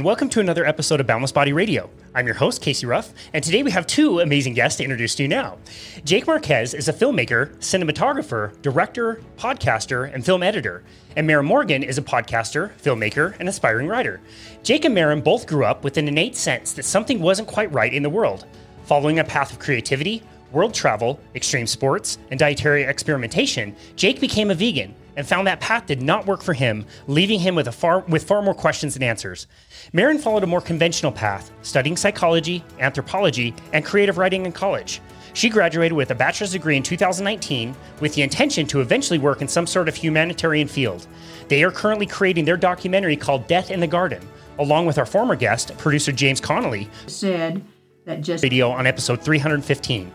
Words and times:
And 0.00 0.06
welcome 0.06 0.30
to 0.30 0.40
another 0.40 0.64
episode 0.64 0.98
of 1.00 1.06
Boundless 1.06 1.30
Body 1.30 1.52
Radio. 1.52 1.90
I'm 2.14 2.24
your 2.24 2.34
host, 2.34 2.62
Casey 2.62 2.86
Ruff, 2.86 3.12
and 3.34 3.44
today 3.44 3.62
we 3.62 3.70
have 3.72 3.86
two 3.86 4.20
amazing 4.20 4.54
guests 4.54 4.78
to 4.78 4.82
introduce 4.82 5.14
to 5.16 5.24
you 5.24 5.28
now. 5.28 5.58
Jake 6.06 6.26
Marquez 6.26 6.72
is 6.72 6.88
a 6.88 6.92
filmmaker, 6.94 7.54
cinematographer, 7.58 8.58
director, 8.62 9.20
podcaster, 9.36 10.10
and 10.10 10.24
film 10.24 10.42
editor. 10.42 10.84
And 11.16 11.26
Maren 11.26 11.44
Morgan 11.44 11.82
is 11.82 11.98
a 11.98 12.02
podcaster, 12.02 12.72
filmmaker, 12.78 13.38
and 13.38 13.46
aspiring 13.46 13.88
writer. 13.88 14.22
Jake 14.62 14.86
and 14.86 14.94
Maren 14.94 15.20
both 15.20 15.46
grew 15.46 15.66
up 15.66 15.84
with 15.84 15.98
an 15.98 16.08
innate 16.08 16.34
sense 16.34 16.72
that 16.72 16.86
something 16.86 17.20
wasn't 17.20 17.48
quite 17.48 17.70
right 17.70 17.92
in 17.92 18.02
the 18.02 18.08
world. 18.08 18.46
Following 18.84 19.18
a 19.18 19.24
path 19.24 19.52
of 19.52 19.58
creativity, 19.58 20.22
world 20.50 20.72
travel, 20.72 21.20
extreme 21.34 21.66
sports, 21.66 22.16
and 22.30 22.40
dietary 22.40 22.84
experimentation, 22.84 23.76
Jake 23.96 24.18
became 24.18 24.50
a 24.50 24.54
vegan 24.54 24.94
and 25.16 25.26
found 25.26 25.46
that 25.46 25.60
path 25.60 25.86
did 25.86 26.02
not 26.02 26.26
work 26.26 26.42
for 26.42 26.52
him, 26.52 26.84
leaving 27.06 27.40
him 27.40 27.54
with, 27.54 27.68
a 27.68 27.72
far, 27.72 28.00
with 28.00 28.24
far 28.24 28.42
more 28.42 28.54
questions 28.54 28.94
than 28.94 29.02
answers. 29.02 29.46
Maren 29.92 30.18
followed 30.18 30.44
a 30.44 30.46
more 30.46 30.60
conventional 30.60 31.12
path, 31.12 31.50
studying 31.62 31.96
psychology, 31.96 32.64
anthropology, 32.78 33.54
and 33.72 33.84
creative 33.84 34.18
writing 34.18 34.46
in 34.46 34.52
college. 34.52 35.00
She 35.32 35.48
graduated 35.48 35.92
with 35.92 36.10
a 36.10 36.14
bachelor's 36.14 36.52
degree 36.52 36.76
in 36.76 36.82
2019 36.82 37.74
with 38.00 38.14
the 38.14 38.22
intention 38.22 38.66
to 38.66 38.80
eventually 38.80 39.18
work 39.18 39.42
in 39.42 39.48
some 39.48 39.66
sort 39.66 39.88
of 39.88 39.94
humanitarian 39.94 40.68
field. 40.68 41.06
They 41.48 41.62
are 41.62 41.70
currently 41.70 42.06
creating 42.06 42.44
their 42.44 42.56
documentary 42.56 43.16
called 43.16 43.46
Death 43.46 43.70
in 43.70 43.80
the 43.80 43.86
Garden, 43.86 44.26
along 44.58 44.86
with 44.86 44.98
our 44.98 45.06
former 45.06 45.36
guest, 45.36 45.76
producer 45.78 46.12
James 46.12 46.40
Connolly, 46.40 46.88
said 47.06 47.64
that 48.04 48.22
just 48.22 48.42
video 48.42 48.70
on 48.70 48.86
episode 48.86 49.22
315. 49.22 50.10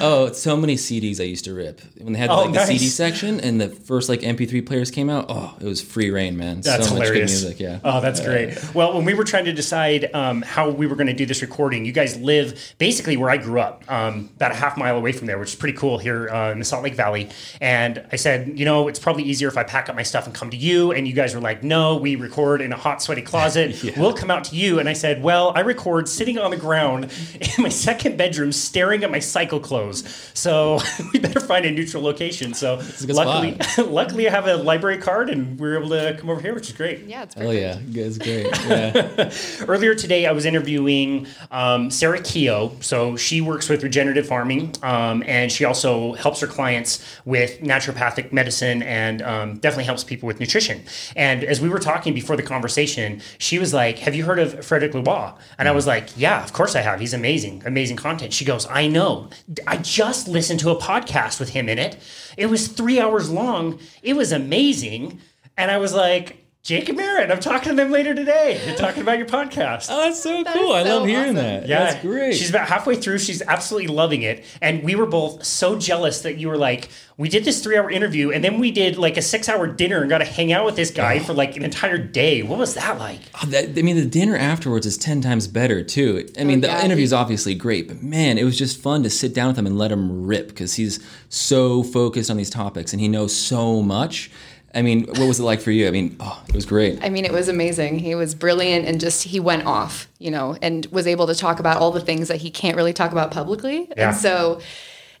Oh, 0.00 0.30
so 0.32 0.56
many 0.56 0.76
CDs 0.76 1.20
I 1.20 1.24
used 1.24 1.44
to 1.46 1.54
rip 1.54 1.80
when 1.98 2.12
they 2.12 2.18
had 2.18 2.30
Oh, 2.30 2.42
like 2.42 2.50
nice. 2.50 2.68
the 2.68 2.78
CD 2.78 2.88
section 2.90 3.40
and 3.40 3.60
the 3.60 3.68
first 3.68 4.08
like 4.08 4.20
MP3 4.20 4.64
players 4.64 4.90
came 4.90 5.10
out. 5.10 5.26
Oh, 5.28 5.56
it 5.60 5.64
was 5.64 5.82
free 5.82 6.10
reign, 6.10 6.36
man. 6.36 6.60
That's 6.60 6.88
so 6.88 6.94
much 6.94 7.02
good 7.04 7.06
hilarious. 7.08 7.42
music. 7.42 7.60
Yeah. 7.60 7.80
Oh, 7.82 8.00
that's 8.00 8.20
great. 8.20 8.56
Well, 8.74 8.94
when 8.94 9.04
we 9.04 9.14
were 9.14 9.24
trying 9.24 9.46
to 9.46 9.52
decide 9.52 10.08
um, 10.14 10.42
how 10.42 10.70
we 10.70 10.86
were 10.86 10.94
going 10.96 11.08
to 11.08 11.12
do 11.12 11.26
this 11.26 11.42
recording, 11.42 11.84
you 11.84 11.92
guys 11.92 12.16
live 12.20 12.74
basically 12.78 13.16
where 13.16 13.30
I 13.30 13.36
grew 13.36 13.58
up, 13.60 13.82
um, 13.90 14.30
about 14.36 14.52
a 14.52 14.54
half 14.54 14.76
mile 14.76 14.96
away 14.96 15.10
from 15.12 15.26
there, 15.26 15.38
which 15.38 15.48
is 15.50 15.54
pretty 15.56 15.76
cool 15.76 15.98
here 15.98 16.28
uh, 16.28 16.52
in 16.52 16.58
the 16.60 16.64
Salt 16.64 16.84
Lake 16.84 16.94
Valley. 16.94 17.28
And 17.60 18.04
I 18.12 18.16
said, 18.16 18.58
you 18.58 18.64
know, 18.64 18.86
it's 18.88 18.98
probably 19.00 19.24
easier 19.24 19.48
if 19.48 19.56
I 19.58 19.64
pack 19.64 19.88
up 19.88 19.96
my 19.96 20.02
stuff 20.04 20.26
and 20.26 20.34
come 20.34 20.50
to 20.50 20.56
you. 20.56 20.92
And 20.92 21.08
you 21.08 21.14
guys 21.14 21.34
were 21.34 21.40
like, 21.40 21.64
no, 21.64 21.96
we 21.96 22.14
record 22.16 22.60
in 22.60 22.72
a 22.72 22.76
hot, 22.76 23.02
sweaty 23.02 23.22
closet. 23.22 23.82
We'll 23.96 24.12
come 24.12 24.30
out 24.30 24.44
to 24.44 24.56
you. 24.56 24.78
And 24.78 24.88
I 24.90 24.92
said, 24.92 25.22
well, 25.22 25.52
I 25.56 25.60
record 25.60 26.06
sitting 26.08 26.38
on 26.38 26.50
the 26.50 26.56
ground 26.56 26.75
in 26.78 27.62
my 27.62 27.68
second 27.68 28.16
bedroom, 28.16 28.52
staring 28.52 29.04
at 29.04 29.10
my 29.10 29.18
cycle 29.18 29.60
clothes. 29.60 30.04
So 30.34 30.80
we 31.12 31.18
better 31.18 31.40
find 31.40 31.64
a 31.66 31.70
neutral 31.70 32.02
location. 32.02 32.54
So 32.54 32.80
luckily, 33.08 33.58
luckily, 33.78 34.28
I 34.28 34.30
have 34.30 34.46
a 34.46 34.56
library 34.56 34.98
card, 34.98 35.30
and 35.30 35.58
we 35.58 35.68
are 35.68 35.78
able 35.78 35.90
to 35.90 36.16
come 36.18 36.30
over 36.30 36.40
here, 36.40 36.54
which 36.54 36.68
is 36.68 36.76
great. 36.76 37.04
Yeah, 37.06 37.22
it's 37.22 37.34
Oh 37.36 37.50
yeah, 37.50 37.78
it's 37.92 38.18
great. 38.18 38.46
Yeah. 38.66 39.30
Earlier 39.66 39.94
today, 39.94 40.26
I 40.26 40.32
was 40.32 40.44
interviewing 40.44 41.26
um, 41.50 41.90
Sarah 41.90 42.20
Keogh. 42.20 42.72
So 42.80 43.16
she 43.16 43.40
works 43.40 43.68
with 43.68 43.82
regenerative 43.82 44.26
farming, 44.26 44.74
um, 44.82 45.22
and 45.26 45.50
she 45.50 45.64
also 45.64 46.14
helps 46.14 46.40
her 46.40 46.46
clients 46.46 47.04
with 47.24 47.60
naturopathic 47.60 48.32
medicine, 48.32 48.82
and 48.82 49.22
um, 49.22 49.58
definitely 49.58 49.84
helps 49.84 50.04
people 50.04 50.26
with 50.26 50.40
nutrition. 50.40 50.82
And 51.14 51.44
as 51.44 51.60
we 51.60 51.68
were 51.68 51.78
talking 51.78 52.12
before 52.14 52.36
the 52.36 52.42
conversation, 52.42 53.20
she 53.38 53.58
was 53.58 53.72
like, 53.72 53.98
"Have 54.00 54.14
you 54.14 54.24
heard 54.24 54.38
of 54.38 54.64
Frederick 54.64 54.94
Leroy?" 54.94 55.30
And 55.58 55.68
I 55.68 55.72
was 55.72 55.86
like, 55.86 56.08
"Yeah, 56.16 56.42
of 56.42 56.52
course 56.52 56.65
I 56.74 56.80
have. 56.80 56.98
He's 56.98 57.14
amazing, 57.14 57.62
amazing 57.66 57.96
content." 57.98 58.32
She 58.32 58.44
goes, 58.44 58.66
"I 58.68 58.88
know. 58.88 59.28
I 59.66 59.76
just 59.76 60.26
listened 60.26 60.60
to 60.60 60.70
a 60.70 60.80
podcast 60.80 61.38
with 61.38 61.50
him 61.50 61.68
in 61.68 61.78
it. 61.78 61.98
It 62.36 62.46
was 62.46 62.68
three 62.68 62.98
hours 62.98 63.30
long. 63.30 63.78
It 64.02 64.16
was 64.16 64.32
amazing." 64.32 65.20
And 65.56 65.70
I 65.70 65.76
was 65.78 65.92
like. 65.92 66.45
Jake 66.66 66.88
and 66.88 66.98
Maren, 66.98 67.30
I'm 67.30 67.38
talking 67.38 67.68
to 67.70 67.76
them 67.76 67.92
later 67.92 68.12
today. 68.12 68.60
They're 68.64 68.74
talking 68.76 69.00
about 69.00 69.18
your 69.18 69.28
podcast. 69.28 69.86
Oh, 69.88 70.00
that's 70.00 70.20
so 70.20 70.42
That 70.42 70.52
cool. 70.52 70.72
I 70.72 70.82
love 70.82 71.06
hearing 71.06 71.26
awesome. 71.26 71.36
that. 71.36 71.68
Yeah, 71.68 71.84
That's 71.84 72.02
great. 72.02 72.34
She's 72.34 72.50
about 72.50 72.66
halfway 72.66 72.96
through. 72.96 73.20
She's 73.20 73.40
absolutely 73.40 73.86
loving 73.86 74.22
it. 74.22 74.44
And 74.60 74.82
we 74.82 74.96
were 74.96 75.06
both 75.06 75.44
so 75.44 75.78
jealous 75.78 76.22
that 76.22 76.38
you 76.38 76.48
were 76.48 76.56
like, 76.56 76.88
we 77.18 77.28
did 77.28 77.44
this 77.44 77.62
three 77.62 77.78
hour 77.78 77.88
interview 77.88 78.32
and 78.32 78.42
then 78.42 78.58
we 78.58 78.72
did 78.72 78.98
like 78.98 79.16
a 79.16 79.22
six 79.22 79.48
hour 79.48 79.68
dinner 79.68 80.00
and 80.00 80.10
got 80.10 80.18
to 80.18 80.24
hang 80.24 80.52
out 80.52 80.64
with 80.64 80.74
this 80.74 80.90
guy 80.90 81.20
for 81.20 81.34
like 81.34 81.56
an 81.56 81.62
entire 81.64 81.98
day. 81.98 82.42
What 82.42 82.58
was 82.58 82.74
that 82.74 82.98
like? 82.98 83.20
Oh, 83.40 83.46
that- 83.46 83.78
I 83.78 83.82
mean, 83.82 83.94
the 83.94 84.04
dinner 84.04 84.36
afterwards 84.36 84.86
is 84.86 84.98
10 84.98 85.20
times 85.20 85.46
better, 85.46 85.84
too. 85.84 86.28
I 86.36 86.42
mean, 86.42 86.58
oh, 86.58 86.60
the 86.62 86.66
yeah, 86.66 86.84
interview 86.84 87.04
is 87.04 87.12
obviously 87.12 87.54
great, 87.54 87.86
but 87.86 88.02
man, 88.02 88.38
it 88.38 88.44
was 88.44 88.58
just 88.58 88.82
fun 88.82 89.04
to 89.04 89.10
sit 89.10 89.32
down 89.34 89.46
with 89.46 89.58
him 89.58 89.66
and 89.66 89.78
let 89.78 89.92
him 89.92 90.26
rip 90.26 90.48
because 90.48 90.74
he's 90.74 90.98
so 91.28 91.84
focused 91.84 92.28
on 92.28 92.36
these 92.36 92.50
topics 92.50 92.92
and 92.92 93.00
he 93.00 93.06
knows 93.06 93.32
so 93.32 93.82
much. 93.82 94.32
I 94.74 94.82
mean, 94.82 95.06
what 95.06 95.26
was 95.26 95.40
it 95.40 95.44
like 95.44 95.60
for 95.60 95.70
you? 95.70 95.88
I 95.88 95.90
mean, 95.90 96.16
oh, 96.20 96.42
it 96.48 96.54
was 96.54 96.66
great. 96.66 97.02
I 97.02 97.08
mean, 97.08 97.24
it 97.24 97.32
was 97.32 97.48
amazing. 97.48 97.98
He 97.98 98.14
was 98.14 98.34
brilliant 98.34 98.86
and 98.86 99.00
just 99.00 99.22
he 99.22 99.40
went 99.40 99.64
off, 99.64 100.08
you 100.18 100.30
know, 100.30 100.56
and 100.60 100.86
was 100.86 101.06
able 101.06 101.26
to 101.28 101.34
talk 101.34 101.60
about 101.60 101.78
all 101.78 101.90
the 101.90 102.00
things 102.00 102.28
that 102.28 102.36
he 102.36 102.50
can't 102.50 102.76
really 102.76 102.92
talk 102.92 103.12
about 103.12 103.30
publicly. 103.30 103.88
Yeah. 103.96 104.08
And 104.08 104.16
so 104.16 104.60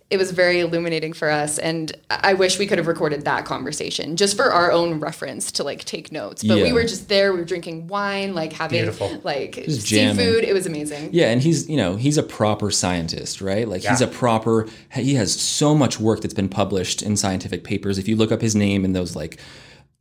it 0.08 0.18
was 0.18 0.30
very 0.30 0.60
illuminating 0.60 1.12
for 1.12 1.28
us. 1.28 1.58
And 1.58 1.92
I 2.10 2.34
wish 2.34 2.60
we 2.60 2.66
could 2.68 2.78
have 2.78 2.86
recorded 2.86 3.24
that 3.24 3.44
conversation 3.44 4.14
just 4.14 4.36
for 4.36 4.52
our 4.52 4.70
own 4.70 5.00
reference 5.00 5.50
to 5.52 5.64
like 5.64 5.84
take 5.84 6.12
notes. 6.12 6.44
But 6.44 6.62
we 6.62 6.72
were 6.72 6.84
just 6.84 7.08
there, 7.08 7.32
we 7.32 7.40
were 7.40 7.44
drinking 7.44 7.88
wine, 7.88 8.32
like 8.32 8.52
having 8.52 8.78
Beautiful. 8.82 9.20
like 9.24 9.54
Just 9.64 9.86
jamming. 9.86 10.16
seafood. 10.16 10.44
It 10.44 10.52
was 10.54 10.64
amazing. 10.66 11.10
Yeah, 11.12 11.30
and 11.30 11.42
he's 11.42 11.68
you 11.68 11.76
know 11.76 11.96
he's 11.96 12.18
a 12.18 12.22
proper 12.22 12.70
scientist, 12.70 13.40
right? 13.40 13.66
Like 13.66 13.82
he's 13.82 14.00
a 14.00 14.06
proper. 14.06 14.68
He 14.92 15.14
has 15.14 15.34
so 15.38 15.74
much 15.74 15.98
work 15.98 16.20
that's 16.20 16.34
been 16.34 16.48
published 16.48 17.02
in 17.02 17.16
scientific 17.16 17.64
papers. 17.64 17.98
If 17.98 18.06
you 18.06 18.14
look 18.14 18.30
up 18.30 18.40
his 18.40 18.54
name 18.54 18.84
in 18.84 18.92
those 18.92 19.16
like 19.16 19.40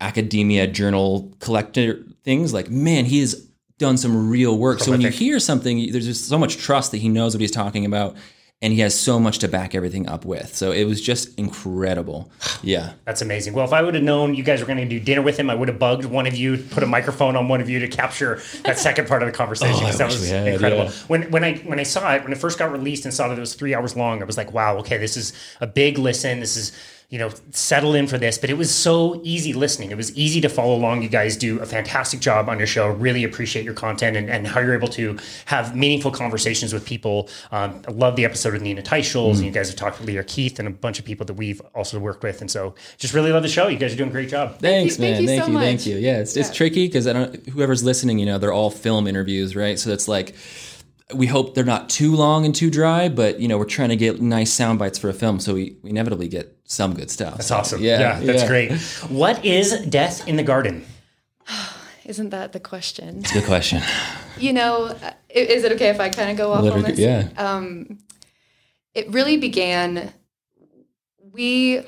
academia 0.01 0.67
journal 0.67 1.33
collector 1.39 2.03
things, 2.23 2.53
like 2.53 2.69
man, 2.69 3.05
he 3.05 3.21
has 3.21 3.49
done 3.77 3.97
some 3.97 4.29
real 4.29 4.57
work. 4.57 4.79
So 4.79 4.91
when 4.91 5.01
you 5.01 5.09
hear 5.09 5.39
something, 5.39 5.91
there's 5.91 6.05
just 6.05 6.27
so 6.27 6.37
much 6.37 6.57
trust 6.57 6.91
that 6.91 6.97
he 6.97 7.09
knows 7.09 7.33
what 7.33 7.41
he's 7.41 7.51
talking 7.51 7.85
about, 7.85 8.15
and 8.65 8.73
he 8.73 8.79
has 8.79 9.00
so 9.00 9.19
much 9.19 9.38
to 9.38 9.47
back 9.47 9.75
everything 9.75 10.09
up 10.09 10.25
with. 10.25 10.56
So 10.56 10.71
it 10.71 10.85
was 10.85 11.00
just 11.00 11.38
incredible. 11.38 12.31
Yeah. 12.63 12.94
That's 13.03 13.21
amazing. 13.21 13.53
Well, 13.53 13.65
if 13.65 13.73
I 13.73 13.83
would 13.83 13.94
have 13.94 14.03
known 14.03 14.33
you 14.33 14.41
guys 14.41 14.59
were 14.59 14.65
going 14.65 14.79
to 14.79 14.85
do 14.85 15.00
dinner 15.00 15.21
with 15.21 15.38
him, 15.38 15.51
I 15.51 15.56
would 15.56 15.67
have 15.67 15.77
bugged 15.77 16.06
one 16.06 16.25
of 16.25 16.35
you, 16.35 16.57
put 16.57 16.81
a 16.81 16.88
microphone 16.88 17.35
on 17.35 17.47
one 17.47 17.62
of 17.62 17.69
you 17.69 17.79
to 17.79 17.88
capture 17.88 18.41
that 18.63 18.79
second 18.79 19.07
part 19.07 19.21
of 19.21 19.27
the 19.27 19.33
conversation. 19.33 19.85
Oh, 19.85 19.91
that 19.91 20.06
was 20.07 20.27
had, 20.27 20.47
incredible. 20.47 20.85
yeah. 20.85 20.91
When 21.07 21.29
when 21.29 21.44
I 21.44 21.57
when 21.57 21.79
I 21.79 21.83
saw 21.83 22.15
it, 22.15 22.23
when 22.23 22.31
it 22.31 22.39
first 22.39 22.57
got 22.57 22.71
released 22.71 23.06
and 23.06 23.13
saw 23.13 23.27
that 23.27 23.38
it 23.38 23.39
was 23.39 23.53
three 23.53 23.75
hours 23.75 23.95
long, 23.95 24.19
I 24.19 24.25
was 24.25 24.35
like, 24.35 24.51
wow, 24.51 24.77
okay, 24.77 24.97
this 24.97 25.15
is 25.15 25.33
a 25.62 25.67
big 25.67 26.00
listen. 26.00 26.39
This 26.39 26.57
is 26.57 26.71
you 27.09 27.19
know, 27.19 27.29
settle 27.51 27.93
in 27.93 28.07
for 28.07 28.17
this, 28.17 28.37
but 28.37 28.49
it 28.49 28.57
was 28.57 28.73
so 28.73 29.21
easy 29.23 29.53
listening. 29.53 29.91
It 29.91 29.97
was 29.97 30.15
easy 30.17 30.41
to 30.41 30.49
follow 30.49 30.75
along. 30.75 31.03
You 31.03 31.09
guys 31.09 31.37
do 31.37 31.59
a 31.59 31.65
fantastic 31.65 32.19
job 32.19 32.49
on 32.49 32.57
your 32.57 32.67
show. 32.67 32.89
Really 32.89 33.23
appreciate 33.23 33.63
your 33.63 33.73
content 33.75 34.17
and, 34.17 34.29
and 34.29 34.47
how 34.47 34.59
you're 34.59 34.73
able 34.73 34.87
to 34.89 35.17
have 35.45 35.75
meaningful 35.75 36.11
conversations 36.11 36.73
with 36.73 36.85
people. 36.85 37.29
Um, 37.51 37.81
I 37.87 37.91
love 37.91 38.15
the 38.15 38.25
episode 38.25 38.53
with 38.53 38.61
Nina 38.63 38.81
Teicholz, 38.81 39.35
and 39.35 39.45
you 39.45 39.51
guys 39.51 39.69
have 39.69 39.77
talked 39.77 39.99
with 39.99 40.07
Lierre 40.07 40.23
Keith 40.23 40.57
and 40.59 40.67
a 40.67 40.71
bunch 40.71 40.99
of 40.99 41.05
people 41.05 41.25
that 41.27 41.33
we've 41.35 41.61
also 41.73 41.99
worked 41.99 42.23
with. 42.23 42.41
And 42.41 42.49
so 42.49 42.75
just 42.97 43.13
really 43.13 43.31
love 43.31 43.43
the 43.43 43.49
show. 43.49 43.67
You 43.67 43.77
guys 43.77 43.93
are 43.93 43.97
doing 43.97 44.09
a 44.09 44.13
great 44.13 44.29
job. 44.29 44.59
Thanks, 44.59 44.97
you- 44.97 45.03
thank 45.03 45.13
man. 45.13 45.21
you 45.21 45.27
thank 45.27 45.43
so 45.43 45.51
you, 45.51 45.59
thank 45.59 45.85
you. 45.85 45.97
Yeah, 45.97 46.19
it's, 46.19 46.35
it's 46.35 46.53
tricky 46.53 46.87
because 46.87 47.07
I 47.07 47.13
don't. 47.13 47.47
Whoever's 47.49 47.83
listening, 47.83 48.19
you 48.19 48.25
know, 48.25 48.37
they're 48.39 48.53
all 48.53 48.71
film 48.71 49.07
interviews, 49.07 49.55
right? 49.55 49.77
So 49.79 49.91
it's 49.91 50.07
like 50.07 50.35
we 51.13 51.27
hope 51.27 51.53
they're 51.53 51.63
not 51.63 51.89
too 51.89 52.15
long 52.15 52.45
and 52.45 52.55
too 52.55 52.69
dry, 52.71 53.09
but 53.09 53.39
you 53.39 53.47
know, 53.47 53.57
we're 53.57 53.65
trying 53.65 53.89
to 53.89 53.95
get 53.95 54.21
nice 54.21 54.51
sound 54.51 54.79
bites 54.79 54.97
for 54.97 55.09
a 55.09 55.13
film, 55.13 55.39
so 55.39 55.53
we, 55.53 55.77
we 55.83 55.91
inevitably 55.91 56.27
get 56.27 56.57
some 56.63 56.93
good 56.95 57.11
stuff. 57.11 57.37
That's 57.37 57.51
awesome. 57.51 57.81
Yeah, 57.81 57.99
Yeah, 57.99 58.19
that's 58.25 58.41
yeah. 58.41 58.47
great. 58.47 58.71
What 59.09 59.45
is 59.45 59.79
Death 59.85 60.27
in 60.27 60.35
the 60.35 60.43
Garden? 60.43 60.83
Isn't 62.05 62.29
that 62.29 62.53
the 62.53 62.59
question? 62.59 63.19
It's 63.19 63.31
a 63.31 63.35
good 63.35 63.45
question. 63.45 63.81
You 64.37 64.51
know, 64.51 64.87
is 65.29 65.63
it 65.63 65.71
okay 65.71 65.87
if 65.87 66.01
I 66.01 66.09
kind 66.09 66.29
of 66.29 66.35
go 66.35 66.51
off 66.51 66.57
on 66.57 66.65
Literally, 66.65 66.91
this? 66.91 66.99
yeah. 66.99 67.29
Um, 67.37 67.99
it 68.93 69.09
really 69.09 69.37
began. 69.37 70.11
We, 71.31 71.81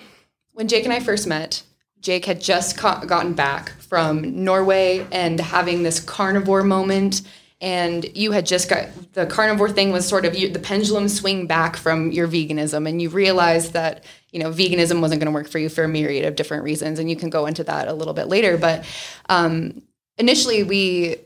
when 0.54 0.70
Jake 0.70 0.86
and 0.86 0.94
I 0.94 1.02
first 1.02 1.28
met, 1.28 1.64
Jake 2.00 2.24
had 2.24 2.40
just 2.40 2.78
co- 2.78 3.02
gotten 3.06 3.34
back 3.34 3.72
from 3.82 4.44
Norway 4.46 5.06
and 5.12 5.40
having 5.42 5.84
this 5.84 6.00
carnivore 6.00 6.64
moment. 6.64 7.22
And 7.60 8.06
you 8.16 8.34
had 8.34 8.46
just 8.46 8.70
got 8.70 8.88
the 9.14 9.26
carnivore 9.26 9.70
thing 9.72 9.92
was 9.92 10.08
sort 10.08 10.26
of 10.26 10.36
you, 10.36 10.50
the 10.50 10.60
pendulum 10.60 11.10
swing 11.10 11.48
back 11.48 11.76
from 11.76 12.12
your 12.12 12.28
veganism, 12.28 12.88
and 12.88 13.02
you 13.02 13.10
realized 13.10 13.74
that 13.74 14.04
you 14.32 14.40
know 14.40 14.52
veganism 14.52 15.02
wasn't 15.02 15.20
going 15.20 15.32
to 15.32 15.36
work 15.36 15.48
for 15.48 15.58
you 15.58 15.68
for 15.68 15.84
a 15.84 15.88
myriad 15.88 16.26
of 16.26 16.36
different 16.36 16.64
reasons, 16.64 17.00
and 17.00 17.10
you 17.10 17.16
can 17.16 17.32
go 17.32 17.48
into 17.48 17.64
that 17.64 17.88
a 17.88 17.94
little 17.94 18.14
bit 18.14 18.28
later. 18.28 18.58
But 18.58 18.86
um, 19.30 19.82
initially, 20.20 20.62
we 20.64 21.18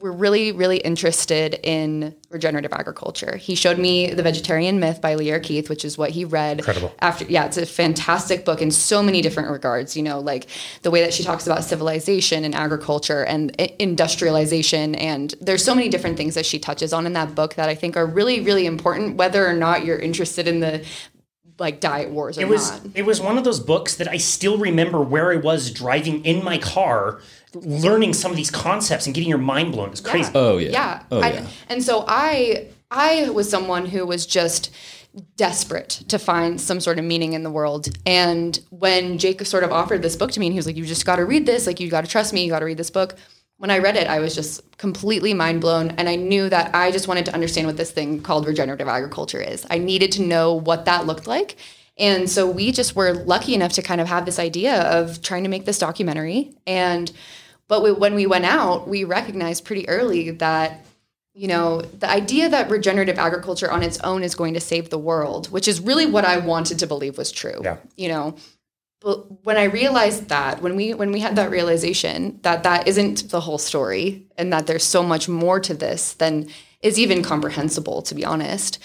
were 0.00 0.12
really, 0.12 0.50
really 0.50 0.78
interested 0.78 1.60
in 1.62 2.14
regenerative 2.30 2.72
agriculture. 2.72 3.36
He 3.36 3.54
showed 3.54 3.78
me 3.78 4.12
The 4.12 4.22
Vegetarian 4.22 4.80
Myth 4.80 5.00
by 5.00 5.14
Lierre 5.14 5.40
Keith, 5.40 5.68
which 5.68 5.84
is 5.84 5.98
what 5.98 6.10
he 6.10 6.24
read. 6.24 6.58
Incredible. 6.58 6.94
After, 7.00 7.24
yeah, 7.26 7.44
it's 7.44 7.58
a 7.58 7.66
fantastic 7.66 8.44
book 8.44 8.62
in 8.62 8.70
so 8.70 9.02
many 9.02 9.20
different 9.20 9.50
regards. 9.50 9.96
You 9.96 10.02
know, 10.02 10.18
like 10.18 10.46
the 10.82 10.90
way 10.90 11.02
that 11.02 11.12
she 11.12 11.22
talks 11.22 11.46
about 11.46 11.64
civilization 11.64 12.44
and 12.44 12.54
agriculture 12.54 13.24
and 13.24 13.54
industrialization, 13.78 14.94
and 14.94 15.34
there's 15.40 15.64
so 15.64 15.74
many 15.74 15.88
different 15.88 16.16
things 16.16 16.34
that 16.34 16.46
she 16.46 16.58
touches 16.58 16.92
on 16.92 17.04
in 17.06 17.12
that 17.12 17.34
book 17.34 17.54
that 17.54 17.68
I 17.68 17.74
think 17.74 17.96
are 17.96 18.06
really, 18.06 18.40
really 18.40 18.66
important, 18.66 19.16
whether 19.16 19.46
or 19.46 19.52
not 19.54 19.84
you're 19.84 19.98
interested 19.98 20.48
in 20.48 20.60
the 20.60 20.84
like 21.58 21.78
diet 21.78 22.10
wars 22.10 22.38
or 22.38 22.40
It 22.40 22.48
was 22.48 22.70
not. 22.70 22.80
it 22.94 23.02
was 23.02 23.20
one 23.20 23.36
of 23.36 23.44
those 23.44 23.60
books 23.60 23.96
that 23.96 24.08
I 24.08 24.16
still 24.16 24.56
remember 24.56 25.00
where 25.02 25.30
I 25.30 25.36
was 25.36 25.70
driving 25.70 26.24
in 26.24 26.42
my 26.42 26.56
car, 26.56 27.20
learning 27.54 28.12
some 28.14 28.30
of 28.30 28.36
these 28.36 28.50
concepts 28.50 29.06
and 29.06 29.14
getting 29.14 29.28
your 29.28 29.38
mind 29.38 29.72
blown. 29.72 29.90
is 29.92 30.00
crazy. 30.00 30.30
Oh 30.34 30.58
yeah. 30.58 30.70
Yeah. 30.70 31.02
Oh 31.10 31.20
I- 31.20 31.32
yeah. 31.32 31.46
and 31.68 31.82
so 31.82 32.04
I 32.06 32.68
I 32.90 33.30
was 33.30 33.48
someone 33.48 33.86
who 33.86 34.04
was 34.06 34.26
just 34.26 34.70
desperate 35.36 35.90
to 36.08 36.18
find 36.18 36.60
some 36.60 36.80
sort 36.80 36.98
of 36.98 37.04
meaning 37.04 37.32
in 37.32 37.42
the 37.42 37.50
world. 37.50 37.88
And 38.06 38.58
when 38.70 39.18
Jake 39.18 39.44
sort 39.44 39.64
of 39.64 39.72
offered 39.72 40.02
this 40.02 40.16
book 40.16 40.30
to 40.32 40.40
me 40.40 40.46
and 40.46 40.52
he 40.52 40.58
was 40.58 40.66
like, 40.66 40.76
You 40.76 40.84
just 40.84 41.04
gotta 41.06 41.24
read 41.24 41.46
this, 41.46 41.66
like 41.66 41.80
you 41.80 41.88
gotta 41.90 42.06
trust 42.06 42.32
me, 42.32 42.44
you 42.44 42.50
gotta 42.50 42.64
read 42.66 42.76
this 42.76 42.90
book. 42.90 43.16
When 43.56 43.70
I 43.70 43.78
read 43.78 43.96
it, 43.96 44.06
I 44.06 44.20
was 44.20 44.34
just 44.34 44.78
completely 44.78 45.34
mind 45.34 45.60
blown. 45.60 45.90
And 45.90 46.08
I 46.08 46.16
knew 46.16 46.48
that 46.48 46.74
I 46.74 46.90
just 46.90 47.08
wanted 47.08 47.26
to 47.26 47.34
understand 47.34 47.66
what 47.66 47.76
this 47.76 47.90
thing 47.90 48.22
called 48.22 48.46
regenerative 48.46 48.88
agriculture 48.88 49.40
is. 49.40 49.66
I 49.68 49.76
needed 49.76 50.12
to 50.12 50.22
know 50.22 50.54
what 50.54 50.86
that 50.86 51.06
looked 51.06 51.26
like. 51.26 51.56
And 51.98 52.30
so 52.30 52.48
we 52.50 52.72
just 52.72 52.96
were 52.96 53.12
lucky 53.12 53.52
enough 53.54 53.72
to 53.74 53.82
kind 53.82 54.00
of 54.00 54.06
have 54.08 54.24
this 54.24 54.38
idea 54.38 54.80
of 54.84 55.20
trying 55.20 55.42
to 55.42 55.50
make 55.50 55.66
this 55.66 55.78
documentary. 55.78 56.54
And 56.66 57.12
but 57.70 57.84
we, 57.84 57.92
when 57.92 58.16
we 58.16 58.26
went 58.26 58.44
out, 58.44 58.88
we 58.88 59.04
recognized 59.04 59.64
pretty 59.64 59.88
early 59.88 60.32
that 60.32 60.84
you 61.34 61.46
know 61.46 61.82
the 61.82 62.10
idea 62.10 62.48
that 62.48 62.68
regenerative 62.68 63.16
agriculture 63.16 63.70
on 63.70 63.84
its 63.84 64.00
own 64.00 64.24
is 64.24 64.34
going 64.34 64.54
to 64.54 64.60
save 64.60 64.90
the 64.90 64.98
world, 64.98 65.46
which 65.52 65.68
is 65.68 65.80
really 65.80 66.04
what 66.04 66.24
I 66.24 66.38
wanted 66.38 66.80
to 66.80 66.88
believe 66.88 67.16
was 67.16 67.30
true. 67.30 67.60
Yeah. 67.62 67.76
You 67.96 68.08
know, 68.08 68.36
but 69.00 69.44
when 69.44 69.56
I 69.56 69.64
realized 69.64 70.30
that, 70.30 70.60
when 70.60 70.74
we 70.74 70.94
when 70.94 71.12
we 71.12 71.20
had 71.20 71.36
that 71.36 71.52
realization 71.52 72.40
that 72.42 72.64
that 72.64 72.88
isn't 72.88 73.30
the 73.30 73.40
whole 73.40 73.58
story, 73.58 74.26
and 74.36 74.52
that 74.52 74.66
there's 74.66 74.84
so 74.84 75.04
much 75.04 75.28
more 75.28 75.60
to 75.60 75.72
this 75.72 76.14
than 76.14 76.48
is 76.82 76.98
even 76.98 77.22
comprehensible, 77.22 78.02
to 78.02 78.16
be 78.16 78.24
honest, 78.24 78.80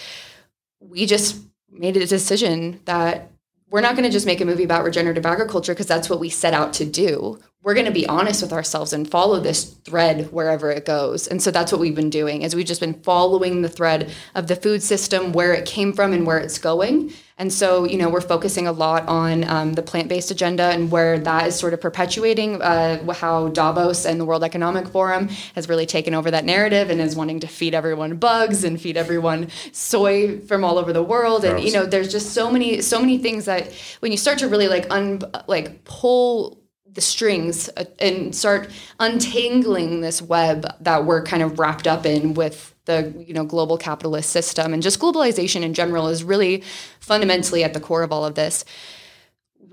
we 0.79 1.07
just 1.07 1.41
made 1.71 1.97
a 1.97 2.05
decision 2.05 2.79
that 2.85 3.31
we're 3.71 3.81
not 3.81 3.95
going 3.95 4.05
to 4.05 4.11
just 4.11 4.27
make 4.27 4.41
a 4.41 4.45
movie 4.45 4.63
about 4.63 4.83
regenerative 4.83 5.25
agriculture 5.25 5.73
because 5.73 5.87
that's 5.87 6.07
what 6.07 6.19
we 6.19 6.29
set 6.29 6.53
out 6.53 6.73
to 6.73 6.85
do. 6.85 7.39
We're 7.65 7.73
going 7.73 7.87
to 7.87 7.91
be 7.91 8.05
honest 8.05 8.43
with 8.43 8.53
ourselves 8.53 8.93
and 8.93 9.09
follow 9.09 9.39
this 9.39 9.63
thread 9.63 10.31
wherever 10.31 10.69
it 10.69 10.85
goes. 10.85 11.25
And 11.25 11.41
so 11.41 11.49
that's 11.49 11.71
what 11.71 11.81
we've 11.81 11.95
been 11.95 12.11
doing 12.11 12.43
is 12.43 12.55
we've 12.55 12.63
just 12.63 12.79
been 12.79 12.93
following 13.01 13.63
the 13.63 13.69
thread 13.69 14.11
of 14.35 14.45
the 14.45 14.55
food 14.55 14.83
system, 14.83 15.33
where 15.33 15.51
it 15.51 15.65
came 15.65 15.91
from 15.91 16.13
and 16.13 16.27
where 16.27 16.37
it's 16.37 16.59
going. 16.59 17.11
And 17.39 17.51
so, 17.51 17.83
you 17.83 17.97
know, 17.97 18.07
we're 18.07 18.21
focusing 18.21 18.67
a 18.67 18.71
lot 18.71 19.07
on 19.07 19.45
um, 19.45 19.73
the 19.73 19.81
plant-based 19.81 20.29
agenda 20.29 20.65
and 20.65 20.91
where 20.91 21.17
that 21.17 21.47
is 21.47 21.55
sort 21.55 21.73
of 21.73 21.81
perpetuating 21.81 22.61
uh, 22.61 23.11
how 23.13 23.47
Davos 23.47 24.05
and 24.05 24.19
the 24.19 24.25
World 24.25 24.43
Economic 24.43 24.87
Forum 24.87 25.29
has 25.55 25.67
really 25.67 25.87
taken 25.87 26.13
over 26.13 26.29
that 26.29 26.45
narrative 26.45 26.91
and 26.91 27.01
is 27.01 27.15
wanting 27.15 27.39
to 27.39 27.47
feed 27.47 27.73
everyone 27.73 28.17
bugs 28.17 28.63
and 28.63 28.79
feed 28.79 28.95
everyone 28.95 29.47
soy 29.71 30.39
from 30.41 30.63
all 30.63 30.77
over 30.77 30.93
the 30.93 31.01
world. 31.01 31.43
And 31.43 31.63
you 31.63 31.73
know, 31.73 31.87
there's 31.87 32.11
just 32.11 32.33
so 32.33 32.51
many, 32.51 32.81
so 32.81 32.99
many 32.99 33.17
things 33.17 33.45
that 33.45 33.73
when 34.01 34.11
you 34.11 34.19
start 34.19 34.37
to 34.37 34.47
really 34.47 34.67
like 34.67 34.85
un, 34.91 35.19
like 35.47 35.83
pull 35.83 36.61
the 36.95 37.01
strings 37.01 37.69
uh, 37.77 37.85
and 37.99 38.35
start 38.35 38.69
untangling 38.99 40.01
this 40.01 40.21
web 40.21 40.65
that 40.81 41.05
we're 41.05 41.23
kind 41.23 41.43
of 41.43 41.59
wrapped 41.59 41.87
up 41.87 42.05
in 42.05 42.33
with 42.33 42.73
the 42.85 43.13
you 43.25 43.33
know 43.33 43.43
global 43.43 43.77
capitalist 43.77 44.31
system. 44.31 44.73
And 44.73 44.81
just 44.81 44.99
globalization 44.99 45.61
in 45.61 45.73
general 45.73 46.07
is 46.07 46.23
really 46.23 46.63
fundamentally 46.99 47.63
at 47.63 47.73
the 47.73 47.79
core 47.79 48.03
of 48.03 48.11
all 48.11 48.25
of 48.25 48.35
this 48.35 48.65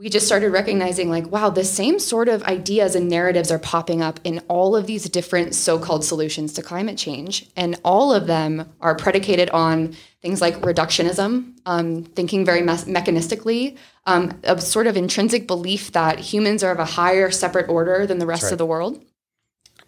we 0.02 0.10
just 0.10 0.26
started 0.26 0.50
recognizing 0.50 1.08
like 1.08 1.30
wow 1.30 1.48
the 1.48 1.62
same 1.62 2.00
sort 2.00 2.28
of 2.28 2.42
ideas 2.42 2.96
and 2.96 3.08
narratives 3.08 3.52
are 3.52 3.58
popping 3.60 4.02
up 4.02 4.18
in 4.24 4.40
all 4.48 4.74
of 4.74 4.88
these 4.88 5.08
different 5.08 5.54
so-called 5.54 6.04
solutions 6.04 6.52
to 6.54 6.62
climate 6.62 6.98
change. 6.98 7.48
And 7.56 7.78
all 7.84 8.12
of 8.12 8.26
them 8.26 8.68
are 8.80 8.96
predicated 8.96 9.48
on 9.50 9.94
things 10.20 10.40
like 10.40 10.56
reductionism 10.56 11.54
um, 11.66 12.02
thinking 12.02 12.44
very 12.44 12.62
mes- 12.62 12.86
mechanistically 12.86 13.78
um, 14.06 14.40
a 14.42 14.60
sort 14.60 14.88
of 14.88 14.96
intrinsic 14.96 15.46
belief 15.46 15.92
that 15.92 16.18
humans 16.18 16.64
are 16.64 16.72
of 16.72 16.80
a 16.80 16.84
higher 16.84 17.30
separate 17.30 17.68
order 17.68 18.04
than 18.04 18.18
the 18.18 18.26
rest 18.26 18.50
of 18.50 18.58
the 18.58 18.66
world. 18.66 19.04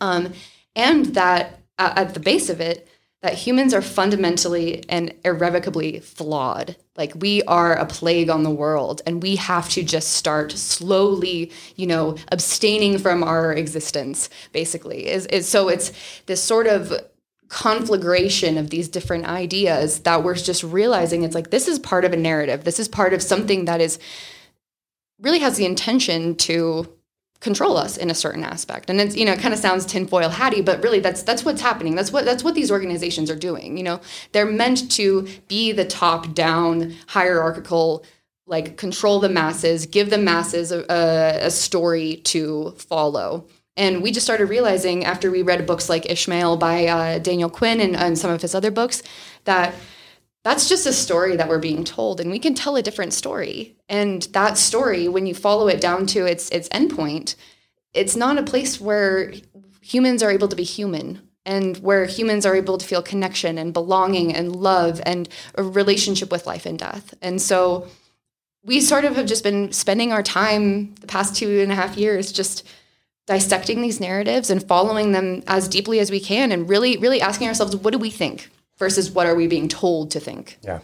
Um, 0.01 0.33
and 0.77 1.07
that 1.07 1.61
uh, 1.77 1.93
at 1.97 2.15
the 2.15 2.21
base 2.21 2.51
of 2.51 2.61
it 2.61 2.87
that 3.25 3.33
humans 3.33 3.73
are 3.73 3.81
fundamentally 3.81 4.85
and 4.91 5.15
irrevocably 5.25 5.99
flawed. 6.01 6.77
Like 6.95 7.15
we 7.17 7.43
are 7.45 7.75
a 7.75 7.87
plague 7.87 8.29
on 8.29 8.43
the 8.43 8.51
world 8.51 9.01
and 9.07 9.23
we 9.23 9.37
have 9.37 9.71
to 9.71 9.83
just 9.83 10.13
start 10.13 10.53
slowly 10.53 11.51
you 11.75 11.87
know 11.87 12.19
abstaining 12.31 12.99
from 12.99 13.25
our 13.25 13.55
existence 13.55 14.29
basically. 14.53 15.09
Is, 15.09 15.25
is 15.29 15.49
so 15.49 15.71
it's 15.71 15.91
this 16.27 16.43
sort 16.43 16.67
of 16.67 16.93
conflagration 17.49 18.59
of 18.59 18.69
these 18.69 18.91
different 18.91 19.25
ideas 19.25 20.01
that 20.01 20.23
we're 20.23 20.35
just 20.35 20.63
realizing 20.63 21.23
it's 21.23 21.35
like 21.35 21.49
this 21.49 21.67
is 21.67 21.79
part 21.79 22.05
of 22.05 22.13
a 22.13 22.19
narrative. 22.19 22.65
This 22.65 22.79
is 22.79 22.89
part 22.89 23.15
of 23.15 23.23
something 23.23 23.65
that 23.65 23.81
is 23.81 23.99
really 25.19 25.39
has 25.39 25.57
the 25.57 25.65
intention 25.65 26.35
to 26.35 26.93
control 27.45 27.77
us 27.77 27.99
in 27.99 28.11
a 28.11 28.15
certain 28.15 28.43
aspect. 28.43 28.89
And 28.91 28.99
it's 29.01 29.15
you 29.15 29.25
know 29.27 29.33
it 29.33 29.39
kind 29.39 29.55
of 29.55 29.61
sounds 29.61 29.85
tinfoil 29.85 30.31
hatty 30.31 30.63
but 30.63 30.83
really 30.83 30.99
that's 30.99 31.23
that's 31.23 31.45
what's 31.45 31.61
happening. 31.61 31.95
That's 31.95 32.11
what 32.11 32.25
that's 32.25 32.43
what 32.43 32.55
these 32.55 32.71
organizations 32.71 33.31
are 33.31 33.37
doing 33.37 33.77
you 33.77 33.85
know? 33.85 34.01
They're 34.33 34.47
meant 34.47 34.91
to 34.93 35.29
be 35.47 35.71
the 35.71 35.85
top 35.85 36.35
down 36.35 36.95
hierarchical 37.07 38.05
like 38.47 38.77
control 38.79 39.21
the 39.21 39.29
masses 39.29 39.87
give 39.87 40.09
the 40.11 40.19
masses 40.19 40.73
a, 40.73 40.85
a, 40.91 41.47
a 41.47 41.51
story 41.51 42.17
to 42.25 42.73
follow. 42.79 43.47
And 43.77 44.03
we 44.03 44.13
just 44.13 44.25
started 44.25 44.47
realizing 44.47 45.05
after 45.05 45.31
we 45.31 45.43
read 45.43 45.67
books 45.67 45.89
like 45.89 46.11
ishmael 46.11 46.57
by 46.57 46.87
uh, 46.87 47.19
daniel 47.19 47.51
quinn 47.51 47.81
and, 47.81 47.95
and 47.95 48.19
some 48.19 48.31
of 48.31 48.41
his 48.41 48.55
other 48.55 48.71
books 48.71 49.03
that 49.45 49.75
that's 50.45 50.69
just 50.69 50.87
a 50.87 50.93
story 50.93 51.37
that 51.37 51.49
we're 51.49 51.59
being 51.59 51.85
told 51.85 52.21
and 52.21 52.31
we 52.31 52.39
can 52.39 52.55
tell 52.55 52.77
a 52.77 52.83
different 52.83 53.13
story. 53.13 53.77
And 53.89 54.23
that 54.33 54.57
story 54.59 55.09
when 55.09 55.27
you 55.27 55.35
follow 55.35 55.67
it 55.69 55.81
down 55.81 56.07
to 56.09 56.27
its 56.27 56.49
its 56.51 56.69
endpoint 56.69 57.35
it's 57.95 58.17
not 58.17 58.39
a 58.39 58.43
place 58.43 58.81
where 58.81 59.33
humans 59.81 60.23
are 60.23 60.31
able 60.31 60.49
to 60.49 60.57
be 60.57 60.65
human 60.65 61.23
and 61.47 61.77
where 61.79 62.07
humans 62.07 62.45
are 62.45 62.57
able 62.57 62.79
to 62.79 62.87
feel 62.87 63.03
connection 63.03 63.57
and 63.57 63.73
belonging 63.73 64.35
and 64.35 64.57
love 64.57 65.01
and 65.07 65.29
a 65.55 65.63
relationship 65.63 66.33
with 66.33 66.47
life 66.47 66.67
and 66.67 66.79
death. 66.79 67.15
And 67.23 67.41
so 67.41 67.87
we 68.65 68.81
sort 68.81 69.05
of 69.05 69.15
have 69.17 69.27
just 69.27 69.45
been 69.45 69.73
spending 69.73 70.13
our 70.13 70.23
time 70.23 70.95
the 70.97 71.07
past 71.07 71.37
two 71.37 71.61
and 71.61 71.71
a 71.71 71.75
half 71.75 71.97
years 71.97 72.33
just 72.33 72.67
dissecting 73.27 73.81
these 73.81 74.01
narratives 74.01 74.51
and 74.51 74.67
following 74.67 75.13
them 75.13 75.43
as 75.47 75.69
deeply 75.69 75.99
as 75.99 76.11
we 76.11 76.21
can 76.21 76.51
and 76.53 76.69
really 76.69 76.97
really 76.99 77.23
asking 77.23 77.49
ourselves 77.49 77.75
what 77.75 77.93
do 77.93 77.99
we 77.99 78.11
think 78.11 78.51
versus 78.79 79.11
what 79.11 79.27
are 79.27 79.35
we 79.35 79.47
being 79.47 79.69
told 79.69 80.11
to 80.11 80.21
think 80.21 80.59
Yeah. 80.63 80.81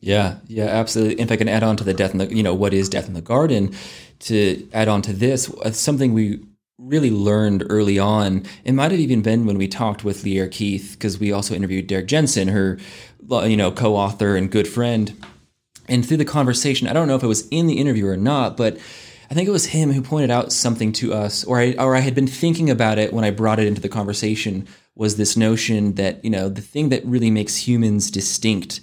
Yeah, 0.00 0.36
yeah, 0.46 0.66
absolutely. 0.66 1.20
If 1.20 1.32
I 1.32 1.36
can 1.36 1.48
add 1.48 1.64
on 1.64 1.76
to 1.78 1.84
the 1.84 1.92
death 1.92 2.12
in 2.12 2.18
the, 2.18 2.32
you 2.32 2.42
know, 2.42 2.54
what 2.54 2.72
is 2.72 2.88
death 2.88 3.08
in 3.08 3.14
the 3.14 3.20
garden, 3.20 3.74
to 4.20 4.68
add 4.72 4.86
on 4.86 5.02
to 5.02 5.12
this, 5.12 5.50
uh, 5.64 5.72
something 5.72 6.14
we 6.14 6.40
really 6.78 7.10
learned 7.10 7.64
early 7.68 7.98
on. 7.98 8.44
It 8.64 8.72
might 8.72 8.92
have 8.92 9.00
even 9.00 9.22
been 9.22 9.46
when 9.46 9.58
we 9.58 9.66
talked 9.66 10.04
with 10.04 10.22
Lierre 10.22 10.48
Keith, 10.48 10.92
because 10.92 11.18
we 11.18 11.32
also 11.32 11.54
interviewed 11.54 11.88
Derrick 11.88 12.06
Jensen, 12.06 12.48
her, 12.48 12.78
you 13.28 13.56
know, 13.56 13.72
co-author 13.72 14.36
and 14.36 14.50
good 14.50 14.68
friend. 14.68 15.20
And 15.88 16.06
through 16.06 16.18
the 16.18 16.24
conversation, 16.24 16.86
I 16.86 16.92
don't 16.92 17.08
know 17.08 17.16
if 17.16 17.24
it 17.24 17.28
was 17.28 17.48
in 17.48 17.66
the 17.66 17.78
interview 17.78 18.06
or 18.06 18.16
not, 18.16 18.56
but 18.56 18.78
I 19.30 19.34
think 19.34 19.48
it 19.48 19.52
was 19.52 19.66
him 19.66 19.92
who 19.92 20.00
pointed 20.00 20.30
out 20.30 20.52
something 20.52 20.92
to 20.92 21.12
us, 21.12 21.44
or 21.44 21.58
I, 21.58 21.74
or 21.74 21.96
I 21.96 22.00
had 22.00 22.14
been 22.14 22.28
thinking 22.28 22.70
about 22.70 22.98
it 22.98 23.12
when 23.12 23.24
I 23.24 23.30
brought 23.30 23.58
it 23.58 23.66
into 23.66 23.80
the 23.80 23.88
conversation. 23.88 24.68
Was 24.98 25.16
this 25.16 25.36
notion 25.36 25.94
that 25.94 26.22
you 26.22 26.30
know 26.30 26.50
the 26.50 26.60
thing 26.60 26.90
that 26.90 27.06
really 27.06 27.30
makes 27.30 27.68
humans 27.68 28.10
distinct 28.10 28.80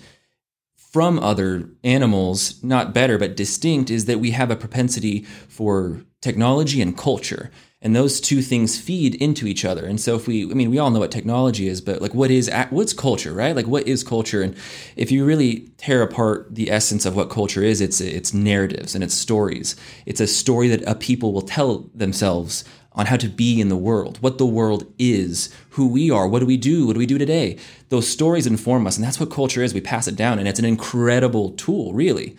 from 0.95 1.19
other 1.19 1.69
animals, 1.84 2.63
not 2.63 2.93
better 2.93 3.17
but 3.17 3.36
distinct, 3.36 3.91
is 3.91 4.05
that 4.05 4.22
we 4.22 4.31
have 4.31 4.50
a 4.50 4.55
propensity 4.55 5.24
for 5.50 6.05
technology 6.22 6.81
and 6.81 6.98
culture. 6.98 7.51
And 7.81 7.93
those 7.93 8.22
two 8.22 8.41
things 8.41 8.79
feed 8.79 9.13
into 9.15 9.45
each 9.45 9.65
other. 9.65 9.86
And 9.86 10.00
so 10.00 10.15
if 10.15 10.25
we 10.25 10.50
i 10.50 10.53
mean 10.53 10.72
we 10.72 10.79
all 10.79 10.89
know 10.91 11.01
what 11.01 11.12
technology 11.12 11.67
is 11.67 11.81
but 11.81 12.01
like 12.01 12.15
what 12.15 12.31
is 12.31 12.50
what's 12.69 12.93
culture 12.93 13.34
right? 13.34 13.53
Like 13.53 13.67
what 13.67 13.86
is 13.86 14.05
culture? 14.05 14.41
And 14.41 14.55
if 14.95 15.12
you 15.12 15.25
really 15.25 15.69
tear 15.75 16.01
apart 16.01 16.55
the 16.55 16.72
essence 16.72 17.05
of 17.05 17.17
what 17.17 17.29
culture 17.29 17.62
is 17.62 17.81
it's 17.81 18.00
it's 18.00 18.34
narratives 18.34 18.95
and 18.95 19.03
it's 19.03 19.13
stories. 19.13 19.75
It's 20.05 20.22
a 20.22 20.27
story 20.27 20.69
that 20.69 20.81
a 20.84 20.95
people 20.95 21.34
will 21.34 21.41
tell 21.41 21.89
themselves 21.93 22.63
on 22.93 23.07
how 23.07 23.17
to 23.17 23.27
be 23.27 23.60
in 23.60 23.69
the 23.69 23.75
world, 23.75 24.17
what 24.22 24.38
the 24.38 24.45
world 24.45 24.86
is, 24.98 25.53
who 25.75 25.88
we 25.88 26.10
are, 26.10 26.27
what 26.27 26.39
do 26.39 26.46
we 26.46 26.58
do, 26.58 26.88
what 26.88 26.94
do 26.94 27.00
we 27.00 27.05
do 27.05 27.17
today. 27.17 27.58
Those 27.89 28.08
stories 28.08 28.48
inform 28.48 28.88
us, 28.88 28.96
and 28.96 29.05
that's 29.05 29.20
what 29.20 29.29
culture 29.29 29.62
is. 29.62 29.74
We 29.74 29.82
pass 29.82 30.08
it 30.08 30.15
down, 30.15 30.39
and 30.39 30.48
it's 30.48 30.60
an 30.60 30.65
incredible 30.65 31.51
tool, 31.51 31.94
really. 31.94 32.38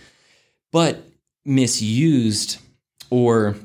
But 0.72 1.04
misused 1.44 2.58
or 3.10 3.56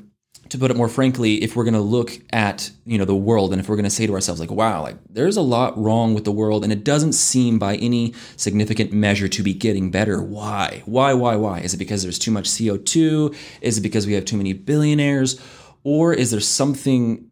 to 0.50 0.58
put 0.58 0.70
it 0.70 0.76
more 0.76 0.88
frankly, 0.88 1.42
if 1.42 1.56
we're 1.56 1.64
going 1.64 1.72
to 1.72 1.80
look 1.80 2.12
at 2.34 2.70
you 2.84 2.98
know 2.98 3.06
the 3.06 3.16
world, 3.16 3.52
and 3.52 3.60
if 3.60 3.68
we're 3.70 3.76
going 3.76 3.84
to 3.84 3.90
say 3.90 4.06
to 4.06 4.12
ourselves 4.12 4.40
like, 4.40 4.50
"Wow, 4.50 4.82
like 4.82 4.96
there's 5.08 5.38
a 5.38 5.42
lot 5.42 5.76
wrong 5.78 6.12
with 6.12 6.24
the 6.24 6.32
world, 6.32 6.64
and 6.64 6.72
it 6.72 6.84
doesn't 6.84 7.14
seem 7.14 7.58
by 7.58 7.76
any 7.76 8.12
significant 8.36 8.92
measure 8.92 9.28
to 9.28 9.42
be 9.42 9.54
getting 9.54 9.90
better," 9.90 10.22
why? 10.22 10.82
Why? 10.84 11.14
Why? 11.14 11.36
Why? 11.36 11.60
Is 11.60 11.72
it 11.72 11.78
because 11.78 12.02
there's 12.02 12.18
too 12.18 12.30
much 12.30 12.58
CO 12.58 12.76
two? 12.76 13.34
Is 13.62 13.78
it 13.78 13.80
because 13.80 14.06
we 14.06 14.12
have 14.12 14.26
too 14.26 14.36
many 14.36 14.52
billionaires? 14.52 15.40
Or 15.82 16.12
is 16.12 16.30
there 16.30 16.40
something 16.40 17.30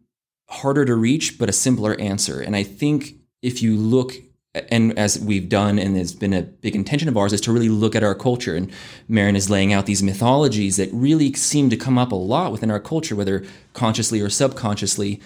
harder 0.51 0.85
to 0.85 0.95
reach 0.95 1.39
but 1.39 1.49
a 1.49 1.53
simpler 1.53 1.99
answer? 1.99 2.41
And 2.41 2.55
I 2.55 2.63
think 2.63 3.15
if 3.41 3.61
you 3.61 3.75
look 3.75 4.13
and 4.53 4.97
as 4.99 5.17
we've 5.17 5.47
done 5.47 5.79
and 5.79 5.95
it's 5.95 6.11
been 6.11 6.33
a 6.33 6.41
big 6.41 6.75
intention 6.75 7.07
of 7.07 7.15
ours 7.15 7.31
is 7.31 7.39
to 7.41 7.53
really 7.53 7.69
look 7.69 7.95
at 7.95 8.03
our 8.03 8.15
culture. 8.15 8.55
And 8.55 8.69
Maren 9.07 9.35
is 9.35 9.49
laying 9.49 9.71
out 9.71 9.85
these 9.85 10.03
mythologies 10.03 10.75
that 10.77 10.89
really 10.91 11.31
seem 11.33 11.69
to 11.69 11.77
come 11.77 11.97
up 11.97 12.11
a 12.11 12.15
lot 12.15 12.51
within 12.51 12.69
our 12.69 12.79
culture 12.79 13.15
whether 13.15 13.45
consciously 13.73 14.19
or 14.19 14.29
subconsciously. 14.29 15.21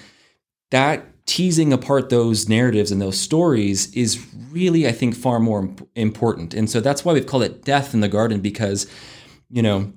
That 0.69 1.05
teasing 1.25 1.73
apart 1.73 2.09
those 2.09 2.47
narratives 2.47 2.91
and 2.91 3.01
those 3.01 3.19
stories 3.19 3.91
is 3.95 4.23
really 4.51 4.87
i 4.87 4.91
think 4.91 5.15
far 5.15 5.39
more 5.39 5.73
important. 5.95 6.53
And 6.53 6.69
so 6.69 6.79
that's 6.79 7.03
why 7.03 7.13
we've 7.13 7.25
called 7.25 7.43
it 7.43 7.63
death 7.63 7.95
in 7.95 8.01
the 8.01 8.07
garden 8.07 8.41
because 8.41 8.85
you 9.49 9.63
know 9.63 9.91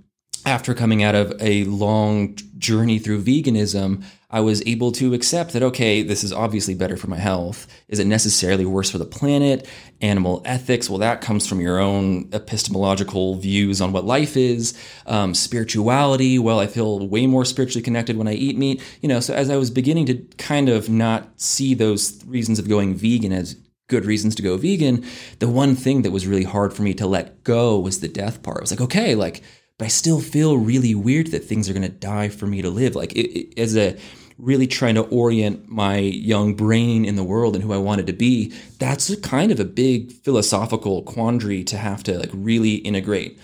after 0.48 0.72
coming 0.72 1.02
out 1.02 1.14
of 1.14 1.34
a 1.40 1.64
long 1.64 2.34
journey 2.56 2.98
through 2.98 3.22
veganism, 3.22 4.02
I 4.30 4.40
was 4.40 4.66
able 4.66 4.92
to 4.92 5.12
accept 5.12 5.52
that, 5.52 5.62
okay, 5.62 6.02
this 6.02 6.24
is 6.24 6.32
obviously 6.32 6.74
better 6.74 6.96
for 6.96 7.06
my 7.06 7.18
health. 7.18 7.66
Is 7.88 7.98
it 7.98 8.06
necessarily 8.06 8.64
worse 8.64 8.90
for 8.90 8.96
the 8.96 9.04
planet? 9.04 9.68
Animal 10.00 10.40
ethics, 10.46 10.88
well, 10.88 11.00
that 11.00 11.20
comes 11.20 11.46
from 11.46 11.60
your 11.60 11.78
own 11.78 12.30
epistemological 12.32 13.34
views 13.34 13.82
on 13.82 13.92
what 13.92 14.06
life 14.06 14.38
is. 14.38 14.76
Um, 15.04 15.34
spirituality, 15.34 16.38
well, 16.38 16.60
I 16.60 16.66
feel 16.66 17.06
way 17.06 17.26
more 17.26 17.44
spiritually 17.44 17.82
connected 17.82 18.16
when 18.16 18.26
I 18.26 18.32
eat 18.32 18.56
meat. 18.56 18.82
You 19.02 19.08
know, 19.10 19.20
so 19.20 19.34
as 19.34 19.50
I 19.50 19.56
was 19.56 19.70
beginning 19.70 20.06
to 20.06 20.14
kind 20.38 20.70
of 20.70 20.88
not 20.88 21.28
see 21.38 21.74
those 21.74 22.24
reasons 22.24 22.58
of 22.58 22.70
going 22.70 22.94
vegan 22.94 23.32
as 23.34 23.54
good 23.88 24.06
reasons 24.06 24.34
to 24.36 24.42
go 24.42 24.56
vegan, 24.56 25.04
the 25.40 25.48
one 25.48 25.74
thing 25.74 26.02
that 26.02 26.10
was 26.10 26.26
really 26.26 26.44
hard 26.44 26.72
for 26.72 26.82
me 26.82 26.94
to 26.94 27.06
let 27.06 27.44
go 27.44 27.78
was 27.78 28.00
the 28.00 28.08
death 28.08 28.42
part. 28.42 28.58
I 28.58 28.60
was 28.62 28.70
like, 28.70 28.80
okay, 28.80 29.14
like, 29.14 29.42
but 29.78 29.86
I 29.86 29.88
still 29.88 30.20
feel 30.20 30.58
really 30.58 30.94
weird 30.94 31.28
that 31.28 31.44
things 31.44 31.68
are 31.68 31.72
going 31.72 31.82
to 31.82 31.88
die 31.88 32.28
for 32.28 32.46
me 32.46 32.62
to 32.62 32.70
live. 32.70 32.96
Like 32.96 33.12
it, 33.12 33.38
it, 33.38 33.58
as 33.58 33.76
a 33.76 33.96
really 34.36 34.66
trying 34.66 34.94
to 34.96 35.02
orient 35.02 35.68
my 35.68 35.98
young 35.98 36.54
brain 36.54 37.04
in 37.04 37.16
the 37.16 37.24
world 37.24 37.54
and 37.54 37.64
who 37.64 37.72
I 37.72 37.78
wanted 37.78 38.06
to 38.08 38.12
be, 38.12 38.52
that's 38.78 39.14
kind 39.20 39.50
of 39.50 39.58
a 39.58 39.64
big 39.64 40.12
philosophical 40.12 41.02
quandary 41.02 41.64
to 41.64 41.76
have 41.76 42.02
to 42.04 42.18
like 42.18 42.30
really 42.32 42.76
integrate. 42.76 43.38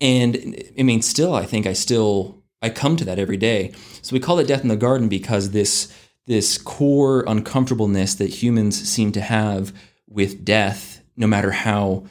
And 0.00 0.62
I 0.78 0.82
mean, 0.82 1.02
still, 1.02 1.34
I 1.34 1.44
think 1.44 1.66
I 1.66 1.72
still 1.72 2.42
I 2.62 2.70
come 2.70 2.96
to 2.96 3.04
that 3.06 3.18
every 3.18 3.36
day. 3.36 3.72
So 4.02 4.12
we 4.12 4.20
call 4.20 4.38
it 4.38 4.46
death 4.46 4.62
in 4.62 4.68
the 4.68 4.76
garden 4.76 5.08
because 5.08 5.50
this 5.50 5.94
this 6.26 6.58
core 6.58 7.24
uncomfortableness 7.26 8.14
that 8.14 8.42
humans 8.42 8.80
seem 8.88 9.12
to 9.12 9.20
have 9.20 9.72
with 10.08 10.44
death, 10.44 11.02
no 11.16 11.26
matter 11.26 11.50
how 11.50 12.04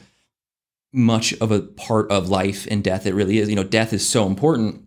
much 0.92 1.32
of 1.34 1.52
a 1.52 1.60
part 1.60 2.10
of 2.10 2.28
life 2.28 2.66
and 2.70 2.82
death 2.82 3.06
it 3.06 3.14
really 3.14 3.38
is. 3.38 3.48
You 3.48 3.56
know, 3.56 3.64
death 3.64 3.92
is 3.92 4.08
so 4.08 4.26
important. 4.26 4.84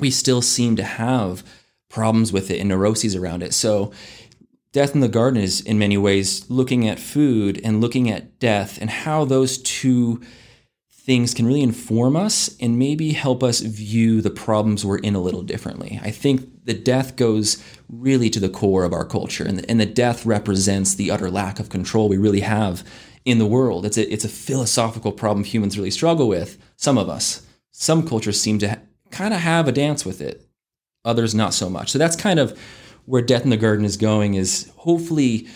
We 0.00 0.10
still 0.10 0.42
seem 0.42 0.76
to 0.76 0.82
have 0.84 1.44
problems 1.88 2.32
with 2.32 2.50
it 2.50 2.58
and 2.58 2.68
neuroses 2.68 3.14
around 3.14 3.42
it. 3.42 3.54
So, 3.54 3.92
Death 4.76 4.94
in 4.94 5.00
the 5.00 5.08
Garden 5.08 5.42
is 5.42 5.62
in 5.62 5.78
many 5.78 5.96
ways 5.96 6.50
looking 6.50 6.86
at 6.86 7.00
food 7.00 7.58
and 7.64 7.80
looking 7.80 8.10
at 8.10 8.38
death 8.38 8.76
and 8.78 8.90
how 8.90 9.24
those 9.24 9.56
two 9.56 10.20
things 10.90 11.32
can 11.32 11.46
really 11.46 11.62
inform 11.62 12.14
us 12.14 12.54
and 12.60 12.78
maybe 12.78 13.12
help 13.12 13.42
us 13.42 13.60
view 13.60 14.20
the 14.20 14.28
problems 14.28 14.84
we're 14.84 14.98
in 14.98 15.14
a 15.14 15.20
little 15.20 15.40
differently. 15.40 15.98
I 16.02 16.10
think 16.10 16.66
the 16.66 16.74
death 16.74 17.16
goes 17.16 17.64
really 17.88 18.28
to 18.28 18.38
the 18.38 18.50
core 18.50 18.84
of 18.84 18.92
our 18.92 19.06
culture, 19.06 19.44
and 19.44 19.60
the, 19.60 19.70
and 19.70 19.80
the 19.80 19.86
death 19.86 20.26
represents 20.26 20.94
the 20.94 21.10
utter 21.10 21.30
lack 21.30 21.58
of 21.58 21.70
control 21.70 22.10
we 22.10 22.18
really 22.18 22.40
have 22.40 22.84
in 23.26 23.38
the 23.38 23.44
world. 23.44 23.84
It's 23.84 23.98
a, 23.98 24.10
it's 24.10 24.24
a 24.24 24.30
philosophical 24.30 25.12
problem 25.12 25.44
humans 25.44 25.76
really 25.76 25.90
struggle 25.90 26.28
with. 26.28 26.56
Some 26.76 26.96
of 26.96 27.10
us, 27.10 27.44
some 27.72 28.08
cultures 28.08 28.40
seem 28.40 28.58
to 28.60 28.68
ha- 28.70 28.78
kind 29.10 29.34
of 29.34 29.40
have 29.40 29.68
a 29.68 29.72
dance 29.72 30.06
with 30.06 30.22
it, 30.22 30.46
others 31.04 31.34
not 31.34 31.52
so 31.52 31.68
much. 31.68 31.90
So 31.90 31.98
that's 31.98 32.16
kind 32.16 32.38
of 32.38 32.58
where 33.04 33.20
Death 33.20 33.44
in 33.44 33.50
the 33.50 33.56
Garden 33.56 33.84
is 33.84 33.96
going, 33.96 34.34
is 34.34 34.72
hopefully 34.76 35.48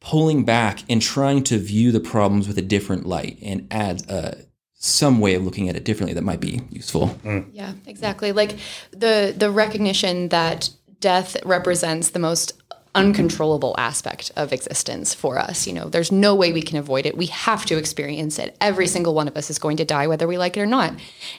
pulling 0.00 0.44
back 0.44 0.82
and 0.88 1.00
trying 1.00 1.44
to 1.44 1.58
view 1.58 1.92
the 1.92 2.00
problems 2.00 2.48
with 2.48 2.56
a 2.56 2.62
different 2.62 3.04
light 3.06 3.38
and 3.42 3.68
add 3.70 4.02
uh, 4.08 4.32
some 4.74 5.20
way 5.20 5.34
of 5.34 5.44
looking 5.44 5.68
at 5.68 5.76
it 5.76 5.84
differently 5.84 6.14
that 6.14 6.22
might 6.22 6.40
be 6.40 6.62
useful. 6.70 7.08
Mm. 7.22 7.50
Yeah, 7.52 7.74
exactly. 7.86 8.32
Like 8.32 8.58
the 8.92 9.34
the 9.36 9.50
recognition 9.50 10.30
that 10.30 10.70
death 11.00 11.36
represents 11.44 12.10
the 12.10 12.18
most 12.18 12.59
uncontrollable 12.94 13.74
aspect 13.78 14.32
of 14.36 14.52
existence 14.52 15.14
for 15.14 15.38
us. 15.38 15.66
You 15.66 15.72
know, 15.72 15.88
there's 15.88 16.12
no 16.12 16.34
way 16.34 16.52
we 16.52 16.62
can 16.62 16.78
avoid 16.78 17.06
it. 17.06 17.16
We 17.16 17.26
have 17.26 17.64
to 17.66 17.78
experience 17.78 18.38
it. 18.38 18.56
Every 18.60 18.86
single 18.86 19.14
one 19.14 19.28
of 19.28 19.36
us 19.36 19.50
is 19.50 19.58
going 19.58 19.76
to 19.78 19.84
die, 19.84 20.06
whether 20.06 20.26
we 20.26 20.38
like 20.38 20.56
it 20.56 20.60
or 20.60 20.66
not. 20.66 20.94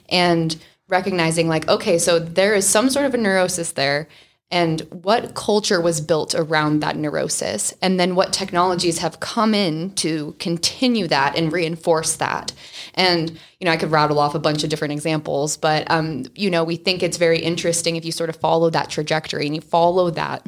And 0.08 0.56
recognizing, 0.88 1.48
like, 1.48 1.68
okay, 1.68 1.98
so 1.98 2.18
there 2.18 2.54
is 2.54 2.68
some 2.68 2.90
sort 2.90 3.06
of 3.06 3.14
a 3.14 3.18
neurosis 3.18 3.72
there. 3.72 4.08
And 4.50 4.82
what 4.90 5.34
culture 5.34 5.80
was 5.80 6.02
built 6.02 6.34
around 6.34 6.80
that 6.80 6.96
neurosis? 6.96 7.72
And 7.80 7.98
then 7.98 8.14
what 8.14 8.34
technologies 8.34 8.98
have 8.98 9.18
come 9.18 9.54
in 9.54 9.94
to 9.94 10.36
continue 10.38 11.06
that 11.08 11.38
and 11.38 11.50
reinforce 11.50 12.16
that? 12.16 12.52
And, 12.92 13.30
you 13.60 13.64
know, 13.64 13.70
I 13.70 13.78
could 13.78 13.90
rattle 13.90 14.18
off 14.18 14.34
a 14.34 14.38
bunch 14.38 14.62
of 14.62 14.68
different 14.68 14.92
examples, 14.92 15.56
but, 15.56 15.90
um, 15.90 16.26
you 16.34 16.50
know, 16.50 16.64
we 16.64 16.76
think 16.76 17.02
it's 17.02 17.16
very 17.16 17.38
interesting 17.38 17.96
if 17.96 18.04
you 18.04 18.12
sort 18.12 18.28
of 18.28 18.36
follow 18.36 18.68
that 18.68 18.90
trajectory 18.90 19.46
and 19.46 19.54
you 19.54 19.62
follow 19.62 20.10
that 20.10 20.46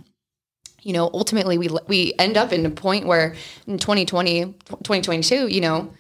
you 0.85 0.93
know, 0.93 1.11
ultimately 1.13 1.59
we 1.59 1.69
we 1.89 2.13
end 2.19 2.37
up 2.37 2.53
in 2.53 2.65
a 2.65 2.71
point 2.71 3.07
where 3.07 3.35
in 3.67 3.79
2020, 3.79 4.45
2022, 4.45 5.49
you 5.49 5.61
know, 5.61 5.91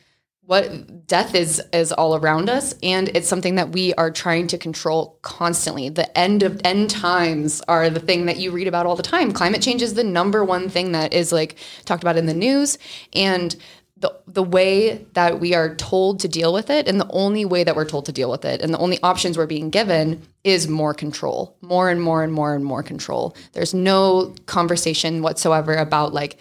what 0.47 1.07
death 1.07 1.35
is 1.35 1.63
is 1.73 1.91
all 1.91 2.17
around 2.17 2.51
us 2.51 2.75
and 2.83 3.09
it's 3.15 3.27
something 3.27 3.55
that 3.55 3.71
we 3.71 3.95
are 3.95 4.11
trying 4.11 4.47
to 4.49 4.59
control 4.59 5.19
constantly. 5.23 5.89
The 5.89 6.17
end 6.17 6.43
of 6.43 6.61
end 6.65 6.91
times 6.91 7.63
are 7.67 7.89
the 7.89 8.01
thing 8.01 8.27
that 8.27 8.37
you 8.37 8.51
read 8.51 8.69
about 8.69 8.85
all 8.85 8.97
the 8.97 9.03
time. 9.03 9.33
Climate 9.33 9.63
change 9.63 9.81
is 9.81 9.95
the 9.95 10.05
number 10.05 10.45
one 10.45 10.69
thing 10.69 10.93
that 10.93 11.15
is 11.15 11.33
like 11.33 11.57
talked 11.87 12.03
about 12.03 12.19
in 12.19 12.27
the 12.27 12.35
news 12.35 12.79
and 13.15 13.57
the 13.97 14.13
the 14.27 14.43
way 14.43 15.07
that 15.13 15.39
we 15.41 15.55
are 15.55 15.75
told 15.77 16.21
to 16.21 16.29
deal 16.29 16.53
with 16.53 16.69
it 16.69 16.89
and 16.89 17.01
the 17.01 17.09
only 17.11 17.45
way 17.45 17.63
that 17.63 17.77
we're 17.77 17.85
told 17.85 18.05
to 18.07 18.13
deal 18.13 18.31
with 18.31 18.45
it 18.45 18.61
and 18.61 18.75
the 18.75 18.79
only 18.79 19.01
options 19.03 19.39
we're 19.39 19.47
being 19.47 19.71
given 19.71 20.21
is 20.43 20.67
more 20.67 20.93
control 20.93 21.57
more 21.61 21.89
and 21.89 22.03
more 22.03 22.25
and 22.25 22.33
more 22.33 22.55
and 22.55 22.65
more 22.65 22.83
control. 22.83 23.37
There's 23.53 23.73
no 23.73 24.35
conversation 24.47 25.23
whatsoever 25.23 25.75
about 25.75 26.13
like 26.13 26.39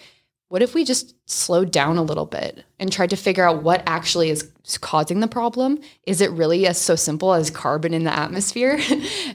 what 0.49 0.61
if 0.61 0.75
we 0.75 0.83
just 0.83 1.15
slowed 1.27 1.71
down 1.71 1.97
a 1.97 2.03
little 2.03 2.27
bit 2.27 2.63
and 2.79 2.91
tried 2.91 3.09
to 3.09 3.15
figure 3.15 3.43
out 3.43 3.63
what 3.63 3.81
actually 3.87 4.29
is 4.29 4.51
causing 4.81 5.19
the 5.19 5.27
problem? 5.27 5.79
Is 6.05 6.21
it 6.21 6.29
really 6.29 6.67
as 6.67 6.79
so 6.79 6.95
simple 6.95 7.33
as 7.33 7.49
carbon 7.49 7.91
in 7.91 8.03
the 8.03 8.15
atmosphere? 8.15 8.79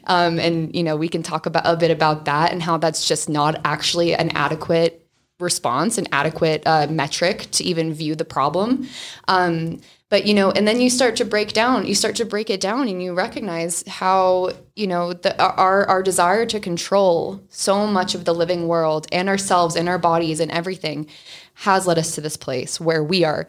Um, 0.05 0.39
and 0.39 0.75
you 0.75 0.83
know 0.83 0.97
we 0.97 1.09
can 1.09 1.23
talk 1.23 1.45
about 1.45 1.65
a 1.67 1.77
bit 1.77 1.91
about 1.91 2.25
that 2.25 2.51
and 2.51 2.63
how 2.63 2.79
that's 2.79 3.07
just 3.07 3.29
not 3.29 3.61
actually 3.65 4.15
an 4.15 4.31
adequate 4.31 5.07
response, 5.40 5.99
an 5.99 6.07
adequate 6.12 6.62
uh, 6.66 6.87
metric 6.88 7.49
to 7.52 7.64
even 7.64 7.95
view 7.95 8.14
the 8.14 8.25
problem. 8.25 8.88
Um, 9.28 9.80
but 10.11 10.26
you 10.26 10.35
know 10.35 10.50
and 10.50 10.66
then 10.66 10.80
you 10.80 10.88
start 10.88 11.16
to 11.16 11.25
break 11.25 11.52
down 11.52 11.87
you 11.87 11.95
start 11.95 12.16
to 12.16 12.25
break 12.25 12.50
it 12.50 12.61
down 12.61 12.88
and 12.88 13.02
you 13.02 13.14
recognize 13.14 13.87
how 13.87 14.50
you 14.75 14.87
know 14.87 15.12
the, 15.12 15.38
our 15.42 15.87
our 15.87 16.02
desire 16.02 16.47
to 16.47 16.59
control 16.59 17.42
so 17.49 17.87
much 17.87 18.14
of 18.14 18.25
the 18.25 18.35
living 18.35 18.68
world 18.68 19.07
and 19.12 19.28
ourselves 19.28 19.76
and 19.76 19.88
our 19.88 19.99
bodies 19.99 20.40
and 20.40 20.50
everything 20.50 21.07
has 21.54 21.87
led 21.87 21.99
us 21.99 22.14
to 22.14 22.21
this 22.21 22.37
place 22.37 22.80
where 22.80 23.02
we 23.02 23.25
are 23.25 23.47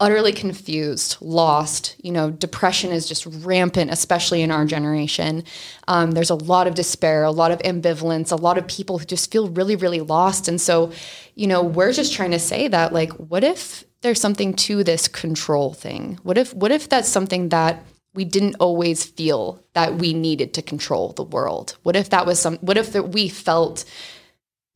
utterly 0.00 0.32
confused, 0.32 1.16
lost. 1.20 1.96
You 2.02 2.12
know, 2.12 2.30
depression 2.30 2.92
is 2.92 3.08
just 3.08 3.26
rampant, 3.26 3.90
especially 3.90 4.42
in 4.42 4.50
our 4.50 4.64
generation. 4.64 5.44
Um, 5.88 6.12
there's 6.12 6.30
a 6.30 6.36
lot 6.36 6.66
of 6.66 6.74
despair, 6.74 7.24
a 7.24 7.30
lot 7.30 7.50
of 7.50 7.58
ambivalence, 7.60 8.30
a 8.30 8.36
lot 8.36 8.58
of 8.58 8.66
people 8.68 8.98
who 8.98 9.04
just 9.04 9.30
feel 9.30 9.48
really, 9.48 9.76
really 9.76 10.00
lost. 10.00 10.46
And 10.48 10.60
so, 10.60 10.92
you 11.34 11.46
know, 11.46 11.62
we're 11.62 11.92
just 11.92 12.12
trying 12.12 12.30
to 12.30 12.38
say 12.38 12.68
that, 12.68 12.92
like, 12.92 13.10
what 13.12 13.42
if 13.42 13.84
there's 14.02 14.20
something 14.20 14.54
to 14.54 14.84
this 14.84 15.08
control 15.08 15.74
thing? 15.74 16.18
What 16.22 16.38
if, 16.38 16.54
what 16.54 16.70
if 16.70 16.88
that's 16.88 17.08
something 17.08 17.48
that 17.48 17.84
we 18.14 18.24
didn't 18.24 18.56
always 18.60 19.04
feel 19.04 19.62
that 19.74 19.96
we 19.96 20.12
needed 20.12 20.54
to 20.54 20.62
control 20.62 21.12
the 21.12 21.24
world? 21.24 21.76
What 21.82 21.96
if 21.96 22.10
that 22.10 22.26
was 22.26 22.38
some? 22.40 22.56
What 22.58 22.76
if 22.76 22.92
that 22.92 23.10
we 23.10 23.28
felt 23.28 23.84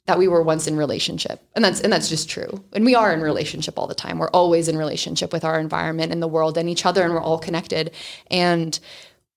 that 0.06 0.18
we 0.18 0.28
were 0.28 0.42
once 0.42 0.66
in 0.66 0.76
relationship. 0.76 1.40
And 1.54 1.64
that's 1.64 1.80
and 1.80 1.92
that's 1.92 2.08
just 2.08 2.28
true. 2.28 2.64
And 2.72 2.84
we 2.84 2.94
are 2.94 3.12
in 3.12 3.20
relationship 3.20 3.78
all 3.78 3.86
the 3.86 3.94
time. 3.94 4.18
We're 4.18 4.30
always 4.30 4.68
in 4.68 4.76
relationship 4.76 5.32
with 5.32 5.44
our 5.44 5.60
environment 5.60 6.12
and 6.12 6.22
the 6.22 6.28
world 6.28 6.58
and 6.58 6.68
each 6.68 6.86
other 6.86 7.02
and 7.02 7.12
we're 7.12 7.22
all 7.22 7.38
connected. 7.38 7.92
And 8.30 8.78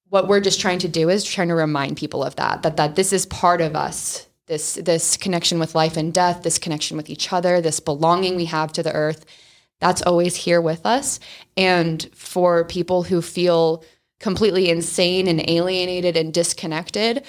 what 0.09 0.27
we're 0.27 0.41
just 0.41 0.61
trying 0.61 0.79
to 0.79 0.87
do 0.87 1.09
is 1.09 1.23
trying 1.23 1.49
to 1.49 1.55
remind 1.55 1.97
people 1.97 2.23
of 2.23 2.35
that 2.37 2.63
that 2.63 2.77
that 2.77 2.95
this 2.95 3.13
is 3.13 3.25
part 3.27 3.61
of 3.61 3.75
us. 3.75 4.27
This 4.47 4.75
this 4.75 5.17
connection 5.17 5.59
with 5.59 5.75
life 5.75 5.97
and 5.97 6.13
death 6.13 6.43
this 6.43 6.59
connection 6.59 6.97
with 6.97 7.09
each 7.09 7.33
other 7.33 7.61
this 7.61 7.79
belonging 7.79 8.35
we 8.35 8.45
have 8.45 8.71
to 8.73 8.83
the 8.83 8.93
earth 8.93 9.25
that's 9.79 10.01
always 10.01 10.35
here 10.35 10.61
with 10.61 10.85
us. 10.85 11.19
And 11.57 12.09
for 12.13 12.63
people 12.65 13.03
who 13.03 13.21
feel 13.21 13.83
completely 14.19 14.69
insane 14.69 15.27
and 15.27 15.47
alienated 15.49 16.15
and 16.15 16.33
disconnected 16.33 17.23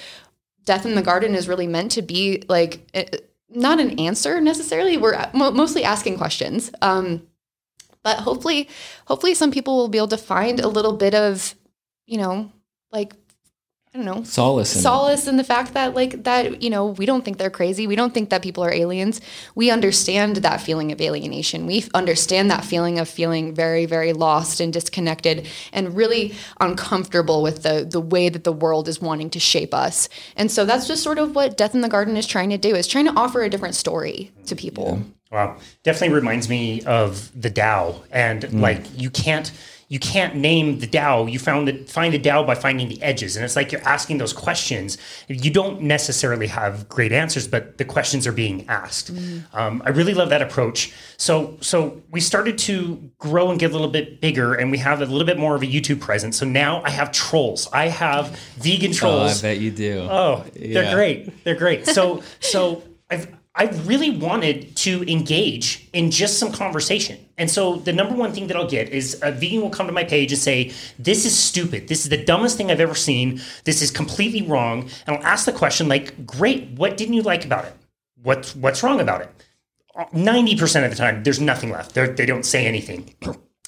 death 0.67 0.85
in 0.85 0.93
the 0.93 1.01
garden 1.01 1.33
is 1.33 1.47
really 1.47 1.65
meant 1.65 1.91
to 1.93 2.03
be 2.03 2.43
like 2.47 2.85
eh, 2.93 3.05
not 3.49 3.79
an 3.79 3.97
answer 3.99 4.39
necessarily. 4.39 4.97
We're 4.97 5.17
mostly 5.33 5.83
asking 5.83 6.17
questions. 6.17 6.69
Um, 6.81 7.25
but 8.03 8.19
hopefully, 8.19 8.69
hopefully, 9.05 9.33
some 9.33 9.51
people 9.51 9.77
will 9.77 9.87
be 9.87 9.97
able 9.97 10.09
to 10.09 10.17
find 10.17 10.59
a 10.59 10.67
little 10.67 10.93
bit 10.93 11.15
of, 11.15 11.55
you 12.05 12.17
know, 12.17 12.51
like 12.91 13.15
I 13.97 14.03
don't 14.03 14.15
know, 14.15 14.23
solace, 14.23 14.75
in 14.75 14.81
solace 14.83 15.27
in 15.27 15.37
the 15.37 15.43
fact 15.43 15.73
that 15.73 15.95
like 15.95 16.23
that 16.23 16.61
you 16.61 16.69
know 16.69 16.85
we 16.85 17.07
don't 17.07 17.25
think 17.25 17.39
they're 17.39 17.49
crazy. 17.49 17.87
We 17.87 17.95
don't 17.95 18.13
think 18.13 18.29
that 18.29 18.43
people 18.43 18.63
are 18.63 18.71
aliens. 18.71 19.21
We 19.55 19.71
understand 19.71 20.35
that 20.35 20.61
feeling 20.61 20.91
of 20.91 21.01
alienation. 21.01 21.65
We 21.65 21.83
understand 21.95 22.51
that 22.51 22.63
feeling 22.63 22.99
of 22.99 23.09
feeling 23.09 23.55
very 23.55 23.87
very 23.87 24.13
lost 24.13 24.59
and 24.59 24.71
disconnected 24.71 25.47
and 25.73 25.95
really 25.95 26.35
uncomfortable 26.59 27.41
with 27.41 27.63
the 27.63 27.87
the 27.89 27.99
way 27.99 28.29
that 28.29 28.43
the 28.43 28.51
world 28.51 28.87
is 28.87 29.01
wanting 29.01 29.31
to 29.31 29.39
shape 29.39 29.73
us. 29.73 30.09
And 30.35 30.51
so 30.51 30.63
that's 30.63 30.85
just 30.87 31.01
sort 31.01 31.17
of 31.17 31.33
what 31.33 31.57
Death 31.57 31.73
in 31.73 31.81
the 31.81 31.89
Garden 31.89 32.17
is 32.17 32.27
trying 32.27 32.51
to 32.51 32.57
do. 32.59 32.75
Is 32.75 32.87
trying 32.87 33.05
to 33.05 33.13
offer 33.13 33.41
a 33.41 33.49
different 33.49 33.73
story 33.73 34.31
to 34.45 34.55
people. 34.55 35.01
Yeah. 35.01 35.13
Wow, 35.29 35.57
definitely 35.83 36.15
reminds 36.15 36.47
me 36.47 36.83
of 36.83 37.31
the 37.39 37.49
Tao, 37.49 38.03
and 38.11 38.43
mm. 38.43 38.61
like 38.61 38.83
you 38.95 39.09
can't 39.09 39.51
you 39.89 39.99
can't 39.99 40.35
name 40.35 40.79
the 40.79 40.87
Tao. 40.87 41.27
You 41.27 41.39
found 41.39 41.89
find 41.89 42.13
the 42.13 42.19
Tao 42.19 42.43
by 42.43 42.55
finding 42.55 42.89
the 42.89 43.01
edges. 43.01 43.37
And 43.37 43.45
it's 43.45 43.55
like 43.55 43.71
you're 43.71 43.83
asking 43.83 44.17
those 44.17 44.33
questions. 44.33 44.97
You 45.29 45.49
don't 45.49 45.81
necessarily 45.81 46.47
have 46.47 46.89
great 46.89 47.13
answers, 47.13 47.47
but 47.47 47.77
the 47.77 47.85
questions 47.85 48.27
are 48.27 48.33
being 48.33 48.67
asked. 48.67 49.13
Mm. 49.13 49.43
Um, 49.53 49.81
I 49.85 49.89
really 49.89 50.13
love 50.13 50.29
that 50.29 50.41
approach. 50.41 50.93
So, 51.15 51.57
so 51.61 52.01
we 52.11 52.19
started 52.19 52.57
to 52.59 53.09
grow 53.17 53.49
and 53.49 53.57
get 53.57 53.71
a 53.71 53.73
little 53.73 53.87
bit 53.87 54.19
bigger, 54.19 54.55
and 54.55 54.71
we 54.71 54.77
have 54.79 55.01
a 55.01 55.05
little 55.05 55.25
bit 55.25 55.37
more 55.37 55.55
of 55.55 55.61
a 55.61 55.67
YouTube 55.67 56.01
presence. 56.01 56.37
So 56.37 56.45
now 56.45 56.81
I 56.83 56.89
have 56.89 57.13
trolls. 57.13 57.69
I 57.71 57.87
have 57.87 58.37
vegan 58.57 58.91
trolls. 58.91 59.43
Oh, 59.43 59.47
I 59.47 59.53
bet 59.53 59.61
you 59.61 59.71
do. 59.71 59.99
Oh, 60.09 60.43
they're 60.53 60.93
great. 60.93 61.43
They're 61.45 61.55
great. 61.55 61.87
So, 61.87 62.23
so 62.41 62.83
I've 63.09 63.36
I 63.57 63.65
really 63.85 64.11
wanted 64.11 64.75
to 64.77 65.03
engage 65.11 65.89
in 65.91 66.11
just 66.11 66.37
some 66.37 66.51
conversation. 66.51 67.17
And 67.39 67.49
so 67.49 67.77
the 67.77 67.91
number 67.91 68.13
one 68.13 68.31
thing 68.31 68.45
that 68.47 68.55
I'll 68.55 68.69
get 68.69 68.89
is 68.89 69.19
a 69.23 69.31
vegan 69.31 69.61
will 69.61 69.71
come 69.71 69.87
to 69.87 69.91
my 69.91 70.03
page 70.03 70.31
and 70.31 70.39
say, 70.39 70.73
This 70.99 71.25
is 71.25 71.37
stupid. 71.37 71.87
This 71.87 72.03
is 72.03 72.09
the 72.09 72.23
dumbest 72.23 72.55
thing 72.55 72.69
I've 72.69 72.79
ever 72.79 72.93
seen. 72.93 73.41
This 73.63 73.81
is 73.81 73.89
completely 73.89 74.43
wrong. 74.43 74.89
And 75.07 75.17
I'll 75.17 75.23
ask 75.23 75.45
the 75.45 75.51
question, 75.51 75.87
like, 75.87 76.25
great, 76.25 76.69
what 76.71 76.97
didn't 76.97 77.15
you 77.15 77.23
like 77.23 77.45
about 77.45 77.65
it? 77.65 77.73
What, 78.21 78.53
what's 78.59 78.83
wrong 78.83 78.99
about 78.99 79.21
it? 79.21 79.29
90% 80.13 80.83
of 80.83 80.91
the 80.91 80.95
time, 80.95 81.23
there's 81.23 81.41
nothing 81.41 81.71
left. 81.71 81.95
They're, 81.95 82.07
they 82.07 82.27
do 82.27 82.35
not 82.35 82.45
say 82.45 82.67
anything. 82.67 83.15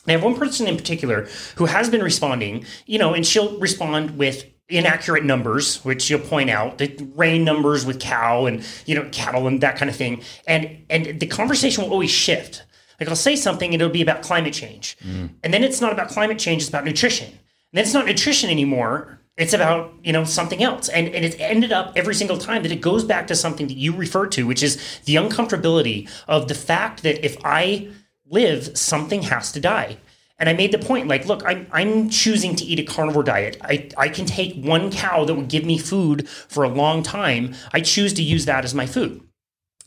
I 0.08 0.14
have 0.14 0.24
one 0.24 0.36
person 0.36 0.68
in 0.68 0.78
particular 0.78 1.28
who 1.56 1.66
has 1.66 1.90
been 1.90 2.04
responding, 2.04 2.66
you 2.86 3.00
know, 3.00 3.14
and 3.16 3.26
she'll 3.26 3.58
respond 3.60 4.18
with 4.18 4.46
inaccurate 4.70 5.26
numbers, 5.26 5.84
which 5.84 6.10
you'll 6.10 6.20
point 6.20 6.50
out, 6.50 6.78
the 6.78 6.96
rain 7.16 7.44
numbers 7.44 7.86
with 7.86 8.00
cow 8.00 8.46
and 8.46 8.66
you 8.86 8.96
know 8.96 9.08
cattle 9.12 9.48
and 9.48 9.62
that 9.62 9.78
kind 9.78 9.90
of 9.90 9.96
thing, 9.96 10.22
and 10.48 10.86
and 10.90 11.20
the 11.20 11.28
conversation 11.28 11.84
will 11.84 11.92
always 11.92 12.12
shift. 12.12 12.64
Like 13.00 13.10
I'll 13.10 13.16
say 13.16 13.36
something 13.36 13.74
and 13.74 13.82
it'll 13.82 13.94
be 13.94 14.02
about 14.02 14.22
climate 14.22 14.54
change, 14.54 14.98
mm. 15.00 15.30
and 15.44 15.54
then 15.54 15.64
it's 15.64 15.82
not 15.82 15.92
about 15.92 16.10
climate 16.10 16.40
change; 16.40 16.62
it's 16.62 16.70
about 16.70 16.86
nutrition. 16.86 17.28
And 17.28 17.78
then 17.78 17.84
it's 17.84 17.94
not 17.94 18.06
nutrition 18.06 18.50
anymore; 18.50 19.20
it's 19.38 19.54
about 19.54 19.94
you 20.04 20.14
know 20.14 20.24
something 20.24 20.62
else. 20.62 20.90
And 20.90 21.08
and 21.08 21.26
it's 21.26 21.36
ended 21.40 21.72
up 21.72 21.94
every 21.96 22.14
single 22.14 22.38
time 22.38 22.64
that 22.64 22.72
it 22.72 22.82
goes 22.82 23.04
back 23.04 23.28
to 23.28 23.36
something 23.36 23.68
that 23.68 23.78
you 23.78 23.96
refer 23.96 24.28
to, 24.28 24.46
which 24.46 24.62
is 24.62 25.00
the 25.06 25.16
uncomfortability 25.16 26.10
of 26.28 26.48
the 26.48 26.56
fact 26.56 27.04
that 27.04 27.26
if 27.26 27.38
I 27.44 27.90
live, 28.28 28.78
something 28.78 29.24
has 29.24 29.52
to 29.54 29.60
die. 29.60 29.98
And 30.40 30.48
I 30.48 30.54
made 30.54 30.72
the 30.72 30.80
point 30.80 31.08
like, 31.08 31.26
look, 31.26 31.44
I'm, 31.46 31.68
I'm 31.72 32.10
choosing 32.10 32.56
to 32.56 32.64
eat 32.64 32.80
a 32.80 32.84
carnivore 32.84 33.24
diet. 33.24 33.58
I, 33.62 33.90
I 33.98 34.10
can 34.10 34.26
take 34.26 34.64
one 34.64 34.90
cow 34.90 35.26
that 35.26 35.34
would 35.36 35.50
give 35.50 35.66
me 35.66 35.78
food 35.78 36.30
for 36.30 36.64
a 36.64 36.70
long 36.70 37.04
time. 37.04 37.56
I 37.74 37.82
choose 37.82 38.14
to 38.14 38.24
use 38.24 38.46
that 38.46 38.64
as 38.64 38.74
my 38.74 38.86
food. 38.86 39.22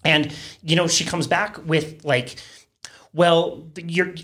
And, 0.05 0.35
you 0.63 0.77
know, 0.77 0.89
she 0.89 1.05
comes 1.05 1.27
back 1.27 1.65
with 1.67 2.05
like, 2.05 2.37
well, 3.15 3.67
you're 3.77 4.15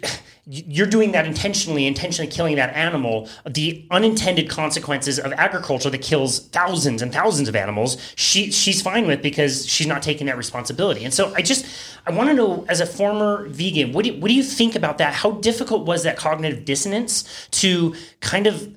you're 0.51 0.87
doing 0.87 1.13
that 1.13 1.27
intentionally, 1.27 1.87
intentionally 1.87 2.31
killing 2.31 2.57
that 2.57 2.75
animal. 2.75 3.29
The 3.47 3.87
unintended 3.91 4.49
consequences 4.49 5.19
of 5.19 5.33
agriculture 5.33 5.91
that 5.91 6.01
kills 6.01 6.49
thousands 6.49 7.03
and 7.03 7.13
thousands 7.13 7.51
of 7.51 7.57
animals, 7.57 7.99
she 8.17 8.51
she's 8.51 8.81
fine 8.81 9.07
with 9.07 9.21
because 9.21 9.67
she's 9.69 9.87
not 9.87 10.03
taking 10.03 10.27
that 10.27 10.39
responsibility. 10.39 11.05
And 11.05 11.13
so 11.13 11.35
I 11.35 11.43
just 11.43 11.67
I 12.07 12.13
want 12.13 12.31
to 12.31 12.35
know, 12.35 12.65
as 12.69 12.81
a 12.81 12.87
former 12.87 13.47
vegan, 13.49 13.93
what 13.93 14.05
do 14.05 14.13
you, 14.13 14.21
what 14.21 14.29
do 14.29 14.35
you 14.35 14.43
think 14.43 14.75
about 14.75 14.97
that? 14.99 15.13
How 15.13 15.33
difficult 15.33 15.87
was 15.87 16.05
that 16.05 16.17
cognitive 16.17 16.65
dissonance 16.65 17.47
to 17.51 17.95
kind 18.21 18.47
of 18.47 18.75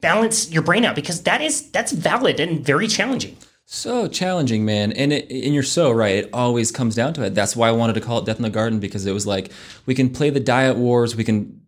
balance 0.00 0.50
your 0.50 0.62
brain 0.62 0.84
out? 0.84 0.96
Because 0.96 1.22
that 1.22 1.40
is 1.40 1.70
that's 1.70 1.92
valid 1.92 2.40
and 2.40 2.64
very 2.64 2.88
challenging. 2.88 3.36
So 3.74 4.06
challenging, 4.06 4.66
man. 4.66 4.92
And 4.92 5.14
it, 5.14 5.30
and 5.30 5.54
you're 5.54 5.62
so 5.62 5.90
right. 5.90 6.16
It 6.16 6.30
always 6.34 6.70
comes 6.70 6.94
down 6.94 7.14
to 7.14 7.24
it. 7.24 7.34
That's 7.34 7.56
why 7.56 7.68
I 7.68 7.72
wanted 7.72 7.94
to 7.94 8.02
call 8.02 8.18
it 8.18 8.26
Death 8.26 8.36
in 8.36 8.42
the 8.42 8.50
Garden 8.50 8.80
because 8.80 9.06
it 9.06 9.12
was 9.12 9.26
like 9.26 9.50
we 9.86 9.94
can 9.94 10.10
play 10.10 10.28
the 10.28 10.40
diet 10.40 10.76
wars, 10.76 11.16
we 11.16 11.24
can 11.24 11.58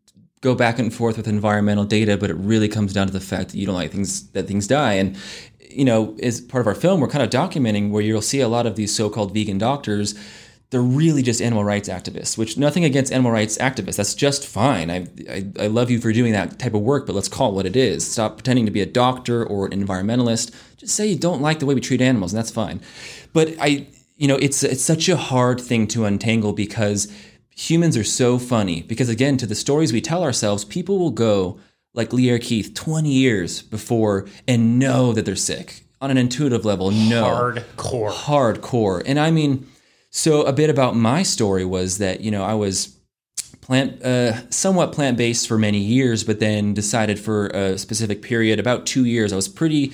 go 0.42 0.54
back 0.54 0.78
and 0.78 0.92
forth 0.92 1.16
with 1.16 1.26
environmental 1.26 1.84
data, 1.84 2.18
but 2.18 2.28
it 2.28 2.34
really 2.34 2.68
comes 2.68 2.92
down 2.92 3.06
to 3.06 3.12
the 3.14 3.20
fact 3.20 3.52
that 3.52 3.56
you 3.56 3.64
don't 3.64 3.74
like 3.74 3.90
things 3.90 4.30
that 4.32 4.46
things 4.46 4.66
die. 4.66 4.92
And 4.92 5.16
you 5.70 5.86
know, 5.86 6.14
as 6.22 6.42
part 6.42 6.60
of 6.60 6.66
our 6.66 6.74
film, 6.74 7.00
we're 7.00 7.08
kind 7.08 7.24
of 7.24 7.30
documenting 7.30 7.90
where 7.90 8.02
you'll 8.02 8.20
see 8.20 8.42
a 8.42 8.48
lot 8.48 8.66
of 8.66 8.76
these 8.76 8.94
so-called 8.94 9.32
vegan 9.32 9.56
doctors 9.56 10.14
they're 10.74 10.82
really 10.82 11.22
just 11.22 11.40
animal 11.40 11.62
rights 11.62 11.88
activists, 11.88 12.36
which 12.36 12.58
nothing 12.58 12.84
against 12.84 13.12
animal 13.12 13.30
rights 13.30 13.56
activists. 13.58 13.94
That's 13.94 14.12
just 14.12 14.44
fine. 14.44 14.90
I, 14.90 15.06
I, 15.30 15.46
I, 15.60 15.66
love 15.68 15.88
you 15.88 16.00
for 16.00 16.12
doing 16.12 16.32
that 16.32 16.58
type 16.58 16.74
of 16.74 16.80
work, 16.80 17.06
but 17.06 17.14
let's 17.14 17.28
call 17.28 17.52
it 17.52 17.54
what 17.54 17.64
it 17.64 17.76
is. 17.76 18.04
Stop 18.04 18.38
pretending 18.38 18.64
to 18.66 18.72
be 18.72 18.80
a 18.80 18.86
doctor 18.86 19.46
or 19.46 19.66
an 19.66 19.86
environmentalist. 19.86 20.52
Just 20.76 20.96
say 20.96 21.06
you 21.06 21.16
don't 21.16 21.40
like 21.40 21.60
the 21.60 21.66
way 21.66 21.76
we 21.76 21.80
treat 21.80 22.00
animals, 22.00 22.32
and 22.32 22.38
that's 22.40 22.50
fine. 22.50 22.80
But 23.32 23.54
I, 23.60 23.86
you 24.16 24.26
know, 24.26 24.34
it's 24.34 24.64
it's 24.64 24.82
such 24.82 25.08
a 25.08 25.16
hard 25.16 25.60
thing 25.60 25.86
to 25.88 26.06
untangle 26.06 26.52
because 26.52 27.06
humans 27.54 27.96
are 27.96 28.02
so 28.02 28.40
funny. 28.40 28.82
Because 28.82 29.08
again, 29.08 29.36
to 29.36 29.46
the 29.46 29.54
stories 29.54 29.92
we 29.92 30.00
tell 30.00 30.24
ourselves, 30.24 30.64
people 30.64 30.98
will 30.98 31.12
go 31.12 31.60
like 31.92 32.12
Lierre 32.12 32.40
Keith 32.40 32.74
20 32.74 33.08
years 33.08 33.62
before 33.62 34.26
and 34.48 34.80
know 34.80 35.12
that 35.12 35.24
they're 35.24 35.36
sick 35.36 35.82
on 36.00 36.10
an 36.10 36.18
intuitive 36.18 36.64
level. 36.64 36.90
No, 36.90 37.22
hardcore, 37.22 38.10
hardcore, 38.10 39.04
and 39.06 39.20
I 39.20 39.30
mean 39.30 39.68
so 40.16 40.42
a 40.42 40.52
bit 40.52 40.70
about 40.70 40.94
my 40.94 41.24
story 41.24 41.64
was 41.64 41.98
that 41.98 42.20
you 42.20 42.30
know 42.30 42.44
I 42.44 42.54
was 42.54 42.96
plant 43.60 44.00
uh, 44.02 44.48
somewhat 44.48 44.92
plant 44.92 45.16
based 45.16 45.48
for 45.48 45.58
many 45.58 45.78
years, 45.78 46.22
but 46.22 46.38
then 46.38 46.72
decided 46.72 47.18
for 47.18 47.48
a 47.48 47.76
specific 47.76 48.22
period, 48.22 48.60
about 48.60 48.86
two 48.86 49.04
years, 49.04 49.32
I 49.32 49.36
was 49.36 49.48
pretty 49.48 49.92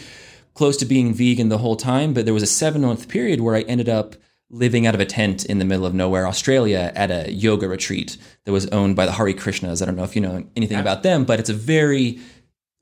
close 0.52 0.76
to 0.76 0.84
being 0.84 1.14
vegan 1.14 1.48
the 1.48 1.58
whole 1.58 1.74
time. 1.74 2.12
But 2.12 2.26
there 2.26 2.34
was 2.34 2.42
a 2.42 2.46
seven 2.46 2.82
month 2.82 3.08
period 3.08 3.40
where 3.40 3.56
I 3.56 3.62
ended 3.62 3.88
up 3.88 4.14
living 4.50 4.86
out 4.86 4.94
of 4.94 5.00
a 5.00 5.06
tent 5.06 5.46
in 5.46 5.58
the 5.58 5.64
middle 5.64 5.86
of 5.86 5.94
nowhere, 5.94 6.26
Australia, 6.26 6.92
at 6.94 7.10
a 7.10 7.32
yoga 7.32 7.66
retreat 7.66 8.18
that 8.44 8.52
was 8.52 8.66
owned 8.66 8.96
by 8.96 9.06
the 9.06 9.12
Hare 9.12 9.32
Krishnas. 9.32 9.80
I 9.80 9.86
don't 9.86 9.96
know 9.96 10.04
if 10.04 10.14
you 10.14 10.20
know 10.20 10.44
anything 10.54 10.76
yeah. 10.76 10.82
about 10.82 11.02
them, 11.02 11.24
but 11.24 11.40
it's 11.40 11.48
a 11.48 11.54
very 11.54 12.18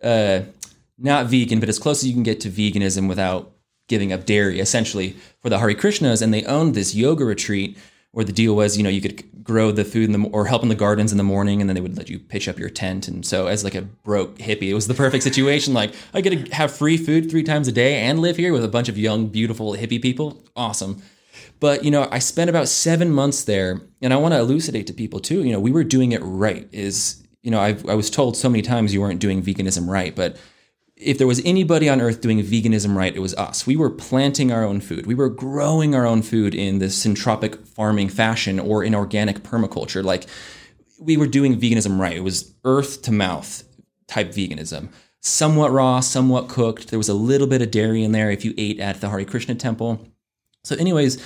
uh, 0.02 0.40
not 0.98 1.26
vegan, 1.26 1.60
but 1.60 1.68
as 1.68 1.78
close 1.78 2.02
as 2.02 2.08
you 2.08 2.14
can 2.14 2.24
get 2.24 2.40
to 2.40 2.50
veganism 2.50 3.08
without 3.08 3.52
giving 3.88 4.12
up 4.12 4.24
dairy 4.24 4.60
essentially 4.60 5.16
for 5.40 5.48
the 5.48 5.58
Hare 5.58 5.74
Krishnas. 5.74 6.22
And 6.22 6.32
they 6.32 6.44
owned 6.44 6.74
this 6.74 6.94
yoga 6.94 7.24
retreat 7.24 7.76
where 8.12 8.24
the 8.24 8.32
deal 8.32 8.56
was, 8.56 8.76
you 8.76 8.82
know, 8.82 8.88
you 8.88 9.00
could 9.00 9.44
grow 9.44 9.70
the 9.70 9.84
food 9.84 10.04
in 10.04 10.12
the, 10.12 10.28
or 10.30 10.46
help 10.46 10.62
in 10.62 10.68
the 10.68 10.74
gardens 10.74 11.12
in 11.12 11.18
the 11.18 11.24
morning 11.24 11.60
and 11.60 11.68
then 11.68 11.74
they 11.74 11.80
would 11.80 11.96
let 11.96 12.08
you 12.08 12.18
pitch 12.18 12.48
up 12.48 12.58
your 12.58 12.70
tent. 12.70 13.08
And 13.08 13.24
so 13.24 13.46
as 13.46 13.64
like 13.64 13.74
a 13.74 13.82
broke 13.82 14.38
hippie, 14.38 14.68
it 14.68 14.74
was 14.74 14.88
the 14.88 14.94
perfect 14.94 15.24
situation. 15.24 15.74
Like 15.74 15.94
I 16.14 16.20
get 16.20 16.46
to 16.46 16.54
have 16.54 16.74
free 16.74 16.96
food 16.96 17.30
three 17.30 17.42
times 17.42 17.68
a 17.68 17.72
day 17.72 18.00
and 18.00 18.18
live 18.18 18.36
here 18.36 18.52
with 18.52 18.64
a 18.64 18.68
bunch 18.68 18.88
of 18.88 18.98
young, 18.98 19.28
beautiful 19.28 19.74
hippie 19.74 20.00
people. 20.00 20.42
Awesome. 20.56 21.02
But, 21.60 21.84
you 21.84 21.90
know, 21.90 22.08
I 22.10 22.18
spent 22.18 22.50
about 22.50 22.68
seven 22.68 23.10
months 23.10 23.44
there 23.44 23.80
and 24.00 24.12
I 24.12 24.16
want 24.16 24.34
to 24.34 24.40
elucidate 24.40 24.86
to 24.88 24.92
people 24.92 25.20
too, 25.20 25.44
you 25.44 25.52
know, 25.52 25.60
we 25.60 25.72
were 25.72 25.84
doing 25.84 26.12
it 26.12 26.20
right 26.22 26.68
is, 26.72 27.22
you 27.42 27.50
know, 27.50 27.60
I've, 27.60 27.88
I 27.88 27.94
was 27.94 28.10
told 28.10 28.36
so 28.36 28.48
many 28.48 28.62
times 28.62 28.92
you 28.92 29.00
weren't 29.00 29.20
doing 29.20 29.42
veganism 29.42 29.88
right, 29.88 30.14
but 30.14 30.36
if 31.00 31.18
there 31.18 31.26
was 31.26 31.40
anybody 31.44 31.88
on 31.88 32.00
earth 32.00 32.20
doing 32.20 32.42
veganism 32.42 32.96
right, 32.96 33.14
it 33.14 33.20
was 33.20 33.34
us. 33.34 33.66
We 33.66 33.76
were 33.76 33.90
planting 33.90 34.50
our 34.50 34.64
own 34.64 34.80
food. 34.80 35.06
We 35.06 35.14
were 35.14 35.28
growing 35.28 35.94
our 35.94 36.06
own 36.06 36.22
food 36.22 36.54
in 36.54 36.78
this 36.78 37.04
syntropic 37.04 37.66
farming 37.68 38.08
fashion 38.08 38.58
or 38.58 38.82
in 38.82 38.94
organic 38.94 39.40
permaculture. 39.40 40.02
Like 40.02 40.26
we 40.98 41.16
were 41.16 41.26
doing 41.26 41.58
veganism 41.58 41.98
right. 41.98 42.16
It 42.16 42.24
was 42.24 42.52
earth 42.64 43.02
to 43.02 43.12
mouth 43.12 43.62
type 44.08 44.32
veganism. 44.32 44.88
Somewhat 45.20 45.72
raw, 45.72 46.00
somewhat 46.00 46.48
cooked. 46.48 46.88
There 46.88 46.98
was 46.98 47.08
a 47.08 47.14
little 47.14 47.46
bit 47.46 47.62
of 47.62 47.70
dairy 47.70 48.02
in 48.02 48.12
there 48.12 48.30
if 48.30 48.44
you 48.44 48.54
ate 48.58 48.80
at 48.80 49.00
the 49.00 49.08
Hare 49.08 49.24
Krishna 49.24 49.54
temple. 49.54 50.06
So, 50.64 50.76
anyways, 50.76 51.16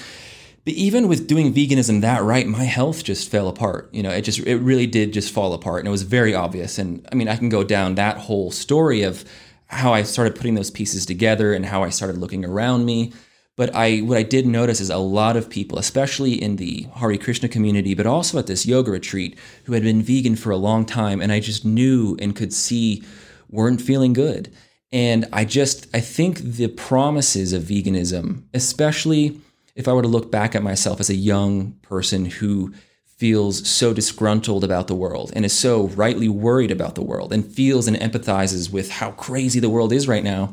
but 0.65 0.75
even 0.75 1.09
with 1.09 1.27
doing 1.27 1.53
veganism 1.53 2.01
that 2.03 2.23
right, 2.23 2.47
my 2.47 2.65
health 2.65 3.05
just 3.05 3.31
fell 3.31 3.49
apart. 3.49 3.89
You 3.93 4.03
know, 4.03 4.11
it 4.11 4.23
just 4.23 4.39
it 4.41 4.59
really 4.59 4.87
did 4.87 5.13
just 5.13 5.33
fall 5.33 5.53
apart, 5.53 5.81
and 5.81 5.89
it 5.89 5.91
was 5.91 6.03
very 6.03 6.35
obvious. 6.35 6.79
And 6.79 7.07
I 7.11 7.15
mean, 7.15 7.29
I 7.29 7.37
can 7.37 7.49
go 7.49 7.65
down 7.65 7.97
that 7.97 8.19
whole 8.19 8.51
story 8.51 9.03
of 9.03 9.25
how 9.73 9.95
I 9.95 10.03
started 10.03 10.37
putting 10.37 10.55
those 10.55 10.71
pieces 10.71 11.07
together 11.07 11.55
and 11.55 11.67
how 11.67 11.83
I 11.83 11.89
started 11.89 12.19
looking 12.19 12.45
around 12.45 12.85
me. 12.85 13.13
But 13.57 13.75
I 13.75 13.99
what 13.99 14.17
I 14.19 14.23
did 14.23 14.47
notice 14.47 14.81
is 14.81 14.91
a 14.91 14.97
lot 14.99 15.37
of 15.37 15.51
people, 15.51 15.79
especially 15.79 16.41
in 16.41 16.57
the 16.57 16.87
Hare 16.95 17.17
Krishna 17.19 17.49
community, 17.49 17.95
but 17.95 18.07
also 18.07 18.39
at 18.39 18.47
this 18.47 18.65
yoga 18.65 18.91
retreat, 18.91 19.39
who 19.65 19.73
had 19.73 19.83
been 19.83 20.03
vegan 20.03 20.37
for 20.37 20.51
a 20.51 20.57
long 20.57 20.87
time, 20.87 21.21
and 21.21 21.33
I 21.33 21.41
just 21.41 21.65
knew 21.65 22.17
and 22.21 22.37
could 22.37 22.53
see 22.53 23.03
weren't 23.51 23.83
feeling 23.83 24.15
good. 24.15 24.53
And 24.91 25.27
I 25.33 25.45
just 25.45 25.87
I 25.95 26.01
think 26.01 26.39
the 26.39 26.69
promises 26.69 27.53
of 27.53 27.65
veganism, 27.65 28.45
especially 28.55 29.41
if 29.75 29.89
I 29.89 29.93
were 29.93 30.03
to 30.03 30.09
look 30.09 30.31
back 30.31 30.55
at 30.55 30.63
myself 30.63 31.01
as 31.01 31.11
a 31.11 31.15
young 31.15 31.73
person 31.83 32.27
who 32.27 32.73
feels 33.17 33.69
so 33.69 33.93
disgruntled 33.93 34.65
about 34.65 34.89
the 34.89 34.95
world 34.95 35.33
and 35.35 35.45
is 35.45 35.57
so 35.57 35.89
rightly 35.89 36.29
worried 36.29 36.71
about 36.71 36.95
the 36.95 37.03
world 37.03 37.33
and 37.33 37.45
feels 37.45 37.87
and 37.87 37.97
empathizes 37.97 38.73
with 38.73 38.91
how 38.91 39.13
crazy 39.13 39.61
the 39.61 39.71
world 39.71 39.93
is 39.93 40.09
right 40.09 40.25
now, 40.25 40.53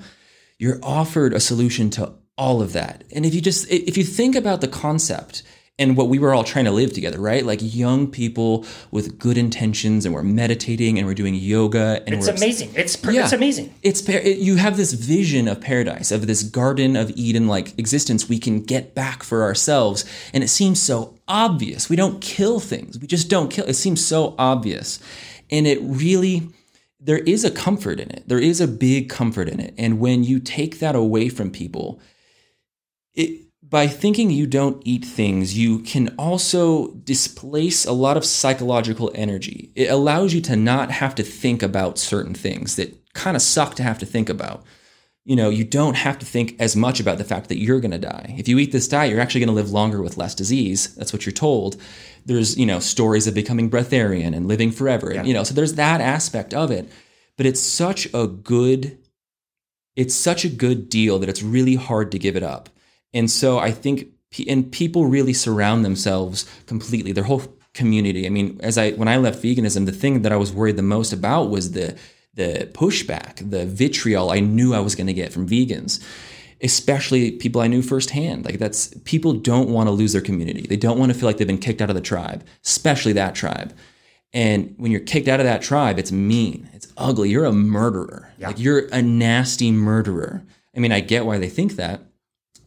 you're 0.57 0.79
offered 0.83 1.33
a 1.33 1.39
solution 1.39 1.89
to 1.89 2.13
all 2.37 2.61
of 2.61 2.73
that. 2.73 3.03
And 3.13 3.25
if 3.25 3.33
you 3.33 3.41
just 3.41 3.69
if 3.69 3.97
you 3.97 4.03
think 4.03 4.35
about 4.35 4.61
the 4.61 4.67
concept 4.67 5.43
and 5.79 5.95
what 5.95 6.09
we 6.09 6.19
were 6.19 6.33
all 6.33 6.43
trying 6.43 6.65
to 6.65 6.71
live 6.71 6.93
together, 6.93 7.19
right? 7.19 7.45
Like 7.45 7.59
young 7.61 8.11
people 8.11 8.65
with 8.91 9.17
good 9.17 9.37
intentions, 9.37 10.05
and 10.05 10.13
we're 10.13 10.23
meditating 10.23 10.99
and 10.99 11.07
we're 11.07 11.13
doing 11.13 11.33
yoga. 11.33 12.03
And 12.05 12.13
it's 12.13 12.27
amazing. 12.27 12.71
It's 12.75 12.97
per- 12.97 13.11
yeah, 13.11 13.23
it's 13.23 13.33
amazing. 13.33 13.73
It's 13.81 14.07
it, 14.07 14.39
you 14.39 14.57
have 14.57 14.75
this 14.75 14.91
vision 14.93 15.47
of 15.47 15.61
paradise, 15.61 16.11
of 16.11 16.27
this 16.27 16.43
Garden 16.43 16.97
of 16.97 17.09
Eden 17.11 17.47
like 17.47 17.79
existence 17.79 18.27
we 18.27 18.37
can 18.37 18.61
get 18.61 18.93
back 18.93 19.23
for 19.23 19.41
ourselves, 19.43 20.03
and 20.33 20.43
it 20.43 20.49
seems 20.49 20.81
so 20.81 21.17
obvious. 21.29 21.89
We 21.89 21.95
don't 21.95 22.19
kill 22.21 22.59
things. 22.59 22.99
We 22.99 23.07
just 23.07 23.29
don't 23.29 23.49
kill. 23.49 23.65
It 23.65 23.75
seems 23.75 24.05
so 24.05 24.35
obvious, 24.37 24.99
and 25.49 25.65
it 25.67 25.79
really. 25.81 26.49
There 27.01 27.19
is 27.19 27.45
a 27.45 27.51
comfort 27.51 27.97
in 28.01 28.11
it. 28.11 28.27
There 28.27 28.39
is 28.39 28.59
a 28.59 28.67
big 28.67 29.07
comfort 29.07 29.47
in 29.47 29.61
it. 29.61 29.73
And 29.77 30.01
when 30.01 30.25
you 30.25 30.37
take 30.37 30.79
that 30.79 30.95
away 30.95 31.29
from 31.29 31.49
people, 31.49 32.01
it 33.13 33.49
by 33.69 33.87
thinking 33.87 34.31
you 34.31 34.47
don't 34.47 34.81
eat 34.83 35.05
things, 35.05 35.57
you 35.57 35.79
can 35.79 36.13
also 36.17 36.87
displace 37.03 37.85
a 37.85 37.91
lot 37.91 38.17
of 38.17 38.25
psychological 38.25 39.11
energy. 39.13 39.71
It 39.75 39.91
allows 39.91 40.33
you 40.33 40.41
to 40.41 40.55
not 40.55 40.89
have 40.91 41.13
to 41.15 41.23
think 41.23 41.61
about 41.61 41.99
certain 41.99 42.33
things 42.33 42.75
that 42.77 42.97
kind 43.13 43.37
of 43.37 43.43
suck 43.43 43.75
to 43.75 43.83
have 43.83 43.99
to 43.99 44.05
think 44.05 44.27
about. 44.27 44.63
You 45.29 45.35
know, 45.35 45.49
you 45.49 45.63
don't 45.63 45.95
have 45.95 46.17
to 46.19 46.25
think 46.25 46.55
as 46.59 46.75
much 46.75 46.99
about 46.99 47.19
the 47.19 47.23
fact 47.23 47.49
that 47.49 47.59
you're 47.59 47.79
going 47.79 47.91
to 47.91 47.99
die. 47.99 48.35
If 48.37 48.47
you 48.47 48.57
eat 48.57 48.71
this 48.71 48.87
diet, 48.87 49.11
you're 49.11 49.21
actually 49.21 49.41
going 49.41 49.55
to 49.55 49.61
live 49.61 49.71
longer 49.71 50.01
with 50.01 50.17
less 50.17 50.33
disease. 50.33 50.95
That's 50.95 51.13
what 51.13 51.25
you're 51.25 51.33
told. 51.33 51.77
There's, 52.25 52.57
you 52.57 52.65
know, 52.65 52.79
stories 52.79 53.27
of 53.27 53.35
becoming 53.35 53.69
breatharian 53.69 54.35
and 54.35 54.47
living 54.47 54.71
forever. 54.71 55.13
Yeah. 55.13 55.23
You 55.23 55.35
know, 55.35 55.43
so 55.43 55.53
there's 55.53 55.75
that 55.75 56.01
aspect 56.01 56.53
of 56.53 56.71
it. 56.71 56.89
But 57.37 57.45
it's 57.45 57.61
such 57.61 58.07
a 58.13 58.25
good 58.25 58.97
it's 59.99 60.15
such 60.15 60.45
a 60.45 60.49
good 60.49 60.87
deal 60.89 61.19
that 61.19 61.27
it's 61.27 61.43
really 61.43 61.75
hard 61.75 62.11
to 62.13 62.19
give 62.19 62.37
it 62.37 62.43
up. 62.43 62.69
And 63.13 63.29
so 63.29 63.59
I 63.59 63.71
think, 63.71 64.07
and 64.47 64.71
people 64.71 65.07
really 65.07 65.33
surround 65.33 65.83
themselves 65.83 66.45
completely, 66.67 67.11
their 67.11 67.25
whole 67.25 67.43
community. 67.73 68.25
I 68.25 68.29
mean, 68.29 68.59
as 68.63 68.77
I, 68.77 68.91
when 68.91 69.09
I 69.09 69.17
left 69.17 69.43
veganism, 69.43 69.85
the 69.85 69.91
thing 69.91 70.21
that 70.21 70.31
I 70.31 70.37
was 70.37 70.53
worried 70.53 70.77
the 70.77 70.83
most 70.83 71.11
about 71.11 71.49
was 71.49 71.73
the, 71.73 71.97
the 72.39 72.69
pushback, 72.73 73.47
the 73.49 73.65
vitriol 73.65 74.31
I 74.31 74.39
knew 74.39 74.73
I 74.73 74.79
was 74.79 74.95
going 74.95 75.07
to 75.07 75.13
get 75.13 75.31
from 75.31 75.47
vegans 75.47 76.03
especially 76.61 77.31
people 77.31 77.61
I 77.61 77.67
knew 77.67 77.81
firsthand. 77.81 78.45
Like 78.45 78.59
that's 78.59 78.93
people 79.05 79.33
don't 79.33 79.69
want 79.69 79.87
to 79.87 79.91
lose 79.91 80.13
their 80.13 80.21
community. 80.21 80.61
They 80.67 80.77
don't 80.77 80.99
want 80.99 81.11
to 81.11 81.17
feel 81.17 81.27
like 81.27 81.37
they've 81.37 81.47
been 81.47 81.57
kicked 81.57 81.81
out 81.81 81.89
of 81.89 81.95
the 81.95 82.01
tribe, 82.01 82.45
especially 82.65 83.13
that 83.13 83.35
tribe. 83.35 83.73
And 84.33 84.75
when 84.77 84.91
you're 84.91 84.99
kicked 85.01 85.27
out 85.27 85.39
of 85.39 85.45
that 85.45 85.61
tribe, 85.61 85.97
it's 85.97 86.11
mean, 86.11 86.69
it's 86.73 86.91
ugly. 86.97 87.29
You're 87.29 87.45
a 87.45 87.53
murderer. 87.53 88.31
Yeah. 88.37 88.47
Like 88.47 88.59
you're 88.59 88.87
a 88.91 89.01
nasty 89.01 89.71
murderer. 89.71 90.43
I 90.75 90.79
mean, 90.79 90.91
I 90.91 90.99
get 90.99 91.25
why 91.25 91.39
they 91.39 91.49
think 91.49 91.77
that, 91.77 92.01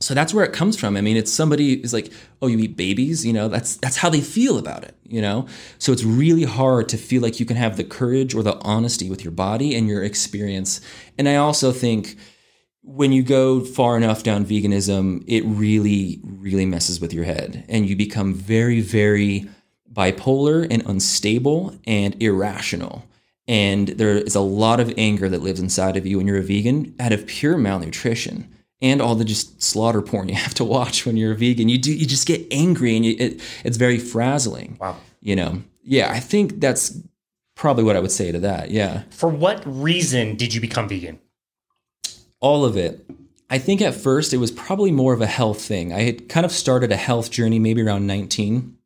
so 0.03 0.15
that's 0.15 0.35
where 0.35 0.45
it 0.45 0.53
comes 0.53 0.79
from. 0.79 0.97
I 0.97 1.01
mean, 1.01 1.17
it's 1.17 1.33
somebody 1.33 1.75
is 1.83 1.93
like, 1.93 2.12
"Oh, 2.41 2.49
you 2.49 2.59
eat 2.59 2.77
babies," 2.77 3.25
you 3.25 3.33
know. 3.33 3.49
That's 3.49 3.77
that's 3.77 3.97
how 3.97 4.11
they 4.11 4.21
feel 4.21 4.59
about 4.59 4.83
it, 4.85 4.97
you 5.09 5.23
know. 5.23 5.47
So 5.79 5.93
it's 5.93 6.05
really 6.05 6.45
hard 6.45 6.88
to 6.91 6.97
feel 6.99 7.23
like 7.23 7.38
you 7.38 7.47
can 7.47 7.57
have 7.57 7.77
the 7.77 7.85
courage 7.85 8.35
or 8.35 8.43
the 8.43 8.59
honesty 8.61 9.09
with 9.09 9.23
your 9.25 9.31
body 9.31 9.75
and 9.75 9.88
your 9.88 10.03
experience. 10.03 10.81
And 11.19 11.29
I 11.29 11.37
also 11.37 11.73
think 11.73 12.17
when 12.83 13.12
you 13.12 13.23
go 13.23 13.61
far 13.61 13.97
enough 13.97 14.25
down 14.25 14.45
veganism, 14.45 15.25
it 15.27 15.45
really 15.45 16.21
really 16.25 16.67
messes 16.67 17.01
with 17.01 17.12
your 17.12 17.25
head 17.25 17.65
and 17.69 17.88
you 17.88 17.95
become 17.95 18.35
very 18.35 18.81
very 18.81 19.49
bipolar 19.93 20.67
and 20.71 20.83
unstable 20.87 21.79
and 21.87 22.21
irrational. 22.21 23.05
And 23.47 23.88
there 23.88 24.17
is 24.17 24.35
a 24.35 24.41
lot 24.41 24.81
of 24.81 24.93
anger 24.97 25.29
that 25.29 25.43
lives 25.43 25.61
inside 25.61 25.97
of 25.97 26.07
you 26.07 26.17
when 26.17 26.27
you're 26.27 26.38
a 26.38 26.43
vegan 26.43 26.95
out 26.99 27.12
of 27.12 27.27
pure 27.27 27.59
malnutrition 27.59 28.49
and 28.83 29.01
all 29.01 29.14
the 29.14 29.25
just 29.25 29.62
slaughter 29.62 30.03
porn 30.03 30.29
you 30.29 30.35
have 30.35 30.55
to 30.55 30.64
watch 30.64 31.07
when 31.07 31.16
you're 31.16 31.33
a 31.33 31.37
vegan. 31.37 31.68
You 31.68 31.79
do 31.79 31.92
you 31.92 32.05
just 32.05 32.27
get 32.27 32.47
angry 32.51 32.97
and 32.97 33.07
you, 33.07 33.16
it, 33.18 33.40
it's 33.64 33.77
very 33.77 33.99
frazzling. 33.99 34.77
Wow. 34.81 34.97
You 35.21 35.37
know. 35.37 35.62
Yeah, 35.85 36.11
I 36.11 36.21
think 36.21 36.61
that's 36.61 37.01
probably 37.55 37.85
what 37.85 37.97
I 37.97 38.01
would 38.01 38.12
say 38.12 38.33
to 38.33 38.40
that. 38.40 38.71
Yeah. 38.71 39.03
For 39.11 39.29
what 39.29 39.62
reason 39.64 40.37
did 40.37 40.55
you 40.55 40.61
become 40.61 40.88
vegan? 40.88 41.21
All 42.40 42.64
of 42.64 42.77
it. 42.77 43.09
I 43.49 43.59
think 43.59 43.83
at 43.83 43.95
first 43.95 44.33
it 44.33 44.38
was 44.38 44.51
probably 44.51 44.90
more 44.90 45.12
of 45.12 45.21
a 45.21 45.27
health 45.27 45.61
thing. 45.61 45.92
I 45.92 46.03
had 46.03 46.29
kind 46.29 46.47
of 46.47 46.53
started 46.53 46.90
a 46.90 46.97
health 46.97 47.31
journey 47.31 47.59
maybe 47.59 47.83
around 47.83 48.07
19 48.07 48.77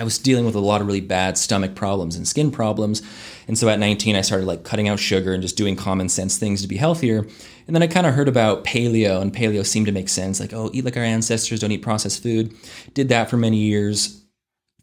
I 0.00 0.04
was 0.04 0.18
dealing 0.18 0.46
with 0.46 0.54
a 0.54 0.60
lot 0.60 0.80
of 0.80 0.86
really 0.86 1.02
bad 1.02 1.36
stomach 1.36 1.74
problems 1.74 2.16
and 2.16 2.26
skin 2.26 2.50
problems. 2.50 3.02
And 3.46 3.58
so 3.58 3.68
at 3.68 3.78
19, 3.78 4.16
I 4.16 4.22
started 4.22 4.46
like 4.46 4.64
cutting 4.64 4.88
out 4.88 4.98
sugar 4.98 5.34
and 5.34 5.42
just 5.42 5.58
doing 5.58 5.76
common 5.76 6.08
sense 6.08 6.38
things 6.38 6.62
to 6.62 6.68
be 6.68 6.78
healthier. 6.78 7.26
And 7.66 7.76
then 7.76 7.82
I 7.82 7.86
kind 7.86 8.06
of 8.06 8.14
heard 8.14 8.26
about 8.26 8.64
paleo, 8.64 9.20
and 9.20 9.32
paleo 9.32 9.64
seemed 9.64 9.86
to 9.86 9.92
make 9.92 10.08
sense. 10.08 10.40
Like, 10.40 10.54
oh, 10.54 10.70
eat 10.72 10.86
like 10.86 10.96
our 10.96 11.04
ancestors, 11.04 11.60
don't 11.60 11.70
eat 11.70 11.82
processed 11.82 12.22
food. 12.22 12.54
Did 12.94 13.10
that 13.10 13.28
for 13.28 13.36
many 13.36 13.58
years. 13.58 14.24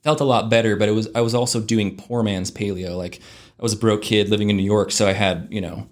Felt 0.03 0.21
a 0.21 0.25
lot 0.25 0.49
better, 0.51 0.75
but 0.75 0.87
it 0.87 0.93
was 0.93 1.09
I 1.15 1.21
was 1.21 1.33
also 1.33 1.59
doing 1.59 1.97
poor 1.97 2.21
man's 2.21 2.51
paleo. 2.51 2.95
Like 2.95 3.19
I 3.59 3.63
was 3.63 3.73
a 3.73 3.77
broke 3.77 4.03
kid 4.03 4.29
living 4.29 4.51
in 4.51 4.55
New 4.55 4.63
York, 4.63 4.91
so 4.91 5.07
I 5.07 5.13
had, 5.13 5.47
you 5.49 5.59
know, 5.59 5.89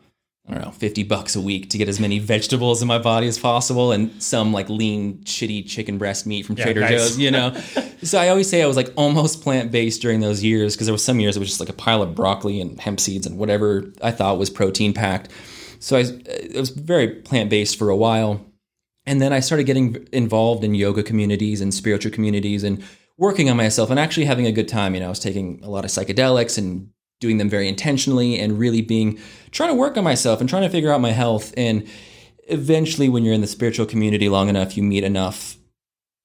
I 0.47 0.53
don't 0.53 0.63
know, 0.63 0.71
50 0.71 1.03
bucks 1.03 1.35
a 1.35 1.41
week 1.41 1.71
to 1.71 1.77
get 1.79 1.89
as 1.89 1.99
many 1.99 2.19
vegetables 2.19 2.81
in 2.83 2.87
my 2.87 2.99
body 2.99 3.27
as 3.27 3.39
possible 3.39 3.91
and 3.91 4.21
some 4.21 4.53
like 4.53 4.69
lean, 4.69 5.17
shitty 5.23 5.67
chicken 5.67 5.97
breast 5.97 6.27
meat 6.27 6.45
from 6.45 6.55
yeah, 6.55 6.65
Trader 6.65 6.81
nice. 6.81 6.91
Joe's, 6.91 7.17
you 7.17 7.31
know? 7.31 7.53
so 8.03 8.19
I 8.19 8.29
always 8.29 8.47
say 8.47 8.61
I 8.61 8.67
was 8.67 8.75
like 8.77 8.93
almost 8.95 9.41
plant 9.41 9.71
based 9.71 10.03
during 10.03 10.19
those 10.19 10.43
years 10.43 10.75
because 10.75 10.85
there 10.85 10.93
was 10.93 11.03
some 11.03 11.19
years 11.19 11.35
it 11.35 11.39
was 11.39 11.49
just 11.49 11.59
like 11.59 11.69
a 11.69 11.73
pile 11.73 12.03
of 12.03 12.13
broccoli 12.13 12.61
and 12.61 12.79
hemp 12.79 12.99
seeds 12.99 13.25
and 13.25 13.39
whatever 13.39 13.91
I 14.03 14.11
thought 14.11 14.37
was 14.37 14.51
protein 14.51 14.93
packed. 14.93 15.31
So 15.79 15.97
I, 15.97 16.01
it 16.01 16.55
was 16.55 16.69
very 16.69 17.07
plant 17.07 17.49
based 17.49 17.79
for 17.79 17.89
a 17.89 17.95
while. 17.95 18.45
And 19.07 19.19
then 19.19 19.33
I 19.33 19.39
started 19.39 19.63
getting 19.63 20.07
involved 20.11 20.63
in 20.63 20.75
yoga 20.75 21.01
communities 21.01 21.59
and 21.59 21.73
spiritual 21.73 22.11
communities 22.11 22.63
and 22.63 22.83
working 23.17 23.49
on 23.49 23.57
myself 23.57 23.89
and 23.89 23.99
actually 23.99 24.25
having 24.25 24.45
a 24.45 24.51
good 24.51 24.67
time. 24.67 24.93
You 24.93 24.99
know, 24.99 25.07
I 25.07 25.09
was 25.09 25.19
taking 25.19 25.59
a 25.63 25.69
lot 25.69 25.85
of 25.85 25.91
psychedelics 25.91 26.57
and 26.57 26.89
doing 27.25 27.37
them 27.37 27.49
very 27.49 27.67
intentionally 27.67 28.37
and 28.37 28.59
really 28.59 28.81
being 28.81 29.19
trying 29.51 29.69
to 29.69 29.75
work 29.75 29.97
on 29.97 30.03
myself 30.03 30.39
and 30.39 30.47
trying 30.47 30.63
to 30.63 30.69
figure 30.69 30.91
out 30.91 31.01
my 31.01 31.11
health 31.11 31.53
and 31.57 31.87
eventually 32.47 33.09
when 33.09 33.23
you're 33.23 33.33
in 33.33 33.41
the 33.41 33.47
spiritual 33.47 33.85
community 33.85 34.29
long 34.29 34.47
enough 34.49 34.77
you 34.77 34.83
meet 34.83 35.03
enough 35.03 35.57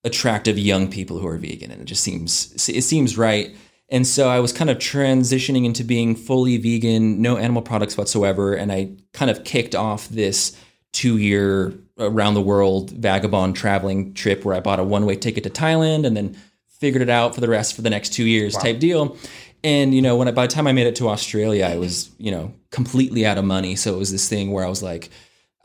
attractive 0.05 0.59
young 0.59 0.91
people 0.91 1.19
who 1.19 1.27
are 1.27 1.39
vegan 1.39 1.71
and 1.71 1.81
it 1.81 1.87
just 1.87 2.03
seems 2.03 2.53
it 2.69 2.83
seems 2.83 3.17
right 3.17 3.57
and 3.91 4.07
so 4.07 4.29
I 4.29 4.39
was 4.39 4.53
kind 4.53 4.71
of 4.71 4.79
transitioning 4.79 5.65
into 5.65 5.83
being 5.83 6.15
fully 6.15 6.57
vegan, 6.59 7.21
no 7.21 7.37
animal 7.37 7.61
products 7.61 7.97
whatsoever. 7.97 8.55
And 8.55 8.71
I 8.71 8.93
kind 9.13 9.31
of 9.31 9.43
kicked 9.43 9.75
off 9.75 10.09
this 10.09 10.57
two 10.93 11.19
year 11.19 11.75
around 11.99 12.35
the 12.35 12.41
world 12.41 12.91
vagabond 12.91 13.57
traveling 13.57 14.15
trip 14.15 14.45
where 14.45 14.55
I 14.55 14.61
bought 14.61 14.79
a 14.79 14.85
one 14.85 15.07
way 15.07 15.17
ticket 15.17 15.43
to 15.45 15.51
Thailand 15.51 16.07
and 16.07 16.17
then 16.17 16.37
figured 16.69 17.03
it 17.03 17.11
out 17.11 17.35
for 17.35 17.41
the 17.41 17.49
rest 17.49 17.75
for 17.75 17.83
the 17.83 17.91
next 17.91 18.13
two 18.13 18.25
years 18.25 18.55
type 18.57 18.79
deal. 18.79 19.17
And 19.63 19.95
you 19.95 20.03
know, 20.03 20.17
when 20.17 20.29
I, 20.29 20.31
by 20.31 20.47
the 20.47 20.53
time 20.53 20.67
I 20.67 20.73
made 20.73 20.87
it 20.87 20.97
to 20.97 21.09
Australia, 21.09 21.67
I 21.67 21.77
was 21.77 22.11
you 22.19 22.31
know 22.31 22.55
completely 22.71 23.27
out 23.27 23.39
of 23.39 23.45
money. 23.45 23.77
So 23.77 23.95
it 23.95 23.99
was 23.99 24.11
this 24.13 24.29
thing 24.29 24.51
where 24.53 24.65
I 24.65 24.69
was 24.69 24.83
like, 24.83 25.11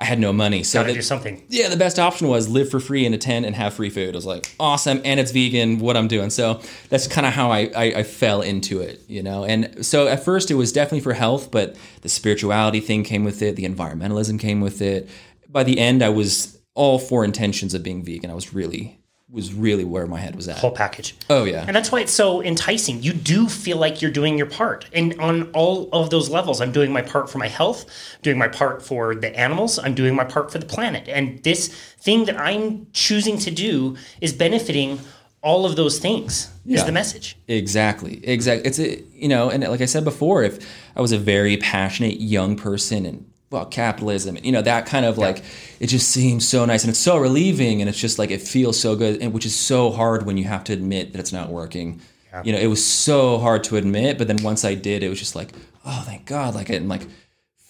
I 0.02 0.06
had 0.06 0.20
no 0.20 0.34
money. 0.34 0.64
So 0.64 0.80
Gotta 0.80 0.90
the- 0.90 0.96
do 0.96 1.02
something. 1.02 1.42
yeah, 1.48 1.70
the 1.70 1.78
best 1.78 1.98
option 2.00 2.28
was 2.28 2.50
live 2.50 2.70
for 2.70 2.82
free 2.82 3.06
in 3.06 3.14
a 3.14 3.18
tent 3.18 3.46
and 3.46 3.56
have 3.56 3.74
free 3.74 3.90
food. 3.90 4.14
I 4.14 4.18
was 4.18 4.26
like, 4.26 4.54
awesome, 4.60 5.02
and 5.06 5.20
it's 5.20 5.32
vegan. 5.32 5.80
What 5.80 5.96
I'm 5.96 6.10
doing. 6.10 6.30
So 6.30 6.60
that's 6.90 7.08
kind 7.08 7.26
of 7.26 7.32
how 7.34 7.52
I, 7.52 7.72
I 7.76 7.84
I 8.00 8.04
fell 8.04 8.42
into 8.42 8.82
it, 8.82 9.02
you 9.08 9.24
know. 9.24 9.46
And 9.46 9.86
so 9.86 10.08
at 10.08 10.24
first 10.26 10.52
it 10.52 10.56
was 10.56 10.74
definitely 10.74 11.00
for 11.02 11.14
health, 11.14 11.50
but 11.52 11.78
the 12.02 12.10
spirituality 12.10 12.82
thing 12.82 13.04
came 13.04 13.24
with 13.24 13.42
it. 13.42 13.56
The 13.56 13.64
environmentalism 13.66 14.40
came 14.40 14.60
with 14.60 14.82
it. 14.82 15.10
By 15.50 15.64
the 15.64 15.80
end, 15.80 16.04
I 16.04 16.10
was 16.10 16.60
all 16.74 17.00
for 17.00 17.24
intentions 17.24 17.74
of 17.74 17.82
being 17.82 18.04
vegan. 18.04 18.30
I 18.30 18.34
was 18.34 18.54
really 18.54 19.00
was 19.30 19.54
really 19.54 19.84
where 19.84 20.06
my 20.06 20.20
head 20.20 20.36
was 20.36 20.48
at. 20.48 20.58
Whole 20.58 20.72
package. 20.72 21.16
Oh 21.30 21.46
yeah. 21.46 21.66
And 21.66 21.76
that's 21.76 21.92
why 21.92 22.02
it's 22.02 22.14
so 22.14 22.44
enticing. 22.44 23.02
You 23.02 23.12
do 23.12 23.50
feel 23.50 23.78
like 23.78 24.02
you're 24.02 24.12
doing 24.12 24.38
your 24.38 24.48
part. 24.48 24.86
And 24.94 25.20
on 25.20 25.50
all 25.52 25.90
of 25.92 26.12
those 26.12 26.30
levels, 26.30 26.62
I'm 26.62 26.72
doing 26.72 26.92
my 26.92 27.02
part 27.02 27.30
for 27.30 27.40
my 27.40 27.48
health, 27.48 27.86
doing 28.22 28.38
my 28.38 28.48
part 28.48 28.84
for 28.84 29.16
the 29.16 29.36
animals, 29.38 29.80
I'm 29.80 29.96
doing 29.96 30.16
my 30.16 30.26
part 30.26 30.52
for 30.52 30.60
the 30.60 30.66
planet. 30.66 31.08
And 31.08 31.42
this 31.44 31.70
thing 31.70 32.26
that 32.26 32.40
I'm 32.40 32.88
choosing 32.94 33.38
to 33.40 33.52
do 33.52 33.98
is 34.22 34.32
benefiting 34.32 35.00
all 35.42 35.66
of 35.66 35.76
those 35.76 36.00
things, 36.00 36.52
is 36.66 36.84
the 36.86 36.92
message. 36.92 37.38
Exactly. 37.48 38.20
Exactly. 38.24 38.68
It's 38.68 38.80
a 38.80 39.04
you 39.14 39.28
know, 39.28 39.50
and 39.50 39.64
like 39.64 39.82
I 39.82 39.86
said 39.86 40.04
before, 40.04 40.44
if 40.44 40.60
I 40.96 41.02
was 41.02 41.12
a 41.12 41.20
very 41.20 41.58
passionate 41.58 42.20
young 42.20 42.56
person 42.56 43.06
and 43.06 43.32
well, 43.52 43.66
capitalism, 43.66 44.38
you 44.44 44.52
know, 44.52 44.62
that 44.62 44.86
kind 44.86 45.06
of 45.06 45.18
like 45.18 45.44
it 45.80 45.88
just 45.88 46.10
seems 46.10 46.48
so 46.48 46.66
nice 46.66 46.84
and 46.84 46.90
it's 46.90 47.00
so 47.00 47.18
relieving 47.18 47.82
and 47.82 47.90
it's 47.90 48.00
just 48.00 48.18
like 48.20 48.32
it 48.32 48.42
feels 48.42 48.80
so 48.80 48.96
good 48.96 49.22
and 49.22 49.34
which 49.34 49.46
is 49.46 49.56
so 49.56 49.92
hard 49.92 50.26
when 50.26 50.36
you 50.38 50.46
have 50.46 50.64
to 50.66 50.74
admit 50.74 51.14
that 51.14 51.20
it's 51.20 51.32
not 51.32 51.50
working. 51.50 52.02
You 52.44 52.52
know, 52.52 52.60
it 52.60 52.68
was 52.68 52.86
so 52.86 53.38
hard 53.38 53.64
to 53.66 53.78
admit, 53.78 54.18
but 54.18 54.28
then 54.28 54.44
once 54.44 54.66
I 54.66 54.74
did, 54.74 55.04
it 55.04 55.10
was 55.10 55.20
just 55.20 55.38
like, 55.38 55.54
oh, 55.86 56.04
thank 56.06 56.26
God, 56.26 56.54
like 56.54 56.70
I'm 56.70 56.90
like 56.90 57.08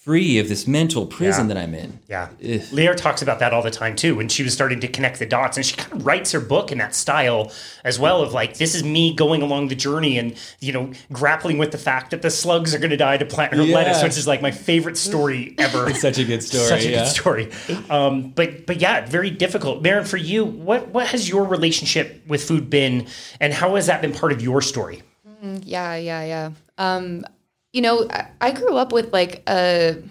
free 0.06 0.38
of 0.38 0.48
this 0.48 0.68
mental 0.68 1.04
prison 1.04 1.48
Yeah. 1.48 1.54
that 1.54 1.60
I'm 1.64 1.74
in. 1.74 1.98
Yeah. 2.08 2.28
Ugh. 2.40 2.60
Lierre 2.70 2.94
talks 2.94 3.22
about 3.22 3.40
that 3.40 3.52
all 3.52 3.60
the 3.60 3.72
time 3.72 3.96
too. 3.96 4.14
When 4.14 4.28
she 4.28 4.44
was 4.44 4.52
starting 4.52 4.78
to 4.78 4.86
connect 4.86 5.18
the 5.18 5.26
dots, 5.26 5.56
and 5.56 5.66
she 5.66 5.74
kind 5.74 5.92
of 5.94 6.06
writes 6.06 6.30
her 6.30 6.38
book 6.38 6.70
in 6.70 6.78
that 6.78 6.94
style 6.94 7.50
as 7.82 7.98
well 7.98 8.22
of 8.22 8.32
like, 8.32 8.56
this 8.56 8.76
is 8.76 8.84
me 8.84 9.12
going 9.12 9.42
along 9.42 9.66
the 9.66 9.74
journey 9.74 10.16
and, 10.16 10.36
you 10.60 10.72
know, 10.72 10.92
grappling 11.12 11.58
with 11.58 11.72
the 11.72 11.78
fact 11.78 12.12
that 12.12 12.22
the 12.22 12.30
slugs 12.30 12.72
are 12.72 12.78
going 12.78 12.92
to 12.92 12.96
die 12.96 13.16
to 13.16 13.24
plant 13.26 13.52
her 13.52 13.62
Yeah. 13.64 13.74
lettuce, 13.74 14.00
which 14.00 14.16
is 14.16 14.28
like 14.28 14.40
my 14.40 14.52
favorite 14.52 14.96
story 14.96 15.56
ever. 15.58 15.90
It's 15.90 16.00
such 16.02 16.18
a 16.18 16.24
good 16.24 16.42
story. 16.44 16.64
Such 16.68 16.84
a 16.84 16.90
yeah. 16.90 16.98
good 17.02 17.08
story. 17.08 17.50
Um, 17.90 18.30
but 18.30 18.64
but 18.64 18.80
yeah, 18.80 19.04
very 19.06 19.30
difficult. 19.30 19.82
Maren, 19.82 20.04
for 20.04 20.18
you, 20.18 20.44
what 20.44 20.86
what 20.90 21.08
has 21.08 21.28
your 21.28 21.42
relationship 21.44 22.22
with 22.28 22.44
food 22.44 22.70
been, 22.70 23.06
and 23.40 23.52
how 23.52 23.74
has 23.74 23.86
that 23.86 24.02
been 24.02 24.12
part 24.12 24.30
of 24.30 24.40
your 24.40 24.62
story? 24.62 25.02
Yeah, 25.64 25.96
yeah, 25.96 26.24
yeah. 26.24 26.50
Um, 26.78 27.24
you 27.76 27.82
know, 27.82 28.08
I, 28.08 28.28
I 28.40 28.50
grew 28.52 28.78
up 28.78 28.90
with 28.90 29.12
like 29.12 29.42
a 29.46 30.02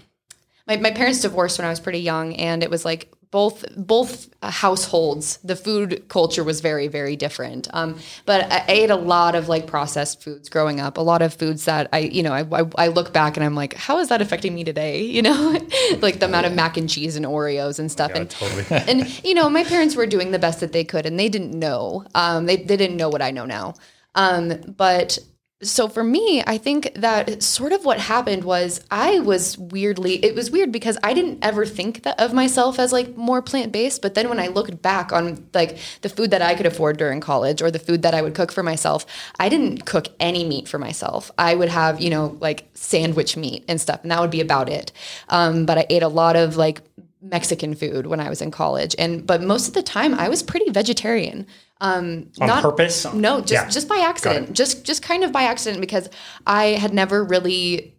my, 0.68 0.78
my 0.78 0.92
parents 0.92 1.22
divorced 1.22 1.58
when 1.58 1.66
I 1.66 1.70
was 1.72 1.80
pretty 1.80 2.00
young, 2.00 2.36
and 2.36 2.62
it 2.62 2.70
was 2.70 2.86
like 2.86 3.12
both 3.32 3.66
both 3.76 4.30
households. 4.44 5.38
The 5.38 5.56
food 5.56 6.08
culture 6.08 6.44
was 6.44 6.62
very 6.62 6.88
very 6.88 7.16
different. 7.16 7.68
Um, 7.74 7.98
but 8.28 8.52
I 8.52 8.66
ate 8.68 8.92
a 8.92 8.96
lot 8.96 9.34
of 9.34 9.50
like 9.50 9.66
processed 9.66 10.22
foods 10.22 10.48
growing 10.48 10.80
up. 10.80 10.98
A 10.98 11.02
lot 11.02 11.24
of 11.24 11.34
foods 11.34 11.66
that 11.66 11.90
I 11.92 12.00
you 12.00 12.22
know 12.22 12.34
I, 12.34 12.42
I, 12.52 12.70
I 12.76 12.88
look 12.90 13.12
back 13.12 13.36
and 13.36 13.44
I'm 13.44 13.56
like, 13.56 13.74
how 13.74 13.98
is 13.98 14.10
that 14.10 14.22
affecting 14.22 14.54
me 14.54 14.64
today? 14.64 15.02
You 15.16 15.24
know, 15.24 15.58
like 16.02 16.20
the 16.20 16.26
amount 16.26 16.46
of 16.46 16.54
mac 16.54 16.78
and 16.78 16.90
cheese 16.90 17.16
and 17.16 17.26
Oreos 17.26 17.80
and 17.80 17.92
stuff. 17.92 18.12
and 18.14 18.30
totally. 18.30 18.66
and 18.70 19.26
you 19.26 19.34
know, 19.34 19.50
my 19.50 19.64
parents 19.64 19.96
were 19.96 20.06
doing 20.06 20.32
the 20.32 20.40
best 20.40 20.60
that 20.60 20.72
they 20.72 20.84
could, 20.84 21.08
and 21.08 21.18
they 21.18 21.30
didn't 21.30 21.58
know. 21.58 22.06
Um, 22.14 22.46
they 22.46 22.58
they 22.58 22.78
didn't 22.78 22.98
know 22.98 23.10
what 23.10 23.24
I 23.24 23.32
know 23.32 23.46
now. 23.46 23.74
Um, 24.14 24.62
but 24.78 25.18
so 25.66 25.88
for 25.88 26.04
me, 26.04 26.44
I 26.46 26.58
think 26.58 26.92
that 26.96 27.42
sort 27.44 27.74
of 27.74 27.86
what 27.86 28.00
happened 28.00 28.44
was 28.44 28.82
I 28.92 29.20
was 29.20 29.58
weirdly. 29.58 30.24
It 30.24 30.36
was 30.36 30.52
weird 30.52 30.72
because 30.72 30.98
I 31.04 31.14
didn't 31.14 31.40
ever 31.44 31.66
think 31.66 32.04
that 32.04 32.20
of 32.20 32.34
myself 32.34 32.80
as 32.80 32.94
like 32.94 33.18
more 33.18 33.42
plant 33.42 33.72
based. 33.72 34.02
But 34.02 34.14
then 34.14 34.30
when 34.30 34.40
I 34.40 34.48
looked 34.48 34.82
back 34.82 35.12
on 35.12 35.48
like 35.54 35.78
the 36.02 36.10
food 36.10 36.32
that 36.32 36.42
I 36.42 36.56
could 36.56 36.66
afford 36.66 36.98
during 36.98 37.20
college 37.20 37.62
or 37.62 37.72
the 37.72 37.80
food 37.80 38.04
that 38.04 38.14
I 38.14 38.22
would 38.22 38.36
cook 38.36 38.52
for 38.52 38.64
myself, 38.64 39.06
I 39.40 39.50
didn't 39.50 39.86
cook 39.86 40.08
any 40.20 40.46
meat 40.46 40.68
for 40.68 40.78
myself. 40.78 41.32
I 41.38 41.56
would 41.56 41.70
have 41.70 42.00
you 42.00 42.10
know 42.10 42.38
like 42.40 42.68
sandwich 42.74 43.36
meat 43.36 43.66
and 43.68 43.82
stuff, 43.82 44.02
and 44.04 44.12
that 44.12 44.22
would 44.22 44.32
be 44.32 44.42
about 44.42 44.70
it. 44.70 44.92
Um, 45.30 45.66
but 45.66 45.78
I 45.78 45.86
ate 45.90 46.04
a 46.04 46.08
lot 46.08 46.36
of 46.36 46.58
like 46.58 46.82
Mexican 47.22 47.74
food 47.74 48.06
when 48.06 48.20
I 48.20 48.30
was 48.30 48.42
in 48.42 48.52
college, 48.52 48.96
and 49.00 49.26
but 49.26 49.42
most 49.42 49.68
of 49.68 49.74
the 49.74 49.84
time 49.84 50.14
I 50.14 50.30
was 50.30 50.44
pretty 50.44 50.70
vegetarian. 50.70 51.48
Um, 51.82 52.28
On 52.40 52.62
purpose? 52.62 53.06
No, 53.14 53.42
just 53.42 53.52
Yeah. 53.52 53.70
just 53.70 53.88
by 53.90 53.98
accident, 53.98 54.54
just 54.54 54.86
just 54.86 55.02
kind 55.02 55.24
of 55.24 55.32
by 55.32 55.44
accident 55.44 55.82
because 55.82 56.10
I 56.48 56.68
had 56.68 56.94
never 56.94 57.24
really. 57.24 57.92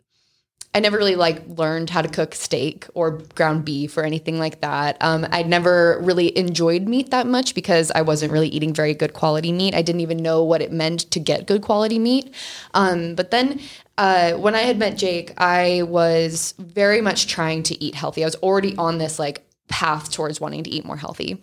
I 0.75 0.81
never 0.81 0.99
really 0.99 1.17
like 1.17 1.43
learned 1.49 1.89
how 1.89 2.03
to 2.03 2.09
cook 2.09 2.35
steak 2.35 2.87
or 2.93 3.23
ground 3.35 3.65
beef 3.65 3.97
or 3.97 4.03
anything 4.03 4.39
like 4.39 4.61
that. 4.61 4.99
Um, 5.01 5.27
I 5.33 5.43
never 5.43 5.99
really 6.03 6.37
enjoyed 6.37 6.87
meat 6.87 7.11
that 7.13 7.27
much 7.27 7.55
because 7.55 7.91
I 7.95 8.03
wasn't 8.03 8.31
really 8.31 8.49
eating 8.49 8.75
very 8.75 8.93
good 8.93 9.15
quality 9.15 9.53
meat. 9.53 9.75
I 9.75 9.81
didn't 9.81 10.03
even 10.03 10.19
know 10.19 10.45
what 10.45 10.61
it 10.61 10.73
meant 10.73 11.11
to 11.13 11.19
get 11.19 11.47
good 11.47 11.63
quality 11.63 11.99
meat. 11.99 12.35
Um, 12.75 13.15
but 13.15 13.31
then 13.31 13.59
uh, 13.97 14.33
when 14.33 14.55
I 14.55 14.63
had 14.63 14.79
met 14.79 14.99
Jake, 14.99 15.33
I 15.39 15.81
was 15.85 16.53
very 16.59 17.01
much 17.01 17.27
trying 17.27 17.63
to 17.63 17.83
eat 17.83 17.95
healthy. 17.95 18.23
I 18.23 18.27
was 18.27 18.37
already 18.37 18.77
on 18.77 18.99
this 18.99 19.19
like 19.19 19.47
path 19.69 20.13
towards 20.13 20.43
wanting 20.43 20.63
to 20.65 20.71
eat 20.71 20.85
more 20.85 20.99
healthy. 20.99 21.43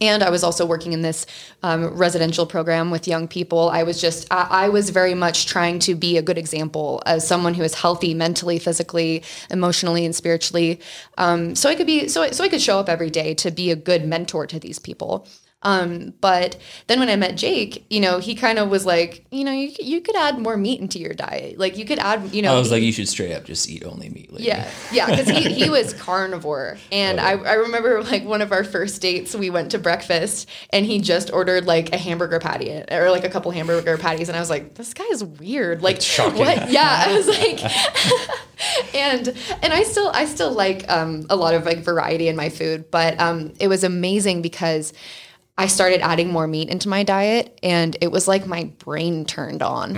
And 0.00 0.22
I 0.22 0.30
was 0.30 0.42
also 0.42 0.64
working 0.64 0.92
in 0.92 1.02
this 1.02 1.26
um, 1.62 1.86
residential 1.88 2.46
program 2.46 2.90
with 2.90 3.06
young 3.06 3.28
people. 3.28 3.68
I 3.70 3.82
was 3.82 4.00
just, 4.00 4.26
I, 4.30 4.46
I 4.50 4.68
was 4.68 4.90
very 4.90 5.14
much 5.14 5.46
trying 5.46 5.78
to 5.80 5.94
be 5.94 6.16
a 6.16 6.22
good 6.22 6.38
example 6.38 7.02
as 7.06 7.26
someone 7.26 7.54
who 7.54 7.62
is 7.62 7.74
healthy 7.74 8.14
mentally, 8.14 8.58
physically, 8.58 9.22
emotionally, 9.50 10.04
and 10.04 10.14
spiritually. 10.14 10.80
Um, 11.18 11.54
so 11.54 11.68
I 11.68 11.74
could 11.74 11.86
be, 11.86 12.08
so, 12.08 12.30
so 12.30 12.44
I 12.44 12.48
could 12.48 12.62
show 12.62 12.78
up 12.78 12.88
every 12.88 13.10
day 13.10 13.34
to 13.34 13.50
be 13.50 13.70
a 13.70 13.76
good 13.76 14.06
mentor 14.06 14.46
to 14.46 14.58
these 14.58 14.78
people. 14.78 15.26
Um, 15.62 16.14
but 16.20 16.56
then 16.86 17.00
when 17.00 17.10
I 17.10 17.16
met 17.16 17.36
Jake, 17.36 17.84
you 17.90 18.00
know, 18.00 18.18
he 18.18 18.34
kind 18.34 18.58
of 18.58 18.70
was 18.70 18.86
like, 18.86 19.26
you 19.30 19.44
know, 19.44 19.52
you, 19.52 19.70
you 19.78 20.00
could 20.00 20.16
add 20.16 20.38
more 20.38 20.56
meat 20.56 20.80
into 20.80 20.98
your 20.98 21.12
diet. 21.12 21.58
Like 21.58 21.76
you 21.76 21.84
could 21.84 21.98
add, 21.98 22.32
you 22.34 22.40
know, 22.40 22.54
I 22.54 22.58
was 22.58 22.70
like, 22.70 22.82
you 22.82 22.92
should 22.92 23.08
straight 23.08 23.32
up 23.32 23.44
just 23.44 23.68
eat 23.68 23.84
only 23.84 24.08
meat. 24.08 24.30
Yeah, 24.38 24.70
yeah, 24.90 25.06
because 25.06 25.28
he, 25.28 25.52
he 25.52 25.68
was 25.68 25.92
carnivore, 26.00 26.78
and 26.90 27.20
I, 27.20 27.32
I 27.32 27.54
remember 27.54 28.02
like 28.02 28.24
one 28.24 28.40
of 28.40 28.52
our 28.52 28.64
first 28.64 29.02
dates, 29.02 29.34
we 29.34 29.50
went 29.50 29.72
to 29.72 29.78
breakfast, 29.78 30.48
and 30.70 30.86
he 30.86 31.00
just 31.00 31.30
ordered 31.32 31.66
like 31.66 31.92
a 31.92 31.98
hamburger 31.98 32.38
patty 32.38 32.82
or 32.90 33.10
like 33.10 33.24
a 33.24 33.28
couple 33.28 33.50
hamburger 33.50 33.98
patties, 33.98 34.28
and 34.28 34.36
I 34.36 34.40
was 34.40 34.50
like, 34.50 34.74
this 34.74 34.94
guy 34.94 35.04
is 35.10 35.22
weird, 35.22 35.82
like 35.82 36.02
what? 36.16 36.70
Yeah, 36.70 37.04
I 37.06 37.12
was 37.14 37.26
like, 37.26 38.94
and 38.94 39.28
and 39.62 39.72
I 39.72 39.82
still 39.82 40.10
I 40.14 40.24
still 40.24 40.52
like 40.52 40.88
um, 40.90 41.26
a 41.28 41.36
lot 41.36 41.54
of 41.54 41.66
like 41.66 41.78
variety 41.78 42.28
in 42.28 42.36
my 42.36 42.48
food, 42.48 42.90
but 42.90 43.20
um, 43.20 43.52
it 43.60 43.68
was 43.68 43.84
amazing 43.84 44.40
because. 44.42 44.92
I 45.58 45.66
started 45.66 46.00
adding 46.00 46.30
more 46.32 46.46
meat 46.46 46.68
into 46.68 46.88
my 46.88 47.02
diet, 47.02 47.58
and 47.62 47.96
it 48.00 48.10
was 48.10 48.26
like 48.26 48.46
my 48.46 48.64
brain 48.78 49.24
turned 49.24 49.62
on, 49.62 49.94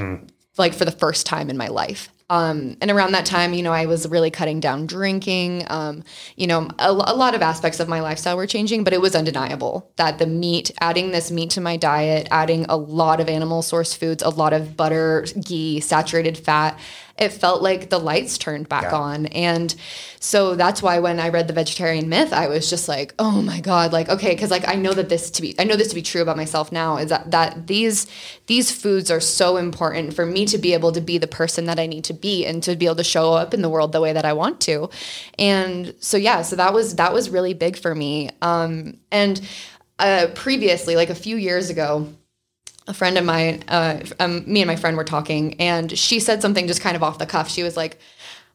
like 0.59 0.75
for 0.75 0.85
the 0.85 0.93
first 0.93 1.27
time 1.27 1.51
in 1.51 1.57
my 1.57 1.69
life. 1.69 2.09
Um, 2.31 2.79
and 2.81 2.91
around 2.91 3.13
that 3.13 3.27
time, 3.27 3.53
you 3.53 3.63
know, 3.63 3.75
I 3.75 3.85
was 3.85 4.09
really 4.09 4.31
cutting 4.31 4.59
down 4.59 4.87
drinking. 4.87 5.67
Um, 5.69 6.03
you 6.35 6.47
know, 6.47 6.67
a, 6.79 6.91
a 6.91 7.15
lot 7.15 7.35
of 7.35 7.43
aspects 7.43 7.79
of 7.79 7.89
my 7.89 8.01
lifestyle 8.01 8.39
were 8.39 8.47
changing, 8.47 8.85
but 8.85 8.95
it 8.95 9.03
was 9.03 9.15
undeniable 9.15 9.93
that 9.97 10.19
the 10.19 10.27
meat, 10.27 10.71
adding 10.81 11.11
this 11.11 11.31
meat 11.31 11.51
to 11.51 11.61
my 11.61 11.77
diet, 11.77 12.29
adding 12.31 12.65
a 12.71 12.77
lot 12.77 13.21
of 13.21 13.29
animal 13.29 13.61
source 13.61 13.93
foods, 13.93 14.23
a 14.23 14.31
lot 14.31 14.55
of 14.55 14.79
butter, 14.79 15.27
ghee, 15.45 15.79
saturated 15.81 16.39
fat, 16.39 16.79
it 17.19 17.29
felt 17.31 17.63
like 17.63 17.91
the 17.91 17.99
lights 17.99 18.39
turned 18.39 18.69
back 18.69 18.85
Yeah. 18.85 18.97
on. 18.97 19.27
And 19.27 19.75
so 20.19 20.55
that's 20.55 20.83
why 20.83 20.99
when 21.01 21.19
I 21.21 21.29
read 21.29 21.47
the 21.49 21.53
vegetarian 21.53 22.09
myth, 22.09 22.33
I 22.33 22.47
was 22.49 22.71
just 22.71 22.89
like, 22.89 23.13
oh 23.19 23.43
my 23.43 23.61
God, 23.61 23.93
like, 23.93 24.09
okay, 24.09 24.31
because 24.31 24.51
like 24.51 24.67
I 24.69 24.75
know 24.75 24.93
that 24.95 25.09
this 25.09 25.31
to 25.33 25.43
be 25.43 25.55
I 25.59 25.65
know 25.65 25.77
this 25.77 25.89
to 25.89 25.95
be 25.95 26.03
true 26.03 26.23
about 26.23 26.37
myself 26.37 26.73
now, 26.73 26.97
is 26.97 27.11
that 27.11 27.31
that 27.31 27.67
these 27.67 28.07
these 28.47 28.71
foods 28.71 29.11
are 29.11 29.21
so 29.21 29.57
important 29.57 30.15
for 30.15 30.25
me 30.25 30.47
to 30.47 30.59
be 30.59 30.73
able 30.75 30.93
to 30.93 31.01
be 31.01 31.19
the 31.19 31.27
person 31.27 31.67
that 31.67 31.79
I 31.79 31.87
need 31.87 32.05
to 32.05 32.15
be 32.15 32.47
and 32.47 32.63
to 32.63 32.77
be 32.77 32.87
able 32.87 32.97
to 32.97 33.05
show 33.05 33.33
up 33.35 33.53
in 33.53 33.63
the 33.63 33.69
world 33.69 33.93
the 33.93 34.01
way 34.01 34.13
that 34.13 34.25
I 34.25 34.33
want 34.33 34.61
to. 34.63 34.89
And 35.39 35.95
so 36.01 36.17
yeah, 36.17 36.43
so 36.43 36.57
that 36.57 36.73
was 36.73 36.97
that 36.97 37.13
was 37.13 37.29
really 37.31 37.55
big 37.55 37.77
for 37.77 37.95
me. 37.95 38.31
Um 38.41 38.99
and 39.11 39.41
uh 39.99 40.29
previously, 40.35 40.97
like 40.97 41.11
a 41.11 41.15
few 41.15 41.37
years 41.37 41.69
ago, 41.69 42.09
a 42.87 42.95
friend 42.95 43.17
of 43.19 43.25
mine, 43.25 43.65
uh, 43.69 44.01
um, 44.19 44.45
me 44.47 44.61
and 44.61 44.69
my 44.69 44.77
friend 44.77 44.97
were 44.97 45.05
talking, 45.05 45.61
and 45.61 45.97
she 45.97 46.21
said 46.21 46.43
something 46.43 46.67
just 46.67 46.81
kind 46.81 46.97
of 46.97 47.03
off 47.03 47.19
the 47.19 47.27
cuff. 47.27 47.49
She 47.49 47.63
was 47.63 47.77
like, 47.77 47.99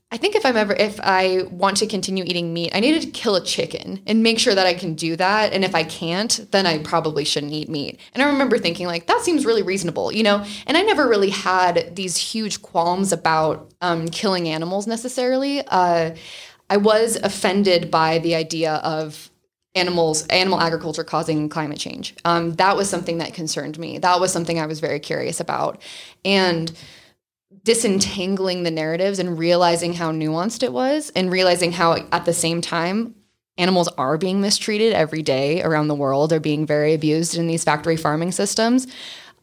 I 0.09 0.15
think 0.15 0.35
if 0.35 0.45
I'm 0.45 0.55
ever, 0.55 0.73
if 0.73 1.01
I 1.01 1.43
want 1.51 1.77
to 1.77 1.85
continue 1.85 2.23
eating 2.23 2.53
meat, 2.53 2.71
I 2.73 2.79
need 2.79 3.01
to 3.01 3.09
kill 3.09 3.35
a 3.35 3.43
chicken 3.43 4.01
and 4.07 4.23
make 4.23 4.39
sure 4.39 4.55
that 4.55 4.65
I 4.65 4.73
can 4.73 4.93
do 4.93 5.17
that. 5.17 5.51
And 5.51 5.65
if 5.65 5.75
I 5.75 5.83
can't, 5.83 6.49
then 6.51 6.65
I 6.65 6.77
probably 6.77 7.25
shouldn't 7.25 7.51
eat 7.51 7.67
meat. 7.67 7.99
And 8.13 8.23
I 8.23 8.27
remember 8.27 8.57
thinking, 8.57 8.87
like, 8.87 9.07
that 9.07 9.21
seems 9.21 9.45
really 9.45 9.63
reasonable, 9.63 10.13
you 10.13 10.23
know? 10.23 10.45
And 10.65 10.77
I 10.77 10.81
never 10.83 11.09
really 11.09 11.29
had 11.29 11.93
these 11.93 12.15
huge 12.15 12.61
qualms 12.61 13.11
about 13.11 13.73
um, 13.81 14.07
killing 14.07 14.47
animals 14.47 14.87
necessarily. 14.87 15.61
Uh, 15.67 16.15
I 16.69 16.77
was 16.77 17.17
offended 17.17 17.91
by 17.91 18.19
the 18.19 18.35
idea 18.35 18.75
of 18.75 19.29
animals 19.75 20.25
animal 20.27 20.59
agriculture 20.59 21.03
causing 21.03 21.49
climate 21.49 21.79
change. 21.79 22.15
Um, 22.25 22.53
that 22.53 22.75
was 22.75 22.89
something 22.89 23.19
that 23.19 23.33
concerned 23.33 23.77
me. 23.77 23.97
That 23.99 24.19
was 24.19 24.31
something 24.31 24.59
i 24.59 24.65
was 24.65 24.79
very 24.79 24.99
curious 24.99 25.39
about. 25.39 25.81
And 26.25 26.71
disentangling 27.63 28.63
the 28.63 28.71
narratives 28.71 29.19
and 29.19 29.37
realizing 29.37 29.93
how 29.93 30.11
nuanced 30.11 30.63
it 30.63 30.71
was 30.71 31.11
and 31.15 31.31
realizing 31.31 31.71
how 31.71 31.97
at 32.11 32.25
the 32.25 32.33
same 32.33 32.61
time 32.61 33.13
animals 33.57 33.87
are 33.97 34.17
being 34.17 34.39
mistreated 34.39 34.93
every 34.93 35.21
day 35.21 35.61
around 35.61 35.87
the 35.87 35.95
world. 35.95 36.31
Are 36.31 36.39
being 36.39 36.65
very 36.65 36.93
abused 36.93 37.37
in 37.37 37.47
these 37.47 37.63
factory 37.63 37.97
farming 37.97 38.31
systems. 38.31 38.87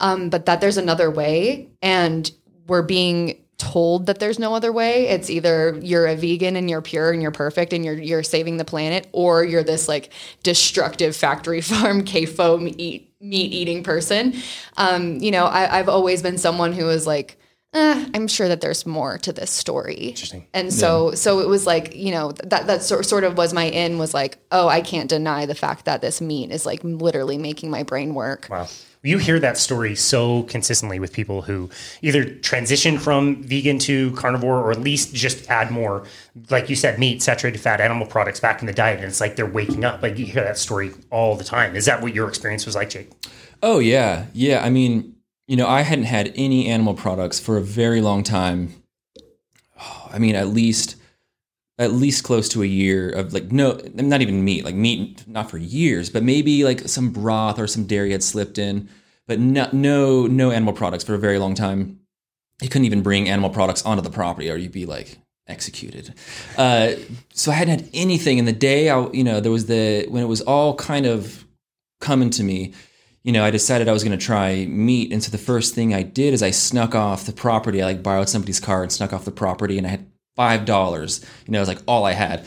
Um, 0.00 0.30
but 0.30 0.46
that 0.46 0.60
there's 0.60 0.76
another 0.76 1.10
way 1.10 1.68
and 1.80 2.30
we're 2.66 2.82
being 2.82 3.43
told 3.58 4.06
that 4.06 4.18
there's 4.18 4.38
no 4.38 4.54
other 4.54 4.72
way 4.72 5.08
it's 5.08 5.30
either 5.30 5.78
you're 5.82 6.06
a 6.06 6.16
vegan 6.16 6.56
and 6.56 6.68
you're 6.68 6.82
pure 6.82 7.12
and 7.12 7.22
you're 7.22 7.30
perfect 7.30 7.72
and 7.72 7.84
you're 7.84 7.94
you're 7.94 8.22
saving 8.22 8.56
the 8.56 8.64
planet 8.64 9.08
or 9.12 9.44
you're 9.44 9.62
this 9.62 9.88
like 9.88 10.10
destructive 10.42 11.14
factory 11.14 11.60
farm 11.60 12.04
CAFO 12.04 12.60
meat 12.60 13.12
meat 13.20 13.52
eating 13.52 13.82
person 13.82 14.34
um, 14.76 15.18
you 15.18 15.30
know 15.30 15.44
I, 15.44 15.78
i've 15.78 15.88
always 15.88 16.22
been 16.22 16.38
someone 16.38 16.72
who 16.72 16.84
was 16.84 17.06
like 17.06 17.38
eh, 17.74 18.08
I'm 18.14 18.28
sure 18.28 18.48
that 18.48 18.60
there's 18.60 18.86
more 18.86 19.18
to 19.18 19.32
this 19.32 19.50
story. 19.50 19.94
Interesting. 19.94 20.46
And 20.54 20.72
so, 20.72 21.10
yeah. 21.10 21.16
so 21.16 21.40
it 21.40 21.48
was 21.48 21.66
like, 21.66 21.94
you 21.94 22.12
know, 22.12 22.32
that 22.44 22.66
that 22.68 22.82
sort 22.82 23.04
sort 23.04 23.24
of 23.24 23.36
was 23.36 23.52
my 23.52 23.64
in 23.64 23.98
was 23.98 24.14
like, 24.14 24.38
oh, 24.52 24.68
I 24.68 24.80
can't 24.80 25.10
deny 25.10 25.44
the 25.44 25.54
fact 25.54 25.84
that 25.84 26.00
this 26.00 26.20
meat 26.20 26.50
is 26.50 26.64
like 26.64 26.82
literally 26.84 27.36
making 27.36 27.70
my 27.70 27.82
brain 27.82 28.14
work. 28.14 28.46
Wow. 28.48 28.68
You 29.04 29.18
hear 29.18 29.38
that 29.38 29.58
story 29.58 29.94
so 29.94 30.44
consistently 30.44 30.98
with 30.98 31.12
people 31.12 31.42
who 31.42 31.68
either 32.00 32.24
transition 32.24 32.98
from 32.98 33.42
vegan 33.42 33.78
to 33.80 34.12
carnivore 34.12 34.58
or 34.58 34.70
at 34.70 34.80
least 34.80 35.14
just 35.14 35.48
add 35.50 35.70
more, 35.70 36.04
like 36.50 36.70
you 36.70 36.74
said, 36.74 36.98
meat, 36.98 37.22
saturated 37.22 37.58
fat, 37.60 37.82
animal 37.82 38.06
products 38.06 38.40
back 38.40 38.62
in 38.62 38.66
the 38.66 38.72
diet. 38.72 39.00
And 39.00 39.08
it's 39.08 39.20
like 39.20 39.36
they're 39.36 39.44
waking 39.44 39.84
up. 39.84 40.02
Like 40.02 40.18
you 40.18 40.24
hear 40.24 40.42
that 40.42 40.56
story 40.56 40.92
all 41.10 41.36
the 41.36 41.44
time. 41.44 41.76
Is 41.76 41.84
that 41.84 42.00
what 42.00 42.14
your 42.14 42.28
experience 42.28 42.64
was 42.64 42.74
like, 42.74 42.88
Jake? 42.88 43.10
Oh, 43.62 43.78
yeah. 43.78 44.26
Yeah. 44.32 44.64
I 44.64 44.70
mean, 44.70 45.14
you 45.46 45.56
know, 45.56 45.68
I 45.68 45.82
hadn't 45.82 46.04
had 46.04 46.32
any 46.34 46.68
animal 46.68 46.94
products 46.94 47.38
for 47.38 47.58
a 47.58 47.62
very 47.62 48.00
long 48.00 48.22
time. 48.22 48.74
Oh, 49.78 50.08
I 50.14 50.18
mean, 50.18 50.34
at 50.34 50.48
least 50.48 50.96
at 51.78 51.92
least 51.92 52.22
close 52.22 52.48
to 52.48 52.62
a 52.62 52.66
year 52.66 53.10
of 53.10 53.32
like 53.32 53.50
no 53.50 53.80
not 53.94 54.22
even 54.22 54.44
meat 54.44 54.64
like 54.64 54.74
meat 54.74 55.24
not 55.26 55.50
for 55.50 55.58
years 55.58 56.08
but 56.08 56.22
maybe 56.22 56.64
like 56.64 56.80
some 56.88 57.10
broth 57.10 57.58
or 57.58 57.66
some 57.66 57.84
dairy 57.84 58.12
had 58.12 58.22
slipped 58.22 58.58
in 58.58 58.88
but 59.26 59.40
no 59.40 59.68
no 59.72 60.26
no 60.26 60.50
animal 60.50 60.72
products 60.72 61.04
for 61.04 61.14
a 61.14 61.18
very 61.18 61.38
long 61.38 61.54
time 61.54 61.98
you 62.62 62.68
couldn't 62.68 62.84
even 62.84 63.02
bring 63.02 63.28
animal 63.28 63.50
products 63.50 63.84
onto 63.84 64.02
the 64.02 64.10
property 64.10 64.50
or 64.50 64.56
you'd 64.56 64.72
be 64.72 64.86
like 64.86 65.18
executed 65.48 66.14
uh, 66.56 66.92
so 67.32 67.50
i 67.50 67.54
hadn't 67.54 67.80
had 67.80 67.90
anything 67.92 68.38
in 68.38 68.44
the 68.44 68.52
day 68.52 68.88
i 68.88 69.08
you 69.10 69.24
know 69.24 69.40
there 69.40 69.52
was 69.52 69.66
the 69.66 70.06
when 70.08 70.22
it 70.22 70.26
was 70.26 70.40
all 70.42 70.74
kind 70.76 71.06
of 71.06 71.44
coming 72.00 72.30
to 72.30 72.42
me 72.42 72.72
you 73.24 73.32
know, 73.32 73.42
I 73.42 73.50
decided 73.50 73.88
I 73.88 73.92
was 73.92 74.04
going 74.04 74.16
to 74.16 74.22
try 74.22 74.66
meat. 74.66 75.10
And 75.10 75.24
so 75.24 75.30
the 75.30 75.38
first 75.38 75.74
thing 75.74 75.94
I 75.94 76.02
did 76.02 76.34
is 76.34 76.42
I 76.42 76.50
snuck 76.50 76.94
off 76.94 77.24
the 77.24 77.32
property. 77.32 77.80
I 77.80 77.86
like 77.86 78.02
borrowed 78.02 78.28
somebody's 78.28 78.60
car 78.60 78.82
and 78.82 78.92
snuck 78.92 79.14
off 79.14 79.24
the 79.24 79.30
property 79.30 79.78
and 79.78 79.86
I 79.86 79.90
had 79.90 80.06
$5. 80.36 81.24
You 81.46 81.52
know, 81.52 81.58
it 81.58 81.60
was 81.60 81.68
like 81.68 81.82
all 81.86 82.04
I 82.04 82.12
had. 82.12 82.46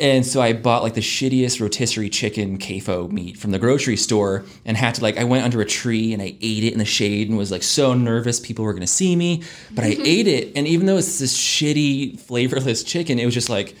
And 0.00 0.24
so 0.24 0.40
I 0.40 0.54
bought 0.54 0.82
like 0.82 0.94
the 0.94 1.02
shittiest 1.02 1.60
rotisserie 1.60 2.08
chicken 2.08 2.58
CAFO 2.58 3.10
meat 3.10 3.36
from 3.36 3.50
the 3.50 3.58
grocery 3.58 3.96
store 3.96 4.44
and 4.64 4.76
had 4.76 4.94
to 4.94 5.02
like, 5.02 5.18
I 5.18 5.24
went 5.24 5.44
under 5.44 5.60
a 5.60 5.66
tree 5.66 6.14
and 6.14 6.22
I 6.22 6.36
ate 6.40 6.64
it 6.64 6.72
in 6.72 6.78
the 6.78 6.84
shade 6.86 7.28
and 7.28 7.36
was 7.36 7.50
like 7.50 7.62
so 7.62 7.92
nervous 7.92 8.40
people 8.40 8.64
were 8.64 8.72
to 8.72 8.86
see 8.86 9.14
me. 9.14 9.42
But 9.70 9.84
I 9.84 9.90
mm-hmm. 9.90 10.06
ate 10.06 10.26
it. 10.26 10.52
And 10.56 10.66
even 10.66 10.86
though 10.86 10.96
it's 10.96 11.18
this 11.18 11.36
shitty, 11.36 12.18
flavorless 12.18 12.82
chicken, 12.82 13.18
it 13.18 13.26
was 13.26 13.34
just 13.34 13.50
like, 13.50 13.74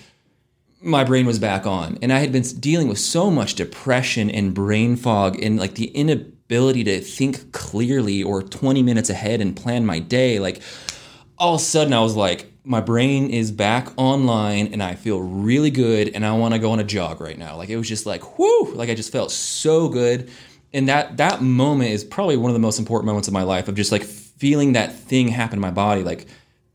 my 0.82 1.04
brain 1.04 1.26
was 1.26 1.38
back 1.38 1.66
on 1.66 1.98
and 2.00 2.10
i 2.10 2.18
had 2.18 2.32
been 2.32 2.42
dealing 2.58 2.88
with 2.88 2.98
so 2.98 3.30
much 3.30 3.54
depression 3.54 4.30
and 4.30 4.54
brain 4.54 4.96
fog 4.96 5.38
and 5.42 5.58
like 5.58 5.74
the 5.74 5.88
inability 5.88 6.82
to 6.82 7.00
think 7.00 7.52
clearly 7.52 8.22
or 8.22 8.42
20 8.42 8.82
minutes 8.82 9.10
ahead 9.10 9.42
and 9.42 9.54
plan 9.54 9.84
my 9.84 9.98
day 9.98 10.38
like 10.38 10.62
all 11.36 11.54
of 11.54 11.60
a 11.60 11.64
sudden 11.64 11.92
i 11.92 12.00
was 12.00 12.16
like 12.16 12.49
my 12.64 12.80
brain 12.80 13.30
is 13.30 13.50
back 13.50 13.88
online 13.96 14.68
and 14.72 14.82
i 14.82 14.94
feel 14.94 15.20
really 15.20 15.70
good 15.70 16.10
and 16.14 16.24
i 16.24 16.32
want 16.32 16.52
to 16.52 16.60
go 16.60 16.70
on 16.70 16.80
a 16.80 16.84
jog 16.84 17.20
right 17.20 17.38
now 17.38 17.56
like 17.56 17.68
it 17.68 17.76
was 17.76 17.88
just 17.88 18.06
like 18.06 18.38
whoo 18.38 18.72
like 18.74 18.90
i 18.90 18.94
just 18.94 19.12
felt 19.12 19.30
so 19.30 19.88
good 19.88 20.30
and 20.72 20.88
that 20.88 21.16
that 21.16 21.42
moment 21.42 21.90
is 21.90 22.04
probably 22.04 22.36
one 22.36 22.50
of 22.50 22.54
the 22.54 22.60
most 22.60 22.78
important 22.78 23.06
moments 23.06 23.28
of 23.28 23.34
my 23.34 23.42
life 23.42 23.68
of 23.68 23.74
just 23.74 23.92
like 23.92 24.02
feeling 24.02 24.74
that 24.74 24.94
thing 24.94 25.28
happen 25.28 25.56
in 25.56 25.60
my 25.60 25.70
body 25.70 26.02
like 26.02 26.26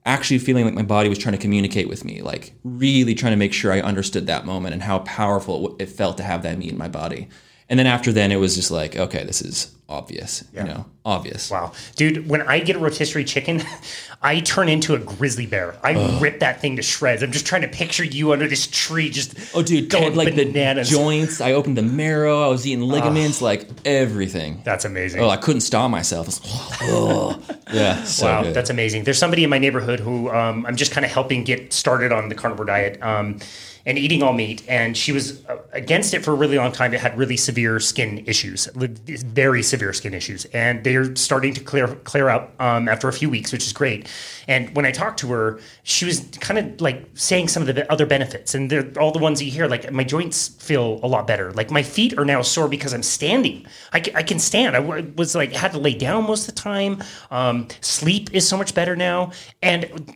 actually 0.05 0.37
feeling 0.37 0.65
like 0.65 0.73
my 0.73 0.83
body 0.83 1.09
was 1.09 1.17
trying 1.17 1.33
to 1.33 1.41
communicate 1.41 1.89
with 1.89 2.05
me, 2.05 2.21
like 2.21 2.53
really 2.63 3.15
trying 3.15 3.33
to 3.33 3.37
make 3.37 3.53
sure 3.53 3.71
I 3.71 3.81
understood 3.81 4.27
that 4.27 4.45
moment 4.45 4.73
and 4.73 4.83
how 4.83 4.99
powerful 4.99 5.75
it 5.79 5.87
felt 5.87 6.17
to 6.17 6.23
have 6.23 6.43
that 6.43 6.57
meat 6.57 6.71
in 6.71 6.77
my 6.77 6.87
body. 6.87 7.27
And 7.69 7.79
then 7.79 7.87
after 7.87 8.11
then, 8.11 8.31
it 8.31 8.35
was 8.35 8.55
just 8.55 8.69
like, 8.69 8.95
okay, 8.95 9.23
this 9.23 9.41
is 9.41 9.71
obvious, 9.89 10.43
yeah. 10.53 10.61
you 10.61 10.67
know, 10.67 10.85
obvious. 11.03 11.49
Wow, 11.49 11.73
dude, 11.95 12.27
when 12.29 12.41
I 12.43 12.59
get 12.59 12.75
a 12.75 12.79
rotisserie 12.79 13.23
chicken, 13.23 13.63
I 14.21 14.39
turn 14.39 14.69
into 14.69 14.93
a 14.93 14.99
grizzly 14.99 15.45
bear. 15.45 15.75
I 15.83 15.93
Ugh. 15.93 16.21
rip 16.21 16.39
that 16.39 16.61
thing 16.61 16.75
to 16.75 16.81
shreds. 16.83 17.23
I'm 17.23 17.31
just 17.31 17.45
trying 17.45 17.63
to 17.63 17.67
picture 17.67 18.03
you 18.03 18.33
under 18.33 18.47
this 18.47 18.67
tree, 18.67 19.09
just 19.09 19.35
oh, 19.55 19.63
dude, 19.63 19.89
going 19.89 20.15
like 20.15 20.35
bananas. 20.35 20.89
the 20.89 20.95
joints. 20.95 21.41
I 21.41 21.53
opened 21.53 21.77
the 21.77 21.83
marrow. 21.83 22.43
I 22.43 22.47
was 22.47 22.67
eating 22.67 22.83
ligaments, 22.83 23.41
like 23.41 23.67
everything. 23.83 24.61
That's 24.63 24.85
amazing. 24.85 25.21
Oh, 25.21 25.29
I 25.29 25.37
couldn't 25.37 25.61
stop 25.61 25.89
myself. 25.89 26.39
oh, 26.83 27.39
yeah, 27.73 28.03
so 28.03 28.27
wow, 28.27 28.43
good. 28.43 28.53
that's 28.53 28.69
amazing. 28.69 29.03
There's 29.05 29.19
somebody 29.19 29.43
in 29.43 29.49
my 29.49 29.59
neighborhood 29.59 29.99
who 29.99 30.29
um, 30.29 30.65
I'm 30.67 30.75
just 30.75 30.91
kind 30.91 31.05
of 31.05 31.11
helping 31.11 31.43
get 31.43 31.73
started 31.73 32.11
on 32.11 32.29
the 32.29 32.35
carnivore 32.35 32.65
diet. 32.65 33.01
Um, 33.01 33.39
and 33.85 33.97
eating 33.97 34.23
all 34.23 34.33
meat. 34.33 34.63
And 34.67 34.97
she 34.97 35.11
was 35.11 35.45
uh, 35.45 35.57
against 35.71 36.13
it 36.13 36.23
for 36.23 36.31
a 36.31 36.35
really 36.35 36.57
long 36.57 36.71
time. 36.71 36.93
It 36.93 36.99
had 36.99 37.17
really 37.17 37.37
severe 37.37 37.79
skin 37.79 38.23
issues, 38.25 38.67
very 38.75 39.61
severe 39.61 39.93
skin 39.93 40.13
issues, 40.13 40.45
and 40.45 40.83
they're 40.83 41.15
starting 41.15 41.53
to 41.53 41.63
clear 41.63 41.87
clear 41.87 42.29
up 42.29 42.53
um, 42.59 42.87
after 42.89 43.07
a 43.07 43.13
few 43.13 43.29
weeks, 43.29 43.51
which 43.51 43.65
is 43.65 43.73
great. 43.73 44.09
And 44.47 44.75
when 44.75 44.85
I 44.85 44.91
talked 44.91 45.19
to 45.19 45.31
her, 45.31 45.59
she 45.83 46.05
was 46.05 46.21
kind 46.39 46.59
of 46.59 46.81
like 46.81 47.05
saying 47.13 47.49
some 47.49 47.67
of 47.67 47.73
the 47.73 47.91
other 47.91 48.05
benefits, 48.05 48.55
and 48.55 48.69
they're 48.69 48.91
all 48.99 49.11
the 49.11 49.19
ones 49.19 49.41
you 49.41 49.51
hear. 49.51 49.67
Like 49.67 49.91
my 49.91 50.03
joints 50.03 50.47
feel 50.47 50.99
a 51.03 51.07
lot 51.07 51.27
better. 51.27 51.51
Like 51.53 51.71
my 51.71 51.83
feet 51.83 52.17
are 52.17 52.25
now 52.25 52.41
sore 52.41 52.67
because 52.67 52.93
I'm 52.93 53.03
standing. 53.03 53.65
I 53.93 53.99
can, 53.99 54.15
I 54.15 54.23
can 54.23 54.39
stand. 54.39 54.75
I 54.75 54.79
was 54.79 55.35
like 55.35 55.53
had 55.53 55.71
to 55.73 55.79
lay 55.79 55.93
down 55.93 56.25
most 56.25 56.47
of 56.47 56.55
the 56.55 56.61
time. 56.61 57.03
Um, 57.31 57.67
sleep 57.81 58.33
is 58.33 58.47
so 58.47 58.57
much 58.57 58.73
better 58.73 58.95
now, 58.95 59.31
and 59.61 60.15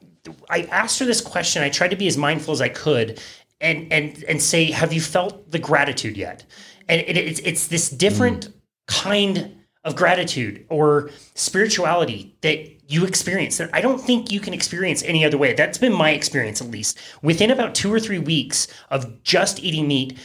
I 0.49 0.63
asked 0.63 0.99
her 0.99 1.05
this 1.05 1.21
question. 1.21 1.63
I 1.63 1.69
tried 1.69 1.89
to 1.89 1.95
be 1.95 2.08
as 2.08 2.17
mindful 2.17 2.51
as 2.51 2.62
I 2.62 2.69
could, 2.69 3.21
and 3.62 3.91
and 3.91 4.24
and 4.24 4.41
say, 4.41 4.72
have 4.72 4.93
you 4.93 5.02
felt 5.02 5.52
the 5.52 5.60
gratitude 5.60 6.17
yet? 6.17 6.45
And 6.88 7.02
it, 7.02 7.17
it's 7.17 7.39
it's 7.41 7.67
this 7.67 7.89
different 7.89 8.48
mm. 8.48 8.54
kind 8.88 9.56
of 9.84 9.95
gratitude 9.95 10.65
or 10.69 11.10
spirituality 11.36 12.36
that 12.41 12.91
you 12.91 13.06
experience 13.06 13.58
that 13.58 13.69
I 13.74 13.82
don't 13.82 14.00
think 14.00 14.32
you 14.32 14.39
can 14.39 14.54
experience 14.54 15.04
any 15.04 15.24
other 15.24 15.38
way. 15.38 15.54
That's 15.54 15.78
been 15.78 15.93
my 15.93 16.12
experience 16.12 16.60
at 16.60 16.69
least. 16.69 16.98
Within 17.22 17.52
about 17.52 17.76
two 17.76 17.93
or 17.93 18.00
three 18.00 18.19
weeks 18.19 18.67
of 18.89 19.24
just 19.24 19.63
eating 19.63 19.88
meat, 19.88 20.17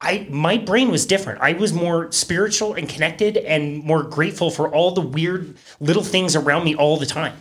I 0.00 0.26
my 0.30 0.58
brain 0.58 0.90
was 0.90 1.06
different. 1.06 1.40
I 1.40 1.54
was 1.54 1.72
more 1.72 2.12
spiritual 2.12 2.74
and 2.74 2.88
connected 2.88 3.38
and 3.38 3.82
more 3.82 4.02
grateful 4.02 4.50
for 4.50 4.68
all 4.72 4.92
the 4.92 5.00
weird 5.00 5.56
little 5.80 6.04
things 6.04 6.36
around 6.36 6.64
me 6.64 6.74
all 6.74 6.96
the 6.96 7.06
time. 7.06 7.34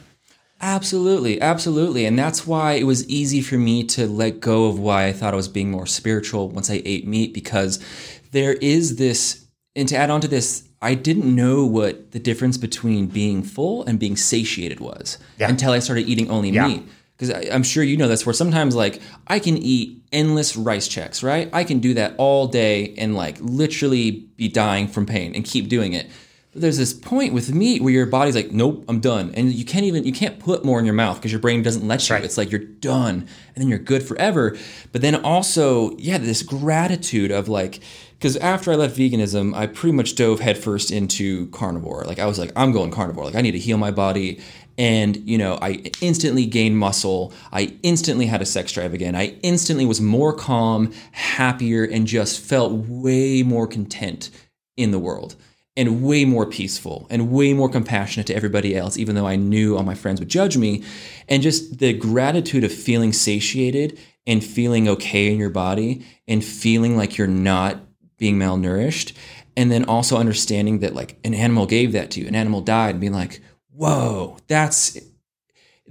Absolutely, 0.63 1.41
absolutely. 1.41 2.06
And 2.06 2.17
that's 2.17 2.47
why 2.47 2.73
it 2.73 2.86
was 2.86 3.08
easy 3.10 3.41
for 3.41 3.58
me 3.58 3.84
to 3.84 4.08
let 4.08 4.39
go 4.39 4.67
of 4.67 4.80
why 4.80 5.08
I 5.08 5.12
thought 5.12 5.34
I 5.34 5.36
was 5.36 5.49
being 5.49 5.69
more 5.69 5.86
spiritual 5.86 6.47
once 6.47 6.69
I 6.69 6.82
ate 6.86 7.06
meat 7.06 7.34
because 7.34 7.84
there 8.32 8.54
is 8.54 8.95
this, 8.95 9.45
and 9.76 9.89
to 9.89 9.97
add 9.97 10.10
on 10.10 10.21
to 10.21 10.28
this, 10.30 10.63
I 10.82 10.95
didn't 10.95 11.36
know 11.36 11.65
what 11.65 12.12
the 12.12 12.19
difference 12.19 12.58
between 12.58 13.08
being 13.08 13.43
full 13.43 13.84
and 13.84 13.99
being 13.99 14.15
satiated 14.15 14.80
was 14.80 15.17
yeah. 15.38 15.49
until 15.49 15.73
I 15.73 15.80
started 15.80 16.08
eating 16.08 16.32
only 16.32 16.52
yeah. 16.52 16.67
meat. 16.67 16.84
Because 17.17 17.49
I'm 17.52 17.63
sure 17.63 17.84
you 17.84 17.97
know 17.97 18.08
this, 18.08 18.26
where 18.26 18.34
sometimes 18.34 18.73
like 18.73 19.02
I 19.28 19.39
can 19.39 19.58
eat 19.58 20.02
endless 20.13 20.56
Rice 20.56 20.88
Chex, 20.88 21.21
right? 21.21 21.49
I 21.52 21.65
can 21.65 21.80
do 21.80 21.93
that 21.95 22.15
all 22.17 22.47
day 22.47 22.95
and 22.97 23.15
like 23.15 23.38
literally 23.41 24.12
be 24.38 24.47
dying 24.47 24.88
from 24.88 25.06
pain 25.06 25.36
and 25.36 25.43
keep 25.43 25.67
doing 25.67 25.91
it. 25.91 26.08
There's 26.55 26.77
this 26.77 26.93
point 26.93 27.33
with 27.33 27.51
meat 27.51 27.81
where 27.81 27.91
your 27.91 28.06
body's 28.06 28.35
like, 28.35 28.51
nope, 28.51 28.85
I'm 28.87 28.99
done. 28.99 29.33
And 29.35 29.51
you 29.51 29.65
can't 29.65 29.85
even, 29.85 30.04
you 30.04 30.13
can't 30.13 30.39
put 30.39 30.63
more 30.63 30.77
in 30.77 30.85
your 30.85 30.93
mouth 30.93 31.17
because 31.17 31.31
your 31.31 31.41
brain 31.41 31.63
doesn't 31.63 31.87
let 31.87 32.08
you. 32.08 32.15
Right. 32.15 32.23
It's 32.23 32.37
like 32.37 32.51
you're 32.51 32.60
done 32.60 33.27
and 33.56 33.56
then 33.56 33.69
you're 33.69 33.79
good 33.79 34.04
forever. 34.04 34.56
But 34.91 35.01
then 35.01 35.15
also, 35.15 35.97
yeah, 35.97 36.19
this 36.19 36.43
gratitude 36.43 37.31
of 37.31 37.49
like, 37.49 37.79
because 38.19 38.37
after 38.37 38.71
I 38.71 38.75
left 38.75 38.95
veganism, 38.95 39.56
I 39.56 39.65
pretty 39.65 39.95
much 39.95 40.15
dove 40.15 40.39
headfirst 40.39 40.91
into 40.91 41.47
carnivore. 41.49 42.04
Like 42.06 42.19
I 42.19 42.27
was 42.27 42.37
like, 42.37 42.51
I'm 42.56 42.71
going 42.71 42.91
carnivore. 42.91 43.25
Like 43.25 43.35
I 43.35 43.41
need 43.41 43.51
to 43.51 43.60
heal 43.60 43.77
my 43.77 43.91
body. 43.91 44.39
And, 44.77 45.17
you 45.27 45.37
know, 45.37 45.58
I 45.62 45.91
instantly 46.01 46.45
gained 46.45 46.77
muscle. 46.77 47.33
I 47.51 47.77
instantly 47.83 48.27
had 48.27 48.41
a 48.41 48.45
sex 48.45 48.71
drive 48.71 48.93
again. 48.93 49.15
I 49.15 49.37
instantly 49.41 49.85
was 49.85 50.01
more 50.01 50.33
calm, 50.33 50.93
happier, 51.12 51.83
and 51.83 52.08
just 52.08 52.39
felt 52.39 52.73
way 52.73 53.43
more 53.43 53.67
content 53.67 54.29
in 54.77 54.91
the 54.91 54.99
world 54.99 55.35
and 55.76 56.04
way 56.04 56.24
more 56.26 56.46
peaceful 56.46 57.08
and 57.10 57.32
way 57.32 57.54
more 57.54 57.69
compassionate 57.69 58.28
to 58.28 58.36
everybody 58.36 58.76
else, 58.76 58.98
even 58.98 59.15
though 59.15 59.28
I 59.28 59.36
knew 59.36 59.76
all 59.76 59.84
my 59.84 59.96
friends 59.96 60.19
would 60.19 60.30
judge 60.30 60.58
me. 60.58 60.84
And 61.28 61.42
just 61.42 61.80
the 61.80 61.94
gratitude 61.94 62.63
of 62.63 62.71
feeling 62.71 63.12
satiated 63.12 63.98
and 64.28 64.44
feeling 64.44 64.88
okay 64.88 65.32
in 65.32 65.40
your 65.40 65.50
body 65.50 66.06
and 66.28 66.44
feeling 66.44 66.96
like 66.96 67.17
you're 67.17 67.28
not 67.28 67.80
being 68.17 68.38
malnourished 68.38 69.13
and 69.56 69.71
then 69.71 69.86
also 69.86 70.17
understanding 70.17 70.80
that 70.80 70.96
like 70.96 71.17
an 71.24 71.34
animal 71.34 71.65
gave 71.65 71.92
that 71.92 72.12
to 72.12 72.21
you 72.21 72.28
an 72.28 72.36
animal 72.36 72.62
died 72.62 72.92
and 72.92 73.02
being 73.02 73.12
like 73.12 73.42
whoa 73.71 74.38
that's 74.48 74.98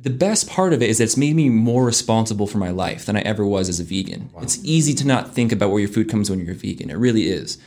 the 0.03 0.11
best 0.11 0.49
part 0.49 0.72
of 0.72 0.83
it 0.83 0.91
is 0.91 0.99
that 0.99 1.05
it's 1.05 1.16
made 1.16 1.37
me 1.37 1.49
more 1.49 1.85
responsible 1.85 2.47
for 2.47 2.59
my 2.59 2.70
life 2.70 3.07
than 3.07 3.16
I 3.16 3.20
ever 3.20 3.47
was 3.47 3.68
as 3.68 3.78
a 3.78 3.85
vegan. 3.85 4.30
Wow. 4.33 4.43
It's 4.43 4.59
easy 4.64 4.95
to 4.95 5.07
not 5.07 5.33
think 5.33 5.53
about 5.53 5.70
where 5.70 5.78
your 5.78 5.89
food 5.89 6.09
comes 6.09 6.28
when 6.28 6.41
you're 6.41 6.55
a 6.55 6.57
vegan. 6.57 6.91
It 6.91 6.95
really 6.95 7.28
is, 7.28 7.59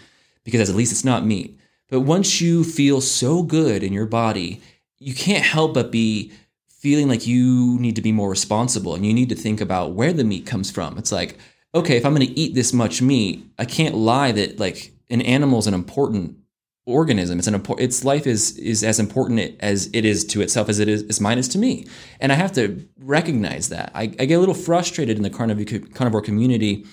because 0.44 0.70
at 0.70 0.76
least 0.76 0.92
it's 0.92 1.06
not 1.06 1.26
meat. 1.26 1.58
But 1.90 2.02
once 2.02 2.42
you 2.42 2.64
feel 2.64 3.02
so 3.02 3.44
good 3.44 3.84
in 3.84 3.94
your 3.94 4.06
body, 4.06 4.62
you 4.98 5.14
can't 5.14 5.44
help 5.44 5.74
but 5.74 5.92
be 5.92 6.32
feeling 6.68 7.08
like 7.08 7.28
you 7.28 7.80
need 7.80 7.96
to 7.96 8.02
be 8.02 8.12
more 8.12 8.30
responsible 8.30 8.96
and 8.96 9.06
you 9.06 9.14
need 9.14 9.30
to 9.30 9.36
think 9.36 9.62
about 9.62 9.94
where 9.94 10.14
the 10.14 10.24
meat 10.24 10.46
comes 10.46 10.72
from. 10.72 10.98
It's 10.98 11.12
like, 11.12 11.38
okay, 11.74 11.98
if 11.98 12.06
I'm 12.06 12.16
going 12.16 12.28
to 12.28 12.40
eat 12.40 12.56
this 12.56 12.74
much 12.74 13.02
meat, 13.02 13.46
I 13.60 13.66
can't 13.66 13.96
lie 13.96 14.32
that 14.32 14.60
like 14.60 14.94
an 15.10 15.22
animal 15.22 15.60
is 15.60 15.68
an 15.68 15.74
important 15.74 16.38
organism. 16.86 17.40
It's 17.40 17.48
an 17.48 17.56
important. 17.56 17.86
Its 17.86 18.04
life 18.04 18.28
is 18.28 18.58
is 18.58 18.84
as 18.84 19.00
important 19.00 19.56
as 19.60 19.90
it 19.94 20.06
is 20.06 20.24
to 20.26 20.42
itself 20.42 20.70
as 20.70 20.80
it 20.80 20.88
is 20.88 21.04
as 21.04 21.20
mine 21.20 21.38
is 21.38 21.48
to 21.50 21.58
me, 21.58 21.88
and 22.20 22.32
I 22.32 22.36
have 22.36 22.52
to 22.54 22.88
recognize 23.00 23.70
that. 23.70 23.92
I, 23.94 24.04
I 24.04 24.26
get 24.26 24.36
a 24.36 24.40
little 24.40 24.56
frustrated 24.56 25.18
in 25.18 25.24
the 25.24 25.30
carnivore 25.30 25.80
carnivore 25.94 26.22
community 26.22 26.86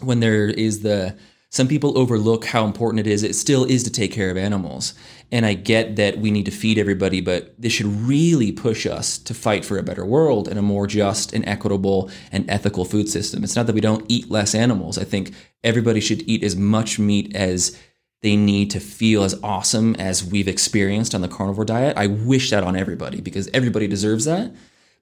when 0.00 0.20
there 0.20 0.46
is 0.48 0.80
the 0.80 1.16
some 1.50 1.66
people 1.66 1.96
overlook 1.96 2.44
how 2.44 2.66
important 2.66 3.00
it 3.00 3.10
is. 3.10 3.22
It 3.22 3.34
still 3.34 3.64
is 3.64 3.82
to 3.84 3.90
take 3.90 4.12
care 4.12 4.30
of 4.30 4.36
animals, 4.36 4.94
and 5.32 5.46
I 5.46 5.54
get 5.54 5.96
that 5.96 6.18
we 6.18 6.30
need 6.30 6.44
to 6.44 6.50
feed 6.50 6.78
everybody, 6.78 7.20
but 7.20 7.54
this 7.60 7.72
should 7.72 7.86
really 7.86 8.52
push 8.52 8.86
us 8.86 9.18
to 9.18 9.34
fight 9.34 9.64
for 9.64 9.78
a 9.78 9.82
better 9.82 10.04
world 10.04 10.48
and 10.48 10.58
a 10.58 10.62
more 10.62 10.86
just 10.86 11.32
and 11.32 11.46
equitable 11.48 12.10
and 12.32 12.48
ethical 12.50 12.84
food 12.84 13.08
system. 13.08 13.44
It's 13.44 13.56
not 13.56 13.66
that 13.66 13.74
we 13.74 13.80
don't 13.80 14.04
eat 14.08 14.30
less 14.30 14.54
animals. 14.54 14.98
I 14.98 15.04
think 15.04 15.32
everybody 15.64 16.00
should 16.00 16.22
eat 16.28 16.42
as 16.42 16.56
much 16.56 16.98
meat 16.98 17.34
as 17.34 17.78
they 18.22 18.36
need 18.36 18.70
to 18.72 18.80
feel 18.80 19.22
as 19.22 19.38
awesome 19.42 19.94
as 19.96 20.24
we've 20.24 20.48
experienced 20.48 21.14
on 21.14 21.20
the 21.20 21.28
carnivore 21.28 21.64
diet. 21.64 21.96
I 21.96 22.08
wish 22.08 22.50
that 22.50 22.64
on 22.64 22.76
everybody 22.76 23.20
because 23.20 23.48
everybody 23.54 23.86
deserves 23.86 24.24
that. 24.24 24.52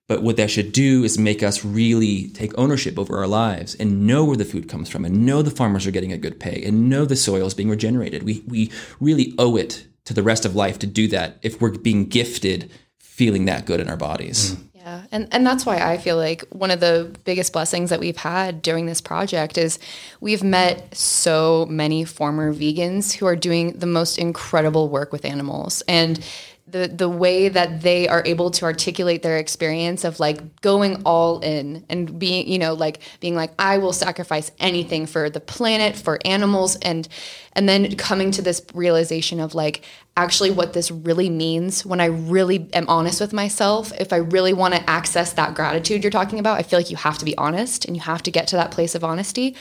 But 0.08 0.22
what 0.22 0.36
that 0.36 0.50
should 0.50 0.72
do 0.72 1.02
is 1.02 1.18
make 1.18 1.42
us 1.42 1.64
really 1.64 2.28
take 2.28 2.56
ownership 2.56 2.98
over 2.98 3.18
our 3.18 3.26
lives 3.26 3.74
and 3.74 4.06
know 4.06 4.24
where 4.24 4.36
the 4.36 4.44
food 4.44 4.68
comes 4.68 4.88
from 4.88 5.04
and 5.04 5.26
know 5.26 5.42
the 5.42 5.50
farmers 5.50 5.86
are 5.86 5.90
getting 5.90 6.12
a 6.12 6.18
good 6.18 6.38
pay 6.38 6.62
and 6.64 6.88
know 6.88 7.04
the 7.04 7.16
soil 7.16 7.46
is 7.46 7.54
being 7.54 7.68
regenerated. 7.68 8.22
We, 8.22 8.44
we 8.46 8.70
really 9.00 9.34
owe 9.38 9.56
it 9.56 9.86
to 10.04 10.14
the 10.14 10.22
rest 10.22 10.44
of 10.44 10.54
life 10.54 10.78
to 10.78 10.86
do 10.86 11.08
that 11.08 11.38
if 11.42 11.60
we're 11.60 11.72
being 11.72 12.06
gifted 12.06 12.70
feeling 12.98 13.46
that 13.46 13.66
good 13.66 13.80
in 13.80 13.88
our 13.88 13.96
bodies. 13.96 14.52
Mm. 14.52 14.62
Yeah. 14.74 15.02
And 15.10 15.28
and 15.32 15.44
that's 15.44 15.66
why 15.66 15.78
I 15.78 15.98
feel 15.98 16.16
like 16.16 16.44
one 16.50 16.70
of 16.70 16.78
the 16.78 17.12
biggest 17.24 17.52
blessings 17.52 17.90
that 17.90 17.98
we've 17.98 18.16
had 18.16 18.62
during 18.62 18.86
this 18.86 19.00
project 19.00 19.58
is 19.58 19.80
we've 20.20 20.44
met 20.44 20.94
so 20.94 21.66
many 21.68 22.04
former 22.04 22.54
vegans 22.54 23.12
who 23.12 23.26
are 23.26 23.34
doing 23.34 23.72
the 23.72 23.86
most 23.86 24.16
incredible 24.16 24.88
work 24.88 25.10
with 25.10 25.24
animals. 25.24 25.82
And 25.88 26.24
the 26.68 26.88
the 26.88 27.08
way 27.08 27.48
that 27.48 27.82
they 27.82 28.08
are 28.08 28.22
able 28.26 28.50
to 28.50 28.64
articulate 28.64 29.22
their 29.22 29.38
experience 29.38 30.02
of 30.02 30.18
like 30.18 30.60
going 30.62 31.00
all 31.04 31.38
in 31.40 31.84
and 31.88 32.18
being 32.18 32.48
you 32.48 32.58
know 32.58 32.74
like 32.74 33.00
being 33.20 33.36
like 33.36 33.52
I 33.58 33.78
will 33.78 33.92
sacrifice 33.92 34.50
anything 34.58 35.06
for 35.06 35.30
the 35.30 35.38
planet 35.38 35.94
for 35.94 36.18
animals 36.24 36.76
and 36.76 37.06
and 37.52 37.68
then 37.68 37.94
coming 37.96 38.32
to 38.32 38.42
this 38.42 38.62
realization 38.74 39.38
of 39.38 39.54
like 39.54 39.82
actually 40.16 40.50
what 40.50 40.72
this 40.72 40.90
really 40.90 41.30
means 41.30 41.86
when 41.86 42.00
I 42.00 42.06
really 42.06 42.68
am 42.72 42.88
honest 42.88 43.20
with 43.20 43.32
myself. 43.32 43.92
If 44.00 44.12
I 44.12 44.16
really 44.16 44.52
want 44.52 44.74
to 44.74 44.90
access 44.90 45.32
that 45.34 45.54
gratitude 45.54 46.02
you're 46.02 46.10
talking 46.10 46.40
about 46.40 46.58
I 46.58 46.64
feel 46.64 46.80
like 46.80 46.90
you 46.90 46.96
have 46.96 47.18
to 47.18 47.24
be 47.24 47.38
honest 47.38 47.84
and 47.84 47.94
you 47.94 48.02
have 48.02 48.24
to 48.24 48.30
get 48.32 48.48
to 48.48 48.56
that 48.56 48.72
place 48.72 48.96
of 48.96 49.04
honesty. 49.04 49.54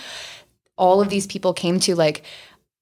All 0.75 1.01
of 1.01 1.09
these 1.09 1.27
people 1.27 1.53
came 1.53 1.79
to 1.81 1.95
like 1.95 2.23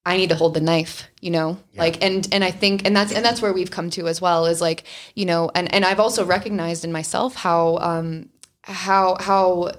I 0.05 0.17
need 0.17 0.29
to 0.29 0.35
hold 0.35 0.53
the 0.53 0.61
knife, 0.61 1.07
you 1.21 1.31
know, 1.31 1.57
yeah. 1.71 1.81
like, 1.81 2.03
and, 2.03 2.27
and 2.33 2.43
I 2.43 2.51
think, 2.51 2.85
and 2.85 2.95
that's, 2.95 3.13
and 3.13 3.23
that's 3.23 3.41
where 3.41 3.53
we've 3.53 3.71
come 3.71 3.89
to 3.91 4.07
as 4.07 4.19
well 4.19 4.45
is 4.45 4.59
like, 4.59 4.83
you 5.15 5.25
know, 5.25 5.49
and, 5.55 5.73
and 5.73 5.85
I've 5.85 5.99
also 5.99 6.25
recognized 6.25 6.83
in 6.83 6.91
myself 6.91 7.35
how, 7.35 7.77
um, 7.77 8.29
how, 8.63 9.15
how 9.19 9.71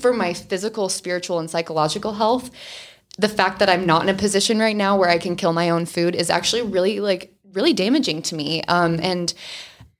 for 0.00 0.14
my 0.14 0.32
physical, 0.32 0.88
spiritual 0.88 1.38
and 1.38 1.50
psychological 1.50 2.14
health, 2.14 2.50
the 3.18 3.28
fact 3.28 3.58
that 3.58 3.68
I'm 3.68 3.84
not 3.84 4.02
in 4.02 4.08
a 4.08 4.14
position 4.14 4.58
right 4.58 4.76
now 4.76 4.96
where 4.96 5.10
I 5.10 5.18
can 5.18 5.36
kill 5.36 5.52
my 5.52 5.68
own 5.68 5.84
food 5.84 6.14
is 6.14 6.30
actually 6.30 6.62
really 6.62 7.00
like, 7.00 7.34
really 7.52 7.74
damaging 7.74 8.22
to 8.22 8.34
me. 8.34 8.62
Um, 8.62 8.98
and, 9.02 9.34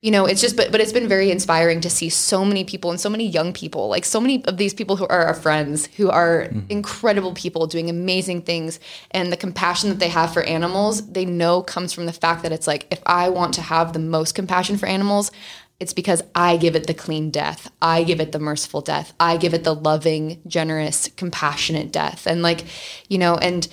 you 0.03 0.11
know 0.11 0.27
it's 0.27 0.41
just 0.41 0.57
but 0.57 0.71
but 0.71 0.81
it's 0.81 0.93
been 0.93 1.09
very 1.09 1.31
inspiring 1.31 1.81
to 1.81 1.89
see 1.89 2.09
so 2.09 2.45
many 2.45 2.65
people 2.65 2.91
and 2.91 3.01
so 3.01 3.09
many 3.09 3.27
young 3.27 3.53
people 3.53 3.89
like 3.89 4.05
so 4.05 4.21
many 4.21 4.45
of 4.45 4.57
these 4.57 4.75
people 4.75 4.97
who 4.97 5.07
are 5.07 5.27
our 5.27 5.35
friends 5.35 5.87
who 5.97 6.11
are 6.11 6.45
mm-hmm. 6.45 6.61
incredible 6.69 7.33
people 7.33 7.67
doing 7.67 7.89
amazing 7.89 8.43
things 8.43 8.79
and 9.11 9.33
the 9.33 9.37
compassion 9.37 9.89
that 9.89 9.99
they 9.99 10.09
have 10.09 10.33
for 10.33 10.43
animals 10.43 11.11
they 11.13 11.25
know 11.25 11.63
comes 11.63 11.93
from 11.93 12.07
the 12.07 12.13
fact 12.13 12.43
that 12.43 12.53
it's 12.53 12.67
like 12.67 12.87
if 12.91 13.01
i 13.07 13.29
want 13.29 13.55
to 13.55 13.63
have 13.63 13.93
the 13.93 13.99
most 13.99 14.35
compassion 14.35 14.77
for 14.77 14.87
animals 14.87 15.31
it's 15.79 15.93
because 15.93 16.23
I 16.35 16.57
give 16.57 16.75
it 16.75 16.87
the 16.87 16.95
clean 16.95 17.31
death. 17.31 17.71
I 17.83 18.03
give 18.03 18.19
it 18.19 18.33
the 18.33 18.39
merciful 18.39 18.81
death. 18.81 19.13
I 19.21 19.37
give 19.37 19.53
it 19.53 19.63
the 19.63 19.75
loving, 19.75 20.41
generous, 20.47 21.11
compassionate 21.17 21.93
death. 21.93 22.27
And 22.27 22.41
like, 22.41 22.65
you 23.09 23.19
know, 23.19 23.37
and 23.37 23.69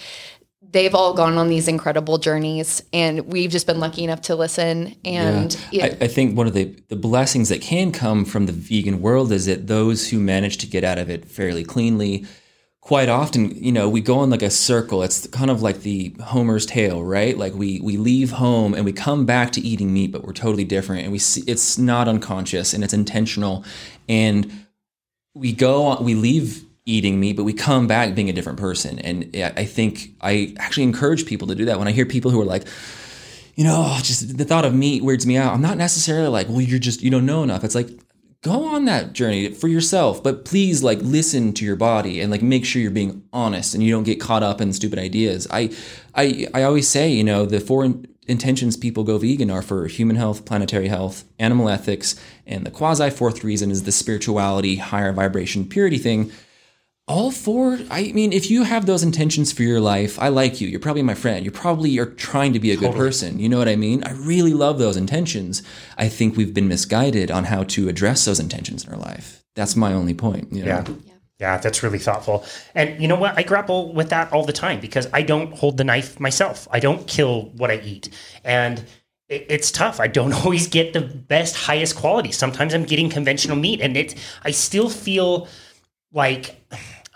they've 0.74 0.94
all 0.94 1.14
gone 1.14 1.38
on 1.38 1.48
these 1.48 1.68
incredible 1.68 2.18
journeys 2.18 2.84
and 2.92 3.22
we've 3.28 3.52
just 3.52 3.66
been 3.66 3.80
lucky 3.80 4.04
enough 4.04 4.22
to 4.22 4.36
listen 4.36 4.96
and 5.06 5.58
yeah. 5.72 5.86
I, 5.86 6.06
I, 6.06 6.08
think 6.08 6.36
one 6.36 6.48
of 6.48 6.54
the, 6.54 6.76
the 6.90 6.96
blessings 6.96 7.50
that 7.50 7.62
can 7.62 7.92
come 7.92 8.26
from 8.26 8.48
the 8.48 8.52
vegan 8.52 9.00
world 9.00 9.32
is 9.32 9.46
that 9.46 9.68
those 9.68 10.10
who 10.10 10.20
manage 10.20 10.58
to 10.58 10.68
get 10.68 10.84
out 10.84 10.98
of 10.98 11.10
it 11.10 11.26
fairly 11.26 11.64
cleanly 11.64 12.26
quite 12.82 13.08
often 13.08 13.52
you 13.56 13.72
know 13.72 13.88
we 13.88 14.02
go 14.02 14.24
in 14.24 14.30
like 14.30 14.42
a 14.42 14.50
circle. 14.50 15.04
It's 15.04 15.26
kind 15.28 15.50
of 15.50 15.62
like 15.62 15.82
the 15.82 16.14
homer's 16.22 16.66
tale 16.66 17.02
right? 17.04 17.38
Like 17.38 17.54
we 17.54 17.80
we 17.80 17.96
leave 17.96 18.32
home 18.32 18.74
and 18.74 18.84
we 18.84 18.92
come 18.92 19.26
back 19.26 19.52
to 19.54 19.62
eating 19.62 19.94
meat 19.94 20.12
but 20.12 20.26
we're 20.26 20.34
totally 20.34 20.66
different 20.66 21.04
and 21.04 21.12
we 21.12 21.20
see 21.20 21.44
it's 21.48 21.78
not 21.78 22.08
unconscious 22.10 22.74
and 22.74 22.84
it's 22.84 22.94
intentional 22.94 23.64
and 24.10 24.52
we 25.34 25.54
go 25.54 25.86
on 25.86 26.04
we 26.04 26.14
leave 26.14 26.66
eating 26.86 27.20
meat, 27.20 27.38
but 27.38 27.44
we 27.44 27.54
come 27.54 27.88
back 27.88 28.14
being 28.14 28.30
a 28.30 28.34
different 28.34 28.60
person. 28.60 29.00
And 29.00 29.30
I 29.36 29.66
think 29.66 30.16
I 30.22 30.54
actually 30.58 30.84
encourage 30.84 31.26
people 31.26 31.48
to 31.48 31.56
do 31.56 31.66
that. 31.66 31.80
When 31.80 31.88
I 31.88 31.92
hear 31.92 32.06
people 32.06 32.32
who 32.32 32.42
are 32.42 32.46
like, 32.46 32.68
you 33.56 33.64
know, 33.64 33.86
oh, 33.88 34.00
just 34.04 34.38
the 34.38 34.46
thought 34.46 34.66
of 34.66 34.74
meat 34.74 35.04
weirds 35.04 35.26
me 35.26 35.38
out. 35.38 35.54
I'm 35.54 35.62
not 35.62 35.78
necessarily 35.78 36.28
like, 36.28 36.50
well, 36.50 36.62
you're 36.62 36.80
just, 36.80 37.02
you 37.02 37.12
don't 37.12 37.26
know 37.26 37.44
enough. 37.44 37.64
It's 37.64 37.76
like, 37.76 37.90
go 38.42 38.66
on 38.66 38.86
that 38.86 39.14
journey 39.14 39.50
for 39.54 39.70
yourself, 39.70 40.22
but 40.22 40.44
please 40.44 40.84
like 40.84 41.00
listen 41.02 41.54
to 41.54 41.64
your 41.64 41.78
body 41.78 42.20
and 42.20 42.30
like 42.30 42.42
make 42.42 42.66
sure 42.66 42.82
you're 42.82 42.92
being 42.92 43.24
honest 43.32 43.74
and 43.74 43.82
you 43.82 43.92
don't 43.92 44.04
get 44.04 44.20
caught 44.20 44.44
up 44.44 44.60
in 44.60 44.74
stupid 44.74 45.00
ideas. 45.00 45.48
I, 45.50 45.74
I, 46.14 46.48
I 46.54 46.64
always 46.64 46.88
say, 46.88 47.10
you 47.10 47.24
know, 47.24 47.46
the 47.46 47.62
four 47.62 47.94
intentions 48.28 48.76
people 48.76 49.06
go 49.06 49.18
vegan 49.18 49.50
are 49.50 49.62
for 49.62 49.88
human 49.88 50.18
health, 50.18 50.46
planetary 50.46 50.90
health, 50.90 51.24
animal 51.40 51.70
ethics, 51.70 52.20
and 52.46 52.66
the 52.66 52.72
quasi 52.72 53.10
fourth 53.10 53.46
reason 53.46 53.72
is 53.72 53.84
the 53.84 53.92
spirituality, 53.94 54.76
higher 54.76 55.14
vibration, 55.14 55.66
purity 55.66 55.98
thing 55.98 56.30
all 57.08 57.32
four 57.32 57.78
i 57.92 58.12
mean 58.14 58.32
if 58.32 58.50
you 58.50 58.64
have 58.64 58.86
those 58.86 59.04
intentions 59.04 59.52
for 59.52 59.64
your 59.64 59.82
life 59.82 60.18
i 60.20 60.30
like 60.30 60.62
you 60.62 60.68
you're 60.70 60.80
probably 60.80 61.02
my 61.02 61.14
friend 61.14 61.44
you 61.44 61.52
probably 61.52 62.00
are 62.00 62.06
trying 62.06 62.54
to 62.54 62.60
be 62.60 62.72
a 62.72 62.78
good 62.78 62.96
person 62.96 63.40
you 63.40 63.50
know 63.50 63.58
what 63.58 63.68
i 63.68 63.76
mean 63.76 64.02
i 64.06 64.12
really 64.14 64.54
love 64.54 64.80
those 64.80 64.96
intentions 64.96 65.62
i 65.98 66.08
think 66.08 66.38
we've 66.38 66.54
been 66.54 66.68
misguided 66.68 67.30
on 67.30 67.44
how 67.44 67.62
to 67.64 67.90
address 67.90 68.24
those 68.24 68.40
intentions 68.40 68.86
in 68.86 68.94
our 68.94 69.00
life 69.00 69.44
that's 69.54 69.76
my 69.76 69.92
only 69.92 70.14
point 70.14 70.52
you 70.54 70.64
know? 70.64 70.68
yeah 70.68 70.86
yeah, 71.40 71.58
that's 71.58 71.84
really 71.84 72.00
thoughtful. 72.00 72.46
And 72.74 73.02
you 73.02 73.08
know 73.10 73.18
what? 73.18 73.38
I 73.38 73.44
grapple 73.44 73.92
with 73.92 74.10
that 74.12 74.32
all 74.32 74.46
the 74.46 74.54
time 74.54 74.80
because 74.80 75.10
I 75.12 75.24
don't 75.24 75.54
hold 75.54 75.76
the 75.76 75.84
knife 75.84 76.18
myself. 76.18 76.70
I 76.72 76.80
don't 76.80 77.06
kill 77.06 77.50
what 77.58 77.70
I 77.70 77.80
eat. 77.80 78.10
And 78.46 78.86
it's 79.28 79.70
tough. 79.70 80.00
I 80.00 80.08
don't 80.08 80.32
always 80.46 80.68
get 80.68 80.94
the 80.94 81.02
best, 81.02 81.56
highest 81.56 81.98
quality. 81.98 82.32
Sometimes 82.32 82.74
I'm 82.74 82.86
getting 82.86 83.10
conventional 83.10 83.58
meat 83.58 83.82
and 83.82 83.98
it 83.98 84.16
I 84.46 84.52
still 84.52 84.90
feel 84.90 85.50
like 86.14 86.56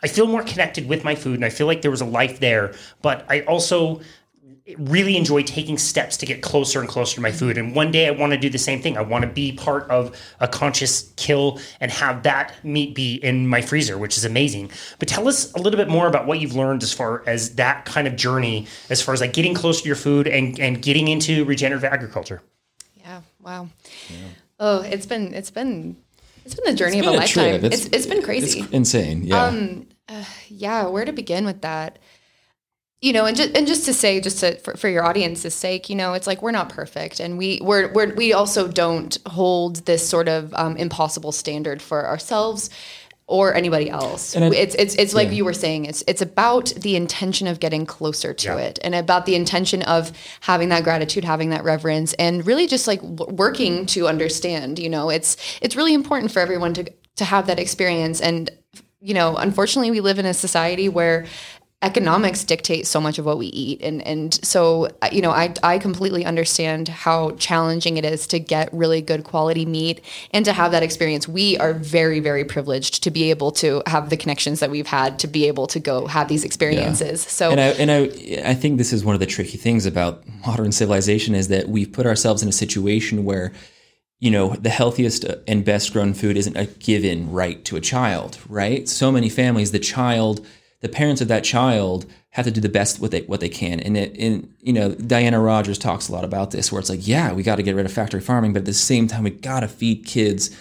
I 0.04 0.08
feel 0.08 0.28
more 0.28 0.44
connected 0.44 0.88
with 0.88 1.04
my 1.04 1.16
food 1.16 1.36
and 1.36 1.46
I 1.46 1.50
feel 1.50 1.68
like 1.68 1.82
there 1.82 1.92
was 1.92 2.02
a 2.02 2.06
life 2.06 2.40
there, 2.40 2.74
but 3.02 3.26
I 3.30 3.42
also 3.42 4.02
really 4.78 5.16
enjoy 5.16 5.42
taking 5.44 5.78
steps 5.78 6.18
to 6.18 6.26
get 6.26 6.42
closer 6.42 6.82
and 6.82 6.90
closer 6.90 7.16
to 7.16 7.22
my 7.22 7.32
food. 7.32 7.58
And 7.58 7.74
one 7.74 7.90
day 7.90 8.08
I 8.08 8.12
want 8.12 8.34
to 8.34 8.38
do 8.38 8.50
the 8.50 8.58
same 8.58 8.82
thing. 8.82 8.98
I 8.98 9.02
want 9.02 9.24
to 9.24 9.30
be 9.30 9.54
part 9.54 9.90
of 9.90 10.16
a 10.42 10.48
conscious 10.48 11.14
kill 11.16 11.60
and 11.80 11.90
have 11.90 12.24
that 12.24 12.54
meat 12.66 12.94
be 12.94 13.16
in 13.16 13.48
my 13.48 13.62
freezer, 13.62 13.98
which 13.98 14.18
is 14.18 14.26
amazing. 14.26 14.72
But 15.00 15.08
tell 15.08 15.28
us 15.28 15.54
a 15.54 15.60
little 15.60 15.78
bit 15.78 15.88
more 15.88 16.08
about 16.08 16.28
what 16.28 16.42
you've 16.42 16.56
learned 16.56 16.84
as 16.84 16.92
far 16.92 17.24
as 17.26 17.56
that 17.56 17.86
kind 17.86 18.08
of 18.08 18.18
journey, 18.18 18.68
as 18.90 19.02
far 19.02 19.14
as 19.14 19.22
like 19.22 19.34
getting 19.34 19.54
closer 19.54 19.82
to 19.82 19.88
your 19.88 19.96
food 19.96 20.28
and, 20.28 20.60
and 20.60 20.82
getting 20.82 21.08
into 21.08 21.46
regenerative 21.46 21.86
agriculture. 21.86 22.42
Yeah. 22.96 23.22
Wow. 23.40 23.70
Yeah. 24.10 24.18
Oh, 24.60 24.82
it's 24.82 25.06
been, 25.06 25.34
it's 25.34 25.52
been 25.52 25.96
it's 26.48 26.56
been 26.56 26.74
the 26.74 26.78
journey 26.78 27.00
of 27.00 27.08
a, 27.08 27.10
a 27.10 27.12
lifetime. 27.12 27.66
It's, 27.66 27.86
it's, 27.86 27.90
it's 27.92 28.06
been 28.06 28.22
crazy. 28.22 28.62
It's 28.62 28.72
insane. 28.72 29.24
Yeah. 29.24 29.44
Um, 29.44 29.88
uh, 30.08 30.24
yeah. 30.48 30.88
Where 30.88 31.04
to 31.04 31.12
begin 31.12 31.46
with 31.46 31.62
that? 31.62 32.00
You 33.02 33.12
know, 33.14 33.26
and 33.26 33.36
just 33.36 33.56
and 33.56 33.68
just 33.68 33.86
to 33.86 33.94
say, 33.94 34.22
just 34.22 34.40
to, 34.40 34.58
for, 34.60 34.76
for 34.78 34.88
your 34.88 35.04
audience's 35.04 35.54
sake, 35.54 35.90
you 35.90 35.96
know, 35.96 36.14
it's 36.14 36.26
like 36.26 36.42
we're 36.42 36.52
not 36.52 36.70
perfect, 36.70 37.20
and 37.20 37.38
we 37.38 37.60
we're, 37.62 37.92
we're 37.92 38.16
we 38.16 38.34
also 38.34 38.68
don't 38.68 39.18
hold 39.28 39.86
this 39.86 40.08
sort 40.08 40.30
of 40.30 40.54
um, 40.56 40.78
impossible 40.78 41.32
standard 41.32 41.82
for 41.82 42.08
ourselves 42.08 42.70
or 43.28 43.54
anybody 43.54 43.90
else. 43.90 44.36
And 44.36 44.46
it- 44.46 44.54
it's 44.54 44.76
it's 44.76 44.96
it's 44.96 45.14
like 45.14 45.28
yeah. 45.28 45.34
you 45.36 45.46
were 45.46 45.54
saying. 45.54 45.86
It's 45.86 46.04
it's 46.08 46.22
about 46.22 46.68
the 46.78 46.96
intention 46.96 47.46
of 47.48 47.60
getting 47.60 47.86
closer 47.86 48.34
to 48.34 48.48
Yeah. 48.48 48.58
it, 48.58 48.80
and 48.84 48.96
about 48.96 49.26
the 49.26 49.36
intention 49.36 49.82
of 49.84 50.12
having 50.42 50.70
that 50.70 50.84
gratitude, 50.84 51.26
having 51.26 51.50
that 51.50 51.64
reverence, 51.66 52.14
and 52.14 52.46
really 52.48 52.68
just 52.68 52.88
like 52.88 53.02
w- 53.02 53.36
working 53.36 53.86
to 53.88 54.08
understand. 54.08 54.80
You 54.80 54.90
know, 54.90 55.10
it's 55.10 55.36
it's 55.62 55.76
really 55.76 55.94
important 55.94 56.32
for 56.32 56.40
everyone 56.40 56.74
to 56.76 56.86
to 57.18 57.26
have 57.26 57.48
that 57.48 57.60
experience. 57.60 58.22
And 58.22 58.50
you 59.02 59.14
know, 59.14 59.36
unfortunately, 59.36 59.92
we 59.92 60.00
live 60.00 60.20
in 60.20 60.26
a 60.26 60.34
society 60.34 60.88
where 60.90 61.26
economics 61.84 62.40
mm-hmm. 62.40 62.48
dictate 62.48 62.88
so 62.88 63.00
much 63.00 63.20
of 63.20 63.26
what 63.26 63.38
we 63.38 63.48
eat. 63.48 63.82
And 63.84 64.02
and 64.02 64.34
so 64.44 64.90
you 65.12 65.22
know 65.22 65.32
I 65.32 65.54
I 65.62 65.78
completely 65.78 66.26
understand 66.26 66.88
how 66.88 67.32
challenging 67.32 67.98
it 67.98 68.06
is 68.06 68.26
to 68.28 68.40
get 68.40 68.74
really 68.74 69.02
good 69.02 69.24
quality 69.24 69.66
meat 69.66 70.02
and 70.32 70.44
to 70.46 70.54
have 70.54 70.72
that 70.72 70.78
mm-hmm. 70.78 70.86
experience. 70.86 71.28
We 71.28 71.58
are 71.60 71.74
very 71.74 72.20
very 72.20 72.44
privileged 72.46 73.04
to 73.04 73.12
be 73.12 73.30
able 73.30 73.52
to 73.54 73.84
have 73.86 74.10
the 74.10 74.18
connections 74.18 74.60
that 74.60 74.72
we've 74.72 74.88
had 74.88 75.20
to 75.20 75.28
be 75.28 75.48
able 75.48 75.68
to 75.68 75.80
go 75.80 76.08
have 76.08 76.28
these 76.28 76.44
experiences. 76.44 77.22
So 77.22 77.52
And 77.52 77.60
I 77.60 77.68
and 77.68 77.92
I 77.92 78.50
I 78.52 78.56
think 78.56 78.80
this 78.80 78.92
is 78.92 79.06
one 79.06 79.14
of 79.14 79.20
the 79.20 79.28
tricky 79.28 79.58
things 79.58 79.86
about 79.86 80.24
modern 80.48 80.72
civilization 80.72 81.36
is 81.36 81.48
that 81.50 81.70
we've 81.70 81.92
put 81.92 82.08
ourselves 82.08 82.42
in 82.42 82.50
a 82.50 82.54
situation 82.54 83.24
where 83.24 83.54
you 84.20 84.32
know 84.32 84.56
the 84.56 84.72
healthiest 84.72 85.26
and 85.48 85.64
best 85.64 85.94
grown 85.94 86.16
food 86.16 86.38
isn't 86.38 86.58
a 86.58 86.66
given 86.66 87.32
right 87.32 87.64
to 87.66 87.76
a 87.76 87.82
child, 87.82 88.40
right? 88.50 88.90
So 88.90 89.12
many 89.12 89.30
families, 89.30 89.72
the 89.72 89.80
child, 89.80 90.44
the 90.82 90.90
parents 90.90 91.22
of 91.22 91.28
that 91.28 91.44
child 91.44 92.06
have 92.30 92.46
to 92.46 92.52
do 92.52 92.62
the 92.62 92.70
best 92.70 93.00
what 93.00 93.12
they 93.12 93.22
what 93.22 93.40
they 93.40 93.50
can. 93.50 93.80
And 93.80 93.98
it, 93.98 94.18
and 94.18 94.54
you 94.60 94.74
know 94.74 94.94
Diana 94.94 95.40
Rodgers 95.40 95.78
talks 95.78 96.10
a 96.10 96.12
lot 96.12 96.24
about 96.24 96.52
this, 96.52 96.72
where 96.72 96.80
it's 96.80 96.90
like, 96.90 97.08
yeah, 97.08 97.34
we 97.34 97.44
got 97.44 97.56
to 97.56 97.64
get 97.64 97.76
rid 97.76 97.86
of 97.86 97.92
factory 97.92 98.22
farming, 98.22 98.54
but 98.54 98.60
at 98.60 98.66
the 98.66 98.74
same 98.74 99.08
time, 99.08 99.24
we 99.24 99.32
got 99.32 99.62
to 99.62 99.68
feed 99.68 100.06
kids 100.06 100.56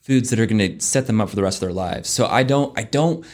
foods 0.00 0.30
that 0.30 0.40
are 0.40 0.46
going 0.46 0.58
to 0.58 0.84
set 0.84 1.06
them 1.06 1.20
up 1.20 1.28
for 1.28 1.36
the 1.36 1.42
rest 1.42 1.58
of 1.58 1.60
their 1.60 1.74
lives. 1.74 2.08
So 2.08 2.26
I 2.26 2.42
don't, 2.42 2.76
I 2.78 2.84
don't, 2.84 3.24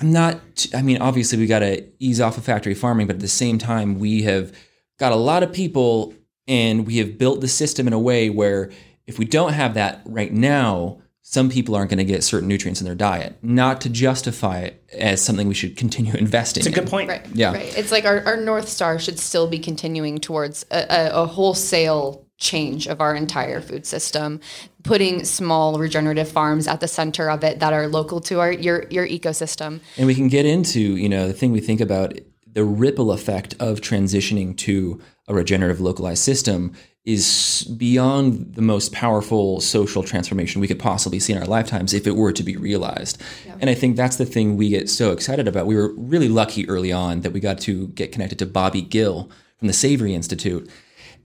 I'm 0.00 0.12
not, 0.12 0.66
I 0.74 0.82
mean, 0.82 0.98
obviously 1.00 1.38
we 1.38 1.46
got 1.46 1.60
to 1.60 1.86
ease 1.98 2.20
off 2.20 2.36
of 2.36 2.44
factory 2.44 2.74
farming, 2.74 3.06
but 3.06 3.16
at 3.16 3.20
the 3.20 3.28
same 3.28 3.58
time, 3.58 3.98
we 3.98 4.22
have 4.22 4.52
got 4.98 5.12
a 5.12 5.16
lot 5.16 5.42
of 5.42 5.52
people 5.52 6.14
and 6.48 6.86
we 6.86 6.98
have 6.98 7.16
built 7.16 7.40
the 7.40 7.48
system 7.48 7.86
in 7.86 7.92
a 7.92 7.98
way 7.98 8.28
where 8.28 8.70
if 9.06 9.18
we 9.18 9.24
don't 9.24 9.52
have 9.52 9.74
that 9.74 10.02
right 10.04 10.32
now, 10.32 10.98
some 11.28 11.50
people 11.50 11.74
aren't 11.74 11.90
going 11.90 11.98
to 11.98 12.04
get 12.04 12.22
certain 12.22 12.46
nutrients 12.46 12.80
in 12.80 12.84
their 12.84 12.94
diet, 12.94 13.36
not 13.42 13.80
to 13.80 13.88
justify 13.88 14.60
it 14.60 14.84
as 14.92 15.20
something 15.20 15.48
we 15.48 15.54
should 15.54 15.76
continue 15.76 16.14
investing 16.18 16.60
It's 16.60 16.68
a 16.68 16.70
in. 16.70 16.74
good 16.84 16.88
point. 16.88 17.08
Right. 17.08 17.26
Yeah. 17.34 17.52
Right. 17.52 17.76
It's 17.76 17.90
like 17.90 18.04
our, 18.04 18.24
our 18.24 18.36
North 18.36 18.68
Star 18.68 18.96
should 19.00 19.18
still 19.18 19.48
be 19.48 19.58
continuing 19.58 20.18
towards 20.18 20.64
a, 20.70 20.86
a, 20.88 21.22
a 21.24 21.26
wholesale 21.26 22.24
change 22.38 22.86
of 22.86 23.00
our 23.00 23.12
entire 23.16 23.60
food 23.60 23.84
system, 23.86 24.38
putting 24.84 25.24
small 25.24 25.80
regenerative 25.80 26.30
farms 26.30 26.68
at 26.68 26.78
the 26.78 26.86
center 26.86 27.28
of 27.28 27.42
it 27.42 27.58
that 27.58 27.72
are 27.72 27.88
local 27.88 28.20
to 28.20 28.38
our 28.38 28.52
your 28.52 28.84
your 28.90 29.08
ecosystem. 29.08 29.80
And 29.96 30.06
we 30.06 30.14
can 30.14 30.28
get 30.28 30.46
into, 30.46 30.78
you 30.80 31.08
know, 31.08 31.26
the 31.26 31.32
thing 31.32 31.50
we 31.50 31.60
think 31.60 31.80
about 31.80 32.16
the 32.46 32.62
ripple 32.62 33.10
effect 33.10 33.54
of 33.58 33.80
transitioning 33.80 34.56
to 34.58 35.00
a 35.26 35.34
regenerative 35.34 35.80
localized 35.80 36.22
system 36.22 36.72
is 37.06 37.62
beyond 37.78 38.54
the 38.56 38.62
most 38.62 38.92
powerful 38.92 39.60
social 39.60 40.02
transformation 40.02 40.60
we 40.60 40.66
could 40.66 40.78
possibly 40.78 41.20
see 41.20 41.32
in 41.32 41.38
our 41.38 41.46
lifetimes 41.46 41.94
if 41.94 42.04
it 42.04 42.16
were 42.16 42.32
to 42.32 42.42
be 42.42 42.56
realized. 42.56 43.22
And 43.60 43.70
I 43.70 43.74
think 43.74 43.96
that's 43.96 44.16
the 44.16 44.26
thing 44.26 44.56
we 44.56 44.70
get 44.70 44.90
so 44.90 45.12
excited 45.12 45.46
about. 45.46 45.66
We 45.66 45.76
were 45.76 45.94
really 45.94 46.28
lucky 46.28 46.68
early 46.68 46.90
on 46.90 47.20
that 47.20 47.32
we 47.32 47.38
got 47.38 47.60
to 47.60 47.86
get 47.88 48.10
connected 48.10 48.40
to 48.40 48.46
Bobby 48.46 48.82
Gill 48.82 49.30
from 49.56 49.68
the 49.68 49.72
Savory 49.72 50.14
Institute. 50.14 50.68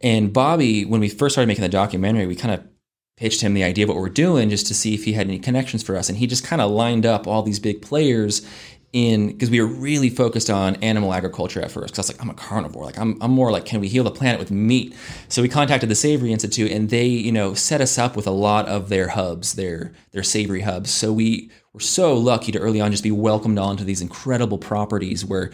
And 0.02 0.32
Bobby, 0.32 0.86
when 0.86 1.02
we 1.02 1.10
first 1.10 1.34
started 1.34 1.48
making 1.48 1.64
the 1.64 1.70
documentary, 1.70 2.28
we 2.28 2.36
kind 2.36 2.54
of 2.54 2.64
pitched 3.18 3.42
him 3.42 3.56
the 3.56 3.64
idea 3.64 3.86
of 3.86 3.90
what 3.90 3.98
we're 3.98 4.10
doing 4.10 4.52
just 4.52 4.68
to 4.68 4.76
see 4.76 4.94
if 4.94 5.04
he 5.04 5.14
had 5.14 5.28
any 5.28 5.40
connections 5.40 5.82
for 5.82 5.98
us. 5.98 6.10
And 6.10 6.18
he 6.20 6.28
just 6.28 6.44
kind 6.44 6.62
of 6.62 6.70
lined 6.70 7.08
up 7.08 7.28
all 7.28 7.42
these 7.42 7.60
big 7.60 7.82
players 7.82 8.48
in 8.94 9.28
because 9.28 9.50
we 9.50 9.62
were 9.62 9.68
really 9.68 10.10
focused 10.10 10.50
on 10.50 10.76
animal 10.78 11.14
agriculture 11.14 11.62
at 11.62 11.72
first. 11.72 11.94
Because 11.94 12.10
I 12.10 12.14
was 12.14 12.18
like, 12.18 12.22
I'm 12.22 12.30
a 12.30 12.34
carnivore. 12.34 12.84
Like 12.84 12.98
I'm, 12.98 13.18
I'm 13.22 13.32
more 13.32 13.52
like, 13.52 13.66
can 13.66 13.80
we 13.80 13.88
heal 13.88 14.04
the 14.04 14.12
planet 14.12 14.40
with 14.40 14.52
meat? 14.52 14.96
So 15.30 15.42
we 15.42 15.50
contacted 15.50 15.90
the 15.90 15.96
Savory 15.96 16.32
Institute, 16.32 16.72
and 16.72 16.90
they, 16.90 17.06
you 17.06 17.32
know, 17.32 17.54
set 17.54 17.82
us 17.82 17.98
up 17.98 18.16
with 18.16 18.28
a 18.28 18.32
lot 18.32 18.68
of 18.68 18.90
their 18.90 19.10
hubs, 19.10 19.54
their 19.54 19.94
their 20.12 20.24
savory 20.24 20.62
hubs. 20.62 20.92
So 20.92 21.14
we 21.14 21.52
were 21.74 21.80
so 21.80 22.14
lucky 22.14 22.52
to 22.52 22.60
early 22.60 22.82
on 22.82 22.92
just 22.92 23.04
be 23.04 23.12
welcomed 23.12 23.60
onto 23.60 23.84
these 23.84 24.02
incredible 24.02 24.58
properties 24.58 25.24
where 25.24 25.52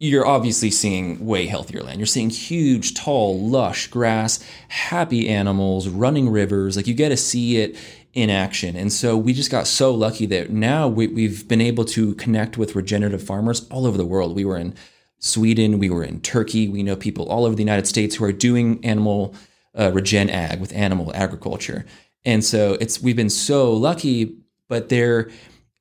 you're 0.00 0.26
obviously 0.26 0.70
seeing 0.70 1.26
way 1.26 1.46
healthier 1.46 1.82
land. 1.82 1.98
You're 1.98 2.06
seeing 2.06 2.30
huge, 2.30 2.94
tall, 2.94 3.40
lush 3.40 3.88
grass, 3.88 4.38
happy 4.68 5.28
animals, 5.28 5.88
running 5.88 6.28
rivers. 6.28 6.76
Like 6.76 6.86
you 6.86 6.94
get 6.94 7.08
to 7.08 7.16
see 7.16 7.56
it 7.56 7.76
in 8.18 8.30
action. 8.30 8.74
And 8.74 8.92
so 8.92 9.16
we 9.16 9.32
just 9.32 9.50
got 9.50 9.68
so 9.68 9.94
lucky 9.94 10.26
that 10.26 10.50
now 10.50 10.88
we, 10.88 11.06
we've 11.06 11.46
been 11.46 11.60
able 11.60 11.84
to 11.86 12.14
connect 12.16 12.58
with 12.58 12.74
regenerative 12.74 13.22
farmers 13.22 13.68
all 13.68 13.86
over 13.86 13.96
the 13.96 14.04
world. 14.04 14.34
We 14.34 14.44
were 14.44 14.58
in 14.58 14.74
Sweden, 15.20 15.78
we 15.78 15.88
were 15.88 16.02
in 16.02 16.20
Turkey. 16.20 16.68
We 16.68 16.82
know 16.82 16.96
people 16.96 17.28
all 17.28 17.44
over 17.44 17.54
the 17.54 17.62
United 17.62 17.86
States 17.86 18.16
who 18.16 18.24
are 18.24 18.32
doing 18.32 18.84
animal 18.84 19.34
uh, 19.78 19.92
regen 19.92 20.28
ag 20.30 20.60
with 20.60 20.72
animal 20.72 21.14
agriculture. 21.14 21.86
And 22.24 22.44
so 22.44 22.76
it's 22.80 23.00
we've 23.00 23.16
been 23.16 23.30
so 23.30 23.72
lucky, 23.72 24.36
but 24.68 24.88
they're 24.88 25.30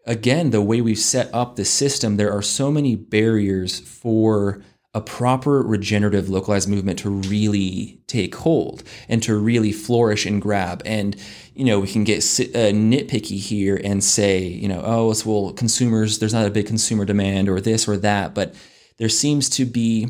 again, 0.06 0.52
the 0.52 0.62
way 0.62 0.80
we've 0.80 1.00
set 1.00 1.34
up 1.34 1.56
the 1.56 1.66
system, 1.66 2.18
there 2.18 2.32
are 2.32 2.44
so 2.44 2.72
many 2.72 2.96
barriers 2.96 3.80
for 3.80 4.62
a 4.94 5.02
proper 5.02 5.62
regenerative 5.62 6.30
localized 6.30 6.68
movement 6.68 6.98
to 7.00 7.10
really 7.10 8.02
take 8.08 8.34
hold 8.36 8.84
and 9.08 9.22
to 9.22 9.38
really 9.38 9.72
flourish 9.72 10.26
and 10.26 10.42
grab. 10.42 10.82
And, 10.86 11.16
you 11.54 11.66
know, 11.66 11.80
we 11.80 11.88
can 11.88 12.04
get 12.04 12.20
uh, 12.20 12.72
nitpicky 12.74 13.38
here 13.38 13.80
and 13.84 14.04
say, 14.04 14.44
you 14.44 14.68
know, 14.68 14.82
oh, 14.84 15.12
it's 15.12 15.26
well, 15.26 15.54
consumers, 15.54 16.20
there's 16.20 16.34
not 16.34 16.48
a 16.48 16.52
big 16.52 16.68
consumer 16.68 17.06
demand 17.06 17.50
or 17.50 17.62
this 17.62 17.88
or 17.88 17.98
that. 17.98 18.34
But 18.34 18.56
there 18.98 19.10
seems 19.10 19.50
to 19.52 19.66
be 19.66 20.10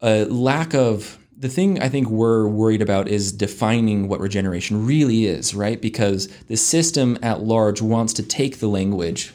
a 0.00 0.24
lack 0.26 0.74
of 0.74 1.18
the 1.36 1.48
thing 1.48 1.80
I 1.80 1.88
think 1.88 2.08
we're 2.08 2.48
worried 2.48 2.82
about 2.82 3.08
is 3.08 3.32
defining 3.32 4.08
what 4.08 4.20
regeneration 4.20 4.84
really 4.84 5.26
is, 5.26 5.54
right? 5.54 5.80
Because 5.80 6.26
the 6.48 6.56
system 6.56 7.16
at 7.22 7.42
large 7.42 7.80
wants 7.80 8.12
to 8.14 8.24
take 8.24 8.58
the 8.58 8.66
language 8.66 9.32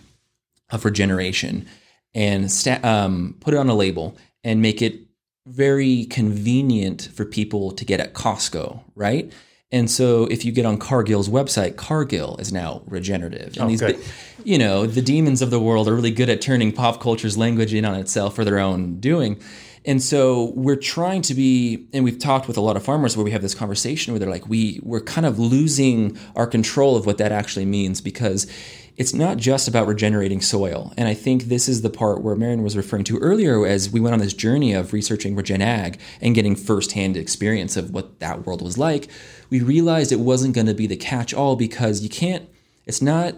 of 0.69 0.83
regeneration 0.83 1.65
and 2.13 2.51
sta- 2.51 2.83
um, 2.83 3.37
put 3.39 3.53
it 3.53 3.57
on 3.57 3.69
a 3.69 3.73
label 3.73 4.17
and 4.43 4.61
make 4.61 4.81
it 4.81 4.99
very 5.45 6.05
convenient 6.05 7.09
for 7.13 7.25
people 7.25 7.71
to 7.71 7.83
get 7.85 7.99
at 7.99 8.13
Costco, 8.13 8.81
right? 8.95 9.31
And 9.71 9.89
so 9.89 10.25
if 10.25 10.45
you 10.45 10.51
get 10.51 10.65
on 10.65 10.77
Cargill's 10.77 11.27
website, 11.27 11.75
Cargill 11.77 12.37
is 12.37 12.53
now 12.53 12.83
regenerative. 12.85 13.55
And 13.57 13.63
Oh, 13.63 13.67
these, 13.67 13.81
good. 13.81 13.99
you 14.43 14.57
know, 14.57 14.85
the 14.85 15.01
demons 15.01 15.41
of 15.41 15.49
the 15.49 15.59
world 15.59 15.87
are 15.87 15.95
really 15.95 16.11
good 16.11 16.29
at 16.29 16.41
turning 16.41 16.71
pop 16.71 17.01
culture's 17.01 17.37
language 17.37 17.73
in 17.73 17.83
on 17.83 17.95
itself 17.95 18.35
for 18.35 18.45
their 18.45 18.59
own 18.59 18.99
doing. 18.99 19.41
And 19.85 20.01
so 20.01 20.53
we're 20.55 20.77
trying 20.77 21.23
to 21.23 21.33
be, 21.33 21.87
and 21.91 22.03
we've 22.05 22.19
talked 22.19 22.47
with 22.47 22.55
a 22.55 22.61
lot 22.61 22.77
of 22.77 22.83
farmers 22.83 23.17
where 23.17 23.23
we 23.23 23.31
have 23.31 23.41
this 23.41 23.55
conversation 23.55 24.13
where 24.13 24.19
they're 24.19 24.29
like, 24.29 24.47
we 24.47 24.79
we're 24.83 25.01
kind 25.01 25.25
of 25.25 25.39
losing 25.39 26.17
our 26.35 26.47
control 26.47 26.95
of 26.95 27.05
what 27.05 27.17
that 27.17 27.31
actually 27.33 27.65
means 27.65 27.99
because 27.99 28.47
it's 28.95 29.13
not 29.13 29.37
just 29.37 29.67
about 29.67 29.87
regenerating 29.87 30.41
soil. 30.41 30.93
And 30.97 31.07
I 31.07 31.13
think 31.13 31.43
this 31.43 31.67
is 31.67 31.81
the 31.81 31.89
part 31.89 32.21
where 32.21 32.35
Maren 32.35 32.63
was 32.63 32.77
referring 32.77 33.03
to 33.05 33.17
earlier 33.17 33.65
as 33.65 33.89
we 33.89 33.99
went 33.99 34.13
on 34.13 34.19
this 34.19 34.33
journey 34.33 34.73
of 34.73 34.93
researching 34.93 35.35
regen 35.35 35.61
ag 35.61 35.99
and 36.21 36.35
getting 36.35 36.55
firsthand 36.55 37.17
experience 37.17 37.75
of 37.75 37.91
what 37.91 38.19
that 38.19 38.45
world 38.45 38.61
was 38.61 38.77
like. 38.77 39.09
We 39.49 39.61
realized 39.61 40.11
it 40.11 40.19
wasn't 40.19 40.53
going 40.53 40.67
to 40.67 40.73
be 40.73 40.87
the 40.87 40.95
catch 40.95 41.33
all 41.33 41.55
because 41.55 42.01
you 42.01 42.09
can't, 42.09 42.47
it's 42.85 43.01
not 43.01 43.35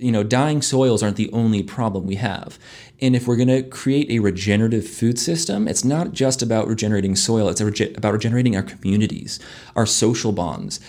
you 0.00 0.10
know, 0.10 0.22
dying 0.22 0.62
soils 0.62 1.02
aren't 1.02 1.16
the 1.16 1.30
only 1.30 1.62
problem 1.62 2.06
we 2.06 2.14
have. 2.14 2.58
And 3.02 3.14
if 3.14 3.28
we're 3.28 3.36
going 3.36 3.48
to 3.48 3.62
create 3.62 4.10
a 4.10 4.18
regenerative 4.18 4.88
food 4.88 5.18
system, 5.18 5.68
it's 5.68 5.84
not 5.84 6.12
just 6.12 6.42
about 6.42 6.68
regenerating 6.68 7.16
soil, 7.16 7.50
it's 7.50 7.60
about 7.60 8.12
regenerating 8.12 8.56
our 8.56 8.62
communities, 8.62 9.38
our 9.76 9.84
social 9.84 10.32
bonds, 10.32 10.80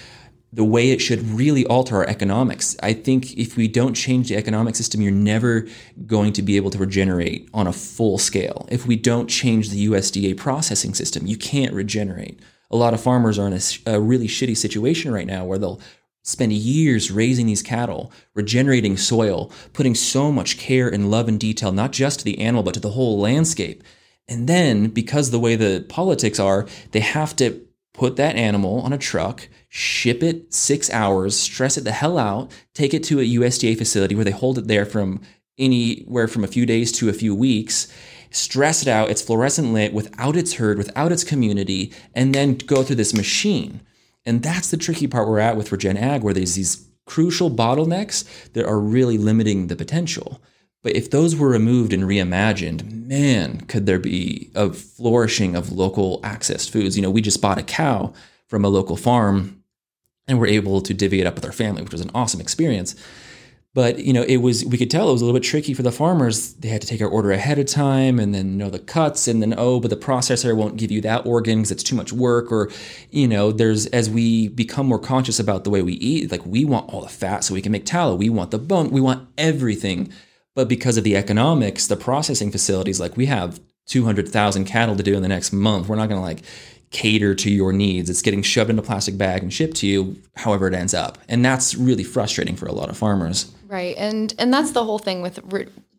the 0.54 0.64
way 0.66 0.92
it 0.92 1.02
should 1.02 1.22
really 1.30 1.66
alter 1.68 1.96
our 1.96 2.08
economics. 2.08 2.76
I 2.84 2.94
think 2.94 3.38
if 3.38 3.56
we 3.56 3.68
don't 3.68 3.94
change 3.94 4.28
the 4.28 4.36
economic 4.36 4.76
system, 4.76 5.02
you're 5.02 5.12
never 5.12 5.66
going 6.06 6.34
to 6.34 6.42
be 6.42 6.58
able 6.58 6.72
to 6.72 6.78
regenerate 6.78 7.50
on 7.54 7.68
a 7.68 7.74
full 7.74 8.18
scale. 8.18 8.68
If 8.70 8.86
we 8.86 8.98
don't 8.98 9.30
change 9.30 9.70
the 9.70 9.88
USDA 9.88 10.36
processing 10.36 10.94
system, 10.94 11.26
you 11.26 11.38
can't 11.38 11.74
regenerate. 11.74 12.40
A 12.70 12.76
lot 12.76 12.94
of 12.94 13.02
farmers 13.02 13.40
are 13.40 13.48
in 13.48 13.60
a 13.86 14.00
really 14.00 14.28
shitty 14.28 14.58
situation 14.58 15.12
right 15.12 15.28
now 15.28 15.46
where 15.46 15.58
they'll 15.58 15.82
spend 16.24 16.54
years 16.54 17.12
raising 17.12 17.48
these 17.48 17.64
cattle, 17.64 18.12
regenerating 18.36 18.98
soil, 18.98 19.52
putting 19.74 19.96
so 19.96 20.32
much 20.32 20.58
care 20.58 20.88
and 20.88 21.10
love 21.10 21.28
and 21.28 21.40
detail, 21.40 21.72
not 21.72 21.92
just 21.92 22.20
to 22.20 22.26
the 22.26 22.40
animal, 22.40 22.64
but 22.64 22.74
to 22.74 22.80
the 22.80 22.92
whole 22.92 23.20
landscape. 23.20 23.84
And 24.28 24.48
then, 24.48 24.90
because 24.90 25.32
the 25.32 25.40
way 25.40 25.56
the 25.56 25.86
politics 25.90 26.40
are, 26.40 26.68
they 26.92 27.00
have 27.00 27.36
to 27.38 27.62
put 27.94 28.16
that 28.16 28.36
animal 28.36 28.82
on 28.82 28.94
a 28.94 28.98
truck, 28.98 29.48
ship 29.70 30.24
it 30.24 30.54
six 30.54 30.90
hours, 30.90 31.38
stress 31.38 31.78
it 31.78 31.84
the 31.84 31.92
hell 31.92 32.18
out, 32.18 32.52
take 32.74 32.94
it 32.94 33.04
to 33.04 33.20
a 33.20 33.24
USDA 33.24 33.78
facility 33.78 34.16
where 34.16 34.26
they 34.26 34.32
hold 34.32 34.58
it 34.58 34.68
there 34.68 34.86
from 34.86 35.22
anywhere 35.58 36.28
from 36.28 36.44
a 36.44 36.48
few 36.48 36.66
days 36.66 36.92
to 36.94 37.10
a 37.10 37.14
few 37.14 37.36
weeks, 37.36 37.92
stress 38.32 38.82
it 38.82 38.88
out, 38.88 39.10
it's 39.10 39.22
fluorescent 39.22 39.74
lit 39.74 39.94
without 39.94 40.36
its 40.36 40.54
herd, 40.54 40.78
without 40.78 41.12
its 41.12 41.24
community, 41.24 41.94
and 42.14 42.34
then 42.34 42.56
go 42.56 42.84
through 42.84 42.96
this 42.96 43.14
machine. 43.14 43.82
And 44.26 44.42
that's 44.42 44.72
the 44.72 44.78
tricky 44.78 45.08
part 45.08 45.28
we're 45.28 45.40
at 45.40 45.58
with 45.58 45.72
Regen 45.72 45.98
Ag, 45.98 46.24
where 46.24 46.34
there's 46.34 46.56
these 46.56 46.88
crucial 47.06 47.52
bottlenecks 47.52 48.52
that 48.54 48.66
are 48.66 48.80
really 48.80 49.18
limiting 49.18 49.68
the 49.68 49.76
potential. 49.76 50.42
But 50.84 50.96
if 50.96 51.12
those 51.12 51.36
were 51.36 51.50
removed 51.50 51.94
and 51.94 52.04
reimagined, 52.04 53.08
man, 53.08 53.62
could 53.62 53.86
there 53.86 54.00
be 54.00 54.50
a 54.56 54.72
flourishing 54.72 55.56
of 55.56 55.72
local 55.72 56.20
access 56.24 56.68
foods? 56.68 56.96
You 56.96 57.04
know, 57.04 57.12
we 57.12 57.22
just 57.22 57.42
bought 57.42 57.60
a 57.60 57.64
cow 57.64 58.14
from 58.48 58.66
a 58.66 58.70
local 58.70 58.98
farm 58.98 59.64
and 60.28 60.40
we're 60.40 60.48
able 60.48 60.82
to 60.82 60.94
divvy 60.94 61.22
it 61.22 61.28
up 61.28 61.36
with 61.36 61.46
our 61.46 61.52
family, 61.52 61.84
which 61.84 61.92
was 61.92 62.02
an 62.02 62.12
awesome 62.16 62.42
experience. 62.42 62.96
But 63.74 64.00
you 64.00 64.12
know, 64.12 64.24
it 64.24 64.38
was 64.38 64.66
we 64.66 64.78
could 64.78 64.92
tell 64.92 65.10
it 65.10 65.14
was 65.14 65.22
a 65.22 65.26
little 65.26 65.40
bit 65.40 65.48
tricky 65.48 65.74
for 65.74 65.82
the 65.82 65.94
farmers. 65.94 66.56
They 66.56 66.68
had 66.68 66.82
to 66.82 66.88
take 66.88 67.02
our 67.02 67.08
order 67.08 67.32
ahead 67.32 67.58
of 67.58 67.68
time, 67.68 68.20
and 68.20 68.36
then 68.36 68.58
know 68.58 68.70
the 68.70 68.80
cuts, 68.80 69.30
and 69.30 69.42
then 69.42 69.54
oh, 69.58 69.80
but 69.80 69.90
the 69.90 69.96
processor 69.96 70.56
won't 70.56 70.76
give 70.76 70.92
you 70.92 71.00
that 71.02 71.26
organ 71.26 71.60
because 71.60 71.72
it's 71.72 71.84
too 71.84 71.96
much 71.96 72.12
work. 72.12 72.52
Or 72.52 72.70
you 73.12 73.30
know, 73.30 73.54
there's 73.54 73.86
as 73.88 74.10
we 74.10 74.50
become 74.50 74.88
more 74.88 75.00
conscious 75.00 75.40
about 75.40 75.64
the 75.64 75.70
way 75.70 75.82
we 75.82 75.94
eat, 75.94 76.32
like 76.32 76.46
we 76.46 76.66
want 76.66 76.90
all 76.94 77.02
the 77.02 77.08
fat 77.08 77.46
so 77.46 77.54
we 77.54 77.62
can 77.62 77.72
make 77.72 77.86
tallow. 77.86 78.16
We 78.16 78.30
want 78.30 78.52
the 78.52 78.60
bone. 78.60 78.90
We 78.90 79.00
want 79.00 79.30
everything. 79.38 80.12
But 80.56 80.68
because 80.68 80.98
of 80.98 81.04
the 81.04 81.16
economics, 81.16 81.88
the 81.88 81.96
processing 81.96 82.52
facilities, 82.52 83.00
like 83.00 83.16
we 83.16 83.28
have 83.28 83.60
200,000 83.88 84.66
cattle 84.66 84.96
to 84.96 85.04
do 85.04 85.16
in 85.16 85.22
the 85.22 85.28
next 85.28 85.54
month, 85.54 85.88
we're 85.88 85.96
not 85.96 86.10
going 86.10 86.20
to 86.20 86.26
like 86.26 86.44
cater 86.92 87.34
to 87.34 87.50
your 87.50 87.72
needs. 87.72 88.10
It's 88.10 88.22
getting 88.22 88.42
shoved 88.42 88.70
in 88.70 88.78
a 88.78 88.82
plastic 88.82 89.18
bag 89.18 89.42
and 89.42 89.52
shipped 89.52 89.78
to 89.78 89.88
you 89.88 90.18
however 90.36 90.68
it 90.68 90.74
ends 90.74 90.94
up. 90.94 91.18
And 91.28 91.44
that's 91.44 91.76
really 91.76 92.04
frustrating 92.04 92.56
for 92.56 92.66
a 92.66 92.74
lot 92.74 92.90
of 92.90 92.98
farmers. 92.98 93.52
Right. 93.68 93.96
And 93.98 94.34
and 94.38 94.54
that's 94.54 94.72
the 94.72 94.84
whole 94.84 95.00
thing 95.00 95.22
with 95.22 95.40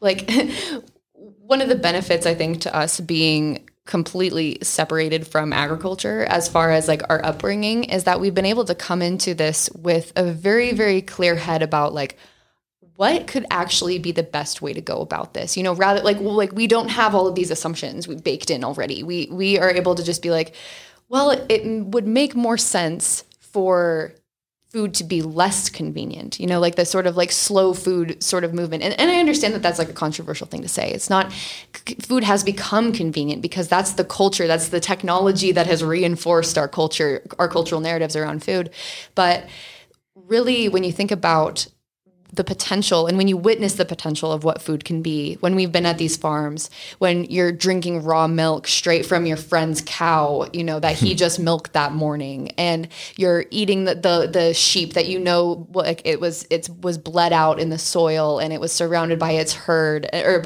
like 0.01 0.31
one 1.15 1.61
of 1.63 1.69
the 1.69 1.75
benefits 1.77 2.27
I 2.27 2.35
think 2.35 2.61
to 2.63 2.77
us 2.77 3.01
being 3.01 3.69
completely 3.85 4.59
separated 4.63 5.27
from 5.27 5.53
agriculture 5.53 6.25
as 6.27 6.49
far 6.49 6.71
as 6.71 6.87
like 6.87 7.03
our 7.11 7.25
upbringing 7.25 7.85
is 7.85 8.05
that 8.05 8.21
we've 8.21 8.35
been 8.35 8.47
able 8.47 8.65
to 8.65 8.77
come 8.77 9.03
into 9.03 9.35
this 9.35 9.69
with 9.75 10.13
a 10.15 10.25
very 10.25 10.73
very 10.73 11.03
clear 11.03 11.35
head 11.35 11.63
about 11.63 11.93
like 11.93 12.17
what 13.03 13.27
could 13.27 13.45
actually 13.51 13.99
be 13.99 14.13
the 14.13 14.23
best 14.23 14.63
way 14.63 14.73
to 14.73 14.81
go 14.81 15.01
about 15.01 15.35
this? 15.35 15.57
You 15.57 15.65
know 15.65 15.75
rather 15.75 16.01
like 16.03 16.21
well, 16.21 16.37
like 16.37 16.53
we 16.53 16.69
don't 16.69 16.89
have 16.89 17.17
all 17.17 17.27
of 17.27 17.35
these 17.35 17.51
assumptions 17.51 18.07
we 18.07 18.15
baked 18.15 18.49
in 18.49 18.63
already. 18.63 19.03
We 19.03 19.27
we 19.29 19.59
are 19.59 19.71
able 19.71 19.97
to 19.97 20.05
just 20.05 20.23
be 20.23 20.31
like 20.31 20.55
well 21.09 21.31
it 21.49 21.67
would 21.67 22.07
make 22.07 22.37
more 22.37 22.57
sense 22.57 23.25
for 23.41 24.15
food 24.71 24.95
to 24.95 25.05
be 25.05 25.21
less 25.21 25.69
convenient 25.69 26.41
you 26.41 26.47
know 26.47 26.61
like 26.61 26.77
the 26.77 26.87
sort 26.87 27.07
of 27.09 27.17
like 27.17 27.33
slow 27.33 27.75
food 27.75 28.23
sort 28.23 28.45
of 28.45 28.55
movement. 28.55 28.85
And, 28.85 28.95
and 29.01 29.11
i 29.11 29.19
understand 29.19 29.53
that 29.55 29.63
that's 29.63 29.81
like 29.81 29.89
a 29.89 29.99
controversial 30.05 30.47
thing 30.47 30.63
to 30.63 30.69
say. 30.69 30.89
It's 30.93 31.11
not 31.11 31.33
food 32.03 32.23
has 32.23 32.45
become 32.45 32.93
convenient 32.93 33.43
because 33.43 33.67
that's 33.67 33.95
the 33.95 34.05
culture 34.05 34.47
that's 34.47 34.69
the 34.69 34.79
technology 34.93 35.51
that 35.51 35.67
has 35.67 35.83
reinforced 35.83 36.57
our 36.57 36.69
culture 36.69 37.21
our 37.41 37.49
cultural 37.49 37.81
narratives 37.81 38.15
around 38.15 38.45
food. 38.45 38.71
But 39.17 39.49
really 40.15 40.69
when 40.69 40.85
you 40.85 40.93
think 40.93 41.11
about 41.11 41.67
the 42.33 42.45
potential 42.45 43.07
and 43.07 43.19
when 43.19 43.29
you 43.29 43.37
witness 43.37 43.75
the 43.75 43.85
potential 43.85 44.33
of 44.33 44.43
what 44.43 44.63
food 44.63 44.85
can 44.85 45.03
be 45.03 45.35
when 45.41 45.55
we've 45.55 45.71
been 45.71 45.85
at 45.85 45.99
these 45.99 46.17
farms 46.17 46.71
when 46.99 47.25
you're 47.25 47.53
drinking 47.53 48.03
raw 48.03 48.27
milk 48.27 48.67
straight 48.67 49.05
from 49.05 49.27
your 49.27 49.37
friend's 49.37 49.83
cow 49.83 50.49
you 50.53 50.65
know 50.65 50.81
that 50.81 50.97
he 50.97 51.15
just 51.23 51.39
milked 51.39 51.73
that 51.75 51.93
morning 51.93 52.51
and 52.53 52.89
you're 53.17 53.45
eating 53.51 53.85
the, 53.85 53.95
the 53.95 54.29
the 54.33 54.55
sheep 54.55 54.95
that 54.95 55.09
you 55.09 55.19
know 55.19 55.67
like 55.73 56.01
it 56.05 56.21
was 56.21 56.47
it 56.51 56.69
was 56.81 56.97
bled 56.97 57.33
out 57.33 57.61
in 57.61 57.69
the 57.69 57.79
soil 57.79 58.39
and 58.39 58.53
it 58.53 58.61
was 58.61 58.73
surrounded 58.73 59.19
by 59.19 59.33
its 59.33 59.53
herd 59.53 60.09
or 60.15 60.41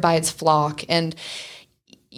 by 0.00 0.14
its 0.14 0.30
flock 0.30 0.82
and 0.88 1.14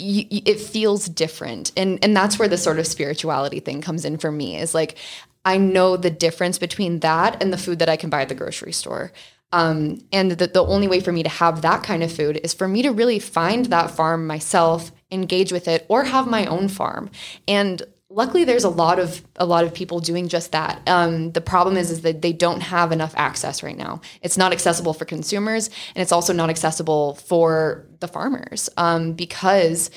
it 0.00 0.60
feels 0.60 1.08
different 1.08 1.72
and 1.76 1.98
and 2.04 2.16
that's 2.16 2.38
where 2.38 2.46
the 2.46 2.56
sort 2.56 2.78
of 2.78 2.86
spirituality 2.86 3.58
thing 3.58 3.80
comes 3.80 4.04
in 4.04 4.16
for 4.16 4.30
me 4.30 4.56
is 4.56 4.72
like 4.72 4.96
I 5.44 5.56
know 5.56 5.96
the 5.96 6.10
difference 6.10 6.58
between 6.58 7.00
that 7.00 7.42
and 7.42 7.52
the 7.52 7.58
food 7.58 7.78
that 7.78 7.88
I 7.88 7.96
can 7.96 8.10
buy 8.10 8.22
at 8.22 8.28
the 8.28 8.34
grocery 8.34 8.72
store. 8.72 9.12
Um, 9.52 10.00
and 10.12 10.32
the, 10.32 10.46
the 10.46 10.64
only 10.64 10.88
way 10.88 11.00
for 11.00 11.10
me 11.10 11.22
to 11.22 11.28
have 11.28 11.62
that 11.62 11.82
kind 11.82 12.02
of 12.02 12.12
food 12.12 12.40
is 12.44 12.52
for 12.52 12.68
me 12.68 12.82
to 12.82 12.90
really 12.90 13.18
find 13.18 13.66
that 13.66 13.90
farm 13.90 14.26
myself, 14.26 14.92
engage 15.10 15.52
with 15.52 15.68
it, 15.68 15.86
or 15.88 16.04
have 16.04 16.26
my 16.26 16.44
own 16.46 16.68
farm. 16.68 17.10
And 17.46 17.82
luckily, 18.10 18.44
there's 18.44 18.64
a 18.64 18.68
lot 18.68 18.98
of 18.98 19.22
a 19.36 19.46
lot 19.46 19.64
of 19.64 19.72
people 19.72 20.00
doing 20.00 20.28
just 20.28 20.52
that. 20.52 20.86
Um, 20.86 21.32
the 21.32 21.40
problem 21.40 21.76
is 21.76 21.90
is 21.90 22.02
that 22.02 22.20
they 22.20 22.32
don't 22.32 22.60
have 22.60 22.92
enough 22.92 23.14
access 23.16 23.62
right 23.62 23.76
now. 23.76 24.00
It's 24.22 24.36
not 24.36 24.52
accessible 24.52 24.92
for 24.92 25.06
consumers, 25.06 25.68
and 25.94 26.02
it's 26.02 26.12
also 26.12 26.34
not 26.34 26.50
accessible 26.50 27.14
for 27.14 27.86
the 28.00 28.08
farmers 28.08 28.68
um, 28.76 29.14
because 29.14 29.90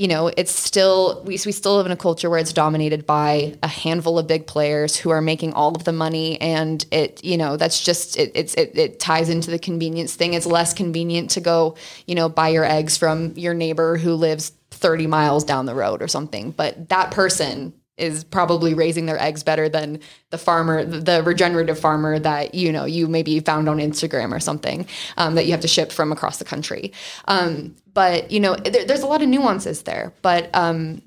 you 0.00 0.08
know, 0.08 0.28
it's 0.28 0.54
still 0.54 1.22
we 1.26 1.38
we 1.44 1.52
still 1.52 1.76
live 1.76 1.84
in 1.84 1.92
a 1.92 1.96
culture 1.96 2.30
where 2.30 2.38
it's 2.38 2.54
dominated 2.54 3.04
by 3.04 3.54
a 3.62 3.68
handful 3.68 4.18
of 4.18 4.26
big 4.26 4.46
players 4.46 4.96
who 4.96 5.10
are 5.10 5.20
making 5.20 5.52
all 5.52 5.76
of 5.76 5.84
the 5.84 5.92
money, 5.92 6.40
and 6.40 6.86
it 6.90 7.22
you 7.22 7.36
know 7.36 7.58
that's 7.58 7.84
just 7.84 8.16
it 8.16 8.32
it's 8.34 8.54
it, 8.54 8.78
it 8.78 8.98
ties 8.98 9.28
into 9.28 9.50
the 9.50 9.58
convenience 9.58 10.14
thing. 10.14 10.32
It's 10.32 10.46
less 10.46 10.72
convenient 10.72 11.32
to 11.32 11.42
go 11.42 11.76
you 12.06 12.14
know 12.14 12.30
buy 12.30 12.48
your 12.48 12.64
eggs 12.64 12.96
from 12.96 13.34
your 13.36 13.52
neighbor 13.52 13.98
who 13.98 14.14
lives 14.14 14.52
30 14.70 15.06
miles 15.06 15.44
down 15.44 15.66
the 15.66 15.74
road 15.74 16.00
or 16.00 16.08
something, 16.08 16.52
but 16.52 16.88
that 16.88 17.10
person 17.10 17.74
is 18.00 18.24
probably 18.24 18.74
raising 18.74 19.06
their 19.06 19.20
eggs 19.20 19.42
better 19.42 19.68
than 19.68 20.00
the 20.30 20.38
farmer, 20.38 20.84
the 20.84 21.22
regenerative 21.22 21.78
farmer 21.78 22.18
that 22.18 22.54
you 22.54 22.72
know 22.72 22.84
you 22.84 23.06
maybe 23.06 23.38
found 23.40 23.68
on 23.68 23.78
Instagram 23.78 24.32
or 24.32 24.40
something 24.40 24.86
um, 25.16 25.34
that 25.34 25.44
you 25.44 25.52
have 25.52 25.60
to 25.60 25.68
ship 25.68 25.92
from 25.92 26.12
across 26.12 26.38
the 26.38 26.44
country. 26.44 26.92
Um, 27.26 27.76
but 27.92 28.30
you 28.30 28.40
know, 28.40 28.56
there, 28.56 28.84
there's 28.84 29.02
a 29.02 29.06
lot 29.06 29.22
of 29.22 29.28
nuances 29.28 29.82
there. 29.82 30.12
But 30.22 30.50
um, 30.54 31.02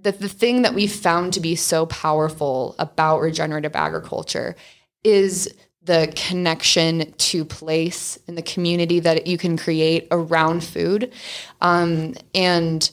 the 0.00 0.12
the 0.12 0.28
thing 0.28 0.62
that 0.62 0.74
we 0.74 0.86
found 0.86 1.32
to 1.34 1.40
be 1.40 1.56
so 1.56 1.86
powerful 1.86 2.74
about 2.78 3.20
regenerative 3.20 3.74
agriculture 3.74 4.56
is 5.04 5.52
the 5.82 6.12
connection 6.16 7.12
to 7.12 7.44
place 7.44 8.18
and 8.26 8.36
the 8.36 8.42
community 8.42 9.00
that 9.00 9.26
you 9.26 9.38
can 9.38 9.56
create 9.56 10.08
around 10.10 10.62
food 10.64 11.12
um, 11.60 12.14
and 12.34 12.90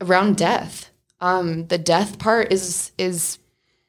around 0.00 0.36
death 0.36 0.89
um, 1.20 1.66
the 1.66 1.78
death 1.78 2.18
part 2.18 2.52
is 2.52 2.92
is 2.98 3.38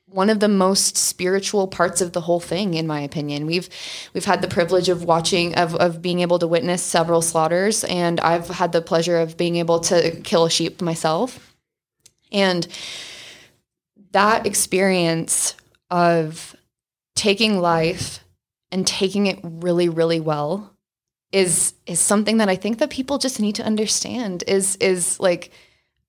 one 0.05 0.29
of 0.29 0.41
the 0.41 0.49
most 0.49 0.97
spiritual 0.97 1.67
parts 1.67 2.01
of 2.01 2.11
the 2.11 2.21
whole 2.21 2.39
thing 2.39 2.73
in 2.73 2.86
my 2.86 2.99
opinion. 3.01 3.45
We've 3.45 3.69
we've 4.13 4.25
had 4.25 4.41
the 4.41 4.47
privilege 4.47 4.89
of 4.89 5.03
watching 5.03 5.55
of, 5.55 5.75
of 5.75 6.01
being 6.01 6.19
able 6.19 6.39
to 6.39 6.47
witness 6.47 6.84
several 6.84 7.21
slaughters 7.21 7.84
and 7.86 8.19
i've 8.19 8.49
had 8.49 8.73
the 8.73 8.82
pleasure 8.82 9.17
of 9.17 9.38
being 9.38 9.55
able 9.55 9.79
to 9.82 10.19
kill 10.21 10.45
a 10.45 10.49
sheep 10.49 10.82
myself. 10.82 11.55
And 12.32 12.67
that 14.11 14.45
experience 14.45 15.55
of 15.89 16.55
taking 17.15 17.59
life 17.59 18.23
and 18.71 18.86
taking 18.86 19.27
it 19.27 19.39
really 19.43 19.89
really 19.89 20.19
well 20.19 20.73
is 21.32 21.73
is 21.86 21.99
something 21.99 22.38
that 22.38 22.49
i 22.49 22.55
think 22.55 22.79
that 22.79 22.89
people 22.89 23.17
just 23.17 23.39
need 23.39 23.55
to 23.55 23.63
understand 23.63 24.43
is 24.47 24.75
is 24.77 25.19
like 25.19 25.51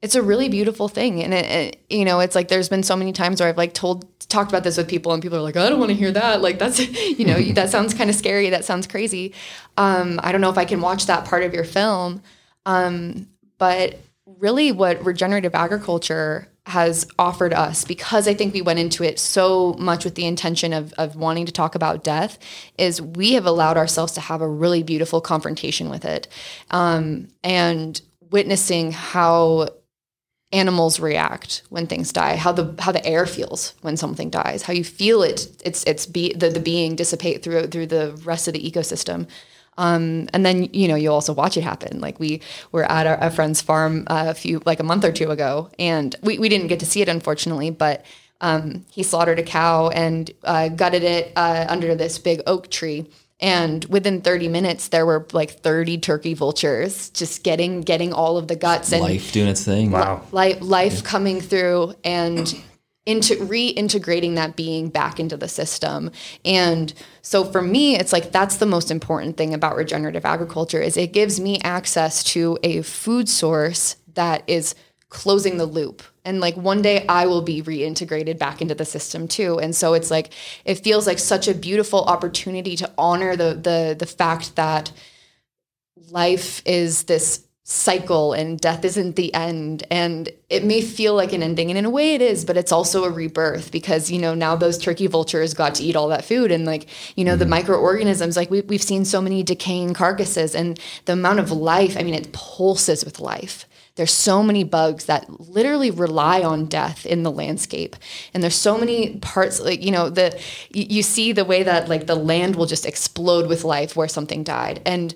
it's 0.02 0.16
a 0.16 0.22
really 0.22 0.48
beautiful 0.48 0.88
thing. 0.88 1.22
And 1.22 1.32
it, 1.32 1.46
it, 1.46 1.84
you 1.88 2.04
know 2.04 2.20
it's 2.20 2.34
like 2.34 2.48
there's 2.48 2.68
been 2.68 2.82
so 2.82 2.96
many 2.96 3.12
times 3.12 3.40
where 3.40 3.48
i've 3.48 3.56
like 3.56 3.72
told 3.72 4.06
talked 4.28 4.50
about 4.50 4.64
this 4.64 4.76
with 4.76 4.88
people 4.88 5.12
and 5.12 5.22
people 5.22 5.38
are 5.38 5.42
like 5.42 5.56
i 5.56 5.68
don't 5.68 5.78
want 5.78 5.90
to 5.90 5.96
hear 5.96 6.12
that. 6.12 6.42
Like 6.42 6.58
that's 6.58 6.78
you 7.18 7.24
know 7.24 7.40
that 7.52 7.70
sounds 7.70 7.94
kind 7.94 8.10
of 8.10 8.16
scary. 8.16 8.50
That 8.50 8.64
sounds 8.64 8.86
crazy. 8.86 9.32
Um, 9.76 10.20
i 10.22 10.32
don't 10.32 10.40
know 10.40 10.50
if 10.50 10.58
i 10.58 10.64
can 10.64 10.80
watch 10.80 11.06
that 11.06 11.24
part 11.24 11.44
of 11.44 11.54
your 11.54 11.64
film. 11.64 12.22
Um, 12.66 13.28
but 13.58 13.98
really 14.26 14.72
what 14.72 15.04
regenerative 15.04 15.54
agriculture 15.54 16.48
has 16.66 17.08
offered 17.18 17.52
us 17.52 17.84
because 17.84 18.28
i 18.28 18.34
think 18.34 18.54
we 18.54 18.62
went 18.62 18.78
into 18.78 19.02
it 19.02 19.18
so 19.18 19.74
much 19.80 20.04
with 20.04 20.14
the 20.14 20.24
intention 20.24 20.72
of, 20.72 20.92
of 20.92 21.16
wanting 21.16 21.44
to 21.44 21.50
talk 21.50 21.74
about 21.74 22.04
death 22.04 22.38
is 22.78 23.02
we 23.02 23.32
have 23.32 23.46
allowed 23.46 23.76
ourselves 23.76 24.12
to 24.12 24.20
have 24.20 24.40
a 24.40 24.48
really 24.48 24.84
beautiful 24.84 25.20
confrontation 25.20 25.90
with 25.90 26.04
it. 26.04 26.28
Um, 26.70 27.28
and 27.42 28.00
witnessing 28.30 28.92
how 28.92 29.68
animals 30.52 31.00
react 31.00 31.62
when 31.70 31.86
things 31.86 32.12
die 32.12 32.36
how 32.36 32.52
the 32.52 32.74
how 32.78 32.92
the 32.92 33.04
air 33.06 33.24
feels 33.24 33.74
when 33.80 33.96
something 33.96 34.28
dies 34.28 34.62
how 34.62 34.72
you 34.72 34.84
feel 34.84 35.22
it 35.22 35.48
it's 35.64 35.82
it's 35.84 36.06
be 36.06 36.32
the, 36.34 36.50
the 36.50 36.60
being 36.60 36.94
dissipate 36.94 37.42
through 37.42 37.66
through 37.68 37.86
the 37.86 38.12
rest 38.24 38.48
of 38.48 38.54
the 38.54 38.70
ecosystem. 38.70 39.28
Um, 39.78 40.28
and 40.34 40.44
then 40.44 40.64
you 40.74 40.86
know 40.86 40.96
you'll 40.96 41.14
also 41.14 41.32
watch 41.32 41.56
it 41.56 41.62
happen. 41.62 42.00
Like 42.00 42.20
we 42.20 42.42
were 42.72 42.84
at 42.84 43.06
our, 43.06 43.18
a 43.20 43.30
friend's 43.30 43.62
farm 43.62 44.04
uh, 44.08 44.26
a 44.28 44.34
few 44.34 44.60
like 44.66 44.80
a 44.80 44.84
month 44.84 45.04
or 45.04 45.12
two 45.12 45.30
ago 45.30 45.70
and 45.78 46.14
we, 46.22 46.38
we 46.38 46.48
didn't 46.48 46.66
get 46.66 46.80
to 46.80 46.86
see 46.86 47.00
it 47.00 47.08
unfortunately 47.08 47.70
but 47.70 48.04
um, 48.42 48.84
he 48.90 49.02
slaughtered 49.02 49.38
a 49.38 49.42
cow 49.42 49.88
and 49.88 50.30
uh, 50.44 50.68
gutted 50.68 51.04
it 51.04 51.32
uh, 51.36 51.64
under 51.68 51.94
this 51.94 52.18
big 52.18 52.42
oak 52.46 52.70
tree 52.70 53.06
and 53.42 53.84
within 53.86 54.22
30 54.22 54.48
minutes 54.48 54.88
there 54.88 55.04
were 55.04 55.26
like 55.32 55.50
30 55.50 55.98
turkey 55.98 56.32
vultures 56.32 57.10
just 57.10 57.42
getting 57.42 57.82
getting 57.82 58.12
all 58.12 58.38
of 58.38 58.48
the 58.48 58.56
guts 58.56 58.92
and 58.92 59.02
life 59.02 59.32
doing 59.32 59.48
its 59.48 59.64
thing. 59.64 59.90
Wow. 59.90 60.22
Life, 60.30 60.58
life 60.62 60.94
yeah. 60.96 61.02
coming 61.02 61.40
through 61.40 61.94
and 62.04 62.54
into 63.04 63.34
reintegrating 63.34 64.36
that 64.36 64.54
being 64.54 64.88
back 64.88 65.18
into 65.18 65.36
the 65.36 65.48
system. 65.48 66.12
And 66.44 66.94
so 67.20 67.44
for 67.44 67.60
me 67.60 67.96
it's 67.96 68.12
like 68.12 68.30
that's 68.30 68.58
the 68.58 68.66
most 68.66 68.90
important 68.90 69.36
thing 69.36 69.52
about 69.52 69.76
regenerative 69.76 70.24
agriculture 70.24 70.80
is 70.80 70.96
it 70.96 71.12
gives 71.12 71.40
me 71.40 71.60
access 71.62 72.22
to 72.24 72.58
a 72.62 72.82
food 72.82 73.28
source 73.28 73.96
that 74.14 74.44
is 74.46 74.74
closing 75.08 75.56
the 75.56 75.66
loop 75.66 76.02
and 76.24 76.40
like 76.40 76.56
one 76.56 76.82
day 76.82 77.06
I 77.06 77.26
will 77.26 77.42
be 77.42 77.62
reintegrated 77.62 78.38
back 78.38 78.62
into 78.62 78.74
the 78.74 78.84
system 78.84 79.28
too. 79.28 79.58
And 79.58 79.74
so 79.74 79.94
it's 79.94 80.10
like 80.10 80.32
it 80.64 80.76
feels 80.76 81.06
like 81.06 81.18
such 81.18 81.48
a 81.48 81.54
beautiful 81.54 82.04
opportunity 82.04 82.76
to 82.76 82.90
honor 82.96 83.36
the 83.36 83.54
the 83.54 83.96
the 83.98 84.06
fact 84.06 84.56
that 84.56 84.92
life 86.10 86.62
is 86.66 87.04
this 87.04 87.46
cycle 87.64 88.32
and 88.32 88.58
death 88.58 88.84
isn't 88.84 89.14
the 89.14 89.32
end 89.32 89.84
and 89.88 90.30
it 90.50 90.64
may 90.64 90.80
feel 90.80 91.14
like 91.14 91.32
an 91.32 91.44
ending 91.44 91.70
and 91.70 91.78
in 91.78 91.84
a 91.84 91.90
way 91.90 92.14
it 92.14 92.20
is 92.20 92.44
but 92.44 92.56
it's 92.56 92.72
also 92.72 93.04
a 93.04 93.10
rebirth 93.10 93.70
because 93.70 94.10
you 94.10 94.18
know 94.18 94.34
now 94.34 94.56
those 94.56 94.76
turkey 94.76 95.06
vultures 95.06 95.54
got 95.54 95.76
to 95.76 95.84
eat 95.84 95.94
all 95.94 96.08
that 96.08 96.24
food 96.24 96.50
and 96.50 96.64
like 96.64 96.88
you 97.14 97.24
know 97.24 97.32
mm-hmm. 97.32 97.38
the 97.38 97.46
microorganisms 97.46 98.36
like 98.36 98.50
we, 98.50 98.62
we've 98.62 98.82
seen 98.82 99.04
so 99.04 99.20
many 99.20 99.44
decaying 99.44 99.94
carcasses 99.94 100.56
and 100.56 100.80
the 101.04 101.12
amount 101.12 101.38
of 101.38 101.52
life 101.52 101.96
i 101.96 102.02
mean 102.02 102.14
it 102.14 102.32
pulses 102.32 103.04
with 103.04 103.20
life 103.20 103.64
there's 103.96 104.12
so 104.12 104.42
many 104.42 104.64
bugs 104.64 105.04
that 105.04 105.28
literally 105.40 105.90
rely 105.90 106.42
on 106.42 106.66
death 106.66 107.04
in 107.04 107.22
the 107.22 107.30
landscape. 107.30 107.96
And 108.32 108.42
there's 108.42 108.54
so 108.54 108.78
many 108.78 109.18
parts 109.18 109.60
like 109.60 109.82
you 109.82 109.90
know 109.90 110.10
the 110.10 110.38
you, 110.70 110.86
you 110.88 111.02
see 111.02 111.32
the 111.32 111.44
way 111.44 111.62
that 111.62 111.88
like 111.88 112.06
the 112.06 112.14
land 112.14 112.56
will 112.56 112.66
just 112.66 112.86
explode 112.86 113.48
with 113.48 113.64
life 113.64 113.96
where 113.96 114.08
something 114.08 114.42
died. 114.42 114.80
And 114.86 115.14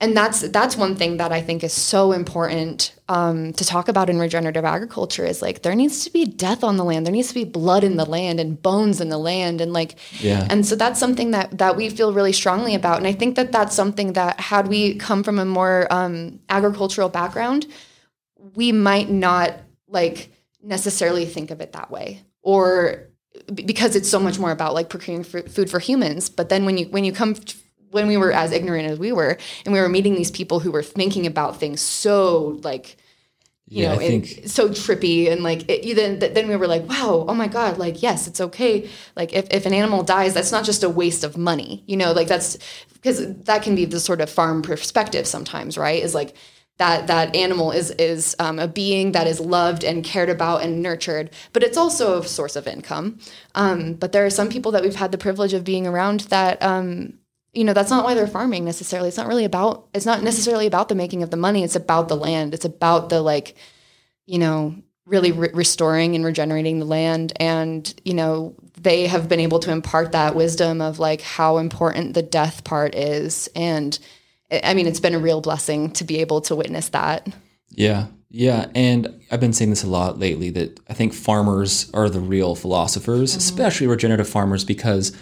and 0.00 0.16
that's 0.16 0.48
that's 0.50 0.76
one 0.76 0.94
thing 0.94 1.16
that 1.16 1.32
I 1.32 1.42
think 1.42 1.64
is 1.64 1.72
so 1.72 2.12
important 2.12 2.94
um, 3.08 3.52
to 3.54 3.64
talk 3.64 3.88
about 3.88 4.08
in 4.08 4.18
regenerative 4.18 4.64
agriculture 4.64 5.24
is 5.24 5.42
like 5.42 5.62
there 5.62 5.74
needs 5.74 6.04
to 6.04 6.12
be 6.12 6.24
death 6.24 6.62
on 6.62 6.76
the 6.76 6.84
land, 6.84 7.04
there 7.04 7.12
needs 7.12 7.28
to 7.28 7.34
be 7.34 7.44
blood 7.44 7.82
in 7.82 7.96
the 7.96 8.04
land 8.04 8.38
and 8.38 8.62
bones 8.62 9.00
in 9.00 9.08
the 9.08 9.18
land, 9.18 9.60
and 9.60 9.72
like 9.72 9.96
yeah. 10.20 10.46
And 10.50 10.64
so 10.64 10.76
that's 10.76 11.00
something 11.00 11.32
that 11.32 11.58
that 11.58 11.76
we 11.76 11.90
feel 11.90 12.12
really 12.12 12.32
strongly 12.32 12.76
about, 12.76 12.98
and 12.98 13.08
I 13.08 13.12
think 13.12 13.34
that 13.36 13.50
that's 13.50 13.74
something 13.74 14.12
that 14.12 14.38
had 14.38 14.68
we 14.68 14.94
come 14.94 15.24
from 15.24 15.38
a 15.38 15.44
more 15.44 15.88
um, 15.90 16.38
agricultural 16.48 17.08
background, 17.08 17.66
we 18.54 18.72
might 18.72 19.10
not 19.10 19.54
like 19.88 20.32
necessarily 20.62 21.26
think 21.26 21.50
of 21.50 21.60
it 21.60 21.72
that 21.72 21.90
way, 21.90 22.22
or 22.42 23.08
because 23.54 23.96
it's 23.96 24.08
so 24.08 24.18
much 24.18 24.38
more 24.38 24.50
about 24.50 24.74
like 24.74 24.88
procuring 24.88 25.24
food 25.24 25.70
for 25.70 25.78
humans. 25.78 26.28
But 26.28 26.48
then 26.48 26.64
when 26.64 26.78
you 26.78 26.86
when 26.86 27.04
you 27.04 27.12
come 27.12 27.36
when 27.90 28.06
we 28.06 28.16
were 28.16 28.32
as 28.32 28.52
ignorant 28.52 28.90
as 28.90 28.98
we 28.98 29.12
were 29.12 29.38
and 29.64 29.72
we 29.72 29.80
were 29.80 29.88
meeting 29.88 30.14
these 30.14 30.30
people 30.30 30.60
who 30.60 30.70
were 30.70 30.82
thinking 30.82 31.26
about 31.26 31.58
things 31.58 31.80
so 31.80 32.60
like 32.62 32.96
you 33.70 33.82
yeah, 33.82 33.94
know, 33.94 34.00
and 34.00 34.26
so 34.50 34.70
trippy 34.70 35.30
and 35.30 35.42
like 35.42 35.68
it, 35.68 35.94
then 35.94 36.18
then 36.18 36.48
we 36.48 36.56
were 36.56 36.66
like, 36.66 36.88
wow, 36.88 37.26
oh 37.28 37.34
my 37.34 37.48
god, 37.48 37.76
like 37.76 38.02
yes, 38.02 38.26
it's 38.26 38.40
okay. 38.40 38.88
Like 39.14 39.34
if 39.34 39.46
if 39.50 39.66
an 39.66 39.74
animal 39.74 40.02
dies, 40.02 40.32
that's 40.32 40.50
not 40.50 40.64
just 40.64 40.82
a 40.82 40.88
waste 40.88 41.22
of 41.22 41.36
money, 41.36 41.84
you 41.86 41.94
know, 41.94 42.12
like 42.12 42.28
that's 42.28 42.56
because 42.94 43.34
that 43.42 43.62
can 43.62 43.74
be 43.74 43.84
the 43.84 44.00
sort 44.00 44.22
of 44.22 44.30
farm 44.30 44.62
perspective 44.62 45.26
sometimes, 45.26 45.76
right? 45.76 46.02
Is 46.02 46.14
like 46.14 46.34
that 46.78 47.08
that 47.08 47.34
animal 47.36 47.72
is 47.72 47.90
is 47.92 48.34
um, 48.38 48.58
a 48.58 48.66
being 48.66 49.12
that 49.12 49.26
is 49.26 49.40
loved 49.40 49.84
and 49.84 50.04
cared 50.04 50.30
about 50.30 50.62
and 50.62 50.82
nurtured, 50.82 51.30
but 51.52 51.62
it's 51.62 51.76
also 51.76 52.20
a 52.20 52.24
source 52.24 52.56
of 52.56 52.66
income. 52.66 53.18
Um, 53.54 53.94
but 53.94 54.12
there 54.12 54.24
are 54.24 54.30
some 54.30 54.48
people 54.48 54.72
that 54.72 54.82
we've 54.82 54.94
had 54.94 55.12
the 55.12 55.18
privilege 55.18 55.52
of 55.52 55.64
being 55.64 55.86
around 55.86 56.20
that 56.20 56.62
um, 56.62 57.14
you 57.52 57.64
know 57.64 57.72
that's 57.72 57.90
not 57.90 58.04
why 58.04 58.14
they're 58.14 58.26
farming 58.28 58.64
necessarily. 58.64 59.08
It's 59.08 59.16
not 59.16 59.26
really 59.26 59.44
about 59.44 59.88
it's 59.92 60.06
not 60.06 60.22
necessarily 60.22 60.66
about 60.66 60.88
the 60.88 60.94
making 60.94 61.22
of 61.22 61.30
the 61.30 61.36
money. 61.36 61.64
It's 61.64 61.76
about 61.76 62.08
the 62.08 62.16
land. 62.16 62.54
It's 62.54 62.64
about 62.64 63.08
the 63.08 63.20
like 63.20 63.56
you 64.26 64.38
know 64.38 64.76
really 65.04 65.32
re- 65.32 65.50
restoring 65.54 66.14
and 66.14 66.24
regenerating 66.24 66.78
the 66.78 66.84
land. 66.84 67.32
And 67.40 67.92
you 68.04 68.14
know 68.14 68.54
they 68.80 69.08
have 69.08 69.28
been 69.28 69.40
able 69.40 69.58
to 69.60 69.72
impart 69.72 70.12
that 70.12 70.36
wisdom 70.36 70.80
of 70.80 71.00
like 71.00 71.22
how 71.22 71.58
important 71.58 72.14
the 72.14 72.22
death 72.22 72.62
part 72.62 72.94
is. 72.94 73.48
And 73.56 73.98
i 74.50 74.74
mean 74.74 74.86
it's 74.86 75.00
been 75.00 75.14
a 75.14 75.18
real 75.18 75.40
blessing 75.40 75.90
to 75.90 76.04
be 76.04 76.18
able 76.18 76.40
to 76.40 76.54
witness 76.54 76.88
that 76.90 77.26
yeah 77.70 78.06
yeah 78.30 78.66
and 78.74 79.08
i've 79.30 79.40
been 79.40 79.52
saying 79.52 79.70
this 79.70 79.82
a 79.82 79.88
lot 79.88 80.18
lately 80.18 80.50
that 80.50 80.78
i 80.88 80.94
think 80.94 81.12
farmers 81.12 81.90
are 81.92 82.08
the 82.08 82.20
real 82.20 82.54
philosophers 82.54 83.30
mm-hmm. 83.30 83.38
especially 83.38 83.86
regenerative 83.86 84.28
farmers 84.28 84.64
because 84.64 85.16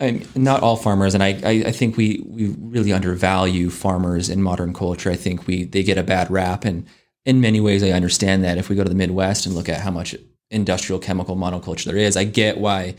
I 0.00 0.24
not 0.34 0.62
all 0.62 0.76
farmers, 0.76 1.14
and 1.14 1.22
I, 1.22 1.40
I, 1.44 1.50
I, 1.66 1.72
think 1.72 1.96
we, 1.96 2.24
we 2.26 2.48
really 2.60 2.92
undervalue 2.92 3.70
farmers 3.70 4.28
in 4.28 4.42
modern 4.42 4.72
culture. 4.72 5.10
I 5.10 5.16
think 5.16 5.46
we 5.46 5.64
they 5.64 5.82
get 5.82 5.98
a 5.98 6.02
bad 6.02 6.30
rap, 6.30 6.64
and 6.64 6.86
in 7.24 7.40
many 7.40 7.60
ways, 7.60 7.82
I 7.82 7.90
understand 7.90 8.44
that. 8.44 8.58
If 8.58 8.68
we 8.68 8.76
go 8.76 8.84
to 8.84 8.88
the 8.88 8.94
Midwest 8.94 9.46
and 9.46 9.54
look 9.54 9.68
at 9.68 9.80
how 9.80 9.90
much 9.90 10.14
industrial 10.50 11.00
chemical 11.00 11.36
monoculture 11.36 11.84
there 11.84 11.96
is, 11.96 12.16
I 12.16 12.24
get 12.24 12.58
why 12.58 12.94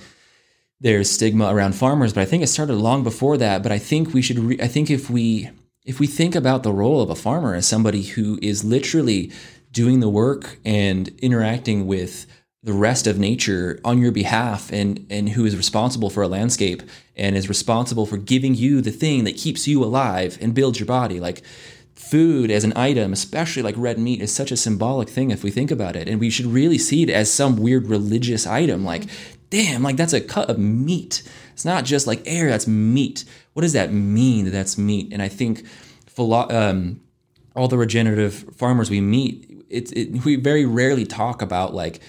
there's 0.82 1.10
stigma 1.10 1.54
around 1.54 1.74
farmers. 1.74 2.14
But 2.14 2.22
I 2.22 2.26
think 2.26 2.44
it 2.44 2.48
started 2.48 2.76
long 2.76 3.04
before 3.04 3.38
that. 3.38 3.64
But 3.64 3.72
I 3.72 3.80
think 3.80 4.14
we 4.14 4.22
should. 4.22 4.40
Re- 4.40 4.60
I 4.62 4.68
think 4.68 4.90
if 4.90 5.10
we 5.10 5.50
if 5.86 6.00
we 6.00 6.08
think 6.08 6.36
about 6.36 6.64
the 6.64 6.74
role 6.74 7.02
of 7.02 7.10
a 7.10 7.16
farmer 7.16 7.56
as 7.56 7.68
somebody 7.68 8.04
who 8.04 8.38
is 8.42 8.64
literally 8.64 9.32
doing 9.72 10.00
the 10.00 10.10
work 10.10 10.60
and 10.66 11.08
interacting 11.20 11.88
with 11.88 12.26
the 12.64 12.74
rest 12.74 13.08
of 13.08 13.18
nature 13.18 13.80
on 13.86 14.02
your 14.02 14.12
behalf 14.12 14.72
and 14.72 15.06
and 15.10 15.30
who 15.30 15.46
is 15.46 15.56
responsible 15.56 16.10
for 16.10 16.24
a 16.24 16.28
landscape 16.28 16.84
and 17.16 17.38
is 17.38 17.48
responsible 17.48 18.06
for 18.06 18.18
giving 18.18 18.54
you 18.54 18.82
the 18.82 18.92
thing 18.92 19.24
that 19.24 19.38
keeps 19.38 19.68
you 19.68 19.84
alive 19.84 20.38
and 20.42 20.54
builds 20.54 20.80
your 20.80 20.88
body 20.88 21.20
like 21.20 21.42
food 21.96 22.52
as 22.52 22.64
an 22.64 22.74
item 22.76 23.14
especially 23.14 23.62
like 23.62 23.76
red 23.78 23.98
meat 23.98 24.22
is 24.22 24.34
such 24.34 24.52
a 24.52 24.58
symbolic 24.58 25.08
thing 25.08 25.32
if 25.32 25.44
we 25.44 25.52
think 25.52 25.72
about 25.72 25.96
it 25.96 26.08
and 26.08 26.20
we 26.20 26.30
should 26.30 26.46
really 26.46 26.78
see 26.78 27.04
it 27.04 27.10
as 27.10 27.32
some 27.32 27.56
weird 27.56 27.88
religious 27.88 28.46
item 28.46 28.84
like 28.84 29.04
damn 29.50 29.84
like 29.84 29.98
that's 29.98 30.14
a 30.14 30.22
cut 30.22 30.50
of 30.50 30.58
meat. 30.58 31.24
It's 31.54 31.66
not 31.66 31.86
just 31.86 32.08
like 32.08 32.22
air 32.26 32.50
that's 32.50 32.68
meat. 32.68 33.26
What 33.54 33.64
does 33.64 33.74
that 33.74 33.92
mean 33.92 34.46
that 34.46 34.52
that's 34.52 34.78
meat? 34.78 35.12
And 35.12 35.22
i 35.22 35.28
think 35.28 35.66
um, 36.52 37.00
all 37.56 37.70
the 37.70 37.78
regenerative 37.78 38.46
farmers 38.56 38.90
we 38.90 39.00
meet 39.00 39.50
it's 39.70 39.92
it, 39.94 40.26
we 40.26 40.36
very 40.36 40.66
rarely 40.66 41.06
talk 41.06 41.42
about 41.42 41.74
like 41.74 42.02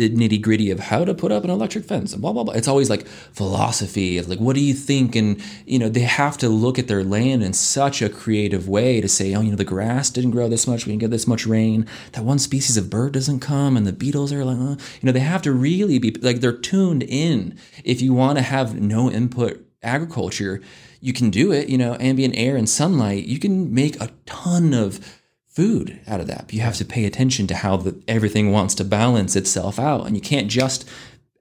the 0.00 0.08
nitty 0.08 0.40
gritty 0.40 0.70
of 0.70 0.80
how 0.80 1.04
to 1.04 1.12
put 1.12 1.30
up 1.30 1.44
an 1.44 1.50
electric 1.50 1.84
fence 1.84 2.14
and 2.14 2.22
blah 2.22 2.32
blah 2.32 2.42
blah. 2.42 2.54
It's 2.54 2.68
always 2.68 2.88
like 2.88 3.06
philosophy 3.06 4.16
of 4.16 4.28
like 4.28 4.40
what 4.40 4.56
do 4.56 4.62
you 4.62 4.72
think, 4.72 5.14
and 5.14 5.40
you 5.66 5.78
know 5.78 5.90
they 5.90 6.00
have 6.00 6.38
to 6.38 6.48
look 6.48 6.78
at 6.78 6.88
their 6.88 7.04
land 7.04 7.42
in 7.42 7.52
such 7.52 8.00
a 8.00 8.08
creative 8.08 8.66
way 8.66 9.00
to 9.02 9.08
say, 9.08 9.34
oh, 9.34 9.42
you 9.42 9.50
know, 9.50 9.56
the 9.56 9.64
grass 9.64 10.08
didn't 10.08 10.30
grow 10.30 10.48
this 10.48 10.66
much, 10.66 10.86
we 10.86 10.92
didn't 10.92 11.02
get 11.02 11.10
this 11.10 11.26
much 11.26 11.46
rain. 11.46 11.86
That 12.12 12.24
one 12.24 12.38
species 12.38 12.78
of 12.78 12.88
bird 12.88 13.12
doesn't 13.12 13.40
come, 13.40 13.76
and 13.76 13.86
the 13.86 13.92
beetles 13.92 14.32
are 14.32 14.44
like, 14.44 14.56
uh. 14.56 14.82
you 15.00 15.06
know, 15.06 15.12
they 15.12 15.20
have 15.20 15.42
to 15.42 15.52
really 15.52 15.98
be 15.98 16.12
like 16.12 16.40
they're 16.40 16.52
tuned 16.52 17.02
in. 17.02 17.58
If 17.84 18.00
you 18.00 18.14
want 18.14 18.38
to 18.38 18.42
have 18.42 18.80
no 18.80 19.10
input 19.10 19.66
agriculture, 19.82 20.62
you 21.00 21.12
can 21.12 21.28
do 21.28 21.52
it. 21.52 21.68
You 21.68 21.76
know, 21.76 21.96
ambient 22.00 22.36
air 22.36 22.56
and 22.56 22.68
sunlight, 22.68 23.26
you 23.26 23.38
can 23.38 23.74
make 23.74 24.00
a 24.00 24.10
ton 24.24 24.72
of 24.72 25.19
food 25.60 26.00
out 26.06 26.20
of 26.20 26.26
that. 26.26 26.50
You 26.54 26.62
have 26.62 26.76
to 26.76 26.86
pay 26.86 27.04
attention 27.04 27.46
to 27.48 27.54
how 27.54 27.76
the, 27.76 28.02
everything 28.08 28.50
wants 28.50 28.74
to 28.76 28.84
balance 28.84 29.36
itself 29.36 29.78
out, 29.78 30.06
and 30.06 30.16
you 30.16 30.22
can't 30.22 30.48
just 30.48 30.88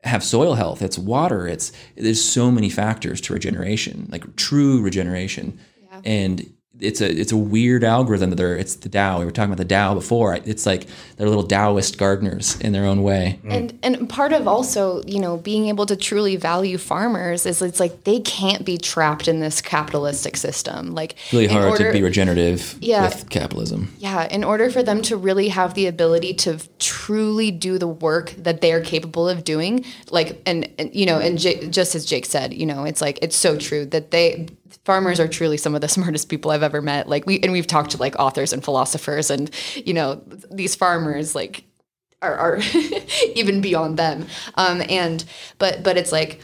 have 0.03 0.25
soil 0.25 0.55
health. 0.55 0.81
It's 0.81 0.97
water. 0.97 1.47
It's 1.47 1.71
there's 1.95 2.21
so 2.21 2.51
many 2.51 2.69
factors 2.69 3.21
to 3.21 3.33
regeneration, 3.33 4.09
like 4.11 4.35
true 4.35 4.81
regeneration, 4.81 5.57
yeah. 5.81 6.01
and 6.03 6.53
it's 6.79 7.01
a 7.01 7.09
it's 7.09 7.31
a 7.31 7.37
weird 7.37 7.83
algorithm 7.83 8.29
that 8.29 8.37
they're 8.37 8.55
it's 8.55 8.75
the 8.75 8.89
Tao. 8.89 9.19
We 9.19 9.25
were 9.25 9.31
talking 9.31 9.51
about 9.51 9.61
the 9.61 9.73
Tao 9.73 9.93
before. 9.93 10.35
It's 10.45 10.65
like 10.65 10.87
they're 11.17 11.27
little 11.27 11.43
Taoist 11.43 11.97
gardeners 11.97 12.59
in 12.61 12.71
their 12.71 12.85
own 12.85 13.03
way. 13.03 13.39
Mm. 13.43 13.51
And 13.51 13.79
and 13.83 14.09
part 14.09 14.33
of 14.33 14.47
also 14.47 15.03
you 15.03 15.19
know 15.19 15.37
being 15.37 15.67
able 15.67 15.85
to 15.85 15.95
truly 15.95 16.35
value 16.35 16.77
farmers 16.77 17.45
is 17.45 17.61
it's 17.61 17.79
like 17.79 18.03
they 18.03 18.19
can't 18.19 18.65
be 18.65 18.77
trapped 18.77 19.27
in 19.27 19.39
this 19.39 19.61
capitalistic 19.61 20.37
system. 20.37 20.93
Like 20.93 21.15
really 21.33 21.47
hard 21.47 21.71
order, 21.71 21.91
to 21.91 21.93
be 21.93 22.03
regenerative 22.03 22.77
yeah, 22.79 23.05
with 23.05 23.29
capitalism. 23.29 23.93
Yeah, 23.99 24.27
in 24.27 24.43
order 24.43 24.69
for 24.69 24.83
them 24.83 25.01
to 25.03 25.17
really 25.17 25.49
have 25.49 25.73
the 25.73 25.87
ability 25.87 26.33
to 26.35 26.59
truly 26.79 27.51
do 27.51 27.77
the 27.77 27.87
work 27.87 28.33
that 28.37 28.61
they 28.61 28.71
are 28.71 28.81
capable 28.81 29.27
of 29.27 29.43
doing, 29.43 29.85
like 30.11 30.41
and, 30.45 30.69
and 30.77 30.93
you 30.95 31.05
know, 31.05 31.19
and 31.19 31.37
J- 31.37 31.67
just 31.67 31.95
as 31.95 32.05
Jake 32.05 32.25
said, 32.25 32.53
you 32.53 32.65
know, 32.65 32.85
it's 32.85 33.01
like 33.01 33.19
it's 33.21 33.35
so 33.35 33.57
true 33.57 33.85
that 33.87 34.11
they 34.11 34.47
farmers 34.89 35.19
are 35.19 35.27
truly 35.27 35.55
some 35.55 35.75
of 35.75 35.81
the 35.81 35.87
smartest 35.97 36.29
people 36.29 36.49
I've 36.49 36.63
ever 36.63 36.81
met. 36.81 37.07
Like 37.07 37.27
we 37.27 37.39
and 37.41 37.51
we've 37.51 37.67
talked 37.67 37.91
to 37.91 37.97
like 37.97 38.15
authors 38.17 38.51
and 38.51 38.63
philosophers, 38.63 39.29
and 39.29 39.51
you 39.75 39.93
know 39.93 40.19
these 40.49 40.73
farmers 40.73 41.35
like 41.35 41.63
are, 42.23 42.33
are 42.33 42.59
even 43.35 43.61
beyond 43.61 43.97
them. 43.97 44.25
Um, 44.55 44.81
and 44.89 45.23
but 45.59 45.83
but 45.83 45.95
it's 45.95 46.11
like 46.11 46.41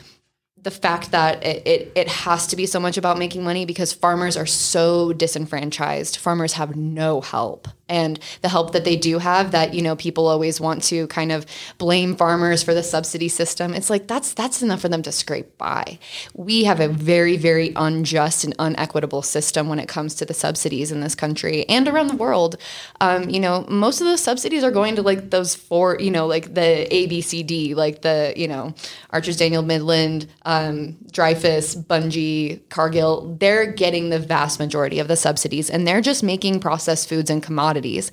the 0.66 0.72
fact 0.72 1.12
that 1.12 1.46
it, 1.46 1.68
it, 1.68 1.92
it 1.94 2.08
has 2.08 2.48
to 2.48 2.56
be 2.56 2.66
so 2.66 2.80
much 2.80 2.98
about 2.98 3.20
making 3.20 3.44
money 3.44 3.66
because 3.66 3.94
farmers 3.94 4.36
are 4.36 4.48
so 4.48 5.14
disenfranchised. 5.14 6.18
Farmers 6.18 6.54
have 6.54 6.76
no 6.76 7.22
help. 7.22 7.68
And 7.88 8.20
the 8.42 8.50
help 8.50 8.74
that 8.74 8.84
they 8.84 8.96
do 8.96 9.20
have 9.20 9.52
that 9.52 9.76
you 9.76 9.82
know 9.84 9.96
people 9.96 10.26
always 10.26 10.60
want 10.60 10.82
to 10.86 11.06
kind 11.08 11.32
of 11.32 11.46
blame 11.78 12.16
farmers 12.16 12.64
for 12.64 12.74
the 12.74 12.82
subsidy 12.82 13.30
system 13.30 13.76
it's 13.76 13.92
like 13.92 14.08
that's 14.08 14.34
that's 14.34 14.64
enough 14.64 14.82
for 14.82 14.90
them 14.90 15.04
to 15.04 15.12
scrape 15.12 15.56
by. 15.60 16.00
We 16.34 16.64
have 16.64 16.80
a 16.80 16.88
very 16.88 17.38
very 17.38 17.74
unjust 17.76 18.44
and 18.44 18.56
unequitable 18.58 19.22
system 19.22 19.70
when 19.70 19.78
it 19.78 19.88
comes 19.88 20.16
to 20.16 20.26
the 20.26 20.34
subsidies 20.34 20.92
in 20.92 21.02
this 21.02 21.14
country 21.14 21.70
and 21.70 21.88
around 21.88 22.08
the 22.08 22.16
world. 22.16 22.58
Um, 23.02 23.30
you 23.30 23.40
know 23.40 23.66
most 23.70 24.02
of 24.02 24.08
those 24.08 24.22
subsidies 24.22 24.64
are 24.64 24.72
going 24.72 24.96
to 24.96 25.04
like 25.04 25.30
those 25.30 25.54
four 25.54 25.98
you 26.00 26.10
know 26.10 26.26
like 26.26 26.56
the 26.56 26.88
abcd 26.92 27.76
like 27.76 28.02
the 28.02 28.34
you 28.36 28.48
know 28.48 28.74
Archer 29.12 29.34
Daniels 29.34 29.66
Midland 29.66 30.26
um, 30.44 30.55
Um, 30.56 30.98
dreyfus 31.12 31.76
bunge 31.76 32.60
cargill 32.70 33.36
they're 33.40 33.72
getting 33.72 34.10
the 34.10 34.20
vast 34.20 34.60
majority 34.60 35.00
of 35.00 35.08
the 35.08 35.16
subsidies 35.16 35.70
and 35.70 35.88
they're 35.88 36.02
just 36.02 36.24
making 36.24 36.60
processed 36.60 37.10
foods 37.10 37.30
and 37.30 37.44
commodities. 37.44 38.12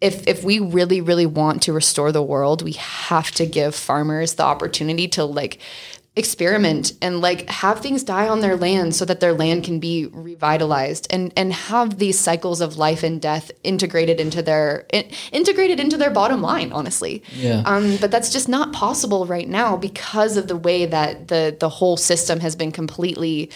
If 0.00 0.26
if 0.28 0.44
we 0.44 0.60
really 0.60 1.00
really 1.00 1.26
want 1.26 1.62
to 1.62 1.72
restore 1.72 2.12
the 2.12 2.22
world, 2.22 2.62
we 2.62 2.72
have 2.72 3.30
to 3.32 3.46
give 3.46 3.74
farmers 3.74 4.34
the 4.34 4.44
opportunity 4.44 5.08
to 5.08 5.24
like 5.24 5.58
experiment 6.18 6.92
and 7.00 7.20
like 7.20 7.48
have 7.48 7.80
things 7.80 8.02
die 8.02 8.28
on 8.28 8.40
their 8.40 8.56
land 8.56 8.94
so 8.94 9.04
that 9.04 9.20
their 9.20 9.32
land 9.32 9.64
can 9.64 9.78
be 9.78 10.06
revitalized 10.06 11.06
and 11.10 11.32
and 11.36 11.52
have 11.52 11.98
these 11.98 12.18
cycles 12.18 12.60
of 12.60 12.76
life 12.76 13.02
and 13.02 13.20
death 13.22 13.50
integrated 13.62 14.18
into 14.20 14.42
their 14.42 14.86
in, 14.92 15.04
integrated 15.32 15.78
into 15.80 15.96
their 15.96 16.10
bottom 16.10 16.42
line 16.42 16.72
honestly 16.72 17.22
Yeah. 17.34 17.62
um, 17.64 17.96
but 18.00 18.10
that's 18.10 18.32
just 18.32 18.48
not 18.48 18.72
possible 18.72 19.26
right 19.26 19.48
now 19.48 19.76
because 19.76 20.36
of 20.36 20.48
the 20.48 20.56
way 20.56 20.86
that 20.86 21.28
the 21.28 21.56
the 21.58 21.68
whole 21.68 21.96
system 21.96 22.40
has 22.40 22.56
been 22.56 22.72
completely 22.72 23.50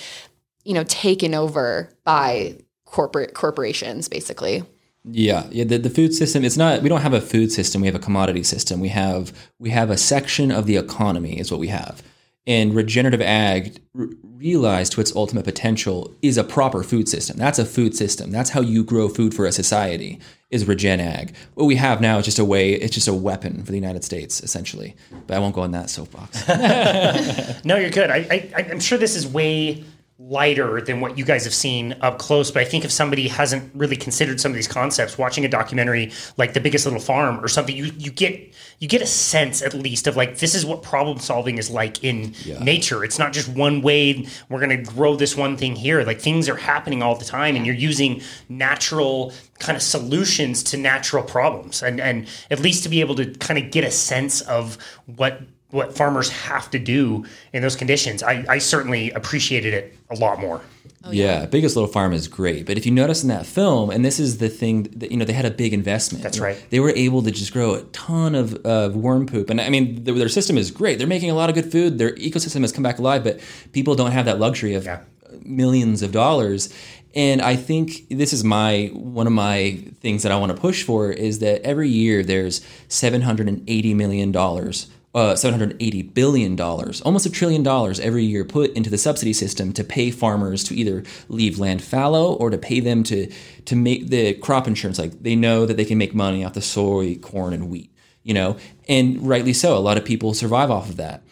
you 0.64 0.74
know 0.74 0.84
taken 0.84 1.34
over 1.34 1.88
by 2.04 2.56
corporate 2.84 3.34
corporations 3.34 4.08
basically 4.08 4.62
Yeah, 5.04 5.46
yeah. 5.50 5.64
The, 5.64 5.78
the 5.78 5.90
food 5.90 6.14
system. 6.14 6.44
It's 6.44 6.56
not. 6.56 6.82
We 6.82 6.88
don't 6.88 7.00
have 7.02 7.12
a 7.12 7.20
food 7.20 7.50
system. 7.50 7.80
We 7.82 7.88
have 7.88 7.96
a 8.02 8.04
commodity 8.08 8.44
system. 8.44 8.78
We 8.80 8.90
have 8.90 9.32
we 9.58 9.70
have 9.70 9.90
a 9.90 9.96
section 9.96 10.52
of 10.52 10.66
the 10.66 10.76
economy 10.76 11.40
is 11.40 11.50
what 11.50 11.58
we 11.58 11.70
have. 11.80 11.94
And 12.46 12.74
regenerative 12.74 13.20
ag, 13.20 13.80
r- 13.96 14.08
realized 14.22 14.92
to 14.92 15.00
its 15.00 15.14
ultimate 15.14 15.44
potential, 15.44 16.12
is 16.22 16.36
a 16.36 16.42
proper 16.44 16.82
food 16.82 17.08
system. 17.08 17.36
That's 17.36 17.60
a 17.60 17.64
food 17.64 17.96
system. 17.96 18.32
That's 18.32 18.50
how 18.50 18.60
you 18.60 18.82
grow 18.82 19.08
food 19.08 19.32
for 19.32 19.46
a 19.46 19.52
society. 19.52 20.18
Is 20.50 20.66
regen 20.68 21.00
ag. 21.00 21.34
What 21.54 21.64
we 21.64 21.76
have 21.76 22.02
now 22.02 22.18
is 22.18 22.26
just 22.26 22.38
a 22.38 22.44
way. 22.44 22.72
It's 22.74 22.92
just 22.92 23.08
a 23.08 23.14
weapon 23.14 23.64
for 23.64 23.70
the 23.70 23.78
United 23.78 24.04
States, 24.04 24.42
essentially. 24.42 24.94
But 25.26 25.36
I 25.36 25.40
won't 25.40 25.54
go 25.54 25.62
on 25.62 25.70
that 25.70 25.88
soapbox. 25.88 26.44
No, 27.64 27.76
you're 27.76 27.90
good. 27.90 28.10
I, 28.10 28.50
I, 28.56 28.66
I'm 28.70 28.80
sure 28.80 28.98
this 28.98 29.14
is 29.16 29.26
way 29.26 29.82
lighter 30.28 30.80
than 30.80 31.00
what 31.00 31.18
you 31.18 31.24
guys 31.24 31.44
have 31.44 31.54
seen 31.54 31.96
up 32.00 32.18
close. 32.18 32.50
But 32.50 32.62
I 32.62 32.64
think 32.64 32.84
if 32.84 32.92
somebody 32.92 33.28
hasn't 33.28 33.74
really 33.74 33.96
considered 33.96 34.40
some 34.40 34.52
of 34.52 34.56
these 34.56 34.68
concepts, 34.68 35.18
watching 35.18 35.44
a 35.44 35.48
documentary 35.48 36.12
like 36.36 36.52
The 36.52 36.60
Biggest 36.60 36.86
Little 36.86 37.00
Farm 37.00 37.44
or 37.44 37.48
something, 37.48 37.76
you 37.76 37.86
you 37.96 38.10
get 38.10 38.52
you 38.78 38.88
get 38.88 39.02
a 39.02 39.06
sense 39.06 39.62
at 39.62 39.74
least 39.74 40.06
of 40.06 40.16
like 40.16 40.38
this 40.38 40.54
is 40.54 40.64
what 40.64 40.82
problem 40.82 41.18
solving 41.18 41.58
is 41.58 41.70
like 41.70 42.02
in 42.04 42.34
nature. 42.60 43.04
It's 43.04 43.18
not 43.18 43.32
just 43.32 43.48
one 43.48 43.82
way. 43.82 44.26
We're 44.48 44.60
going 44.60 44.84
to 44.84 44.92
grow 44.92 45.16
this 45.16 45.36
one 45.36 45.56
thing 45.56 45.76
here. 45.76 46.02
Like 46.02 46.20
things 46.20 46.48
are 46.48 46.56
happening 46.56 47.02
all 47.02 47.16
the 47.16 47.24
time, 47.24 47.56
and 47.56 47.66
you're 47.66 47.74
using 47.74 48.22
natural 48.48 49.32
kind 49.58 49.76
of 49.76 49.82
solutions 49.82 50.62
to 50.64 50.76
natural 50.76 51.22
problems, 51.22 51.82
and 51.82 52.00
and 52.00 52.28
at 52.50 52.60
least 52.60 52.82
to 52.84 52.88
be 52.88 53.00
able 53.00 53.14
to 53.16 53.26
kind 53.34 53.58
of 53.58 53.70
get 53.70 53.84
a 53.84 53.90
sense 53.90 54.40
of 54.42 54.78
what 55.06 55.40
what 55.72 55.96
farmers 55.96 56.28
have 56.30 56.70
to 56.70 56.78
do 56.78 57.24
in 57.52 57.60
those 57.62 57.74
conditions. 57.76 58.22
I, 58.22 58.44
I 58.48 58.58
certainly 58.58 59.10
appreciated 59.10 59.74
it 59.74 59.96
a 60.10 60.14
lot 60.16 60.38
more. 60.38 60.60
yeah. 61.10 61.46
Biggest 61.46 61.74
Little 61.74 61.90
Farm 61.90 62.12
is 62.12 62.28
great, 62.28 62.64
but 62.66 62.76
if 62.78 62.86
you 62.86 62.92
notice 62.92 63.22
in 63.24 63.28
that 63.30 63.44
film, 63.46 63.90
and 63.90 64.04
this 64.04 64.20
is 64.20 64.38
the 64.38 64.48
thing 64.48 64.84
that 64.98 65.10
you 65.10 65.16
know 65.16 65.24
they 65.24 65.32
had 65.32 65.44
a 65.46 65.50
big 65.50 65.72
investment. 65.74 66.22
That's 66.22 66.38
right. 66.38 66.64
They 66.70 66.78
were 66.78 66.90
able 66.90 67.22
to 67.22 67.30
just 67.32 67.52
grow 67.52 67.74
a 67.74 67.82
ton 67.84 68.34
of 68.36 68.54
uh, 68.64 68.90
worm 68.94 69.26
poop, 69.26 69.50
and 69.50 69.60
I 69.60 69.68
mean 69.70 70.04
their, 70.04 70.14
their 70.14 70.28
system 70.28 70.56
is 70.56 70.70
great. 70.70 70.98
They're 70.98 71.06
making 71.16 71.30
a 71.30 71.34
lot 71.34 71.48
of 71.48 71.54
good 71.56 71.72
food. 71.72 71.98
Their 71.98 72.12
ecosystem 72.16 72.60
has 72.60 72.70
come 72.72 72.84
back 72.84 72.98
alive, 73.00 73.24
but 73.24 73.40
people 73.72 73.94
don't 73.96 74.12
have 74.12 74.26
that 74.26 74.38
luxury 74.38 74.74
of 74.74 74.84
Yeah. 74.84 75.00
millions 75.44 76.02
of 76.02 76.12
dollars. 76.12 76.68
And 77.14 77.42
I 77.42 77.56
think 77.56 78.08
this 78.08 78.32
is 78.32 78.42
my 78.44 78.90
one 78.94 79.26
of 79.26 79.32
my 79.32 79.78
things 80.00 80.22
that 80.22 80.32
I 80.32 80.36
want 80.36 80.54
to 80.54 80.60
push 80.60 80.82
for 80.82 81.10
is 81.10 81.40
that 81.40 81.62
every 81.62 81.88
year 81.90 82.22
there's 82.22 82.60
seven 82.88 83.22
hundred 83.22 83.48
and 83.48 83.62
eighty 83.68 83.92
million 83.92 84.32
dollars, 84.32 84.88
uh, 85.14 85.36
seven 85.36 85.58
hundred 85.58 85.76
eighty 85.80 86.02
billion 86.02 86.56
dollars, 86.56 87.00
almost 87.02 87.26
a 87.26 87.30
trillion 87.30 87.62
dollars 87.62 88.00
every 88.00 88.24
year 88.24 88.44
put 88.44 88.72
into 88.72 88.90
the 88.90 88.98
subsidy 88.98 89.32
system 89.32 89.72
to 89.72 89.84
pay 89.84 90.10
farmers 90.10 90.64
to 90.64 90.74
either 90.74 91.04
leave 91.28 91.58
land 91.58 91.82
fallow 91.82 92.34
or 92.34 92.50
to 92.50 92.58
pay 92.58 92.80
them 92.80 93.02
to 93.04 93.30
to 93.66 93.76
make 93.76 94.08
the 94.08 94.34
crop 94.34 94.66
insurance. 94.66 94.98
Like 94.98 95.22
they 95.22 95.36
know 95.36 95.66
that 95.66 95.76
they 95.76 95.84
can 95.84 95.98
make 95.98 96.14
money 96.14 96.44
off 96.44 96.54
the 96.54 96.62
soy, 96.62 97.16
corn, 97.16 97.52
and 97.52 97.68
wheat. 97.68 97.90
You 98.22 98.34
know, 98.34 98.56
and 98.88 99.20
rightly 99.26 99.52
so. 99.52 99.76
A 99.76 99.80
lot 99.80 99.98
of 99.98 100.04
people 100.04 100.32
survive 100.32 100.70
off 100.70 100.88
of 100.88 100.96
that. 100.96 101.24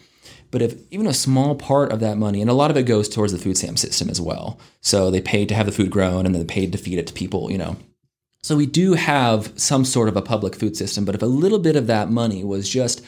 But 0.51 0.61
if 0.61 0.75
even 0.91 1.07
a 1.07 1.13
small 1.13 1.55
part 1.55 1.91
of 1.91 2.01
that 2.01 2.17
money, 2.17 2.41
and 2.41 2.49
a 2.49 2.53
lot 2.53 2.69
of 2.69 2.77
it 2.77 2.83
goes 2.83 3.07
towards 3.07 3.31
the 3.31 3.39
food 3.39 3.57
stamp 3.57 3.79
system 3.79 4.09
as 4.09 4.19
well. 4.19 4.59
So 4.81 5.09
they 5.09 5.21
paid 5.21 5.47
to 5.49 5.55
have 5.55 5.65
the 5.65 5.71
food 5.71 5.89
grown 5.89 6.25
and 6.25 6.35
then 6.35 6.45
they 6.45 6.53
paid 6.53 6.73
to 6.73 6.77
feed 6.77 6.99
it 6.99 7.07
to 7.07 7.13
people, 7.13 7.49
you 7.49 7.57
know. 7.57 7.77
So 8.43 8.57
we 8.57 8.65
do 8.65 8.93
have 8.93 9.53
some 9.55 9.85
sort 9.85 10.09
of 10.09 10.17
a 10.17 10.21
public 10.21 10.55
food 10.55 10.75
system, 10.75 11.05
but 11.05 11.15
if 11.15 11.21
a 11.21 11.27
little 11.27 11.59
bit 11.59 11.75
of 11.75 11.87
that 11.87 12.09
money 12.09 12.43
was 12.43 12.67
just 12.67 13.01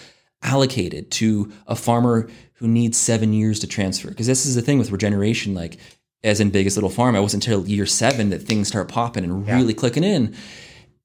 allocated 0.44 1.12
to 1.12 1.52
a 1.68 1.76
farmer 1.76 2.30
who 2.56 2.68
needs 2.68 2.98
seven 2.98 3.34
years 3.34 3.60
to 3.60 3.68
transfer, 3.68 4.10
because 4.10 4.28
this 4.28 4.46
is 4.46 4.56
the 4.56 4.62
thing 4.62 4.78
with 4.78 4.92
regeneration, 4.92 5.54
like 5.54 5.78
as 6.24 6.40
in 6.40 6.50
Biggest 6.50 6.78
Little 6.78 6.90
Farm, 6.90 7.16
it 7.16 7.22
wasn't 7.22 7.46
until 7.46 7.68
year 7.68 7.86
seven 7.86 8.30
that 8.30 8.44
things 8.44 8.68
start 8.68 8.88
popping 8.88 9.24
and 9.24 9.48
really 9.48 9.74
clicking 9.74 10.04
in 10.04 10.36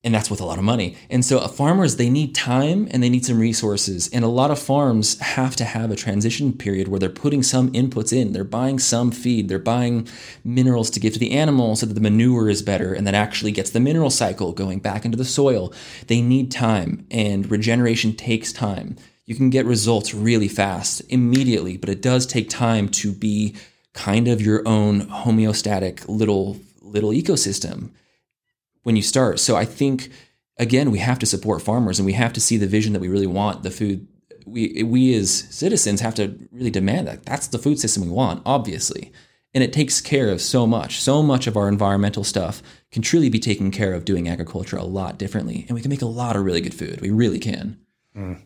and 0.05 0.15
that's 0.15 0.31
with 0.31 0.41
a 0.41 0.45
lot 0.45 0.59
of 0.59 0.65
money. 0.65 0.97
And 1.11 1.25
so 1.25 1.39
uh, 1.39 1.49
farmers 1.49 1.97
they 1.97 2.09
need 2.09 2.35
time 2.35 2.87
and 2.91 3.03
they 3.03 3.09
need 3.09 3.27
some 3.27 3.39
resources. 3.39 4.09
And 4.09 4.25
a 4.25 4.29
lot 4.29 4.51
of 4.51 4.59
farms 4.59 5.19
have 5.19 5.57
to 5.57 5.65
have 5.65 5.91
a 5.91 5.97
transition 5.97 6.53
period 6.53 6.87
where 6.89 7.01
they're 7.01 7.09
putting 7.09 7.43
some 7.43 7.73
inputs 7.73 8.13
in. 8.13 8.33
They're 8.33 8.45
buying 8.45 8.79
some 8.79 9.11
feed, 9.11 9.49
they're 9.49 9.59
buying 9.59 10.07
minerals 10.45 10.91
to 10.91 11.01
give 11.01 11.15
to 11.15 11.19
the 11.19 11.33
animals 11.33 11.81
so 11.81 11.87
that 11.87 11.95
the 11.95 12.01
manure 12.01 12.49
is 12.49 12.63
better 12.63 12.95
and 12.95 13.07
that 13.07 13.15
actually 13.15 13.51
gets 13.51 13.71
the 13.71 13.81
mineral 13.81 14.11
cycle 14.11 14.53
going 14.53 14.79
back 14.79 15.05
into 15.05 15.19
the 15.19 15.25
soil. 15.25 15.73
They 16.07 16.23
need 16.23 16.53
time 16.53 17.05
and 17.11 17.51
regeneration 17.51 18.15
takes 18.15 18.53
time. 18.53 18.97
You 19.29 19.35
can 19.35 19.51
get 19.51 19.67
results 19.67 20.15
really 20.15 20.49
fast 20.49 21.03
immediately, 21.11 21.77
but 21.77 21.91
it 21.91 22.01
does 22.01 22.25
take 22.25 22.49
time 22.49 22.89
to 22.89 23.13
be 23.13 23.55
kind 23.93 24.27
of 24.27 24.41
your 24.41 24.67
own 24.67 25.03
homeostatic 25.03 26.09
little 26.09 26.57
little 26.81 27.11
ecosystem 27.11 27.91
when 28.85 28.97
you 28.97 29.03
start. 29.03 29.39
So 29.39 29.55
I 29.55 29.67
think 29.67 30.09
again 30.57 30.91
we 30.91 31.01
have 31.01 31.19
to 31.19 31.27
support 31.27 31.61
farmers 31.61 31.99
and 31.99 32.07
we 32.07 32.15
have 32.15 32.33
to 32.33 32.41
see 32.41 32.57
the 32.57 32.67
vision 32.67 32.95
that 32.95 33.01
we 33.01 33.09
really 33.09 33.27
want 33.27 33.63
the 33.65 33.71
food 33.71 34.09
we 34.47 34.83
we 34.83 35.15
as 35.15 35.31
citizens 35.31 36.01
have 36.01 36.15
to 36.15 36.39
really 36.51 36.71
demand 36.71 37.07
that. 37.07 37.27
That's 37.27 37.49
the 37.49 37.59
food 37.59 37.79
system 37.79 38.05
we 38.05 38.09
want 38.09 38.41
obviously. 38.47 39.13
And 39.53 39.63
it 39.63 39.75
takes 39.75 40.01
care 40.01 40.31
of 40.31 40.41
so 40.41 40.67
much. 40.67 41.03
So 41.03 41.23
much 41.23 41.47
of 41.47 41.55
our 41.55 41.69
environmental 41.69 42.25
stuff 42.25 42.63
can 42.91 43.03
truly 43.03 43.29
be 43.29 43.41
taken 43.41 43.71
care 43.71 43.93
of 43.93 44.07
doing 44.07 44.27
agriculture 44.27 44.79
a 44.79 44.85
lot 44.85 45.19
differently. 45.19 45.67
And 45.69 45.75
we 45.75 45.83
can 45.83 45.91
make 45.91 46.01
a 46.01 46.07
lot 46.07 46.35
of 46.35 46.45
really 46.45 46.63
good 46.63 46.75
food. 46.75 47.03
We 47.03 47.11
really 47.11 47.39
can 47.39 47.79
mm. 48.17 48.41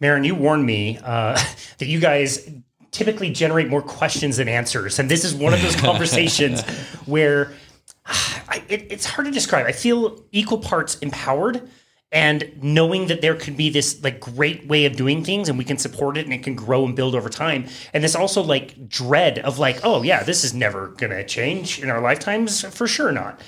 Maren, 0.00 0.24
you 0.24 0.34
warned 0.34 0.66
me 0.66 0.98
uh, 1.02 1.34
that 1.78 1.86
you 1.86 2.00
guys 2.00 2.50
typically 2.90 3.30
generate 3.30 3.68
more 3.68 3.82
questions 3.82 4.36
than 4.36 4.48
answers. 4.48 4.98
And 4.98 5.10
this 5.10 5.24
is 5.24 5.34
one 5.34 5.52
of 5.52 5.60
those 5.62 5.76
conversations 5.90 6.62
where 7.06 7.52
I, 8.06 8.62
it, 8.68 8.86
it's 8.90 9.06
hard 9.06 9.26
to 9.26 9.32
describe. 9.32 9.66
I 9.66 9.72
feel 9.72 10.24
equal 10.30 10.58
parts 10.58 10.96
empowered 10.98 11.68
and 12.12 12.52
knowing 12.62 13.08
that 13.08 13.20
there 13.20 13.34
could 13.34 13.56
be 13.56 13.70
this 13.70 14.00
like 14.04 14.20
great 14.20 14.68
way 14.68 14.84
of 14.84 14.94
doing 14.94 15.24
things 15.24 15.48
and 15.48 15.58
we 15.58 15.64
can 15.64 15.76
support 15.76 16.16
it 16.16 16.24
and 16.24 16.32
it 16.32 16.44
can 16.44 16.54
grow 16.54 16.84
and 16.84 16.94
build 16.94 17.16
over 17.16 17.28
time. 17.28 17.66
And 17.92 18.04
this 18.04 18.14
also 18.14 18.40
like 18.40 18.88
dread 18.88 19.40
of 19.40 19.58
like, 19.58 19.80
oh 19.82 20.04
yeah, 20.04 20.22
this 20.22 20.44
is 20.44 20.54
never 20.54 20.88
going 20.88 21.10
to 21.10 21.24
change 21.24 21.80
in 21.80 21.90
our 21.90 22.00
lifetimes. 22.00 22.62
For 22.62 22.86
sure 22.86 23.10
not. 23.10 23.40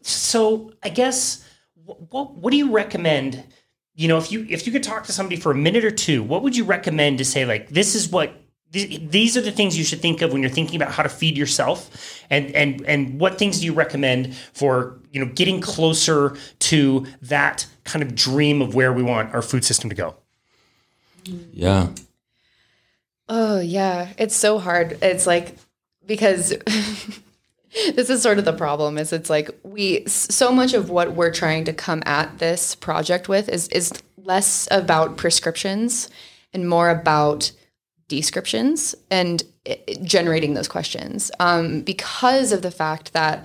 So 0.00 0.72
I 0.82 0.88
guess 0.88 1.46
what, 1.84 2.34
what 2.34 2.52
do 2.52 2.56
you 2.56 2.70
recommend? 2.70 3.44
You 3.96 4.06
know 4.06 4.18
if 4.18 4.30
you 4.30 4.46
if 4.48 4.66
you 4.66 4.72
could 4.72 4.84
talk 4.84 5.04
to 5.04 5.12
somebody 5.12 5.36
for 5.36 5.50
a 5.50 5.54
minute 5.54 5.84
or 5.84 5.90
two 5.90 6.22
what 6.22 6.42
would 6.42 6.56
you 6.56 6.64
recommend 6.64 7.18
to 7.18 7.24
say 7.24 7.44
like 7.44 7.68
this 7.70 7.94
is 7.94 8.08
what 8.08 8.32
th- 8.72 9.10
these 9.10 9.36
are 9.36 9.40
the 9.40 9.52
things 9.52 9.76
you 9.78 9.84
should 9.84 10.00
think 10.00 10.22
of 10.22 10.32
when 10.32 10.42
you're 10.42 10.50
thinking 10.50 10.76
about 10.80 10.92
how 10.92 11.02
to 11.02 11.08
feed 11.08 11.36
yourself? 11.36 12.22
And 12.30 12.50
and 12.54 12.84
and 12.86 13.20
what 13.20 13.38
things 13.38 13.60
do 13.60 13.66
you 13.66 13.72
recommend 13.72 14.34
for 14.34 14.98
you 15.12 15.24
know 15.24 15.30
getting 15.32 15.60
closer 15.60 16.36
to 16.60 17.06
that 17.22 17.66
kind 17.84 18.02
of 18.02 18.14
dream 18.14 18.62
of 18.62 18.74
where 18.74 18.92
we 18.92 19.02
want 19.02 19.34
our 19.34 19.42
food 19.42 19.64
system 19.64 19.90
to 19.90 19.96
go? 19.96 20.16
Yeah. 21.52 21.88
Oh 23.28 23.60
yeah, 23.60 24.12
it's 24.18 24.36
so 24.36 24.58
hard. 24.58 24.98
It's 25.02 25.26
like 25.26 25.56
because 26.06 26.54
this 27.94 28.10
is 28.10 28.22
sort 28.22 28.38
of 28.38 28.44
the 28.44 28.52
problem 28.52 28.98
is 28.98 29.12
it's 29.12 29.30
like 29.30 29.50
we 29.62 30.04
so 30.06 30.50
much 30.50 30.74
of 30.74 30.90
what 30.90 31.14
we're 31.14 31.32
trying 31.32 31.64
to 31.64 31.72
come 31.72 32.02
at 32.06 32.38
this 32.38 32.74
project 32.74 33.28
with 33.28 33.48
is 33.48 33.68
is 33.68 33.92
less 34.16 34.66
about 34.70 35.16
prescriptions 35.16 36.08
and 36.52 36.68
more 36.68 36.90
about 36.90 37.52
descriptions 38.08 38.94
and 39.10 39.42
i- 39.68 39.78
generating 40.02 40.54
those 40.54 40.68
questions 40.68 41.30
um, 41.38 41.82
because 41.82 42.52
of 42.52 42.62
the 42.62 42.70
fact 42.70 43.12
that 43.12 43.44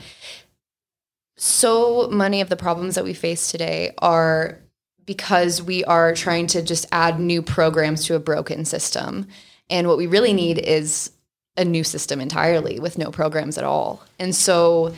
so 1.37 2.07
many 2.09 2.39
of 2.41 2.49
the 2.49 2.55
problems 2.55 2.95
that 2.95 3.03
we 3.03 3.13
face 3.13 3.49
today 3.49 3.93
are 3.97 4.61
because 5.05 5.61
we 5.61 5.83
are 5.85 6.13
trying 6.13 6.47
to 6.47 6.61
just 6.61 6.85
add 6.91 7.19
new 7.19 7.41
programs 7.41 8.05
to 8.05 8.15
a 8.15 8.19
broken 8.19 8.63
system. 8.63 9.27
And 9.69 9.87
what 9.87 9.97
we 9.97 10.07
really 10.07 10.33
need 10.33 10.59
is 10.59 11.11
a 11.57 11.65
new 11.65 11.83
system 11.83 12.21
entirely 12.21 12.79
with 12.79 12.97
no 12.97 13.11
programs 13.11 13.57
at 13.57 13.63
all. 13.63 14.03
And 14.19 14.35
so 14.35 14.93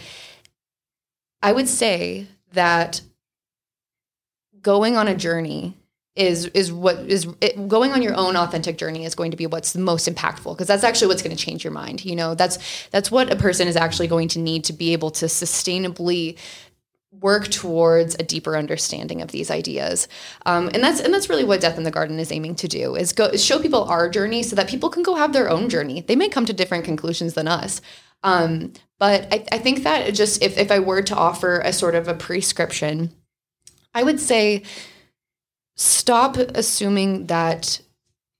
I 1.41 1.51
would 1.51 1.67
say 1.67 2.27
that 2.53 3.01
going 4.61 4.95
on 4.95 5.07
a 5.07 5.15
journey 5.15 5.75
is 6.15 6.45
is 6.47 6.71
what 6.71 6.97
is 6.99 7.27
it, 7.41 7.67
going 7.67 7.91
on 7.91 8.03
your 8.03 8.15
own 8.15 8.35
authentic 8.35 8.77
journey 8.77 9.03
is 9.03 9.15
going 9.15 9.31
to 9.31 9.37
be 9.37 9.47
what's 9.47 9.73
the 9.73 9.79
most 9.79 10.07
impactful 10.07 10.53
because 10.53 10.67
that's 10.67 10.83
actually 10.83 11.07
what's 11.07 11.23
going 11.23 11.35
to 11.35 11.43
change 11.43 11.63
your 11.63 11.73
mind 11.73 12.05
you 12.05 12.15
know 12.15 12.35
that's 12.35 12.87
that's 12.91 13.09
what 13.09 13.31
a 13.31 13.35
person 13.35 13.67
is 13.67 13.75
actually 13.75 14.07
going 14.07 14.27
to 14.27 14.37
need 14.37 14.63
to 14.63 14.73
be 14.73 14.93
able 14.93 15.09
to 15.09 15.25
sustainably 15.25 16.37
work 17.21 17.47
towards 17.47 18.15
a 18.15 18.23
deeper 18.23 18.57
understanding 18.57 19.21
of 19.21 19.31
these 19.31 19.51
ideas. 19.51 20.07
Um, 20.45 20.69
and 20.73 20.83
that's 20.83 20.99
and 20.99 21.13
that's 21.13 21.29
really 21.29 21.43
what 21.43 21.61
death 21.61 21.77
in 21.77 21.83
the 21.83 21.91
garden 21.91 22.19
is 22.19 22.31
aiming 22.31 22.55
to 22.55 22.67
do 22.67 22.95
is 22.95 23.13
go 23.13 23.31
show 23.35 23.61
people 23.61 23.83
our 23.85 24.09
journey 24.09 24.43
so 24.43 24.55
that 24.55 24.67
people 24.67 24.89
can 24.89 25.03
go 25.03 25.15
have 25.15 25.33
their 25.33 25.49
own 25.49 25.69
journey. 25.69 26.01
They 26.01 26.15
may 26.15 26.29
come 26.29 26.45
to 26.45 26.53
different 26.53 26.85
conclusions 26.85 27.33
than 27.33 27.47
us. 27.47 27.81
Um, 28.23 28.73
but 29.03 29.27
I, 29.33 29.45
I 29.51 29.57
think 29.57 29.83
that 29.83 30.13
just 30.13 30.41
if, 30.41 30.57
if 30.57 30.71
i 30.71 30.79
were 30.79 31.01
to 31.01 31.15
offer 31.15 31.59
a 31.59 31.73
sort 31.73 31.93
of 31.93 32.07
a 32.07 32.13
prescription 32.13 33.11
i 33.93 34.01
would 34.01 34.19
say 34.19 34.63
stop 35.75 36.37
assuming 36.37 37.27
that 37.27 37.81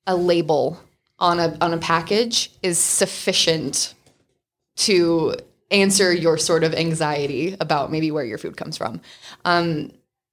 a 0.08 0.16
label 0.16 0.80
on 1.20 1.40
a 1.40 1.58
on 1.60 1.74
a 1.74 1.78
package 1.78 2.50
is 2.62 2.78
sufficient 2.78 3.94
to 4.78 5.36
answer 5.74 6.14
your 6.14 6.38
sort 6.38 6.64
of 6.64 6.74
anxiety 6.74 7.58
about 7.60 7.92
maybe 7.92 8.12
where 8.12 8.24
your 8.24 8.38
food 8.38 8.56
comes 8.56 8.78
from. 8.78 9.02
Um, 9.44 9.92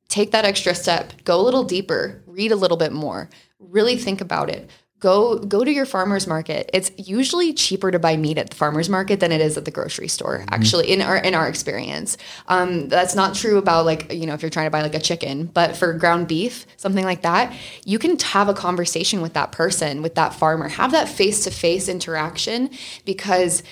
take 0.09 0.33
that 0.33 0.45
extra 0.45 0.75
step, 0.75 1.25
go 1.25 1.41
a 1.41 1.43
little 1.43 1.65
deeper, 1.65 2.23
read 2.27 2.53
a 2.53 2.57
little 2.57 2.77
bit 2.77 2.93
more, 2.93 3.31
really 3.59 3.97
think 3.97 4.21
about 4.21 4.51
it. 4.51 4.69
Go 4.99 5.39
go 5.39 5.65
to 5.65 5.73
your 5.73 5.87
farmers 5.87 6.27
market. 6.27 6.69
It's 6.75 6.91
usually 6.99 7.55
cheaper 7.55 7.91
to 7.91 7.99
buy 7.99 8.19
meat 8.19 8.37
at 8.37 8.51
the 8.51 8.57
farmers 8.57 8.91
market 8.91 9.19
than 9.19 9.33
it 9.33 9.41
is 9.41 9.57
at 9.57 9.65
the 9.65 9.71
grocery 9.71 10.09
store. 10.09 10.41
Mm-hmm. 10.41 10.55
Actually, 10.55 10.93
in 10.93 11.01
our 11.01 11.17
in 11.17 11.35
our 11.35 11.49
experience, 11.49 12.19
um, 12.49 12.91
that's 12.91 13.15
not 13.15 13.35
true 13.35 13.57
about 13.57 13.87
like 13.87 14.13
you 14.13 14.27
know 14.27 14.35
if 14.35 14.43
you're 14.43 14.51
trying 14.51 14.67
to 14.67 14.71
buy 14.71 14.83
like 14.83 14.95
a 14.95 15.01
chicken, 15.01 15.47
but 15.47 15.75
for 15.75 15.95
ground 15.95 16.29
beef, 16.29 16.67
something 16.77 17.05
like 17.05 17.23
that, 17.23 17.51
you 17.87 17.99
can 17.99 18.19
have 18.19 18.51
a 18.51 18.55
conversation 18.55 19.23
with 19.23 19.33
that 19.33 19.53
person, 19.53 20.03
with 20.03 20.17
that 20.17 20.35
farmer, 20.35 20.69
have 20.69 20.93
that 20.93 21.09
face 21.09 21.45
to 21.45 21.51
face 21.51 21.89
interaction 21.89 22.69
because 23.07 23.63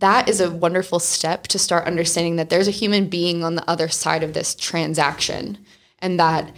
that 0.00 0.28
is 0.28 0.40
a 0.40 0.50
wonderful 0.50 0.98
step 0.98 1.44
to 1.48 1.58
start 1.58 1.86
understanding 1.86 2.36
that 2.36 2.50
there's 2.50 2.68
a 2.68 2.72
human 2.72 3.08
being 3.08 3.44
on 3.44 3.54
the 3.54 3.68
other 3.68 3.88
side 3.88 4.22
of 4.22 4.32
this 4.32 4.54
transaction 4.54 5.58
and 5.98 6.18
that 6.18 6.52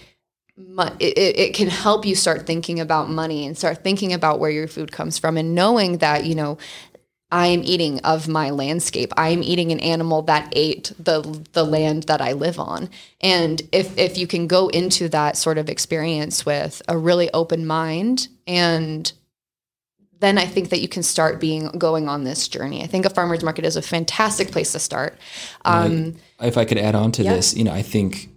it, 0.99 1.55
can 1.55 1.69
help 1.69 2.07
you 2.07 2.15
start 2.15 2.47
thinking 2.47 2.81
about 2.81 3.11
money 3.11 3.47
and 3.47 3.59
start 3.59 3.85
thinking 3.85 4.13
about 4.13 4.41
where 4.41 4.51
your 4.51 4.69
food 4.69 4.91
comes 4.91 5.19
from 5.19 5.37
and 5.37 5.55
knowing 5.55 5.99
that 5.99 6.25
you 6.25 6.35
know 6.35 6.57
I 7.31 7.49
am 7.49 7.63
eating 7.65 8.01
of 8.01 8.29
my 8.29 8.51
landscape. 8.51 9.13
I 9.17 9.31
am 9.31 9.43
eating 9.43 9.73
an 9.73 9.81
animal 9.81 10.23
that 10.23 10.53
ate 10.53 10.93
the 10.99 11.45
the 11.53 11.65
land 11.65 12.05
that 12.05 12.21
I 12.21 12.33
live 12.33 12.59
on. 12.59 12.89
And 13.21 13.61
if 13.73 13.99
if 13.99 14.17
you 14.17 14.27
can 14.27 14.47
go 14.47 14.69
into 14.69 15.09
that 15.09 15.37
sort 15.37 15.59
of 15.59 15.69
experience 15.69 16.47
with 16.47 16.81
a 16.89 16.97
really 16.97 17.31
open 17.33 17.67
mind 17.67 18.29
and 18.47 19.13
then 20.21 20.39
I 20.39 20.47
think 20.47 20.71
that 20.71 20.81
you 20.81 20.89
can 20.89 21.03
start 21.03 21.41
being 21.41 21.69
going 21.79 22.09
on 22.09 22.25
this 22.25 22.49
journey. 22.49 22.83
I 22.83 22.87
think 22.87 23.05
a 23.05 23.11
farmers 23.11 23.43
market 23.43 23.65
is 23.65 23.77
a 23.77 23.83
fantastic 23.83 24.51
place 24.51 24.73
to 24.73 24.79
start. 24.79 25.19
Um, 25.65 26.17
if 26.41 26.57
I 26.57 26.65
could 26.65 26.79
add 26.79 26.95
on 26.95 27.13
to 27.13 27.23
yeah. 27.23 27.35
this, 27.35 27.55
you 27.55 27.65
know, 27.65 27.73
I 27.73 27.83
think 27.83 28.29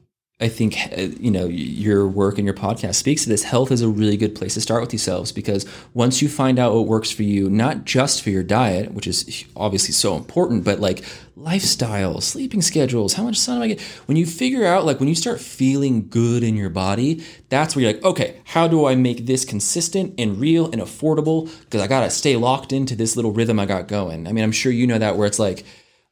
I 0.41 0.47
think 0.47 0.77
uh, 0.97 1.01
you 1.19 1.31
know 1.31 1.47
your 1.47 2.07
work 2.07 2.37
and 2.37 2.45
your 2.45 2.53
podcast 2.53 2.95
speaks 2.95 3.23
to 3.23 3.29
this. 3.29 3.43
Health 3.43 3.71
is 3.71 3.81
a 3.81 3.89
really 3.89 4.15
good 4.15 4.35
place 4.35 4.53
to 4.53 4.61
start 4.61 4.81
with 4.81 4.93
yourselves 4.93 5.33
because 5.33 5.65
once 5.93 6.21
you 6.21 6.29
find 6.29 6.57
out 6.57 6.73
what 6.73 6.87
works 6.87 7.11
for 7.11 7.23
you, 7.23 7.49
not 7.49 7.83
just 7.83 8.23
for 8.23 8.29
your 8.29 8.43
diet, 8.43 8.93
which 8.93 9.05
is 9.05 9.43
obviously 9.57 9.91
so 9.91 10.15
important, 10.15 10.63
but 10.63 10.79
like 10.79 11.03
lifestyle, 11.35 12.21
sleeping 12.21 12.61
schedules, 12.61 13.13
how 13.13 13.23
much 13.23 13.37
sun 13.37 13.57
do 13.57 13.63
I 13.63 13.67
get? 13.67 13.81
When 14.05 14.15
you 14.15 14.25
figure 14.25 14.65
out, 14.65 14.85
like 14.85 14.99
when 15.01 15.09
you 15.09 15.15
start 15.15 15.41
feeling 15.41 16.07
good 16.07 16.41
in 16.41 16.55
your 16.55 16.69
body, 16.69 17.21
that's 17.49 17.75
where 17.75 17.83
you're 17.83 17.93
like, 17.93 18.03
okay, 18.03 18.41
how 18.45 18.69
do 18.69 18.85
I 18.85 18.95
make 18.95 19.25
this 19.25 19.43
consistent 19.43 20.13
and 20.17 20.39
real 20.39 20.71
and 20.71 20.81
affordable? 20.81 21.51
Because 21.65 21.81
I 21.81 21.87
gotta 21.87 22.09
stay 22.09 22.37
locked 22.37 22.71
into 22.71 22.95
this 22.95 23.17
little 23.17 23.31
rhythm 23.31 23.59
I 23.59 23.65
got 23.65 23.89
going. 23.89 24.25
I 24.25 24.31
mean, 24.31 24.45
I'm 24.45 24.53
sure 24.53 24.71
you 24.71 24.87
know 24.87 24.99
that 24.99 25.17
where 25.17 25.27
it's 25.27 25.39
like 25.39 25.65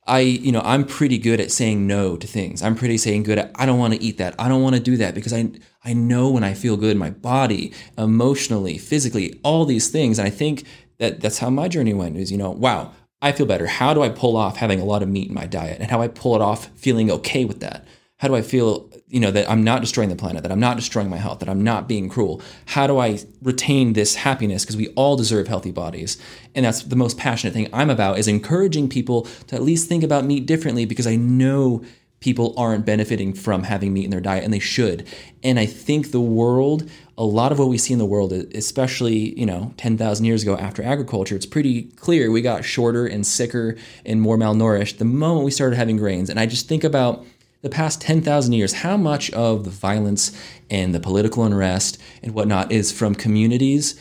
I, 0.08 0.20
you 0.20 0.52
know, 0.52 0.62
I'm 0.64 0.86
pretty 0.86 1.18
good 1.18 1.42
at 1.42 1.52
saying 1.52 1.86
no 1.86 2.16
to 2.16 2.26
things. 2.26 2.64
I'm 2.64 2.76
pretty 2.76 2.98
saying 2.98 3.24
good 3.24 3.38
at 3.38 3.52
I 3.56 3.66
don't 3.66 3.80
want 3.80 3.94
to 3.94 4.02
eat 4.02 4.18
that. 4.18 4.36
I 4.40 4.48
don't 4.48 4.64
want 4.64 4.76
to 4.76 4.82
do 4.82 4.98
that 4.98 5.14
because 5.14 5.34
I 5.34 5.52
I 5.84 5.94
know 5.94 6.30
when 6.30 6.44
I 6.44 6.54
feel 6.54 6.78
good 6.78 6.92
in 6.92 6.98
my 6.98 7.10
body, 7.10 7.74
emotionally, 7.98 8.78
physically, 8.78 9.40
all 9.44 9.66
these 9.66 9.90
things. 9.90 10.18
And 10.18 10.28
I 10.28 10.32
think 10.32 10.64
that 11.00 11.22
that's 11.22 11.40
how 11.40 11.50
my 11.50 11.68
journey 11.68 11.94
went 11.94 12.18
is, 12.18 12.32
you 12.32 12.38
know, 12.38 12.52
wow, 12.52 12.94
I 13.22 13.32
feel 13.32 13.46
better. 13.46 13.68
How 13.68 13.94
do 13.94 14.02
I 14.02 14.10
pull 14.10 14.38
off 14.38 14.58
having 14.58 14.80
a 14.80 14.86
lot 14.86 15.04
of 15.04 15.10
meat 15.10 15.28
in 15.28 15.34
my 15.34 15.46
diet? 15.46 15.80
And 15.80 15.90
how 15.90 16.02
I 16.02 16.08
pull 16.08 16.36
it 16.36 16.42
off 16.42 16.68
feeling 16.76 17.12
okay 17.12 17.46
with 17.46 17.60
that? 17.62 17.86
How 18.18 18.28
do 18.28 18.36
I 18.36 18.42
feel, 18.42 18.90
you 19.08 19.20
know, 19.20 19.30
that 19.30 19.50
I'm 19.50 19.64
not 19.64 19.82
destroying 19.82 20.10
the 20.10 20.16
planet, 20.16 20.42
that 20.42 20.52
I'm 20.52 20.60
not 20.60 20.76
destroying 20.76 21.08
my 21.10 21.18
health, 21.18 21.40
that 21.40 21.50
I'm 21.50 21.64
not 21.64 21.88
being 21.88 22.10
cruel? 22.10 22.42
How 22.66 22.88
do 22.88 22.98
I 22.98 23.20
retain 23.44 23.94
this 23.94 24.16
happiness? 24.16 24.64
Because 24.64 24.76
we 24.76 24.88
all 24.90 25.16
deserve 25.16 25.48
healthy 25.48 25.70
bodies. 25.70 26.18
And 26.56 26.66
that's 26.66 26.82
the 26.82 26.96
most 26.96 27.20
passionate 27.20 27.54
thing 27.54 27.70
I'm 27.72 27.92
about 27.92 28.18
is 28.18 28.28
encouraging 28.28 28.90
people 28.90 29.24
to 29.48 29.56
at 29.56 29.62
least 29.62 29.88
think 29.88 30.04
about 30.04 30.26
meat 30.26 30.48
differently 30.48 30.86
because 30.86 31.06
I 31.06 31.16
know 31.16 31.86
people 32.20 32.56
aren't 32.58 32.88
benefiting 32.88 33.34
from 33.34 33.62
having 33.62 33.94
meat 33.94 34.06
in 34.06 34.10
their 34.10 34.20
diet 34.20 34.44
and 34.44 34.52
they 34.52 34.58
should. 34.58 35.08
And 35.44 35.60
I 35.60 35.68
think 35.68 36.10
the 36.10 36.20
world, 36.20 36.90
a 37.20 37.24
lot 37.24 37.52
of 37.52 37.60
what 37.60 37.70
we 37.70 37.78
see 37.78 37.94
in 37.94 38.00
the 38.00 38.06
world, 38.08 38.34
especially, 38.34 39.40
you 39.40 39.46
know, 39.46 39.76
10,000 39.78 40.26
years 40.26 40.42
ago 40.42 40.58
after 40.58 40.82
agriculture, 40.82 41.36
it's 41.36 41.46
pretty 41.46 41.84
clear 41.84 42.32
we 42.32 42.42
got 42.42 42.66
shorter 42.66 43.06
and 43.06 43.28
sicker 43.28 43.78
and 44.04 44.20
more 44.20 44.38
malnourished 44.38 44.98
the 44.98 45.06
moment 45.06 45.46
we 45.46 45.52
started 45.52 45.76
having 45.76 45.98
grains. 45.98 46.32
And 46.32 46.40
I 46.40 46.48
just 46.48 46.68
think 46.68 46.84
about 46.84 47.24
the 47.62 47.70
past 47.70 48.02
10,000 48.02 48.54
years, 48.54 48.74
how 48.74 48.98
much 48.98 49.32
of 49.32 49.64
the 49.64 49.70
violence 49.70 50.32
and 50.70 50.94
the 50.94 51.00
political 51.00 51.44
unrest 51.44 51.98
and 52.22 52.34
whatnot 52.34 52.72
is 52.72 52.92
from 52.92 53.16
communities 53.16 54.00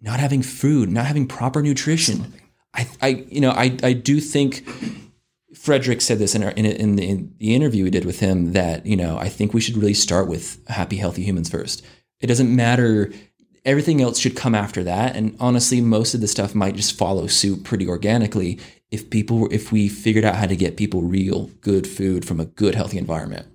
not 0.00 0.20
having 0.20 0.42
food, 0.42 0.90
not 0.90 1.06
having 1.06 1.26
proper 1.26 1.62
nutrition? 1.62 2.32
I, 2.74 2.88
I 3.00 3.08
you 3.28 3.40
know, 3.40 3.50
I, 3.50 3.76
I 3.82 3.92
do 3.92 4.20
think 4.20 4.68
Frederick 5.54 6.00
said 6.00 6.18
this 6.18 6.34
in, 6.34 6.42
our, 6.42 6.50
in, 6.50 6.66
in, 6.66 6.96
the, 6.96 7.08
in 7.08 7.34
the 7.38 7.54
interview 7.54 7.84
we 7.84 7.90
did 7.90 8.04
with 8.04 8.20
him 8.20 8.52
that, 8.52 8.86
you 8.86 8.96
know, 8.96 9.18
I 9.18 9.28
think 9.28 9.54
we 9.54 9.60
should 9.60 9.76
really 9.76 9.94
start 9.94 10.28
with 10.28 10.64
happy, 10.68 10.96
healthy 10.96 11.22
humans 11.22 11.50
first. 11.50 11.84
It 12.20 12.26
doesn't 12.26 12.54
matter 12.54 13.12
everything 13.68 14.00
else 14.00 14.18
should 14.18 14.34
come 14.34 14.54
after 14.54 14.82
that. 14.82 15.14
And 15.14 15.36
honestly 15.38 15.80
most 15.82 16.14
of 16.14 16.22
the 16.22 16.26
stuff 16.26 16.54
might 16.54 16.74
just 16.74 16.96
follow 16.96 17.26
suit 17.26 17.64
pretty 17.64 17.86
organically 17.86 18.58
if 18.90 19.10
people 19.10 19.46
if 19.52 19.70
we 19.70 19.88
figured 19.88 20.24
out 20.24 20.36
how 20.36 20.46
to 20.46 20.56
get 20.56 20.78
people 20.78 21.02
real 21.02 21.50
good 21.60 21.86
food 21.86 22.24
from 22.24 22.40
a 22.40 22.46
good 22.46 22.74
healthy 22.74 22.96
environment. 22.96 23.46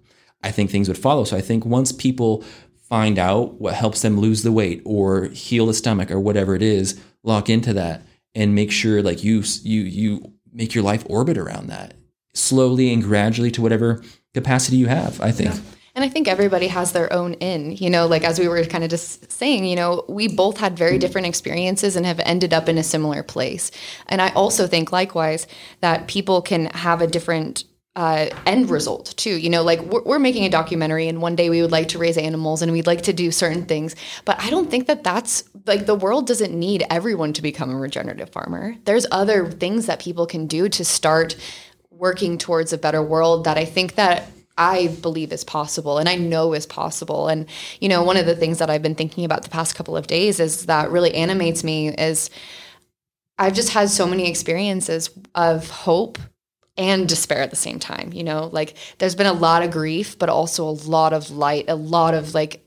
I 0.44 0.52
think 0.52 0.70
things 0.70 0.88
would 0.88 1.00
follow. 1.00 1.24
So 1.24 1.36
i 1.36 1.42
think 1.42 1.66
once 1.66 1.92
people 1.92 2.44
find 2.88 3.18
out 3.18 3.56
what 3.60 3.74
helps 3.74 4.04
them 4.04 4.20
lose 4.20 4.44
the 4.44 4.52
weight 4.52 4.84
or 4.86 5.26
heal 5.26 5.66
the 5.66 5.74
stomach 5.74 6.12
or 6.12 6.20
whatever 6.20 6.54
it 6.54 6.62
is 6.62 7.02
lock 7.24 7.50
into 7.50 7.74
that 7.74 8.04
and 8.36 8.54
make 8.54 8.72
sure 8.72 9.02
like 9.02 9.24
you 9.24 9.42
you 9.64 9.82
you 9.82 10.34
make 10.52 10.76
your 10.76 10.84
life 10.84 11.04
orbit 11.10 11.38
around 11.38 11.68
that 11.68 11.96
slowly 12.36 12.94
and 12.94 13.02
gradually 13.02 13.50
to 13.50 13.64
whatever 13.64 14.04
capacity 14.36 14.78
you 14.78 14.88
have 14.88 15.20
i 15.22 15.32
think. 15.32 15.56
Yeah. 15.56 15.62
And 15.96 16.04
I 16.04 16.10
think 16.10 16.28
everybody 16.28 16.68
has 16.68 16.92
their 16.92 17.12
own 17.14 17.36
in, 17.36 17.74
you 17.74 17.90
know, 17.90 18.08
like 18.08 18.24
as 18.24 18.40
we 18.40 18.48
were 18.48 18.64
kind 18.66 18.84
of 18.84 18.90
just 18.90 19.32
saying, 19.32 19.66
you 19.66 19.76
know, 19.76 20.04
we 20.10 20.28
both 20.28 20.58
had 20.58 20.76
very 20.76 20.98
different 20.98 21.28
experiences 21.28 21.96
and 21.96 22.06
have 22.06 22.20
ended 22.22 22.52
up 22.52 22.68
in 22.68 22.80
a 22.80 22.84
similar 22.84 23.22
place. 23.22 23.70
And 24.08 24.20
I 24.20 24.30
also 24.30 24.66
think 24.66 24.92
likewise 24.92 25.46
that 25.82 26.08
people 26.08 26.42
can 26.42 26.66
have 26.68 27.02
a 27.02 27.08
different 27.08 27.66
uh, 27.96 28.28
end 28.48 28.72
result 28.72 29.14
too. 29.18 29.36
You 29.36 29.52
know, 29.52 29.62
like 29.62 29.80
we're, 29.82 30.02
we're, 30.04 30.20
making 30.20 30.46
a 30.46 30.50
documentary, 30.50 31.08
and 31.08 31.22
one 31.22 31.36
day 31.36 31.50
we 31.50 31.62
would 31.62 31.72
like 31.72 31.90
to 31.90 32.00
raise 32.00 32.18
animals, 32.18 32.62
and 32.64 32.72
we'd 32.72 32.88
like 32.88 33.04
to 33.04 33.14
do 33.14 33.32
certain 33.32 33.66
things. 33.66 33.96
But 34.26 34.42
I 34.42 34.50
don't 34.50 34.72
think 34.72 34.88
that 34.88 35.04
that's 35.04 35.44
like 35.68 35.86
the 35.86 35.96
world 35.96 36.26
doesn't 36.26 36.58
need 36.58 36.84
everyone 36.90 37.34
to 37.34 37.42
become 37.44 37.70
a 37.70 37.76
regenerative 37.76 38.32
farmer. 38.32 38.76
There's 38.86 39.06
other 39.12 39.52
things 39.52 39.86
that 39.86 40.00
people 40.00 40.26
can 40.26 40.48
do 40.48 40.70
to 40.70 40.84
start 40.84 41.36
working 41.92 42.40
towards 42.40 42.74
a 42.74 42.80
better 42.80 43.04
world. 43.04 43.44
That 43.44 43.60
I 43.60 43.66
think 43.66 43.94
that 43.94 44.28
I 44.58 44.88
believe 45.02 45.32
is 45.32 45.44
possible 45.44 45.98
and 45.98 46.08
I 46.08 46.16
know 46.16 46.54
is 46.54 46.66
possible. 46.66 47.28
And, 47.28 47.48
you 47.80 47.90
know, 47.90 48.04
one 48.04 48.18
of 48.18 48.26
the 48.26 48.36
things 48.36 48.60
that 48.60 48.70
I've 48.70 48.82
been 48.82 48.96
thinking 48.96 49.26
about 49.26 49.44
the 49.44 49.50
past 49.50 49.76
couple 49.76 49.98
of 49.98 50.08
days 50.08 50.40
is 50.40 50.68
that 50.68 50.92
really 50.92 51.14
animates 51.16 51.64
me 51.64 51.90
is 51.90 52.30
I've 53.38 53.54
just 53.54 53.70
had 53.70 53.90
so 53.90 54.06
many 54.06 54.30
experiences 54.30 55.10
of 55.34 55.70
hope 55.70 56.20
and 56.78 57.08
despair 57.08 57.42
at 57.42 57.50
the 57.50 57.56
same 57.56 57.80
time. 57.80 58.12
You 58.14 58.24
know, 58.24 58.50
like 58.52 58.76
there's 58.98 59.16
been 59.16 59.28
a 59.28 59.34
lot 59.34 59.64
of 59.64 59.72
grief, 59.72 60.18
but 60.18 60.30
also 60.30 60.68
a 60.68 60.72
lot 60.72 61.14
of 61.14 61.32
light, 61.32 61.66
a 61.68 61.76
lot 61.76 62.14
of 62.14 62.34
like 62.34 62.63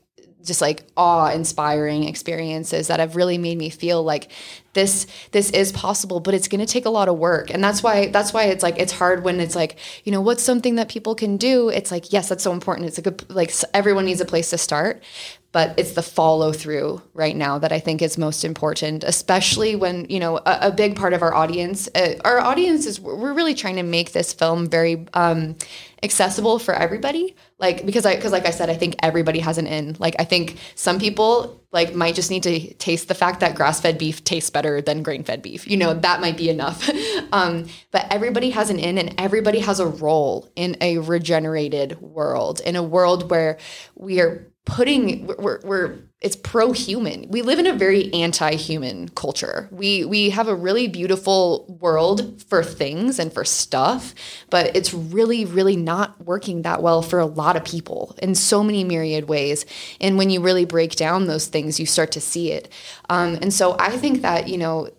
just 0.47 0.61
like 0.61 0.83
awe 0.95 1.29
inspiring 1.29 2.05
experiences 2.05 2.87
that 2.87 2.99
have 2.99 3.15
really 3.15 3.37
made 3.37 3.57
me 3.57 3.69
feel 3.69 4.03
like 4.03 4.31
this 4.73 5.05
this 5.31 5.49
is 5.51 5.71
possible 5.71 6.19
but 6.19 6.33
it's 6.33 6.47
going 6.47 6.65
to 6.65 6.71
take 6.71 6.85
a 6.85 6.89
lot 6.89 7.07
of 7.07 7.17
work 7.17 7.49
and 7.49 7.63
that's 7.63 7.83
why 7.83 8.07
that's 8.07 8.33
why 8.33 8.45
it's 8.45 8.63
like 8.63 8.79
it's 8.79 8.93
hard 8.93 9.23
when 9.23 9.39
it's 9.39 9.55
like 9.55 9.77
you 10.03 10.11
know 10.11 10.21
what's 10.21 10.41
something 10.43 10.75
that 10.75 10.89
people 10.89 11.13
can 11.13 11.37
do 11.37 11.69
it's 11.69 11.91
like 11.91 12.11
yes 12.11 12.29
that's 12.29 12.43
so 12.43 12.51
important 12.51 12.87
it's 12.87 12.97
a 12.97 13.01
good 13.01 13.23
like 13.29 13.53
everyone 13.73 14.05
needs 14.05 14.21
a 14.21 14.25
place 14.25 14.49
to 14.49 14.57
start 14.57 15.03
but 15.57 15.73
it's 15.77 15.93
the 15.93 16.03
follow 16.03 16.51
through 16.51 17.01
right 17.13 17.35
now 17.35 17.57
that 17.57 17.71
I 17.71 17.79
think 17.79 18.03
is 18.03 18.15
most 18.15 18.43
important, 18.43 19.03
especially 19.03 19.75
when, 19.75 20.05
you 20.07 20.19
know, 20.19 20.37
a, 20.37 20.57
a 20.63 20.71
big 20.71 20.95
part 20.95 21.13
of 21.13 21.23
our 21.23 21.33
audience, 21.33 21.89
uh, 21.95 22.15
our 22.23 22.39
audience 22.39 22.85
is, 22.85 22.99
we're 22.99 23.33
really 23.33 23.55
trying 23.55 23.77
to 23.77 23.81
make 23.83 24.11
this 24.11 24.33
film 24.33 24.67
very 24.67 25.07
um, 25.15 25.55
accessible 26.03 26.59
for 26.59 26.75
everybody. 26.75 27.35
Like, 27.59 27.85
because 27.85 28.05
I, 28.05 28.15
because 28.15 28.31
like 28.31 28.45
I 28.45 28.51
said, 28.51 28.69
I 28.69 28.75
think 28.75 28.95
everybody 29.01 29.39
has 29.39 29.57
an 29.57 29.65
in. 29.65 29.95
Like, 29.97 30.15
I 30.19 30.25
think 30.25 30.57
some 30.75 30.99
people 30.99 31.63
like 31.71 31.95
might 31.95 32.13
just 32.15 32.29
need 32.29 32.43
to 32.43 32.73
taste 32.75 33.07
the 33.07 33.15
fact 33.15 33.39
that 33.39 33.55
grass 33.55 33.81
fed 33.81 33.97
beef 33.97 34.23
tastes 34.23 34.49
better 34.49 34.79
than 34.81 35.01
grain 35.03 35.23
fed 35.23 35.41
beef. 35.41 35.67
You 35.67 35.77
know, 35.77 35.93
that 35.93 36.21
might 36.21 36.37
be 36.37 36.49
enough. 36.49 36.89
um, 37.31 37.67
but 37.91 38.05
everybody 38.11 38.51
has 38.51 38.69
an 38.69 38.79
in 38.79 38.97
and 38.97 39.15
everybody 39.17 39.59
has 39.59 39.79
a 39.79 39.87
role 39.87 40.51
in 40.55 40.77
a 40.81 40.99
regenerated 40.99 41.99
world, 41.99 42.59
in 42.59 42.75
a 42.75 42.83
world 42.83 43.29
where 43.31 43.57
we 43.95 44.21
are 44.21 44.47
putting 44.65 45.25
we're, 45.25 45.59
we're 45.63 45.97
it's 46.19 46.35
pro-human 46.35 47.27
we 47.29 47.43
live 47.43 47.59
in 47.59 47.67
a 47.67 47.73
very 47.73 48.11
anti-human 48.11 49.07
culture 49.09 49.67
we 49.71 50.03
we 50.03 50.31
have 50.31 50.47
a 50.47 50.55
really 50.55 50.87
beautiful 50.87 51.77
world 51.79 52.43
for 52.43 52.63
things 52.63 53.19
and 53.19 53.31
for 53.31 53.45
stuff 53.45 54.15
but 54.49 54.75
it's 54.75 54.93
really 54.93 55.45
really 55.45 55.75
not 55.75 56.19
working 56.25 56.63
that 56.63 56.81
well 56.81 57.03
for 57.03 57.19
a 57.19 57.25
lot 57.25 57.55
of 57.55 57.63
people 57.63 58.15
in 58.21 58.33
so 58.33 58.63
many 58.63 58.83
myriad 58.83 59.27
ways 59.29 59.65
and 60.01 60.17
when 60.17 60.29
you 60.31 60.41
really 60.41 60.65
break 60.65 60.95
down 60.95 61.27
those 61.27 61.47
things 61.47 61.79
you 61.79 61.85
start 61.85 62.11
to 62.11 62.21
see 62.21 62.51
it 62.51 62.67
um, 63.09 63.35
and 63.41 63.53
so 63.53 63.75
i 63.79 63.95
think 63.95 64.23
that 64.23 64.47
you 64.47 64.57
know 64.57 64.89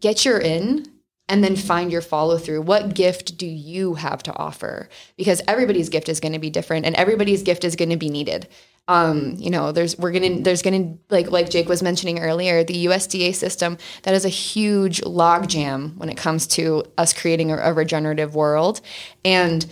get 0.00 0.24
your 0.26 0.38
in 0.38 0.86
and 1.28 1.42
then 1.42 1.56
find 1.56 1.90
your 1.90 2.02
follow 2.02 2.36
through. 2.36 2.60
What 2.60 2.94
gift 2.94 3.38
do 3.38 3.46
you 3.46 3.94
have 3.94 4.22
to 4.24 4.36
offer? 4.36 4.90
Because 5.16 5.40
everybody's 5.48 5.88
gift 5.88 6.10
is 6.10 6.20
going 6.20 6.34
to 6.34 6.38
be 6.38 6.50
different 6.50 6.84
and 6.84 6.94
everybody's 6.96 7.42
gift 7.42 7.64
is 7.64 7.74
going 7.74 7.88
to 7.88 7.96
be 7.96 8.10
needed. 8.10 8.48
Um, 8.88 9.36
you 9.38 9.50
know, 9.50 9.72
there's 9.72 9.96
we're 9.96 10.12
to 10.12 10.42
there's 10.42 10.62
to 10.62 10.98
like 11.08 11.30
like 11.30 11.50
Jake 11.50 11.68
was 11.68 11.82
mentioning 11.82 12.18
earlier, 12.18 12.64
the 12.64 12.86
USDA 12.86 13.34
system 13.34 13.78
that 14.02 14.14
is 14.14 14.24
a 14.24 14.28
huge 14.28 15.00
logjam 15.02 15.96
when 15.96 16.08
it 16.08 16.16
comes 16.16 16.46
to 16.48 16.84
us 16.98 17.12
creating 17.12 17.52
a, 17.52 17.56
a 17.58 17.72
regenerative 17.72 18.34
world 18.34 18.80
and 19.24 19.66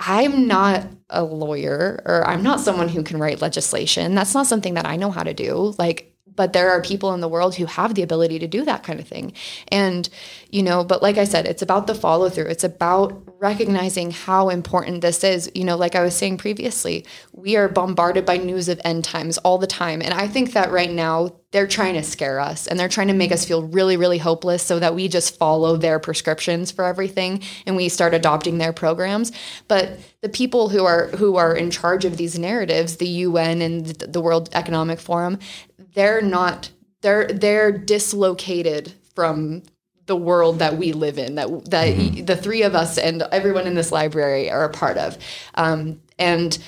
I'm 0.00 0.46
not 0.46 0.86
a 1.10 1.22
lawyer 1.22 2.02
or 2.04 2.26
I'm 2.26 2.42
not 2.42 2.60
someone 2.60 2.88
who 2.88 3.02
can 3.02 3.18
write 3.18 3.40
legislation. 3.40 4.14
That's 4.14 4.34
not 4.34 4.46
something 4.46 4.74
that 4.74 4.86
I 4.86 4.96
know 4.96 5.10
how 5.10 5.22
to 5.22 5.34
do. 5.34 5.74
Like 5.78 6.13
but 6.36 6.52
there 6.52 6.70
are 6.70 6.82
people 6.82 7.12
in 7.14 7.20
the 7.20 7.28
world 7.28 7.54
who 7.54 7.66
have 7.66 7.94
the 7.94 8.02
ability 8.02 8.38
to 8.38 8.46
do 8.46 8.64
that 8.64 8.82
kind 8.82 9.00
of 9.00 9.06
thing. 9.06 9.32
And, 9.68 10.08
you 10.50 10.62
know, 10.62 10.84
but 10.84 11.02
like 11.02 11.18
I 11.18 11.24
said, 11.24 11.46
it's 11.46 11.62
about 11.62 11.86
the 11.86 11.94
follow 11.94 12.28
through. 12.28 12.46
It's 12.46 12.64
about 12.64 13.22
recognizing 13.40 14.10
how 14.10 14.48
important 14.48 15.00
this 15.00 15.22
is. 15.22 15.50
You 15.54 15.64
know, 15.64 15.76
like 15.76 15.94
I 15.94 16.02
was 16.02 16.14
saying 16.14 16.38
previously, 16.38 17.06
we 17.32 17.56
are 17.56 17.68
bombarded 17.68 18.24
by 18.24 18.36
news 18.36 18.68
of 18.68 18.80
end 18.84 19.04
times 19.04 19.38
all 19.38 19.58
the 19.58 19.66
time. 19.66 20.02
And 20.02 20.14
I 20.14 20.28
think 20.28 20.52
that 20.52 20.70
right 20.70 20.90
now 20.90 21.34
they're 21.54 21.66
trying 21.68 21.94
to 21.94 22.02
scare 22.02 22.40
us 22.40 22.66
and 22.66 22.80
they're 22.80 22.88
trying 22.88 23.06
to 23.06 23.14
make 23.14 23.30
us 23.30 23.44
feel 23.44 23.62
really, 23.68 23.96
really 23.96 24.18
hopeless 24.18 24.60
so 24.60 24.80
that 24.80 24.92
we 24.92 25.06
just 25.06 25.38
follow 25.38 25.76
their 25.76 26.00
prescriptions 26.00 26.72
for 26.72 26.84
everything 26.84 27.40
and 27.64 27.76
we 27.76 27.88
start 27.88 28.12
adopting 28.12 28.58
their 28.58 28.72
programs. 28.72 29.30
But 29.68 30.00
the 30.20 30.28
people 30.28 30.68
who 30.68 30.84
are 30.84 31.08
who 31.10 31.36
are 31.36 31.54
in 31.54 31.70
charge 31.70 32.04
of 32.04 32.16
these 32.16 32.36
narratives, 32.36 32.96
the 32.96 33.06
UN 33.06 33.62
and 33.62 33.86
the 33.86 34.20
World 34.20 34.48
Economic 34.52 34.98
Forum, 34.98 35.38
they're 35.94 36.22
not 36.22 36.70
they're 37.00 37.26
they're 37.28 37.72
dislocated 37.72 38.92
from 39.14 39.62
the 40.06 40.16
world 40.16 40.58
that 40.58 40.76
we 40.76 40.92
live 40.92 41.18
in 41.18 41.36
that 41.36 41.48
that 41.70 41.94
mm-hmm. 41.94 42.24
the 42.24 42.36
three 42.36 42.62
of 42.62 42.74
us 42.74 42.98
and 42.98 43.22
everyone 43.32 43.66
in 43.66 43.74
this 43.74 43.90
library 43.90 44.50
are 44.50 44.64
a 44.64 44.70
part 44.70 44.98
of 44.98 45.16
um, 45.54 46.00
and 46.18 46.58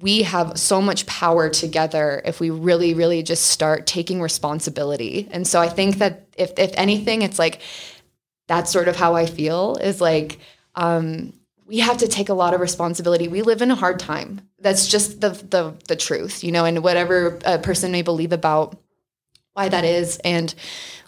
we 0.00 0.22
have 0.22 0.56
so 0.56 0.80
much 0.80 1.04
power 1.06 1.48
together 1.48 2.22
if 2.24 2.38
we 2.38 2.50
really 2.50 2.94
really 2.94 3.22
just 3.22 3.46
start 3.46 3.86
taking 3.86 4.20
responsibility 4.20 5.26
and 5.30 5.46
so 5.46 5.60
i 5.60 5.68
think 5.68 5.98
that 5.98 6.26
if 6.36 6.52
if 6.56 6.70
anything 6.74 7.22
it's 7.22 7.38
like 7.38 7.60
that's 8.46 8.70
sort 8.70 8.88
of 8.88 8.96
how 8.96 9.14
i 9.14 9.26
feel 9.26 9.76
is 9.76 10.00
like 10.00 10.38
um, 10.76 11.32
we 11.68 11.78
have 11.78 11.98
to 11.98 12.08
take 12.08 12.28
a 12.28 12.34
lot 12.34 12.54
of 12.54 12.60
responsibility 12.60 13.28
we 13.28 13.42
live 13.42 13.62
in 13.62 13.70
a 13.70 13.76
hard 13.76 14.00
time 14.00 14.40
that's 14.60 14.88
just 14.88 15.20
the 15.20 15.30
the 15.30 15.74
the 15.86 15.96
truth, 15.96 16.42
you 16.42 16.52
know, 16.52 16.64
and 16.64 16.82
whatever 16.82 17.38
a 17.44 17.58
person 17.58 17.92
may 17.92 18.02
believe 18.02 18.32
about 18.32 18.76
why 19.52 19.68
that 19.68 19.84
is 19.84 20.18
and 20.24 20.54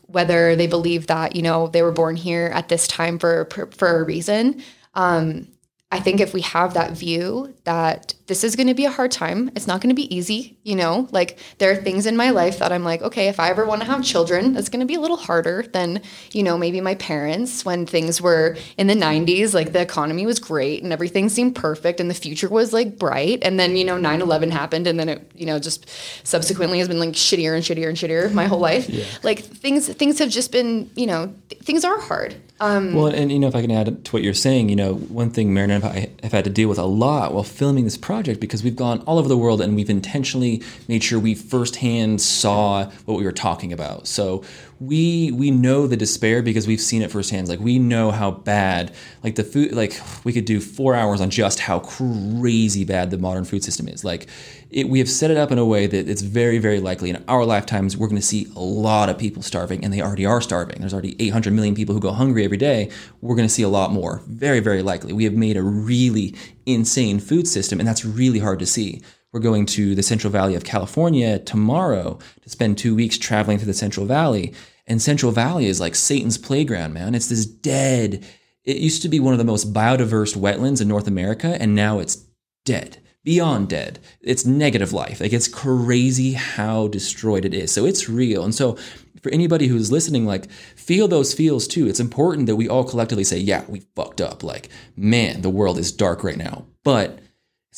whether 0.07 0.57
they 0.57 0.67
believe 0.67 1.07
that, 1.07 1.37
you 1.37 1.43
know, 1.43 1.69
they 1.69 1.83
were 1.83 1.93
born 1.93 2.17
here 2.17 2.51
at 2.55 2.69
this 2.69 2.87
time 2.87 3.19
for 3.19 3.49
for 3.77 4.01
a 4.01 4.05
reason. 4.05 4.63
Um, 4.95 5.49
I 5.93 6.01
think 6.01 6.21
if 6.21 6.33
we 6.33 6.43
have 6.43 6.75
that 6.75 6.93
view 6.93 7.55
that 7.65 8.15
this 8.31 8.45
is 8.45 8.55
going 8.55 8.69
to 8.69 8.75
be 8.75 8.85
a 8.85 8.91
hard 8.93 9.11
time, 9.11 9.51
it's 9.57 9.67
not 9.67 9.81
going 9.81 9.89
to 9.89 10.01
be 10.01 10.15
easy, 10.15 10.57
you 10.63 10.77
know, 10.77 11.09
like 11.11 11.37
there 11.59 11.73
are 11.73 11.75
things 11.75 12.07
in 12.07 12.17
my 12.17 12.31
life 12.31 12.61
that 12.61 12.71
I'm 12.71 12.85
like, 12.85 13.03
okay, 13.03 13.27
if 13.27 13.41
I 13.41 13.51
ever 13.51 13.67
want 13.67 13.81
to 13.81 13.89
have 13.89 14.05
children, 14.05 14.57
it's 14.57 14.69
going 14.69 14.79
to 14.79 14.87
be 14.87 14.95
a 14.95 15.01
little 15.01 15.17
harder 15.17 15.65
than, 15.73 16.01
you 16.31 16.45
know, 16.45 16.57
maybe 16.57 16.81
my 16.81 16.95
parents 16.95 17.65
when 17.65 17.87
things 17.87 18.23
were 18.23 18.57
in 18.79 18.87
the 18.87 18.95
90s, 18.95 19.53
like 19.53 19.73
the 19.73 19.81
economy 19.81 20.27
was 20.27 20.39
great 20.39 20.85
and 20.85 20.93
everything 20.93 21.29
seemed 21.29 21.57
perfect 21.57 21.99
and 21.99 22.09
the 22.09 22.15
future 22.15 22.49
was 22.49 22.73
like 22.73 23.01
bright. 23.01 23.41
And 23.43 23.59
then, 23.59 23.77
you 23.77 23.85
know, 23.85 23.99
9 23.99 24.23
11 24.23 24.53
happened 24.53 24.87
and 24.87 24.97
then 24.97 25.09
it, 25.09 25.33
you 25.35 25.47
know, 25.47 25.59
just 25.59 25.89
subsequently 26.23 26.79
has 26.79 26.87
been 26.87 27.01
like 27.01 27.15
shittier 27.15 27.57
and 27.57 27.65
shittier 27.65 27.89
and 27.89 27.99
shittier 27.99 28.33
my 28.33 28.47
whole 28.47 28.61
life. 28.61 28.89
Yeah. 28.89 29.07
Like 29.25 29.41
things, 29.41 29.89
things 29.89 30.21
have 30.21 30.31
just 30.31 30.53
been, 30.53 30.89
you 30.95 31.07
know, 31.09 31.35
th- 31.49 31.63
things 31.63 31.85
are 31.85 31.99
hard. 31.99 32.37
Um, 32.61 32.93
well, 32.93 33.07
and 33.07 33.33
you 33.33 33.39
know, 33.39 33.49
if 33.49 33.55
I 33.55 33.63
can 33.63 33.71
add 33.71 34.05
to 34.05 34.13
what 34.13 34.23
you're 34.23 34.35
saying, 34.35 34.69
you 34.69 34.77
know, 34.77 34.95
one 34.95 35.31
thing 35.31 35.55
Maren 35.55 35.71
and 35.71 35.83
I 35.83 36.11
have 36.23 36.33
had 36.33 36.45
to 36.45 36.51
deal 36.51 36.69
with 36.69 36.79
a 36.79 36.85
lot 36.85 37.33
while 37.33 37.43
filming 37.43 37.85
this 37.85 37.97
project 37.97 38.20
because 38.23 38.63
we've 38.63 38.77
gone 38.77 39.01
all 39.03 39.19
over 39.19 39.29
the 39.29 39.37
world 39.37 39.61
and 39.61 39.77
we've 39.77 39.91
intentionally 39.91 40.63
made 40.89 41.03
sure 41.03 41.19
we 41.19 41.35
firsthand 41.35 42.21
saw 42.21 42.91
what 43.05 43.19
we 43.19 43.25
were 43.25 43.33
talking 43.33 43.73
about. 43.73 44.07
So 44.07 44.45
we 44.81 45.31
we 45.33 45.51
know 45.51 45.87
the 45.87 45.97
despair 45.97 46.43
because 46.43 46.67
we've 46.67 46.81
seen 46.81 47.03
it 47.03 47.11
firsthand. 47.11 47.49
Like 47.49 47.61
we 47.61 47.79
know 47.79 48.11
how 48.11 48.31
bad, 48.31 48.95
like 49.23 49.35
the 49.35 49.45
food, 49.45 49.73
like 49.73 50.01
we 50.25 50.33
could 50.33 50.47
do 50.47 50.59
four 50.59 50.95
hours 50.95 51.21
on 51.21 51.29
just 51.29 51.61
how 51.61 51.81
crazy 51.81 52.85
bad 52.85 53.11
the 53.11 53.19
modern 53.19 53.45
food 53.45 53.63
system 53.63 53.89
is. 53.89 54.05
Like 54.05 54.27
it, 54.71 54.89
we 54.89 54.99
have 54.99 55.11
set 55.11 55.31
it 55.31 55.37
up 55.37 55.53
in 55.53 55.59
a 55.59 55.67
way 55.67 55.87
that 55.87 56.09
it's 56.09 56.23
very, 56.23 56.59
very 56.59 56.81
likely 56.81 57.11
in 57.11 57.23
our 57.29 57.45
lifetimes 57.45 57.95
we're 57.95 58.09
going 58.09 58.21
to 58.21 58.27
see 58.27 58.51
a 58.57 58.61
lot 58.61 59.11
of 59.11 59.19
people 59.19 59.43
starving, 59.43 59.85
and 59.85 59.93
they 59.93 60.01
already 60.01 60.25
are 60.25 60.41
starving. 60.41 60.81
There's 60.81 60.95
already 60.95 61.15
800 61.23 61.53
million 61.53 61.75
people 61.75 61.95
who 61.95 62.01
go 62.01 62.13
hungry 62.13 62.45
every 62.45 62.57
day. 62.57 62.89
We're 63.21 63.37
going 63.37 63.49
to 63.49 63.53
see 63.53 63.63
a 63.63 63.69
lot 63.69 63.93
more. 63.93 64.23
Very, 64.27 64.61
very 64.61 64.81
likely. 64.81 65.13
We 65.13 65.25
have 65.25 65.35
made 65.35 65.59
a 65.59 65.63
really 65.63 66.35
insane 66.65 67.21
food 67.21 67.47
system, 67.47 67.81
and 67.81 67.89
that's 67.89 68.05
really 68.05 68.39
hard 68.39 68.61
to 68.61 68.67
see. 68.67 69.03
We're 69.33 69.41
going 69.41 69.67
to 69.67 69.95
the 69.95 70.03
Central 70.03 70.33
Valley 70.33 70.55
of 70.55 70.65
California 70.65 71.39
tomorrow 71.39 72.19
to 72.43 72.51
spend 72.51 72.79
two 72.79 72.95
weeks 72.95 73.17
traveling 73.17 73.59
through 73.59 73.67
the 73.67 73.75
Central 73.75 74.07
Valley. 74.07 74.55
And 74.87 75.01
Central 75.01 75.31
Valley 75.31 75.67
is 75.67 75.79
like 75.79 75.95
Satan's 75.95 76.37
playground, 76.37 76.95
man. 76.95 77.15
It's 77.15 77.29
this 77.29 77.47
dead. 77.47 78.27
It 78.65 78.79
used 78.79 79.03
to 79.03 79.09
be 79.09 79.21
one 79.21 79.33
of 79.33 79.39
the 79.39 79.45
most 79.45 79.73
biodiverse 79.73 80.37
wetlands 80.37 80.83
in 80.83 80.89
North 80.89 81.07
America, 81.07 81.57
and 81.61 81.75
now 81.75 82.01
it's 82.01 82.27
dead 82.65 82.99
beyond 83.23 83.69
dead. 83.69 83.99
It's 84.21 84.47
negative 84.47 84.93
life. 84.93 85.21
Like 85.21 85.33
it's 85.33 85.49
crazy 85.49 86.33
how 86.33 86.89
destroyed 86.89 87.45
it 87.45 87.55
is. 87.55 87.71
So 87.73 87.85
it's 87.85 88.09
real. 88.09 88.45
And 88.45 88.55
so 88.55 88.77
for 89.23 89.31
anybody 89.31 89.67
who's 89.67 89.93
listening, 89.93 90.27
like 90.27 90.51
feel 90.51 91.07
those 91.09 91.35
feels 91.35 91.69
too. 91.69 91.87
It's 91.87 92.01
important 92.01 92.47
that 92.47 92.57
we 92.57 92.69
all 92.69 92.85
collectively 92.85 93.25
say, 93.25 93.39
yeah, 93.39 93.65
we 93.69 93.81
fucked 93.95 94.21
up. 94.21 94.43
Like, 94.43 94.71
man, 94.97 95.43
the 95.43 95.51
world 95.51 95.79
is 95.79 95.93
dark 95.93 96.25
right 96.25 96.37
now. 96.37 96.65
But 96.83 97.19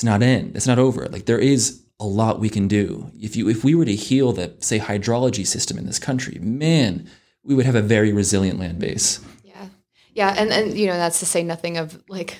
it's 0.02 0.04
not 0.04 0.20
in. 0.20 0.50
It's 0.56 0.66
not 0.66 0.80
over. 0.80 1.06
Like 1.06 1.26
there 1.26 1.38
is 1.38 1.80
a 2.00 2.04
lot 2.04 2.40
we 2.40 2.48
can 2.48 2.66
do. 2.66 3.08
If 3.20 3.36
you 3.36 3.48
if 3.48 3.62
we 3.62 3.76
were 3.76 3.84
to 3.84 3.94
heal 3.94 4.32
the 4.32 4.52
say 4.58 4.80
hydrology 4.80 5.46
system 5.46 5.78
in 5.78 5.86
this 5.86 6.00
country, 6.00 6.40
man, 6.40 7.08
we 7.44 7.54
would 7.54 7.66
have 7.66 7.76
a 7.76 7.82
very 7.82 8.12
resilient 8.12 8.58
land 8.58 8.80
base. 8.80 9.20
Yeah. 9.44 9.66
Yeah, 10.12 10.34
and 10.36 10.50
and 10.50 10.76
you 10.76 10.88
know, 10.88 10.96
that's 10.96 11.20
to 11.20 11.26
say 11.26 11.44
nothing 11.44 11.76
of 11.76 12.02
like 12.08 12.38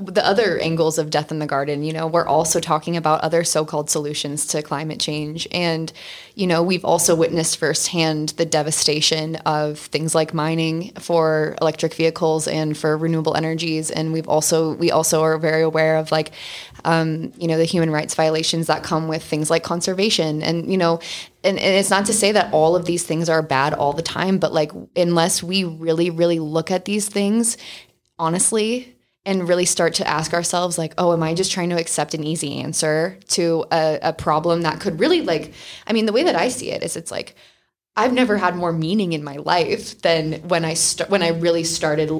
the 0.00 0.26
other 0.26 0.58
angles 0.58 0.96
of 0.96 1.10
death 1.10 1.30
in 1.30 1.38
the 1.38 1.46
garden 1.46 1.82
you 1.82 1.92
know 1.92 2.06
we're 2.06 2.26
also 2.26 2.60
talking 2.60 2.96
about 2.96 3.20
other 3.20 3.44
so-called 3.44 3.90
solutions 3.90 4.46
to 4.46 4.62
climate 4.62 5.00
change. 5.00 5.46
And 5.52 5.92
you 6.34 6.46
know 6.46 6.62
we've 6.62 6.84
also 6.84 7.14
witnessed 7.14 7.58
firsthand 7.58 8.30
the 8.30 8.46
devastation 8.46 9.36
of 9.46 9.78
things 9.78 10.14
like 10.14 10.32
mining 10.34 10.92
for 10.98 11.56
electric 11.60 11.94
vehicles 11.94 12.48
and 12.48 12.76
for 12.76 12.96
renewable 12.96 13.36
energies. 13.36 13.90
And 13.90 14.12
we've 14.12 14.28
also 14.28 14.74
we 14.74 14.90
also 14.90 15.22
are 15.22 15.38
very 15.38 15.62
aware 15.62 15.96
of 15.96 16.10
like 16.10 16.32
um, 16.84 17.32
you 17.36 17.48
know 17.48 17.58
the 17.58 17.64
human 17.64 17.90
rights 17.90 18.14
violations 18.14 18.66
that 18.68 18.82
come 18.82 19.08
with 19.08 19.22
things 19.22 19.50
like 19.50 19.62
conservation. 19.62 20.42
And 20.42 20.70
you 20.70 20.78
know 20.78 21.00
and, 21.44 21.58
and 21.58 21.76
it's 21.76 21.90
not 21.90 22.06
to 22.06 22.12
say 22.12 22.32
that 22.32 22.52
all 22.52 22.74
of 22.74 22.86
these 22.86 23.04
things 23.04 23.28
are 23.28 23.42
bad 23.42 23.72
all 23.72 23.92
the 23.92 24.02
time 24.02 24.38
but 24.38 24.52
like 24.52 24.72
unless 24.96 25.42
we 25.42 25.64
really 25.64 26.10
really 26.10 26.40
look 26.40 26.70
at 26.70 26.86
these 26.86 27.08
things 27.08 27.56
honestly 28.18 28.95
and 29.26 29.48
really 29.48 29.66
start 29.66 29.94
to 29.94 30.08
ask 30.08 30.32
ourselves 30.32 30.78
like 30.78 30.94
oh 30.96 31.12
am 31.12 31.22
i 31.22 31.34
just 31.34 31.52
trying 31.52 31.70
to 31.70 31.78
accept 31.78 32.14
an 32.14 32.24
easy 32.24 32.58
answer 32.60 33.18
to 33.28 33.66
a, 33.72 33.98
a 34.02 34.12
problem 34.12 34.62
that 34.62 34.80
could 34.80 34.98
really 35.00 35.20
like 35.20 35.52
i 35.86 35.92
mean 35.92 36.06
the 36.06 36.12
way 36.12 36.22
that 36.22 36.36
i 36.36 36.48
see 36.48 36.70
it 36.70 36.82
is 36.82 36.96
it's 36.96 37.10
like 37.10 37.34
i've 37.96 38.12
never 38.12 38.38
had 38.38 38.56
more 38.56 38.72
meaning 38.72 39.12
in 39.12 39.22
my 39.24 39.36
life 39.36 40.00
than 40.02 40.34
when 40.48 40.64
i 40.64 40.72
st- 40.74 41.10
when 41.10 41.22
i 41.22 41.28
really 41.28 41.64
started 41.64 42.10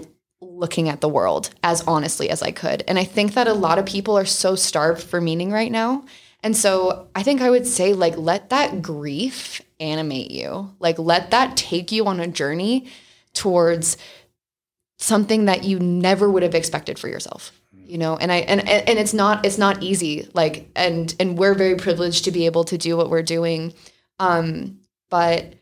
looking 0.42 0.88
at 0.90 1.00
the 1.00 1.08
world 1.08 1.50
as 1.62 1.82
honestly 1.86 2.28
as 2.28 2.42
i 2.42 2.50
could 2.50 2.84
and 2.86 2.98
i 2.98 3.04
think 3.04 3.32
that 3.34 3.48
a 3.48 3.54
lot 3.54 3.78
of 3.78 3.86
people 3.86 4.18
are 4.18 4.26
so 4.26 4.54
starved 4.54 5.02
for 5.02 5.20
meaning 5.20 5.50
right 5.50 5.72
now 5.72 6.04
And 6.42 6.56
so 6.56 7.08
I 7.14 7.22
think 7.24 7.40
I 7.40 7.50
would 7.50 7.66
say, 7.66 7.92
like, 7.92 8.16
let 8.16 8.50
that 8.50 8.80
grief 8.80 9.60
animate 9.80 10.30
you. 10.30 10.70
Like, 10.78 10.98
let 10.98 11.30
that 11.30 11.56
take 11.56 11.90
you 11.90 12.06
on 12.06 12.20
a 12.20 12.28
journey 12.28 12.86
towards 13.32 13.96
something 14.98 15.44
that 15.44 15.64
you 15.64 15.78
never 15.78 16.30
would 16.30 16.42
have 16.42 16.54
expected 16.54 16.98
for 16.98 17.08
yourself 17.08 17.52
you 17.86 17.98
know? 17.98 18.16
And 18.16 18.30
i 18.32 18.36
and 18.36 18.68
and 18.68 18.98
it's 18.98 19.14
not 19.14 19.46
it's 19.46 19.58
not 19.58 19.82
easy 19.82 20.28
like 20.34 20.68
and 20.76 21.14
and 21.20 21.38
we're 21.38 21.54
very 21.54 21.76
privileged 21.76 22.24
to 22.24 22.30
be 22.30 22.46
able 22.46 22.64
to 22.64 22.76
do 22.76 22.96
what 22.96 23.10
we're 23.10 23.22
doing. 23.22 23.72
Um 24.18 24.80
but 25.08 25.54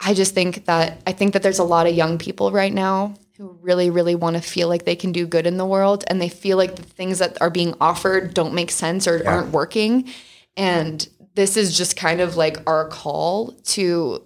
i 0.00 0.12
just 0.12 0.34
think 0.34 0.64
that 0.64 1.00
i 1.06 1.12
think 1.12 1.32
that 1.32 1.42
there's 1.44 1.60
a 1.60 1.64
lot 1.64 1.86
of 1.86 1.94
young 1.94 2.18
people 2.18 2.50
right 2.50 2.72
now 2.72 3.14
who 3.36 3.56
really 3.62 3.88
really 3.88 4.16
want 4.16 4.34
to 4.34 4.42
feel 4.42 4.68
like 4.68 4.84
they 4.84 4.96
can 4.96 5.12
do 5.12 5.26
good 5.26 5.46
in 5.46 5.56
the 5.56 5.66
world 5.66 6.02
and 6.08 6.20
they 6.20 6.28
feel 6.28 6.56
like 6.56 6.74
the 6.74 6.82
things 6.82 7.20
that 7.20 7.40
are 7.40 7.50
being 7.50 7.74
offered 7.80 8.34
don't 8.34 8.54
make 8.54 8.72
sense 8.72 9.06
or 9.06 9.18
yeah. 9.18 9.30
aren't 9.30 9.52
working. 9.52 10.08
And 10.56 11.06
this 11.34 11.56
is 11.56 11.76
just 11.76 11.96
kind 11.96 12.20
of 12.20 12.36
like 12.36 12.58
our 12.66 12.88
call 12.88 13.52
to 13.64 14.24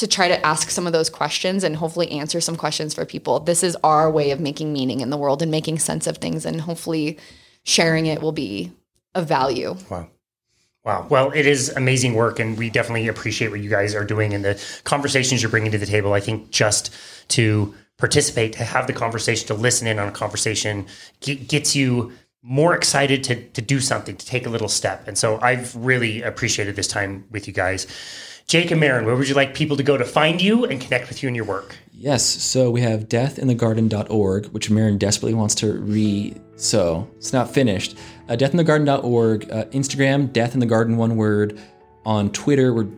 to 0.00 0.06
try 0.06 0.28
to 0.28 0.46
ask 0.46 0.70
some 0.70 0.86
of 0.86 0.92
those 0.92 1.08
questions 1.08 1.64
and 1.64 1.76
hopefully 1.76 2.10
answer 2.10 2.40
some 2.40 2.56
questions 2.56 2.92
for 2.92 3.04
people. 3.04 3.40
This 3.40 3.62
is 3.62 3.76
our 3.84 4.10
way 4.10 4.32
of 4.32 4.40
making 4.40 4.72
meaning 4.72 5.00
in 5.00 5.10
the 5.10 5.16
world 5.16 5.42
and 5.42 5.50
making 5.50 5.78
sense 5.78 6.06
of 6.06 6.18
things, 6.18 6.44
and 6.44 6.60
hopefully 6.60 7.18
sharing 7.64 8.06
it 8.06 8.20
will 8.20 8.32
be 8.32 8.72
of 9.14 9.26
value. 9.26 9.76
Wow. 9.90 10.08
Wow. 10.82 11.06
Well, 11.10 11.30
it 11.32 11.46
is 11.46 11.68
amazing 11.76 12.14
work, 12.14 12.38
and 12.38 12.56
we 12.56 12.70
definitely 12.70 13.06
appreciate 13.06 13.50
what 13.50 13.60
you 13.60 13.68
guys 13.68 13.94
are 13.94 14.04
doing 14.04 14.32
and 14.32 14.44
the 14.44 14.62
conversations 14.84 15.42
you're 15.42 15.50
bringing 15.50 15.72
to 15.72 15.78
the 15.78 15.86
table. 15.86 16.14
I 16.14 16.20
think 16.20 16.50
just 16.50 16.94
to 17.28 17.74
participate, 17.98 18.54
to 18.54 18.64
have 18.64 18.86
the 18.86 18.94
conversation, 18.94 19.46
to 19.48 19.54
listen 19.54 19.86
in 19.86 19.98
on 19.98 20.08
a 20.08 20.12
conversation 20.12 20.86
gets 21.20 21.76
you 21.76 22.12
more 22.42 22.74
excited 22.74 23.22
to, 23.24 23.46
to 23.50 23.60
do 23.60 23.78
something, 23.78 24.16
to 24.16 24.26
take 24.26 24.46
a 24.46 24.48
little 24.48 24.68
step. 24.68 25.06
And 25.06 25.18
so 25.18 25.38
I've 25.42 25.76
really 25.76 26.22
appreciated 26.22 26.76
this 26.76 26.88
time 26.88 27.26
with 27.30 27.46
you 27.46 27.52
guys. 27.52 27.86
Jake 28.50 28.72
and 28.72 28.80
Maren, 28.80 29.06
where 29.06 29.14
would 29.14 29.28
you 29.28 29.36
like 29.36 29.54
people 29.54 29.76
to 29.76 29.84
go 29.84 29.96
to 29.96 30.04
find 30.04 30.42
you 30.42 30.64
and 30.64 30.80
connect 30.80 31.08
with 31.08 31.22
you 31.22 31.28
and 31.28 31.36
your 31.36 31.44
work? 31.44 31.76
Yes, 31.92 32.24
so 32.24 32.68
we 32.68 32.80
have 32.80 33.08
deathinthegarden.org, 33.08 34.46
which 34.46 34.70
Maren 34.70 34.98
desperately 34.98 35.34
wants 35.34 35.54
to 35.56 35.74
re 35.74 36.34
so 36.56 37.08
it's 37.16 37.32
not 37.32 37.54
finished. 37.54 37.96
Uh, 38.28 38.34
deathinthegarden.org, 38.34 39.52
uh, 39.52 39.66
Instagram, 39.66 40.32
death 40.32 40.54
in 40.54 40.58
the 40.60 40.66
garden, 40.66 40.96
one 40.96 41.14
word. 41.14 41.60
On 42.04 42.28
Twitter, 42.32 42.74
we're 42.74 42.88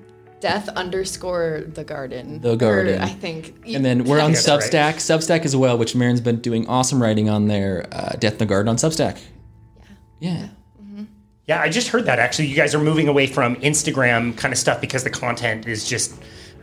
death 0.41 0.71
underscore 0.71 1.65
the 1.67 1.85
garden. 1.85 2.41
The 2.41 2.57
garden. 2.57 3.03
Or, 3.03 3.05
I 3.05 3.09
think. 3.09 3.55
And 3.67 3.85
then 3.85 4.05
we're 4.05 4.21
on 4.21 4.33
Substack, 4.33 4.73
right. 4.73 4.97
Substack 4.97 5.45
as 5.45 5.55
well, 5.55 5.77
which 5.77 5.95
Maren's 5.95 6.23
been 6.23 6.41
doing 6.41 6.67
awesome 6.67 7.03
writing 7.03 7.29
on 7.29 7.49
there. 7.49 7.87
Uh, 7.93 8.17
death 8.19 8.33
in 8.33 8.39
the 8.39 8.47
garden 8.47 8.71
on 8.71 8.77
Substack. 8.77 9.21
Yeah. 10.21 10.35
Yeah. 10.35 10.49
Yeah, 11.47 11.61
I 11.61 11.69
just 11.69 11.89
heard 11.89 12.07
that 12.07 12.19
actually. 12.19 12.47
You 12.47 12.57
guys 12.57 12.75
are 12.75 12.81
moving 12.81 13.09
away 13.09 13.27
from 13.27 13.57
Instagram 13.57 14.37
kind 14.37 14.53
of 14.53 14.59
stuff 14.59 14.81
because 14.81 15.05
the 15.05 15.11
content 15.11 15.67
is 15.67 15.89
just. 15.89 16.15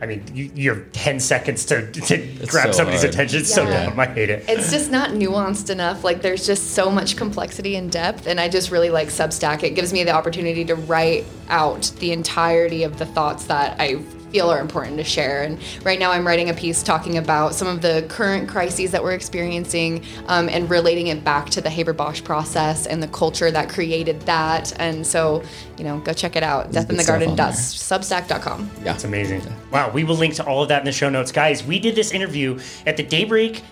I 0.02 0.06
mean, 0.06 0.24
you, 0.32 0.50
you 0.54 0.70
have 0.70 0.92
10 0.92 1.20
seconds 1.20 1.66
to, 1.66 1.92
to 1.92 2.16
grab 2.46 2.68
so 2.68 2.72
somebody's 2.72 3.02
hard. 3.02 3.12
attention. 3.12 3.40
It's 3.40 3.50
yeah. 3.50 3.54
so 3.54 3.64
dumb. 3.66 4.00
I 4.00 4.06
hate 4.06 4.30
it. 4.30 4.46
It's 4.48 4.70
just 4.70 4.90
not 4.90 5.10
nuanced 5.10 5.68
enough. 5.68 6.02
Like, 6.04 6.22
there's 6.22 6.46
just 6.46 6.70
so 6.70 6.90
much 6.90 7.18
complexity 7.18 7.76
and 7.76 7.92
depth. 7.92 8.26
And 8.26 8.40
I 8.40 8.48
just 8.48 8.70
really 8.70 8.88
like 8.88 9.08
Substack. 9.08 9.62
It 9.62 9.74
gives 9.74 9.92
me 9.92 10.02
the 10.02 10.12
opportunity 10.12 10.64
to 10.64 10.74
write 10.74 11.26
out 11.50 11.92
the 11.98 12.12
entirety 12.12 12.82
of 12.82 12.98
the 12.98 13.04
thoughts 13.04 13.44
that 13.44 13.78
I 13.78 14.02
feel 14.30 14.50
are 14.50 14.60
important 14.60 14.96
to 14.98 15.04
share. 15.04 15.42
And 15.42 15.58
right 15.84 15.98
now, 15.98 16.12
I'm 16.12 16.26
writing 16.26 16.50
a 16.50 16.54
piece 16.54 16.82
talking 16.82 17.18
about 17.18 17.54
some 17.54 17.68
of 17.68 17.82
the 17.82 18.04
current 18.08 18.48
crises 18.48 18.90
that 18.92 19.02
we're 19.02 19.12
experiencing 19.12 20.04
um, 20.26 20.48
and 20.48 20.70
relating 20.70 21.08
it 21.08 21.24
back 21.24 21.50
to 21.50 21.60
the 21.60 21.70
Haber 21.70 21.92
Bosch 21.92 22.22
process 22.22 22.86
and 22.86 23.02
the 23.02 23.08
culture 23.08 23.50
that 23.50 23.68
created 23.68 24.20
that. 24.22 24.72
And 24.80 25.06
so, 25.06 25.42
you 25.76 25.84
know, 25.84 25.98
go 26.00 26.12
check 26.12 26.36
it 26.36 26.42
out. 26.42 26.70
Deathinthegarden.substack.com. 26.72 28.70
Yeah, 28.84 28.94
it's 28.94 29.04
amazing. 29.04 29.42
Wow, 29.70 29.90
we 29.90 30.04
will 30.04 30.16
link 30.16 30.34
to 30.34 30.46
all 30.46 30.62
of 30.62 30.68
that 30.68 30.80
in 30.80 30.84
the 30.84 30.92
show 30.92 31.10
notes, 31.10 31.32
guys. 31.32 31.64
We 31.64 31.78
did 31.78 31.94
this 31.94 32.12
interview 32.12 32.58
at 32.86 32.96
the 32.96 33.02
Daybreak 33.02 33.62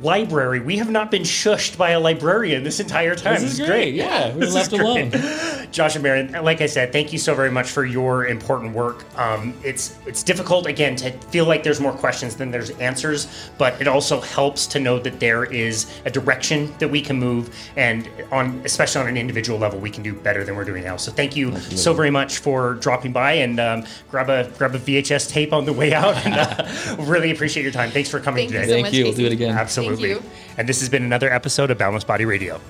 library. 0.00 0.60
We 0.60 0.76
have 0.78 0.90
not 0.90 1.10
been 1.10 1.22
shushed 1.22 1.76
by 1.76 1.90
a 1.90 2.00
librarian 2.00 2.62
this 2.62 2.80
entire 2.80 3.14
time. 3.14 3.40
This 3.40 3.52
is 3.54 3.58
great. 3.58 3.68
great. 3.68 3.94
Yeah, 3.94 4.34
we 4.34 4.46
are 4.46 4.50
left 4.50 4.72
alone. 4.72 5.12
Josh 5.72 5.94
and 5.94 6.02
Maren, 6.02 6.32
like 6.44 6.60
I 6.60 6.66
said, 6.66 6.92
thank 6.92 7.12
you 7.12 7.18
so 7.18 7.34
very 7.34 7.50
much 7.50 7.70
for 7.70 7.84
your 7.84 8.26
important 8.26 8.74
work. 8.74 9.04
Um, 9.18 9.54
it's 9.64 9.98
it's 10.06 10.22
difficult 10.22 10.66
again 10.66 10.96
to 10.96 11.10
feel 11.28 11.46
like 11.46 11.62
there's 11.62 11.80
more 11.80 11.92
questions 11.92 12.36
than 12.36 12.50
there's 12.50 12.70
answers, 12.72 13.50
but 13.58 13.80
it 13.80 13.88
also 13.88 14.20
helps 14.20 14.66
to 14.68 14.80
know 14.80 14.98
that 14.98 15.18
there 15.18 15.44
is 15.44 15.86
a 16.04 16.10
direction 16.10 16.72
that 16.78 16.88
we 16.88 17.00
can 17.00 17.18
move, 17.18 17.54
and 17.76 18.08
on 18.30 18.60
especially 18.64 19.00
on 19.02 19.08
an 19.08 19.16
individual 19.16 19.58
level, 19.58 19.78
we 19.80 19.90
can 19.90 20.02
do 20.02 20.12
better 20.12 20.44
than 20.44 20.56
we're 20.56 20.64
doing 20.64 20.84
now. 20.84 20.96
So 20.96 21.10
thank 21.10 21.36
you 21.36 21.48
Absolutely. 21.48 21.76
so 21.78 21.94
very 21.94 22.10
much 22.10 22.38
for 22.38 22.74
dropping 22.74 23.12
by 23.12 23.32
and 23.32 23.58
um, 23.58 23.84
grab 24.10 24.28
a 24.28 24.50
grab 24.58 24.74
a 24.74 24.78
VHS 24.78 25.30
tape 25.30 25.52
on 25.52 25.64
the 25.64 25.72
way 25.72 25.92
out, 25.92 26.14
and 26.26 26.34
uh, 26.34 26.96
really 27.04 27.30
appreciate 27.30 27.62
your 27.62 27.72
time. 27.72 27.90
Thanks 27.90 28.10
for 28.10 28.20
coming 28.20 28.48
thank 28.48 28.52
today. 28.52 28.62
You 28.62 28.68
so 28.68 28.82
thank 28.82 28.94
you. 28.94 29.04
We'll 29.04 29.14
do 29.14 29.26
it 29.26 29.32
again. 29.32 29.54
Absolutely. 29.78 30.28
And 30.58 30.68
this 30.68 30.80
has 30.80 30.88
been 30.88 31.02
another 31.04 31.32
episode 31.32 31.70
of 31.70 31.78
Boundless 31.78 32.04
Body 32.04 32.24
Radio. 32.24 32.60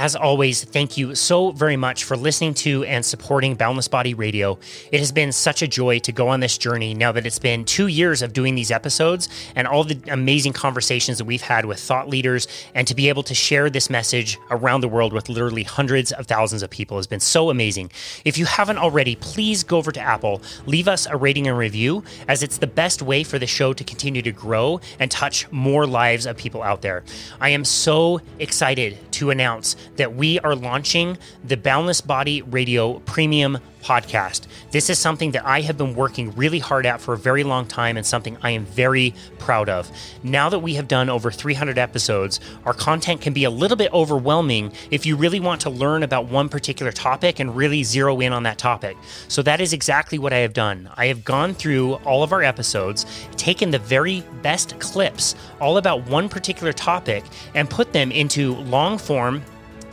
As 0.00 0.16
always, 0.16 0.64
thank 0.64 0.96
you 0.96 1.14
so 1.14 1.50
very 1.50 1.76
much 1.76 2.04
for 2.04 2.16
listening 2.16 2.54
to 2.54 2.84
and 2.84 3.04
supporting 3.04 3.54
Boundless 3.54 3.86
Body 3.86 4.14
Radio. 4.14 4.58
It 4.90 4.98
has 4.98 5.12
been 5.12 5.30
such 5.30 5.60
a 5.60 5.68
joy 5.68 5.98
to 5.98 6.10
go 6.10 6.28
on 6.28 6.40
this 6.40 6.56
journey 6.56 6.94
now 6.94 7.12
that 7.12 7.26
it's 7.26 7.38
been 7.38 7.66
two 7.66 7.86
years 7.86 8.22
of 8.22 8.32
doing 8.32 8.54
these 8.54 8.70
episodes 8.70 9.28
and 9.54 9.68
all 9.68 9.84
the 9.84 10.00
amazing 10.08 10.54
conversations 10.54 11.18
that 11.18 11.26
we've 11.26 11.42
had 11.42 11.66
with 11.66 11.78
thought 11.78 12.08
leaders, 12.08 12.48
and 12.74 12.88
to 12.88 12.94
be 12.94 13.10
able 13.10 13.22
to 13.24 13.34
share 13.34 13.68
this 13.68 13.90
message 13.90 14.38
around 14.50 14.80
the 14.80 14.88
world 14.88 15.12
with 15.12 15.28
literally 15.28 15.64
hundreds 15.64 16.12
of 16.12 16.26
thousands 16.26 16.62
of 16.62 16.70
people 16.70 16.96
has 16.96 17.06
been 17.06 17.20
so 17.20 17.50
amazing. 17.50 17.90
If 18.24 18.38
you 18.38 18.46
haven't 18.46 18.78
already, 18.78 19.16
please 19.16 19.62
go 19.62 19.76
over 19.76 19.92
to 19.92 20.00
Apple, 20.00 20.40
leave 20.64 20.88
us 20.88 21.04
a 21.04 21.16
rating 21.18 21.46
and 21.46 21.58
review, 21.58 22.04
as 22.26 22.42
it's 22.42 22.56
the 22.56 22.66
best 22.66 23.02
way 23.02 23.22
for 23.22 23.38
the 23.38 23.46
show 23.46 23.74
to 23.74 23.84
continue 23.84 24.22
to 24.22 24.32
grow 24.32 24.80
and 24.98 25.10
touch 25.10 25.46
more 25.52 25.86
lives 25.86 26.24
of 26.24 26.38
people 26.38 26.62
out 26.62 26.80
there. 26.80 27.04
I 27.38 27.50
am 27.50 27.66
so 27.66 28.22
excited 28.38 28.96
to 29.12 29.28
announce 29.28 29.76
that 29.96 30.14
we 30.14 30.38
are 30.40 30.54
launching 30.54 31.18
the 31.44 31.56
Boundless 31.56 32.00
Body 32.00 32.42
Radio 32.42 33.00
Premium 33.00 33.58
podcast. 33.82 34.46
This 34.70 34.90
is 34.90 34.98
something 34.98 35.32
that 35.32 35.46
I 35.46 35.62
have 35.62 35.78
been 35.78 35.94
working 35.94 36.32
really 36.32 36.58
hard 36.58 36.86
at 36.86 37.00
for 37.00 37.14
a 37.14 37.18
very 37.18 37.42
long 37.44 37.66
time 37.66 37.96
and 37.96 38.04
something 38.04 38.36
I 38.42 38.50
am 38.50 38.64
very 38.64 39.14
proud 39.38 39.68
of. 39.68 39.90
Now 40.22 40.48
that 40.50 40.58
we 40.58 40.74
have 40.74 40.86
done 40.86 41.08
over 41.08 41.30
300 41.30 41.78
episodes, 41.78 42.40
our 42.64 42.74
content 42.74 43.20
can 43.20 43.32
be 43.32 43.44
a 43.44 43.50
little 43.50 43.76
bit 43.76 43.92
overwhelming 43.92 44.72
if 44.90 45.06
you 45.06 45.16
really 45.16 45.40
want 45.40 45.62
to 45.62 45.70
learn 45.70 46.02
about 46.02 46.28
one 46.28 46.48
particular 46.48 46.92
topic 46.92 47.40
and 47.40 47.56
really 47.56 47.82
zero 47.82 48.20
in 48.20 48.32
on 48.32 48.42
that 48.44 48.58
topic. 48.58 48.96
So 49.28 49.42
that 49.42 49.60
is 49.60 49.72
exactly 49.72 50.18
what 50.18 50.32
I 50.32 50.38
have 50.38 50.52
done. 50.52 50.90
I 50.96 51.06
have 51.06 51.24
gone 51.24 51.54
through 51.54 51.94
all 52.04 52.22
of 52.22 52.32
our 52.32 52.42
episodes, 52.42 53.06
taken 53.36 53.70
the 53.70 53.78
very 53.78 54.22
best 54.42 54.78
clips 54.78 55.34
all 55.60 55.78
about 55.78 56.06
one 56.06 56.28
particular 56.28 56.72
topic, 56.72 57.24
and 57.54 57.68
put 57.68 57.92
them 57.92 58.12
into 58.12 58.56
long 58.56 58.98
form 58.98 59.42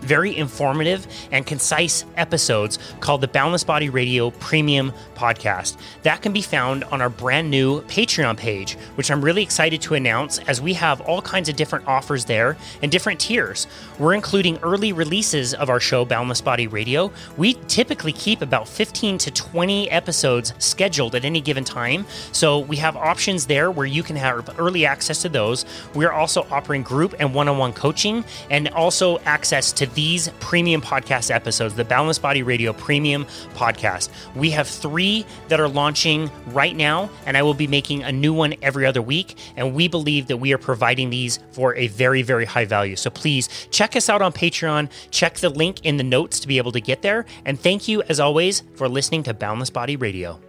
very 0.01 0.35
informative 0.35 1.07
and 1.31 1.45
concise 1.45 2.05
episodes 2.15 2.79
called 2.99 3.21
the 3.21 3.27
Boundless 3.27 3.63
Body 3.63 3.89
Radio 3.89 4.31
Premium 4.31 4.93
Podcast. 5.15 5.77
That 6.03 6.21
can 6.21 6.33
be 6.33 6.41
found 6.41 6.83
on 6.85 7.01
our 7.01 7.09
brand 7.09 7.49
new 7.49 7.81
Patreon 7.83 8.37
page, 8.37 8.75
which 8.95 9.09
I'm 9.11 9.23
really 9.23 9.43
excited 9.43 9.81
to 9.81 9.95
announce 9.95 10.39
as 10.39 10.61
we 10.61 10.73
have 10.73 11.01
all 11.01 11.21
kinds 11.21 11.49
of 11.49 11.55
different 11.55 11.87
offers 11.87 12.25
there 12.25 12.57
and 12.81 12.91
different 12.91 13.19
tiers. 13.19 13.67
We're 13.99 14.13
including 14.13 14.57
early 14.59 14.93
releases 14.93 15.53
of 15.53 15.69
our 15.69 15.79
show, 15.79 16.05
Boundless 16.05 16.41
Body 16.41 16.67
Radio. 16.67 17.11
We 17.35 17.55
typically 17.67 18.13
keep 18.13 18.41
about 18.41 18.67
15 18.67 19.17
to 19.19 19.31
20 19.31 19.89
episodes 19.89 20.53
scheduled 20.59 21.15
at 21.15 21.25
any 21.25 21.41
given 21.41 21.63
time. 21.63 22.05
So 22.31 22.59
we 22.59 22.77
have 22.77 22.95
options 22.95 23.47
there 23.47 23.71
where 23.71 23.87
you 23.87 24.03
can 24.03 24.15
have 24.15 24.59
early 24.59 24.85
access 24.85 25.21
to 25.23 25.29
those. 25.29 25.65
We're 25.93 26.11
also 26.11 26.45
offering 26.51 26.83
group 26.83 27.15
and 27.19 27.33
one 27.33 27.47
on 27.47 27.57
one 27.57 27.73
coaching 27.73 28.23
and 28.49 28.67
also 28.69 29.19
access 29.19 29.71
to 29.73 29.86
these 29.95 30.29
premium 30.39 30.81
podcast 30.81 31.31
episodes, 31.31 31.75
the 31.75 31.85
Boundless 31.85 32.19
Body 32.19 32.43
Radio 32.43 32.73
Premium 32.73 33.25
Podcast. 33.53 34.09
We 34.35 34.49
have 34.51 34.67
three 34.67 35.25
that 35.47 35.59
are 35.59 35.67
launching 35.67 36.29
right 36.47 36.75
now, 36.75 37.09
and 37.25 37.37
I 37.37 37.43
will 37.43 37.53
be 37.53 37.67
making 37.67 38.03
a 38.03 38.11
new 38.11 38.33
one 38.33 38.55
every 38.61 38.85
other 38.85 39.01
week. 39.01 39.37
And 39.55 39.73
we 39.73 39.87
believe 39.87 40.27
that 40.27 40.37
we 40.37 40.53
are 40.53 40.57
providing 40.57 41.09
these 41.09 41.39
for 41.51 41.75
a 41.75 41.87
very, 41.87 42.21
very 42.21 42.45
high 42.45 42.65
value. 42.65 42.95
So 42.95 43.09
please 43.09 43.67
check 43.71 43.95
us 43.95 44.09
out 44.09 44.21
on 44.21 44.33
Patreon. 44.33 44.89
Check 45.11 45.35
the 45.35 45.49
link 45.49 45.85
in 45.85 45.97
the 45.97 46.03
notes 46.03 46.39
to 46.41 46.47
be 46.47 46.57
able 46.57 46.71
to 46.71 46.81
get 46.81 47.01
there. 47.01 47.25
And 47.45 47.59
thank 47.59 47.87
you, 47.87 48.01
as 48.03 48.19
always, 48.19 48.63
for 48.75 48.87
listening 48.87 49.23
to 49.23 49.33
Boundless 49.33 49.69
Body 49.69 49.95
Radio. 49.95 50.39